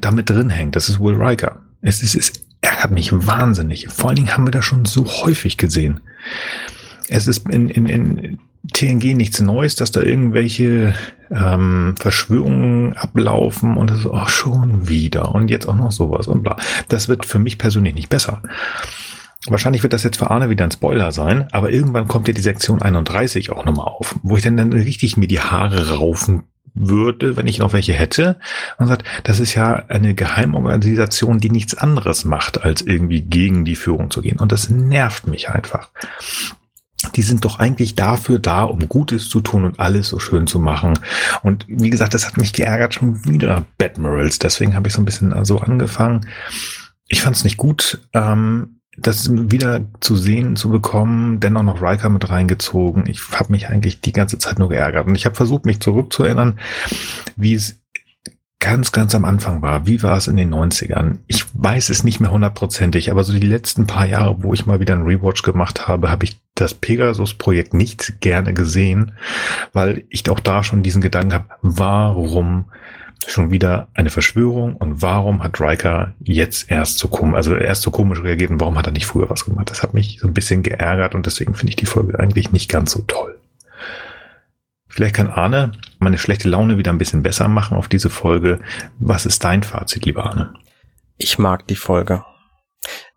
damit 0.00 0.30
drin 0.30 0.50
hängt. 0.50 0.76
Das 0.76 0.88
ist 0.88 1.00
Will 1.00 1.20
Riker. 1.20 1.60
Es, 1.80 2.02
ist, 2.02 2.14
es 2.14 2.32
ärgert 2.60 2.92
mich 2.92 3.12
wahnsinnig. 3.12 3.88
Vor 3.88 4.08
allen 4.08 4.16
Dingen 4.16 4.32
haben 4.32 4.46
wir 4.46 4.52
das 4.52 4.64
schon 4.64 4.84
so 4.84 5.06
häufig 5.06 5.56
gesehen. 5.56 6.00
Es 7.08 7.26
ist 7.26 7.48
in, 7.48 7.68
in, 7.68 7.86
in 7.86 8.38
TNG 8.72 9.14
nichts 9.14 9.40
Neues, 9.40 9.74
dass 9.74 9.90
da 9.90 10.00
irgendwelche 10.00 10.94
ähm, 11.30 11.94
Verschwörungen 11.98 12.96
ablaufen 12.96 13.76
und 13.76 13.90
es 13.90 14.00
ist 14.00 14.06
auch 14.06 14.28
schon 14.28 14.88
wieder 14.88 15.34
und 15.34 15.50
jetzt 15.50 15.68
auch 15.68 15.74
noch 15.74 15.90
sowas 15.90 16.28
und 16.28 16.42
bla. 16.42 16.56
Das 16.88 17.08
wird 17.08 17.26
für 17.26 17.40
mich 17.40 17.58
persönlich 17.58 17.94
nicht 17.94 18.08
besser. 18.08 18.42
Wahrscheinlich 19.48 19.82
wird 19.82 19.92
das 19.92 20.04
jetzt 20.04 20.18
für 20.18 20.30
Arne 20.30 20.50
wieder 20.50 20.64
ein 20.64 20.70
Spoiler 20.70 21.10
sein, 21.10 21.48
aber 21.50 21.70
irgendwann 21.70 22.06
kommt 22.06 22.28
ja 22.28 22.34
die 22.34 22.40
Sektion 22.40 22.80
31 22.80 23.50
auch 23.50 23.64
nochmal 23.64 23.86
auf, 23.86 24.14
wo 24.22 24.36
ich 24.36 24.44
dann, 24.44 24.56
dann 24.56 24.72
richtig 24.72 25.16
mir 25.16 25.26
die 25.26 25.40
Haare 25.40 25.96
raufen 25.96 26.44
würde, 26.74 27.36
wenn 27.36 27.46
ich 27.46 27.58
noch 27.58 27.72
welche 27.72 27.92
hätte. 27.92 28.38
Und 28.78 28.88
sagt, 28.88 29.06
das 29.24 29.40
ist 29.40 29.54
ja 29.54 29.84
eine 29.88 30.14
Geheimorganisation, 30.14 31.38
die 31.38 31.50
nichts 31.50 31.74
anderes 31.74 32.24
macht, 32.24 32.62
als 32.62 32.82
irgendwie 32.82 33.22
gegen 33.22 33.64
die 33.64 33.76
Führung 33.76 34.10
zu 34.10 34.22
gehen. 34.22 34.38
Und 34.38 34.52
das 34.52 34.70
nervt 34.70 35.26
mich 35.26 35.50
einfach. 35.50 35.90
Die 37.16 37.22
sind 37.22 37.44
doch 37.44 37.58
eigentlich 37.58 37.94
dafür 37.94 38.38
da, 38.38 38.62
um 38.62 38.88
Gutes 38.88 39.28
zu 39.28 39.40
tun 39.40 39.64
und 39.64 39.80
alles 39.80 40.08
so 40.08 40.18
schön 40.18 40.46
zu 40.46 40.60
machen. 40.60 40.98
Und 41.42 41.66
wie 41.68 41.90
gesagt, 41.90 42.14
das 42.14 42.26
hat 42.26 42.36
mich 42.36 42.52
geärgert 42.52 42.94
schon 42.94 43.24
wieder, 43.24 43.64
Badmirals. 43.76 44.38
Deswegen 44.38 44.74
habe 44.74 44.88
ich 44.88 44.94
so 44.94 45.02
ein 45.02 45.04
bisschen 45.04 45.44
so 45.44 45.58
angefangen. 45.58 46.26
Ich 47.08 47.22
fand 47.22 47.36
es 47.36 47.44
nicht 47.44 47.56
gut. 47.56 48.00
Ähm, 48.12 48.81
das 48.96 49.30
wieder 49.32 49.86
zu 50.00 50.16
sehen, 50.16 50.56
zu 50.56 50.68
bekommen, 50.68 51.40
dennoch 51.40 51.62
noch 51.62 51.82
Riker 51.82 52.10
mit 52.10 52.28
reingezogen. 52.28 53.04
Ich 53.06 53.22
habe 53.32 53.52
mich 53.52 53.68
eigentlich 53.68 54.00
die 54.00 54.12
ganze 54.12 54.38
Zeit 54.38 54.58
nur 54.58 54.68
geärgert. 54.68 55.06
Und 55.06 55.14
ich 55.14 55.24
habe 55.24 55.34
versucht, 55.34 55.64
mich 55.64 55.80
zurückzuerinnern, 55.80 56.58
wie 57.36 57.54
es 57.54 57.80
ganz, 58.62 58.92
ganz 58.92 59.14
am 59.14 59.24
Anfang 59.24 59.60
war. 59.60 59.86
Wie 59.86 60.02
war 60.04 60.16
es 60.16 60.28
in 60.28 60.36
den 60.36 60.54
90ern? 60.54 61.18
Ich 61.26 61.44
weiß 61.54 61.88
es 61.88 62.04
nicht 62.04 62.20
mehr 62.20 62.30
hundertprozentig, 62.30 63.10
aber 63.10 63.24
so 63.24 63.32
die 63.32 63.46
letzten 63.46 63.88
paar 63.88 64.06
Jahre, 64.06 64.44
wo 64.44 64.54
ich 64.54 64.66
mal 64.66 64.78
wieder 64.78 64.94
einen 64.94 65.06
Rewatch 65.06 65.42
gemacht 65.42 65.88
habe, 65.88 66.10
habe 66.10 66.24
ich 66.24 66.40
das 66.54 66.74
Pegasus-Projekt 66.74 67.74
nicht 67.74 68.20
gerne 68.20 68.54
gesehen, 68.54 69.12
weil 69.72 70.04
ich 70.10 70.28
auch 70.30 70.38
da 70.38 70.62
schon 70.62 70.84
diesen 70.84 71.02
Gedanken 71.02 71.32
habe, 71.32 71.46
warum 71.62 72.66
schon 73.30 73.50
wieder 73.50 73.88
eine 73.94 74.10
Verschwörung 74.10 74.76
und 74.76 75.02
warum 75.02 75.42
hat 75.42 75.60
Riker 75.60 76.14
jetzt 76.20 76.70
erst 76.70 76.98
so 76.98 77.08
komisch, 77.08 77.36
also 77.36 77.54
erst 77.56 77.82
so 77.82 77.90
komisch 77.90 78.22
reagiert 78.22 78.50
und 78.50 78.60
warum 78.60 78.78
hat 78.78 78.86
er 78.86 78.92
nicht 78.92 79.06
früher 79.06 79.30
was 79.30 79.44
gemacht? 79.44 79.70
Das 79.70 79.82
hat 79.82 79.94
mich 79.94 80.18
so 80.20 80.26
ein 80.26 80.34
bisschen 80.34 80.62
geärgert 80.62 81.14
und 81.14 81.26
deswegen 81.26 81.54
finde 81.54 81.70
ich 81.70 81.76
die 81.76 81.86
Folge 81.86 82.18
eigentlich 82.18 82.52
nicht 82.52 82.70
ganz 82.70 82.92
so 82.92 83.02
toll. 83.06 83.38
Vielleicht 84.88 85.16
kann 85.16 85.30
Arne 85.30 85.72
meine 86.00 86.18
schlechte 86.18 86.48
Laune 86.48 86.76
wieder 86.76 86.92
ein 86.92 86.98
bisschen 86.98 87.22
besser 87.22 87.48
machen 87.48 87.78
auf 87.78 87.88
diese 87.88 88.10
Folge. 88.10 88.60
Was 88.98 89.24
ist 89.24 89.42
dein 89.42 89.62
Fazit, 89.62 90.04
lieber 90.04 90.26
Arne? 90.26 90.52
Ich 91.16 91.38
mag 91.38 91.66
die 91.66 91.76
Folge. 91.76 92.24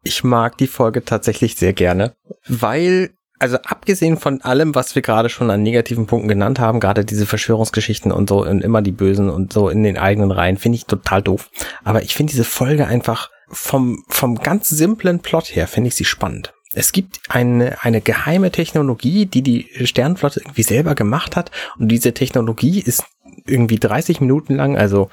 Ich 0.03 0.23
mag 0.23 0.57
die 0.57 0.67
Folge 0.67 1.03
tatsächlich 1.03 1.55
sehr 1.55 1.73
gerne, 1.73 2.15
weil 2.47 3.11
also 3.39 3.57
abgesehen 3.57 4.17
von 4.17 4.41
allem, 4.41 4.75
was 4.75 4.95
wir 4.95 5.01
gerade 5.01 5.29
schon 5.29 5.51
an 5.51 5.63
negativen 5.63 6.07
Punkten 6.07 6.27
genannt 6.27 6.59
haben, 6.59 6.79
gerade 6.79 7.05
diese 7.05 7.25
Verschwörungsgeschichten 7.25 8.11
und 8.11 8.29
so 8.29 8.45
und 8.45 8.61
immer 8.61 8.81
die 8.81 8.91
Bösen 8.91 9.29
und 9.29 9.51
so 9.51 9.69
in 9.69 9.83
den 9.83 9.97
eigenen 9.97 10.31
Reihen, 10.31 10.57
finde 10.57 10.77
ich 10.77 10.85
total 10.85 11.21
doof. 11.21 11.49
Aber 11.83 12.01
ich 12.01 12.15
finde 12.15 12.31
diese 12.31 12.45
Folge 12.45 12.87
einfach 12.87 13.29
vom, 13.47 14.03
vom 14.07 14.35
ganz 14.35 14.69
simplen 14.69 15.19
Plot 15.19 15.55
her, 15.55 15.67
finde 15.67 15.89
ich 15.89 15.95
sie 15.95 16.05
spannend. 16.05 16.53
Es 16.73 16.91
gibt 16.91 17.19
eine, 17.29 17.81
eine 17.83 18.01
geheime 18.01 18.51
Technologie, 18.51 19.25
die 19.25 19.41
die 19.41 19.69
Sternflotte 19.85 20.41
irgendwie 20.41 20.63
selber 20.63 20.93
gemacht 20.93 21.37
hat. 21.37 21.51
Und 21.79 21.87
diese 21.87 22.13
Technologie 22.13 22.81
ist 22.81 23.05
irgendwie 23.45 23.79
30 23.79 24.19
Minuten 24.19 24.55
lang, 24.55 24.77
also 24.77 25.09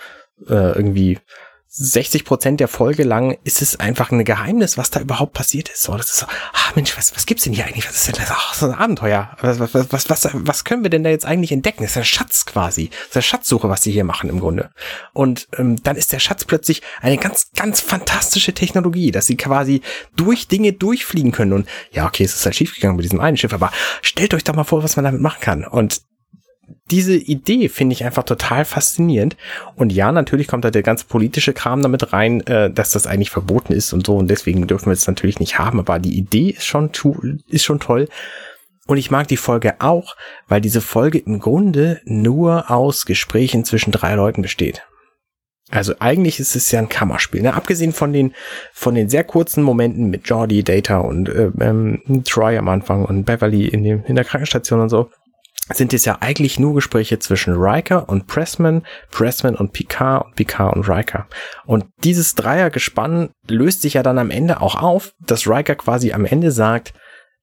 äh, 0.48 0.72
irgendwie 0.74 1.20
60 1.74 2.26
Prozent 2.26 2.60
der 2.60 2.68
Folge 2.68 3.02
lang 3.02 3.38
ist 3.44 3.62
es 3.62 3.80
einfach 3.80 4.10
ein 4.10 4.22
Geheimnis, 4.26 4.76
was 4.76 4.90
da 4.90 5.00
überhaupt 5.00 5.32
passiert 5.32 5.70
ist. 5.70 5.84
So, 5.84 5.96
das 5.96 6.10
ist 6.10 6.16
so, 6.18 6.26
ah 6.26 6.72
Mensch, 6.74 6.94
was, 6.98 7.16
was 7.16 7.24
gibt's 7.24 7.44
denn 7.44 7.54
hier 7.54 7.64
eigentlich? 7.64 7.88
Was 7.88 7.96
ist 7.96 8.08
denn 8.08 8.16
das? 8.16 8.30
Ach, 8.30 8.52
so 8.52 8.66
ein 8.66 8.74
Abenteuer. 8.74 9.34
Was, 9.40 9.58
was, 9.58 9.72
was, 9.74 10.10
was, 10.10 10.28
was 10.34 10.64
können 10.64 10.82
wir 10.82 10.90
denn 10.90 11.02
da 11.02 11.08
jetzt 11.08 11.24
eigentlich 11.24 11.50
entdecken? 11.50 11.82
Das 11.82 11.92
ist 11.92 11.96
ein 11.96 12.04
Schatz 12.04 12.44
quasi. 12.44 12.90
Das 12.90 13.08
ist 13.08 13.16
eine 13.16 13.22
Schatzsuche, 13.22 13.70
was 13.70 13.82
sie 13.82 13.90
hier 13.90 14.04
machen 14.04 14.28
im 14.28 14.38
Grunde. 14.38 14.68
Und 15.14 15.48
ähm, 15.56 15.82
dann 15.82 15.96
ist 15.96 16.12
der 16.12 16.18
Schatz 16.18 16.44
plötzlich 16.44 16.82
eine 17.00 17.16
ganz, 17.16 17.46
ganz 17.56 17.80
fantastische 17.80 18.52
Technologie, 18.52 19.10
dass 19.10 19.26
sie 19.26 19.38
quasi 19.38 19.80
durch 20.14 20.48
Dinge 20.48 20.74
durchfliegen 20.74 21.32
können. 21.32 21.54
Und 21.54 21.68
ja, 21.90 22.06
okay, 22.06 22.24
es 22.24 22.34
ist 22.34 22.44
halt 22.44 22.54
schiefgegangen 22.54 22.96
mit 22.96 23.06
diesem 23.06 23.20
einen 23.20 23.38
Schiff, 23.38 23.54
aber 23.54 23.72
stellt 24.02 24.34
euch 24.34 24.44
doch 24.44 24.54
mal 24.54 24.64
vor, 24.64 24.84
was 24.84 24.96
man 24.96 25.06
damit 25.06 25.22
machen 25.22 25.40
kann. 25.40 25.64
Und 25.64 26.02
diese 26.90 27.14
Idee 27.14 27.68
finde 27.68 27.94
ich 27.94 28.04
einfach 28.04 28.24
total 28.24 28.64
faszinierend. 28.64 29.36
Und 29.76 29.92
ja, 29.92 30.12
natürlich 30.12 30.48
kommt 30.48 30.64
da 30.64 30.70
der 30.70 30.82
ganze 30.82 31.06
politische 31.06 31.52
Kram 31.52 31.82
damit 31.82 32.12
rein, 32.12 32.40
äh, 32.46 32.70
dass 32.70 32.90
das 32.90 33.06
eigentlich 33.06 33.30
verboten 33.30 33.72
ist 33.72 33.92
und 33.92 34.06
so. 34.06 34.16
Und 34.16 34.28
deswegen 34.28 34.66
dürfen 34.66 34.86
wir 34.86 34.92
es 34.92 35.06
natürlich 35.06 35.40
nicht 35.40 35.58
haben. 35.58 35.78
Aber 35.78 35.98
die 35.98 36.16
Idee 36.16 36.50
ist 36.50 36.66
schon, 36.66 36.90
ist 37.48 37.64
schon 37.64 37.80
toll. 37.80 38.08
Und 38.86 38.98
ich 38.98 39.10
mag 39.10 39.28
die 39.28 39.36
Folge 39.36 39.80
auch, 39.80 40.16
weil 40.48 40.60
diese 40.60 40.80
Folge 40.80 41.18
im 41.18 41.38
Grunde 41.38 42.00
nur 42.04 42.70
aus 42.70 43.06
Gesprächen 43.06 43.64
zwischen 43.64 43.92
drei 43.92 44.14
Leuten 44.14 44.42
besteht. 44.42 44.82
Also 45.70 45.94
eigentlich 46.00 46.38
ist 46.38 46.54
es 46.54 46.70
ja 46.70 46.80
ein 46.80 46.90
Kammerspiel. 46.90 47.40
Ne? 47.40 47.54
Abgesehen 47.54 47.92
von 47.92 48.12
den 48.12 48.34
von 48.74 48.94
den 48.94 49.08
sehr 49.08 49.24
kurzen 49.24 49.62
Momenten 49.62 50.10
mit 50.10 50.28
Jordi, 50.28 50.62
Data 50.62 50.98
und 50.98 51.30
äh, 51.30 51.50
ähm, 51.60 52.22
Troy 52.26 52.58
am 52.58 52.68
Anfang 52.68 53.06
und 53.06 53.24
Beverly 53.24 53.68
in, 53.68 53.82
dem, 53.82 54.04
in 54.04 54.16
der 54.16 54.24
Krankenstation 54.26 54.80
und 54.80 54.90
so, 54.90 55.10
sind 55.76 55.94
es 55.94 56.04
ja 56.04 56.18
eigentlich 56.20 56.58
nur 56.58 56.74
Gespräche 56.74 57.18
zwischen 57.18 57.54
Riker 57.54 58.08
und 58.08 58.26
Pressman, 58.26 58.82
Pressman 59.10 59.54
und 59.54 59.72
Picard 59.72 60.26
und 60.26 60.34
Picard 60.34 60.76
und 60.76 60.88
Riker. 60.88 61.26
Und 61.64 61.84
dieses 62.04 62.34
Dreiergespann 62.34 63.30
löst 63.48 63.82
sich 63.82 63.94
ja 63.94 64.02
dann 64.02 64.18
am 64.18 64.30
Ende 64.30 64.60
auch 64.60 64.76
auf, 64.76 65.14
dass 65.20 65.46
Riker 65.46 65.74
quasi 65.74 66.12
am 66.12 66.24
Ende 66.24 66.50
sagt, 66.50 66.94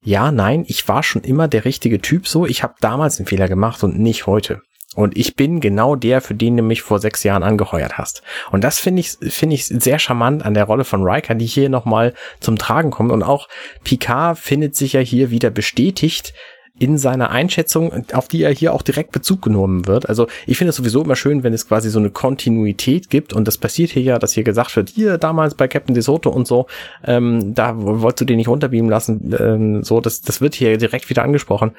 ja, 0.02 0.32
nein, 0.32 0.64
ich 0.66 0.88
war 0.88 1.02
schon 1.02 1.22
immer 1.22 1.46
der 1.46 1.64
richtige 1.64 2.00
Typ 2.00 2.26
so, 2.26 2.46
ich 2.46 2.62
habe 2.62 2.74
damals 2.80 3.18
einen 3.18 3.26
Fehler 3.26 3.48
gemacht 3.48 3.82
und 3.84 3.98
nicht 3.98 4.26
heute. 4.26 4.62
Und 4.96 5.16
ich 5.16 5.36
bin 5.36 5.60
genau 5.60 5.94
der, 5.94 6.20
für 6.20 6.34
den 6.34 6.56
du 6.56 6.64
mich 6.64 6.82
vor 6.82 6.98
sechs 6.98 7.22
Jahren 7.22 7.44
angeheuert 7.44 7.96
hast. 7.96 8.22
Und 8.50 8.64
das 8.64 8.80
finde 8.80 9.00
ich, 9.00 9.10
finde 9.32 9.54
ich 9.54 9.66
sehr 9.66 10.00
charmant 10.00 10.44
an 10.44 10.54
der 10.54 10.64
Rolle 10.64 10.82
von 10.82 11.04
Riker, 11.04 11.36
die 11.36 11.46
hier 11.46 11.68
nochmal 11.68 12.12
zum 12.40 12.58
Tragen 12.58 12.90
kommt. 12.90 13.12
Und 13.12 13.22
auch 13.22 13.46
Picard 13.84 14.36
findet 14.36 14.74
sich 14.74 14.94
ja 14.94 15.00
hier 15.00 15.30
wieder 15.30 15.50
bestätigt, 15.50 16.34
in 16.80 16.96
seiner 16.96 17.30
Einschätzung, 17.30 18.04
auf 18.14 18.26
die 18.26 18.42
er 18.42 18.52
hier 18.52 18.72
auch 18.72 18.80
direkt 18.80 19.12
Bezug 19.12 19.42
genommen 19.42 19.86
wird. 19.86 20.08
Also 20.08 20.26
ich 20.46 20.56
finde 20.56 20.70
es 20.70 20.76
sowieso 20.76 21.04
immer 21.04 21.14
schön, 21.14 21.42
wenn 21.42 21.52
es 21.52 21.68
quasi 21.68 21.90
so 21.90 21.98
eine 21.98 22.08
Kontinuität 22.08 23.10
gibt 23.10 23.34
und 23.34 23.46
das 23.46 23.58
passiert 23.58 23.90
hier 23.90 24.02
ja, 24.02 24.18
dass 24.18 24.32
hier 24.32 24.44
gesagt 24.44 24.74
wird, 24.76 24.88
hier 24.88 25.18
damals 25.18 25.54
bei 25.54 25.68
Captain 25.68 25.94
DeSoto 25.94 26.30
und 26.30 26.48
so, 26.48 26.66
ähm, 27.04 27.54
da 27.54 27.74
wolltest 27.76 28.22
du 28.22 28.24
den 28.24 28.38
nicht 28.38 28.48
runterbeamen 28.48 28.90
lassen, 28.90 29.36
ähm, 29.38 29.84
so, 29.84 30.00
das, 30.00 30.22
das 30.22 30.40
wird 30.40 30.54
hier 30.54 30.78
direkt 30.78 31.10
wieder 31.10 31.22
angesprochen. 31.22 31.72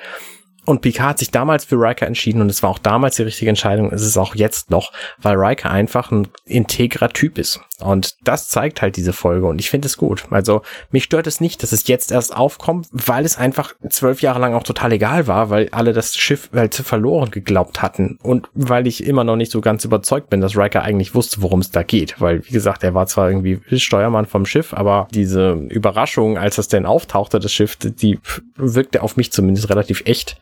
Und 0.65 0.81
Picard 0.81 1.09
hat 1.09 1.19
sich 1.19 1.31
damals 1.31 1.65
für 1.65 1.75
Riker 1.75 2.05
entschieden 2.05 2.41
und 2.41 2.49
es 2.49 2.61
war 2.61 2.69
auch 2.69 2.77
damals 2.77 3.15
die 3.15 3.23
richtige 3.23 3.49
Entscheidung, 3.49 3.91
es 3.91 4.03
ist 4.03 4.17
auch 4.17 4.35
jetzt 4.35 4.69
noch, 4.69 4.91
weil 5.19 5.35
Riker 5.35 5.71
einfach 5.71 6.11
ein 6.11 6.27
integrer 6.45 7.09
Typ 7.09 7.39
ist. 7.39 7.59
Und 7.79 8.15
das 8.23 8.47
zeigt 8.47 8.83
halt 8.83 8.95
diese 8.95 9.11
Folge 9.11 9.47
und 9.47 9.59
ich 9.59 9.71
finde 9.71 9.87
es 9.87 9.97
gut. 9.97 10.25
Also 10.29 10.61
mich 10.91 11.03
stört 11.03 11.25
es 11.25 11.41
nicht, 11.41 11.63
dass 11.63 11.71
es 11.71 11.87
jetzt 11.87 12.11
erst 12.11 12.35
aufkommt, 12.35 12.87
weil 12.91 13.25
es 13.25 13.37
einfach 13.37 13.73
zwölf 13.89 14.21
Jahre 14.21 14.39
lang 14.39 14.53
auch 14.53 14.63
total 14.63 14.91
egal 14.91 15.25
war, 15.25 15.49
weil 15.49 15.69
alle 15.71 15.93
das 15.93 16.15
Schiff 16.15 16.49
halt 16.53 16.75
verloren 16.75 17.31
geglaubt 17.31 17.81
hatten 17.81 18.19
und 18.21 18.47
weil 18.53 18.85
ich 18.85 19.03
immer 19.03 19.23
noch 19.23 19.35
nicht 19.35 19.51
so 19.51 19.61
ganz 19.61 19.83
überzeugt 19.83 20.29
bin, 20.29 20.41
dass 20.41 20.55
Riker 20.55 20.83
eigentlich 20.83 21.15
wusste, 21.15 21.41
worum 21.41 21.61
es 21.61 21.71
da 21.71 21.81
geht. 21.81 22.21
Weil, 22.21 22.45
wie 22.45 22.51
gesagt, 22.51 22.83
er 22.83 22.93
war 22.93 23.07
zwar 23.07 23.29
irgendwie 23.29 23.59
Steuermann 23.75 24.27
vom 24.27 24.45
Schiff, 24.45 24.73
aber 24.73 25.07
diese 25.11 25.53
Überraschung, 25.53 26.37
als 26.37 26.57
das 26.57 26.67
denn 26.67 26.85
auftauchte, 26.85 27.39
das 27.39 27.51
Schiff, 27.51 27.77
die 27.77 28.19
wirkte 28.55 29.01
auf 29.01 29.17
mich 29.17 29.31
zumindest 29.31 29.69
relativ 29.69 30.03
echt. 30.05 30.39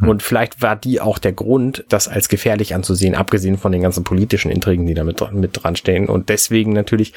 Hm. 0.00 0.08
Und 0.08 0.22
vielleicht 0.22 0.62
war 0.62 0.76
die 0.76 1.00
auch 1.00 1.18
der 1.18 1.32
Grund, 1.32 1.84
das 1.88 2.08
als 2.08 2.28
gefährlich 2.28 2.74
anzusehen, 2.74 3.14
abgesehen 3.14 3.58
von 3.58 3.72
den 3.72 3.82
ganzen 3.82 4.04
politischen 4.04 4.50
Intrigen, 4.50 4.86
die 4.86 4.94
da 4.94 5.04
mit, 5.04 5.20
mit 5.32 5.62
dran 5.62 5.76
stehen. 5.76 6.08
Und 6.08 6.28
deswegen 6.28 6.72
natürlich 6.72 7.12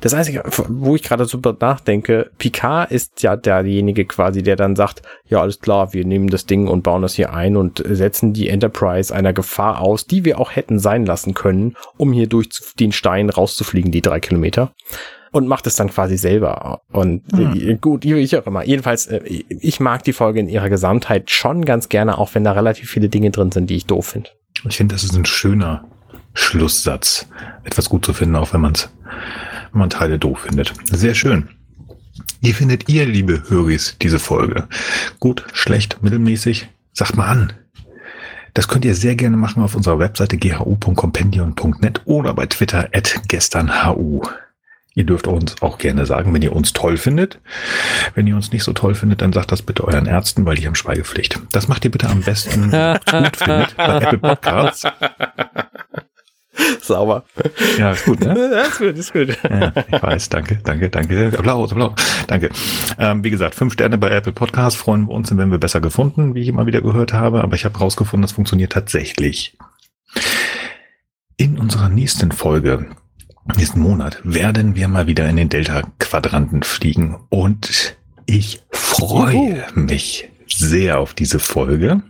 das 0.00 0.14
Einzige, 0.14 0.42
wo 0.68 0.96
ich 0.96 1.02
gerade 1.02 1.26
super 1.26 1.56
nachdenke, 1.58 2.30
Picard 2.38 2.90
ist 2.90 3.22
ja 3.22 3.36
derjenige 3.36 4.04
quasi, 4.04 4.42
der 4.42 4.56
dann 4.56 4.74
sagt, 4.74 5.02
ja, 5.28 5.40
alles 5.40 5.60
klar, 5.60 5.92
wir 5.92 6.04
nehmen 6.04 6.28
das 6.28 6.46
Ding 6.46 6.66
und 6.66 6.82
bauen 6.82 7.02
das 7.02 7.14
hier 7.14 7.32
ein 7.32 7.56
und 7.56 7.82
setzen 7.86 8.32
die 8.32 8.48
Enterprise 8.48 9.14
einer 9.14 9.32
Gefahr 9.32 9.80
aus, 9.80 10.06
die 10.06 10.24
wir 10.24 10.40
auch 10.40 10.56
hätten 10.56 10.78
sein 10.78 11.06
lassen 11.06 11.34
können, 11.34 11.76
um 11.96 12.12
hier 12.12 12.26
durch 12.26 12.48
den 12.80 12.92
Stein 12.92 13.30
rauszufliegen, 13.30 13.92
die 13.92 14.02
drei 14.02 14.18
Kilometer 14.18 14.72
und 15.36 15.48
macht 15.48 15.66
es 15.66 15.76
dann 15.76 15.90
quasi 15.90 16.16
selber. 16.16 16.80
Und 16.90 17.22
hm. 17.30 17.78
gut, 17.82 18.06
ich 18.06 18.36
auch 18.38 18.46
immer. 18.46 18.64
Jedenfalls, 18.64 19.06
äh, 19.06 19.20
ich 19.26 19.80
mag 19.80 20.02
die 20.02 20.14
Folge 20.14 20.40
in 20.40 20.48
ihrer 20.48 20.70
Gesamtheit 20.70 21.30
schon 21.30 21.66
ganz 21.66 21.90
gerne, 21.90 22.16
auch 22.16 22.34
wenn 22.34 22.42
da 22.42 22.52
relativ 22.52 22.88
viele 22.88 23.10
Dinge 23.10 23.30
drin 23.30 23.52
sind, 23.52 23.68
die 23.68 23.76
ich 23.76 23.84
doof 23.84 24.06
finde. 24.06 24.30
Ich 24.66 24.78
finde, 24.78 24.94
das 24.94 25.04
ist 25.04 25.14
ein 25.14 25.26
schöner 25.26 25.84
Schlusssatz, 26.32 27.26
etwas 27.64 27.90
gut 27.90 28.06
zu 28.06 28.14
finden, 28.14 28.34
auch 28.36 28.54
wenn 28.54 28.62
man 28.62 28.72
es, 28.72 28.88
wenn 29.72 29.80
man 29.80 29.90
Teile 29.90 30.18
doof 30.18 30.40
findet. 30.40 30.72
Sehr 30.90 31.14
schön. 31.14 31.50
Wie 32.40 32.54
findet 32.54 32.88
ihr, 32.88 33.04
liebe 33.04 33.42
Höris, 33.48 33.96
diese 34.00 34.18
Folge? 34.18 34.66
Gut, 35.20 35.44
schlecht, 35.52 36.02
mittelmäßig? 36.02 36.68
Sagt 36.94 37.14
mal 37.14 37.26
an. 37.26 37.52
Das 38.54 38.68
könnt 38.68 38.86
ihr 38.86 38.94
sehr 38.94 39.16
gerne 39.16 39.36
machen 39.36 39.62
auf 39.62 39.74
unserer 39.74 39.98
Webseite 39.98 40.38
ghu.compendion.net 40.38 42.00
oder 42.06 42.32
bei 42.32 42.46
Twitter 42.46 42.88
at 42.94 43.20
gesternhu. 43.28 44.22
Ihr 44.96 45.04
dürft 45.04 45.26
uns 45.26 45.60
auch 45.60 45.76
gerne 45.76 46.06
sagen, 46.06 46.32
wenn 46.32 46.40
ihr 46.40 46.56
uns 46.56 46.72
toll 46.72 46.96
findet. 46.96 47.38
Wenn 48.14 48.26
ihr 48.26 48.34
uns 48.34 48.50
nicht 48.50 48.64
so 48.64 48.72
toll 48.72 48.94
findet, 48.94 49.20
dann 49.20 49.30
sagt 49.30 49.52
das 49.52 49.60
bitte 49.60 49.84
euren 49.84 50.06
Ärzten, 50.06 50.46
weil 50.46 50.56
die 50.56 50.66
haben 50.66 50.74
Schweigepflicht. 50.74 51.38
Das 51.52 51.68
macht 51.68 51.84
ihr 51.84 51.90
bitte 51.90 52.08
am 52.08 52.22
besten 52.22 52.70
gut 52.70 53.36
findet 53.36 53.76
bei 53.76 54.00
Apple 54.00 54.18
Podcasts. 54.18 54.84
Sauber. 56.80 57.24
Ja, 57.76 57.90
ist 57.90 58.06
gut, 58.06 58.20
ne? 58.20 58.50
Ja, 58.50 58.62
ist 58.62 58.78
gut, 58.78 58.96
ist 58.96 59.12
gut. 59.12 59.36
Ja, 59.44 59.72
ich 59.86 60.02
weiß, 60.02 60.30
danke, 60.30 60.60
danke, 60.64 60.88
danke. 60.88 61.30
Applaus, 61.36 61.72
Applaus. 61.72 61.92
Danke. 62.26 62.48
Ähm, 62.98 63.22
wie 63.22 63.28
gesagt, 63.28 63.54
fünf 63.54 63.74
Sterne 63.74 63.98
bei 63.98 64.08
Apple 64.08 64.32
Podcasts 64.32 64.80
freuen 64.80 65.08
wir 65.08 65.12
uns, 65.12 65.36
wenn 65.36 65.50
wir 65.50 65.58
besser 65.58 65.82
gefunden, 65.82 66.34
wie 66.34 66.40
ich 66.40 66.48
immer 66.48 66.64
wieder 66.64 66.80
gehört 66.80 67.12
habe. 67.12 67.42
Aber 67.42 67.54
ich 67.54 67.66
habe 67.66 67.76
rausgefunden, 67.78 68.22
das 68.22 68.32
funktioniert 68.32 68.72
tatsächlich. 68.72 69.58
In 71.36 71.58
unserer 71.58 71.90
nächsten 71.90 72.32
Folge 72.32 72.86
nächsten 73.54 73.80
Monat 73.80 74.20
werden 74.24 74.74
wir 74.74 74.88
mal 74.88 75.06
wieder 75.06 75.28
in 75.28 75.36
den 75.36 75.48
Delta-Quadranten 75.48 76.62
fliegen 76.62 77.16
und 77.28 77.96
ich 78.26 78.62
freue 78.70 79.64
mich 79.74 80.28
sehr 80.48 80.98
auf 80.98 81.14
diese 81.14 81.38
Folge. 81.38 82.02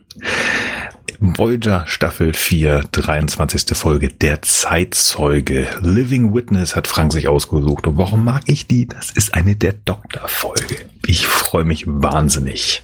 Voyager 1.19 1.87
Staffel 1.87 2.35
4, 2.35 2.85
23. 2.93 3.77
Folge, 3.77 4.09
der 4.09 4.43
Zeitzeuge. 4.43 5.67
Living 5.81 6.35
Witness 6.35 6.77
hat 6.77 6.87
Frank 6.87 7.13
sich 7.13 7.29
ausgesucht. 7.29 7.87
Und 7.87 7.97
warum 7.97 8.25
mag 8.25 8.43
ich 8.47 8.67
die? 8.67 8.87
Das 8.87 9.11
ist 9.13 9.35
eine 9.35 9.57
der 9.57 9.73
Doktor-Folge. 9.73 10.77
Ich 11.07 11.27
freue 11.27 11.65
mich 11.65 11.85
wahnsinnig. 11.87 12.83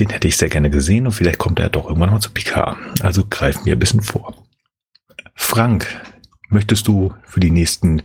Den 0.00 0.08
hätte 0.08 0.28
ich 0.28 0.38
sehr 0.38 0.48
gerne 0.48 0.70
gesehen 0.70 1.06
und 1.06 1.12
vielleicht 1.12 1.38
kommt 1.38 1.58
er 1.58 1.68
doch 1.68 1.86
irgendwann 1.86 2.10
mal 2.10 2.20
zu 2.20 2.30
Picard. 2.30 2.78
Also 3.02 3.24
greifen 3.28 3.66
wir 3.66 3.74
ein 3.74 3.78
bisschen 3.78 4.02
vor. 4.02 4.34
Frank, 5.34 5.86
Möchtest 6.52 6.86
du 6.86 7.14
für 7.24 7.40
die 7.40 7.50
nächsten 7.50 8.02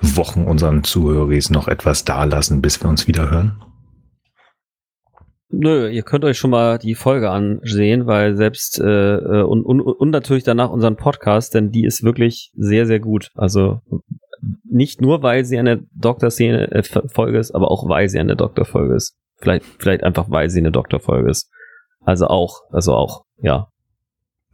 Wochen 0.00 0.44
unseren 0.44 0.84
Zuhörern 0.84 1.40
noch 1.50 1.68
etwas 1.68 2.04
dalassen, 2.04 2.62
bis 2.62 2.82
wir 2.82 2.88
uns 2.88 3.06
wieder 3.06 3.30
hören? 3.30 3.62
Nö, 5.50 5.90
ihr 5.90 6.02
könnt 6.02 6.24
euch 6.24 6.38
schon 6.38 6.50
mal 6.50 6.78
die 6.78 6.94
Folge 6.94 7.28
ansehen, 7.30 8.06
weil 8.06 8.36
selbst 8.36 8.80
äh, 8.80 9.16
äh 9.16 9.42
und, 9.42 9.64
und, 9.64 9.82
und 9.82 10.10
natürlich 10.10 10.44
danach 10.44 10.70
unseren 10.70 10.96
Podcast, 10.96 11.54
denn 11.54 11.72
die 11.72 11.84
ist 11.84 12.02
wirklich 12.02 12.52
sehr, 12.56 12.86
sehr 12.86 13.00
gut. 13.00 13.32
Also 13.34 13.80
nicht 14.64 15.02
nur, 15.02 15.22
weil 15.22 15.44
sie 15.44 15.58
eine 15.58 15.82
Doktor-Szene-Folge 15.92 17.38
ist, 17.38 17.50
aber 17.50 17.70
auch, 17.70 17.86
weil 17.86 18.08
sie 18.08 18.18
eine 18.18 18.36
Doktor-Folge 18.36 18.94
ist. 18.94 19.18
Vielleicht, 19.36 19.66
vielleicht 19.78 20.04
einfach, 20.04 20.30
weil 20.30 20.48
sie 20.48 20.60
eine 20.60 20.72
Doktor-Folge 20.72 21.28
ist. 21.28 21.50
Also 22.02 22.28
auch, 22.28 22.62
also 22.70 22.94
auch, 22.94 23.24
ja. 23.42 23.68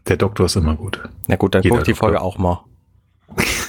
Der 0.08 0.16
Doktor 0.16 0.46
ist 0.46 0.56
immer 0.56 0.74
gut. 0.74 1.00
Na 1.28 1.36
gut, 1.36 1.54
dann 1.54 1.62
guck 1.62 1.84
die 1.84 1.94
Folge 1.94 2.20
auch 2.20 2.38
mal. 2.38 2.64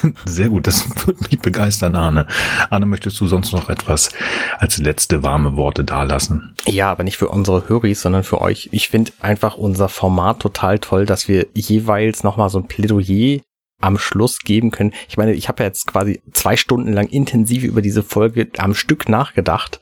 Sehr 0.25 0.49
gut, 0.49 0.67
das 0.67 0.87
würde 1.05 1.23
mich 1.29 1.39
begeistern, 1.39 1.95
Arne. 1.95 2.27
Arne, 2.69 2.85
möchtest 2.85 3.19
du 3.19 3.27
sonst 3.27 3.51
noch 3.53 3.69
etwas 3.69 4.11
als 4.57 4.77
letzte 4.77 5.23
warme 5.23 5.55
Worte 5.55 5.83
dalassen? 5.83 6.55
Ja, 6.65 6.91
aber 6.91 7.03
nicht 7.03 7.17
für 7.17 7.29
unsere 7.29 7.67
Höris, 7.69 8.01
sondern 8.01 8.23
für 8.23 8.41
euch. 8.41 8.69
Ich 8.71 8.89
finde 8.89 9.11
einfach 9.21 9.55
unser 9.55 9.89
Format 9.89 10.39
total 10.39 10.79
toll, 10.79 11.05
dass 11.05 11.27
wir 11.27 11.47
jeweils 11.53 12.23
nochmal 12.23 12.49
so 12.49 12.59
ein 12.59 12.67
Plädoyer 12.67 13.39
am 13.79 13.97
Schluss 13.97 14.39
geben 14.39 14.71
können. 14.71 14.93
Ich 15.07 15.17
meine, 15.17 15.33
ich 15.33 15.47
habe 15.47 15.63
jetzt 15.63 15.87
quasi 15.87 16.21
zwei 16.33 16.57
Stunden 16.57 16.93
lang 16.93 17.07
intensiv 17.07 17.63
über 17.63 17.81
diese 17.81 18.03
Folge 18.03 18.49
am 18.57 18.73
Stück 18.73 19.07
nachgedacht. 19.07 19.79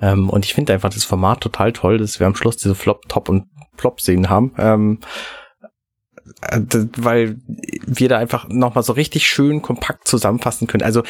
Ähm, 0.00 0.30
und 0.30 0.44
ich 0.44 0.54
finde 0.54 0.72
einfach 0.72 0.90
das 0.90 1.04
Format 1.04 1.40
total 1.40 1.72
toll, 1.72 1.98
dass 1.98 2.20
wir 2.20 2.26
am 2.26 2.34
Schluss 2.34 2.56
diese 2.56 2.74
Flop, 2.74 3.08
Top 3.08 3.28
und 3.28 3.46
Flop-Szenen 3.76 4.28
haben. 4.28 4.52
Ähm, 4.58 4.98
äh, 5.02 5.06
weil 6.96 7.36
wir 7.86 8.08
da 8.08 8.18
einfach 8.18 8.48
nochmal 8.48 8.84
so 8.84 8.92
richtig 8.92 9.26
schön 9.26 9.62
kompakt 9.62 10.08
zusammenfassen 10.08 10.66
können. 10.66 10.82
Also 10.82 11.02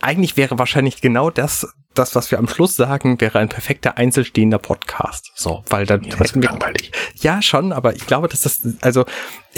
eigentlich 0.00 0.36
wäre 0.36 0.58
wahrscheinlich 0.58 1.00
genau 1.00 1.30
das 1.30 1.66
das, 1.98 2.14
was 2.14 2.30
wir 2.30 2.38
am 2.38 2.48
Schluss 2.48 2.76
sagen, 2.76 3.20
wäre 3.20 3.38
ein 3.38 3.48
perfekter 3.48 3.98
einzelstehender 3.98 4.58
Podcast. 4.58 5.32
So, 5.34 5.64
weil 5.68 5.86
dann 5.86 6.04
ja, 6.04 6.16
hätten 6.16 6.42
wir 6.42 6.50
langweilig. 6.50 6.92
Ja, 7.16 7.42
schon, 7.42 7.72
aber 7.72 7.94
ich 7.96 8.06
glaube, 8.06 8.28
dass 8.28 8.42
das, 8.42 8.62
also 8.80 9.04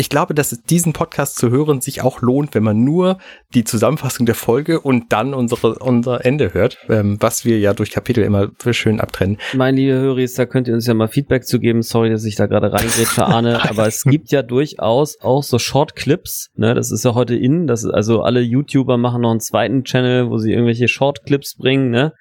ich 0.01 0.09
glaube, 0.09 0.33
dass 0.33 0.51
es 0.51 0.63
diesen 0.63 0.95
Podcast 0.95 1.37
zu 1.37 1.51
hören 1.51 1.83
sich 1.83 2.01
auch 2.01 2.23
lohnt, 2.23 2.55
wenn 2.55 2.63
man 2.63 2.83
nur 2.83 3.19
die 3.53 3.65
Zusammenfassung 3.65 4.25
der 4.25 4.35
Folge 4.35 4.81
und 4.81 5.13
dann 5.13 5.35
unsere, 5.35 5.79
unser 5.79 6.25
Ende 6.25 6.55
hört, 6.55 6.79
ähm, 6.89 7.19
was 7.21 7.45
wir 7.45 7.59
ja 7.59 7.75
durch 7.75 7.91
Kapitel 7.91 8.25
immer 8.25 8.49
schön 8.71 8.99
abtrennen. 8.99 9.37
Mein 9.53 9.77
liebe 9.77 9.93
Höris, 9.93 10.33
da 10.33 10.47
könnt 10.47 10.69
ihr 10.69 10.75
uns 10.75 10.87
ja 10.87 10.95
mal 10.95 11.09
Feedback 11.09 11.45
zu 11.45 11.61
geben. 11.61 11.83
Sorry, 11.83 12.09
dass 12.09 12.25
ich 12.25 12.35
da 12.35 12.47
gerade 12.47 12.73
reingrätsche, 12.73 13.27
Arne, 13.27 13.63
aber 13.69 13.87
es 13.87 14.05
gibt 14.05 14.33
ja 14.33 14.43
durchaus 14.43 15.21
auch 15.21 15.43
so 15.43 15.59
Short 15.59 15.95
Clips, 15.95 16.49
ne, 16.55 16.75
das 16.75 16.91
ist 16.91 17.05
ja 17.05 17.15
heute 17.15 17.37
in, 17.37 17.67
das 17.67 17.85
ist, 17.85 17.91
also 17.91 18.23
alle 18.23 18.41
YouTuber 18.41 18.97
machen 18.97 19.21
noch 19.21 19.33
einen 19.33 19.41
zweiten 19.41 19.85
Channel, 19.85 20.31
wo 20.31 20.39
sie 20.39 20.53
irgendwelche 20.53 20.89
Short 20.89 21.27
Clips 21.27 21.57
bringen, 21.59 21.91
ne, 21.91 22.15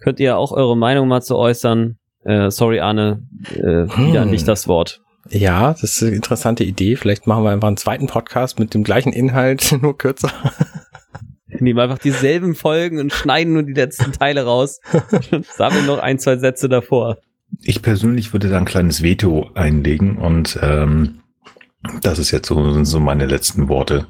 könnt 0.00 0.20
ihr 0.20 0.36
auch 0.36 0.52
eure 0.52 0.76
Meinung 0.76 1.08
mal 1.08 1.22
zu 1.22 1.36
äußern. 1.36 1.96
Äh, 2.24 2.50
sorry, 2.50 2.80
Arne, 2.80 3.22
äh, 3.54 3.86
hm. 3.88 4.12
ja, 4.12 4.26
nicht 4.26 4.46
das 4.46 4.68
Wort. 4.68 5.00
Ja, 5.30 5.72
das 5.72 5.82
ist 5.82 6.02
eine 6.02 6.16
interessante 6.16 6.64
Idee. 6.64 6.96
Vielleicht 6.96 7.26
machen 7.26 7.44
wir 7.44 7.50
einfach 7.50 7.68
einen 7.68 7.76
zweiten 7.76 8.06
Podcast 8.06 8.58
mit 8.58 8.74
dem 8.74 8.84
gleichen 8.84 9.12
Inhalt, 9.12 9.76
nur 9.82 9.96
kürzer. 9.96 10.30
Nehmen 11.48 11.78
einfach 11.78 11.98
dieselben 11.98 12.54
Folgen 12.54 12.98
und 12.98 13.12
schneiden 13.12 13.54
nur 13.54 13.62
die 13.62 13.72
letzten 13.72 14.12
Teile 14.12 14.44
raus. 14.44 14.80
Sammeln 15.56 15.86
noch 15.86 15.98
ein, 15.98 16.18
zwei 16.18 16.36
Sätze 16.36 16.68
davor. 16.68 17.18
Ich 17.62 17.82
persönlich 17.82 18.32
würde 18.32 18.48
da 18.48 18.58
ein 18.58 18.64
kleines 18.64 19.02
Veto 19.02 19.50
einlegen 19.54 20.18
und 20.18 20.58
ähm, 20.60 21.20
das 22.02 22.18
ist 22.18 22.30
jetzt 22.30 22.48
so, 22.48 22.84
so 22.84 23.00
meine 23.00 23.26
letzten 23.26 23.68
Worte. 23.68 24.06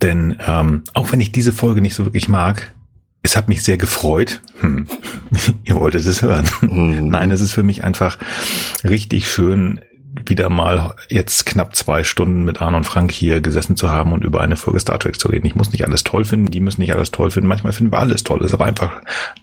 Denn 0.00 0.38
ähm, 0.46 0.84
auch 0.94 1.12
wenn 1.12 1.20
ich 1.20 1.32
diese 1.32 1.52
Folge 1.52 1.80
nicht 1.80 1.94
so 1.94 2.04
wirklich 2.04 2.28
mag, 2.28 2.72
es 3.22 3.36
hat 3.36 3.48
mich 3.48 3.62
sehr 3.62 3.76
gefreut. 3.76 4.40
Hm. 4.60 4.86
Ihr 5.64 5.76
wolltet 5.76 6.06
es 6.06 6.22
hören. 6.22 6.48
Mhm. 6.60 7.08
Nein, 7.08 7.30
es 7.30 7.40
ist 7.40 7.52
für 7.52 7.62
mich 7.62 7.82
einfach 7.82 8.18
richtig 8.84 9.28
schön, 9.28 9.80
wieder 10.26 10.48
mal 10.48 10.94
jetzt 11.08 11.46
knapp 11.46 11.74
zwei 11.74 12.04
Stunden 12.04 12.44
mit 12.44 12.62
Arne 12.62 12.76
und 12.76 12.84
Frank 12.84 13.10
hier 13.12 13.40
gesessen 13.40 13.76
zu 13.76 13.90
haben 13.90 14.12
und 14.12 14.24
über 14.24 14.40
eine 14.40 14.56
Folge 14.56 14.80
Star 14.80 14.98
Trek 14.98 15.18
zu 15.18 15.28
reden. 15.28 15.46
Ich 15.46 15.54
muss 15.54 15.72
nicht 15.72 15.84
alles 15.84 16.04
toll 16.04 16.24
finden, 16.24 16.50
die 16.50 16.60
müssen 16.60 16.80
nicht 16.80 16.94
alles 16.94 17.10
toll 17.10 17.30
finden. 17.30 17.48
Manchmal 17.48 17.72
finden 17.72 17.92
wir 17.92 17.98
alles 17.98 18.22
toll. 18.22 18.40
Es 18.40 18.46
ist 18.46 18.54
aber 18.54 18.66
einfach 18.66 19.00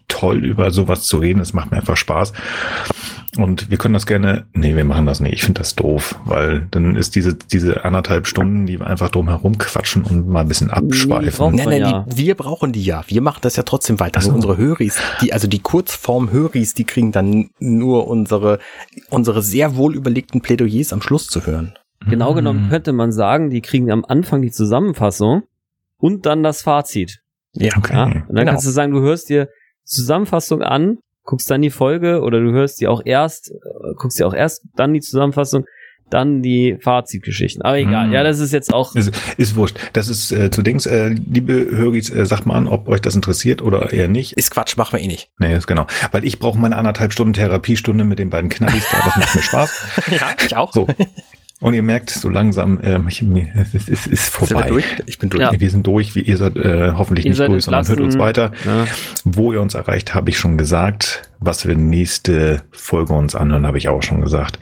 toll, 0.07 0.43
über 0.45 0.71
sowas 0.71 1.03
zu 1.03 1.17
reden. 1.17 1.41
Es 1.41 1.53
macht 1.53 1.71
mir 1.71 1.77
einfach 1.77 1.97
Spaß. 1.97 2.33
Und 3.37 3.69
wir 3.69 3.77
können 3.77 3.93
das 3.93 4.05
gerne, 4.05 4.45
nee, 4.53 4.75
wir 4.75 4.83
machen 4.83 5.05
das 5.05 5.21
nicht. 5.21 5.33
Ich 5.33 5.43
finde 5.43 5.59
das 5.59 5.75
doof, 5.75 6.19
weil 6.25 6.67
dann 6.71 6.97
ist 6.97 7.15
diese, 7.15 7.33
diese 7.33 7.85
anderthalb 7.85 8.27
Stunden, 8.27 8.65
die 8.65 8.79
wir 8.79 8.87
einfach 8.87 9.09
drum 9.09 9.29
herum 9.29 9.57
quatschen 9.57 10.03
und 10.03 10.27
mal 10.27 10.41
ein 10.41 10.49
bisschen 10.49 10.69
abschweifen. 10.69 11.55
Nein, 11.55 11.65
nein, 11.69 11.81
ja. 11.81 12.05
die, 12.09 12.17
wir 12.17 12.35
brauchen 12.35 12.73
die 12.73 12.83
ja. 12.83 13.03
Wir 13.07 13.21
machen 13.21 13.39
das 13.41 13.55
ja 13.55 13.63
trotzdem 13.63 14.01
weiter. 14.01 14.17
Also 14.17 14.33
unsere 14.33 14.57
Höris, 14.57 14.99
die, 15.21 15.31
also 15.31 15.47
die 15.47 15.59
Kurzform 15.59 16.31
Höris, 16.31 16.73
die 16.73 16.83
kriegen 16.83 17.13
dann 17.13 17.51
nur 17.59 18.07
unsere, 18.07 18.59
unsere 19.09 19.41
sehr 19.41 19.77
wohl 19.77 19.95
überlegten 19.95 20.41
Plädoyers 20.41 20.91
am 20.91 21.01
Schluss 21.01 21.27
zu 21.27 21.45
hören. 21.45 21.73
Genau 22.09 22.33
genommen 22.33 22.67
könnte 22.69 22.93
man 22.93 23.11
sagen, 23.11 23.49
die 23.49 23.61
kriegen 23.61 23.91
am 23.91 24.03
Anfang 24.03 24.41
die 24.41 24.51
Zusammenfassung 24.51 25.43
und 25.97 26.25
dann 26.25 26.43
das 26.43 26.63
Fazit. 26.63 27.21
Ja, 27.53 27.71
okay. 27.77 27.93
Ja? 27.93 28.03
Und 28.03 28.13
dann 28.13 28.27
genau. 28.27 28.51
kannst 28.51 28.65
du 28.65 28.71
sagen, 28.71 28.91
du 28.91 29.01
hörst 29.01 29.29
dir 29.29 29.49
Zusammenfassung 29.83 30.61
an 30.61 30.97
guckst 31.31 31.49
dann 31.49 31.61
die 31.61 31.69
Folge 31.69 32.23
oder 32.23 32.41
du 32.41 32.51
hörst 32.51 32.81
die 32.81 32.89
auch 32.89 33.01
erst, 33.05 33.51
äh, 33.51 33.93
guckst 33.95 34.19
dir 34.19 34.27
auch 34.27 34.33
erst 34.33 34.63
dann 34.75 34.93
die 34.93 34.99
Zusammenfassung, 34.99 35.63
dann 36.09 36.41
die 36.41 36.77
Fazitgeschichten. 36.81 37.61
Aber 37.61 37.77
egal, 37.77 38.07
hm. 38.07 38.11
ja, 38.11 38.21
das 38.21 38.39
ist 38.39 38.51
jetzt 38.51 38.73
auch. 38.73 38.93
Ist, 38.95 39.13
ist 39.37 39.55
wurscht. 39.55 39.77
Das 39.93 40.09
ist 40.09 40.33
äh, 40.33 40.51
zu 40.51 40.61
Dings, 40.61 40.85
äh, 40.85 41.07
liebe 41.07 41.53
Höris, 41.53 42.09
äh, 42.09 42.25
sagt 42.25 42.45
mal 42.45 42.55
an, 42.55 42.67
ob 42.67 42.89
euch 42.89 42.99
das 42.99 43.15
interessiert 43.15 43.61
oder 43.61 43.93
eher 43.93 44.09
nicht. 44.09 44.33
Ist 44.33 44.51
Quatsch, 44.51 44.75
machen 44.75 44.91
wir 44.91 44.99
eh 44.99 45.07
nicht. 45.07 45.29
Nee, 45.39 45.55
ist 45.55 45.67
genau. 45.67 45.87
Weil 46.11 46.25
ich 46.25 46.37
brauche 46.37 46.59
meine 46.59 46.75
anderthalb 46.75 47.13
Stunden 47.13 47.31
Therapiestunde 47.31 48.03
mit 48.03 48.19
den 48.19 48.29
beiden 48.29 48.49
Knallis 48.49 48.83
da, 48.91 48.97
das 49.05 49.15
macht 49.15 49.33
mir 49.33 49.41
Spaß. 49.41 49.83
ja, 50.11 50.35
ich 50.45 50.57
auch. 50.57 50.73
So. 50.73 50.85
Und 51.61 51.75
ihr 51.75 51.83
merkt 51.83 52.09
so 52.09 52.27
langsam, 52.27 52.79
ähm, 52.81 53.07
ich, 53.07 53.21
es, 53.21 53.75
ist, 53.75 53.89
es 53.89 54.07
ist 54.07 54.29
vorbei. 54.29 54.47
Sind 54.47 54.57
wir 54.57 54.69
durch? 54.69 54.85
Ich 55.05 55.19
bin 55.19 55.29
durch. 55.29 55.41
Ja. 55.43 55.59
Wir 55.59 55.69
sind 55.69 55.85
durch, 55.85 56.15
wie 56.15 56.21
ihr 56.21 56.37
seid 56.37 56.57
äh, 56.57 56.93
hoffentlich 56.97 57.25
ihr 57.25 57.29
nicht 57.29 57.37
seid 57.37 57.49
durch, 57.49 57.63
sondern 57.63 57.87
hört 57.87 57.99
uns 57.99 58.17
weiter. 58.17 58.51
Ja. 58.65 58.85
Wo 59.23 59.53
ihr 59.53 59.61
uns 59.61 59.75
erreicht, 59.75 60.15
habe 60.15 60.31
ich 60.31 60.39
schon 60.39 60.57
gesagt. 60.57 61.29
Was 61.39 61.67
wir 61.67 61.75
nächste 61.75 62.63
Folge 62.71 63.13
uns 63.13 63.35
anhören, 63.35 63.67
habe 63.67 63.77
ich 63.77 63.89
auch 63.89 64.01
schon 64.01 64.21
gesagt. 64.21 64.59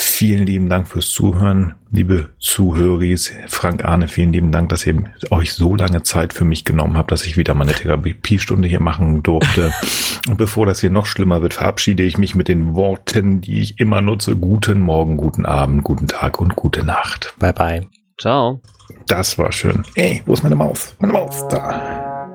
Vielen 0.00 0.46
lieben 0.46 0.68
Dank 0.68 0.86
fürs 0.86 1.10
Zuhören, 1.10 1.74
liebe 1.90 2.28
Zuhöris. 2.38 3.32
Frank 3.48 3.84
Arne, 3.84 4.06
vielen 4.06 4.32
lieben 4.32 4.52
Dank, 4.52 4.68
dass 4.68 4.86
ihr 4.86 5.02
euch 5.30 5.52
so 5.52 5.74
lange 5.74 6.04
Zeit 6.04 6.32
für 6.32 6.44
mich 6.44 6.64
genommen 6.64 6.96
habt, 6.96 7.10
dass 7.10 7.26
ich 7.26 7.36
wieder 7.36 7.52
meine 7.54 7.72
Therapiestunde 7.72 8.68
hier 8.68 8.78
machen 8.80 9.24
durfte. 9.24 9.72
Und 10.28 10.36
bevor 10.36 10.66
das 10.66 10.80
hier 10.80 10.90
noch 10.90 11.06
schlimmer 11.06 11.42
wird, 11.42 11.54
verabschiede 11.54 12.04
ich 12.04 12.16
mich 12.16 12.36
mit 12.36 12.46
den 12.46 12.76
Worten, 12.76 13.40
die 13.40 13.60
ich 13.60 13.80
immer 13.80 14.00
nutze. 14.00 14.36
Guten 14.36 14.80
Morgen, 14.82 15.16
guten 15.16 15.44
Abend, 15.44 15.82
guten 15.82 16.06
Tag 16.06 16.40
und 16.40 16.54
gute 16.54 16.84
Nacht. 16.84 17.34
Bye 17.40 17.52
bye. 17.52 17.88
Ciao. 18.20 18.62
Das 19.08 19.36
war 19.36 19.50
schön. 19.50 19.82
Ey, 19.96 20.22
wo 20.26 20.32
ist 20.32 20.44
meine 20.44 20.54
Maus? 20.54 20.94
Meine 21.00 21.12
Maus, 21.14 21.44
da. 21.48 22.28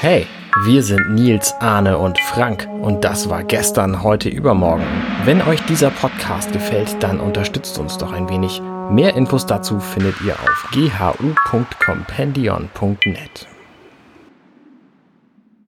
Hey. 0.00 0.28
Wir 0.64 0.82
sind 0.82 1.10
Nils, 1.10 1.52
Arne 1.60 1.98
und 1.98 2.18
Frank 2.18 2.66
und 2.80 3.04
das 3.04 3.28
war 3.28 3.44
gestern, 3.44 4.02
heute, 4.02 4.30
übermorgen. 4.30 4.86
Wenn 5.24 5.42
euch 5.42 5.60
dieser 5.66 5.90
Podcast 5.90 6.50
gefällt, 6.52 6.96
dann 7.00 7.20
unterstützt 7.20 7.78
uns 7.78 7.98
doch 7.98 8.10
ein 8.10 8.30
wenig. 8.30 8.62
Mehr 8.90 9.14
Infos 9.16 9.44
dazu 9.44 9.80
findet 9.80 10.18
ihr 10.22 10.32
auf 10.32 10.70
ghu.compendion.net. 10.72 13.55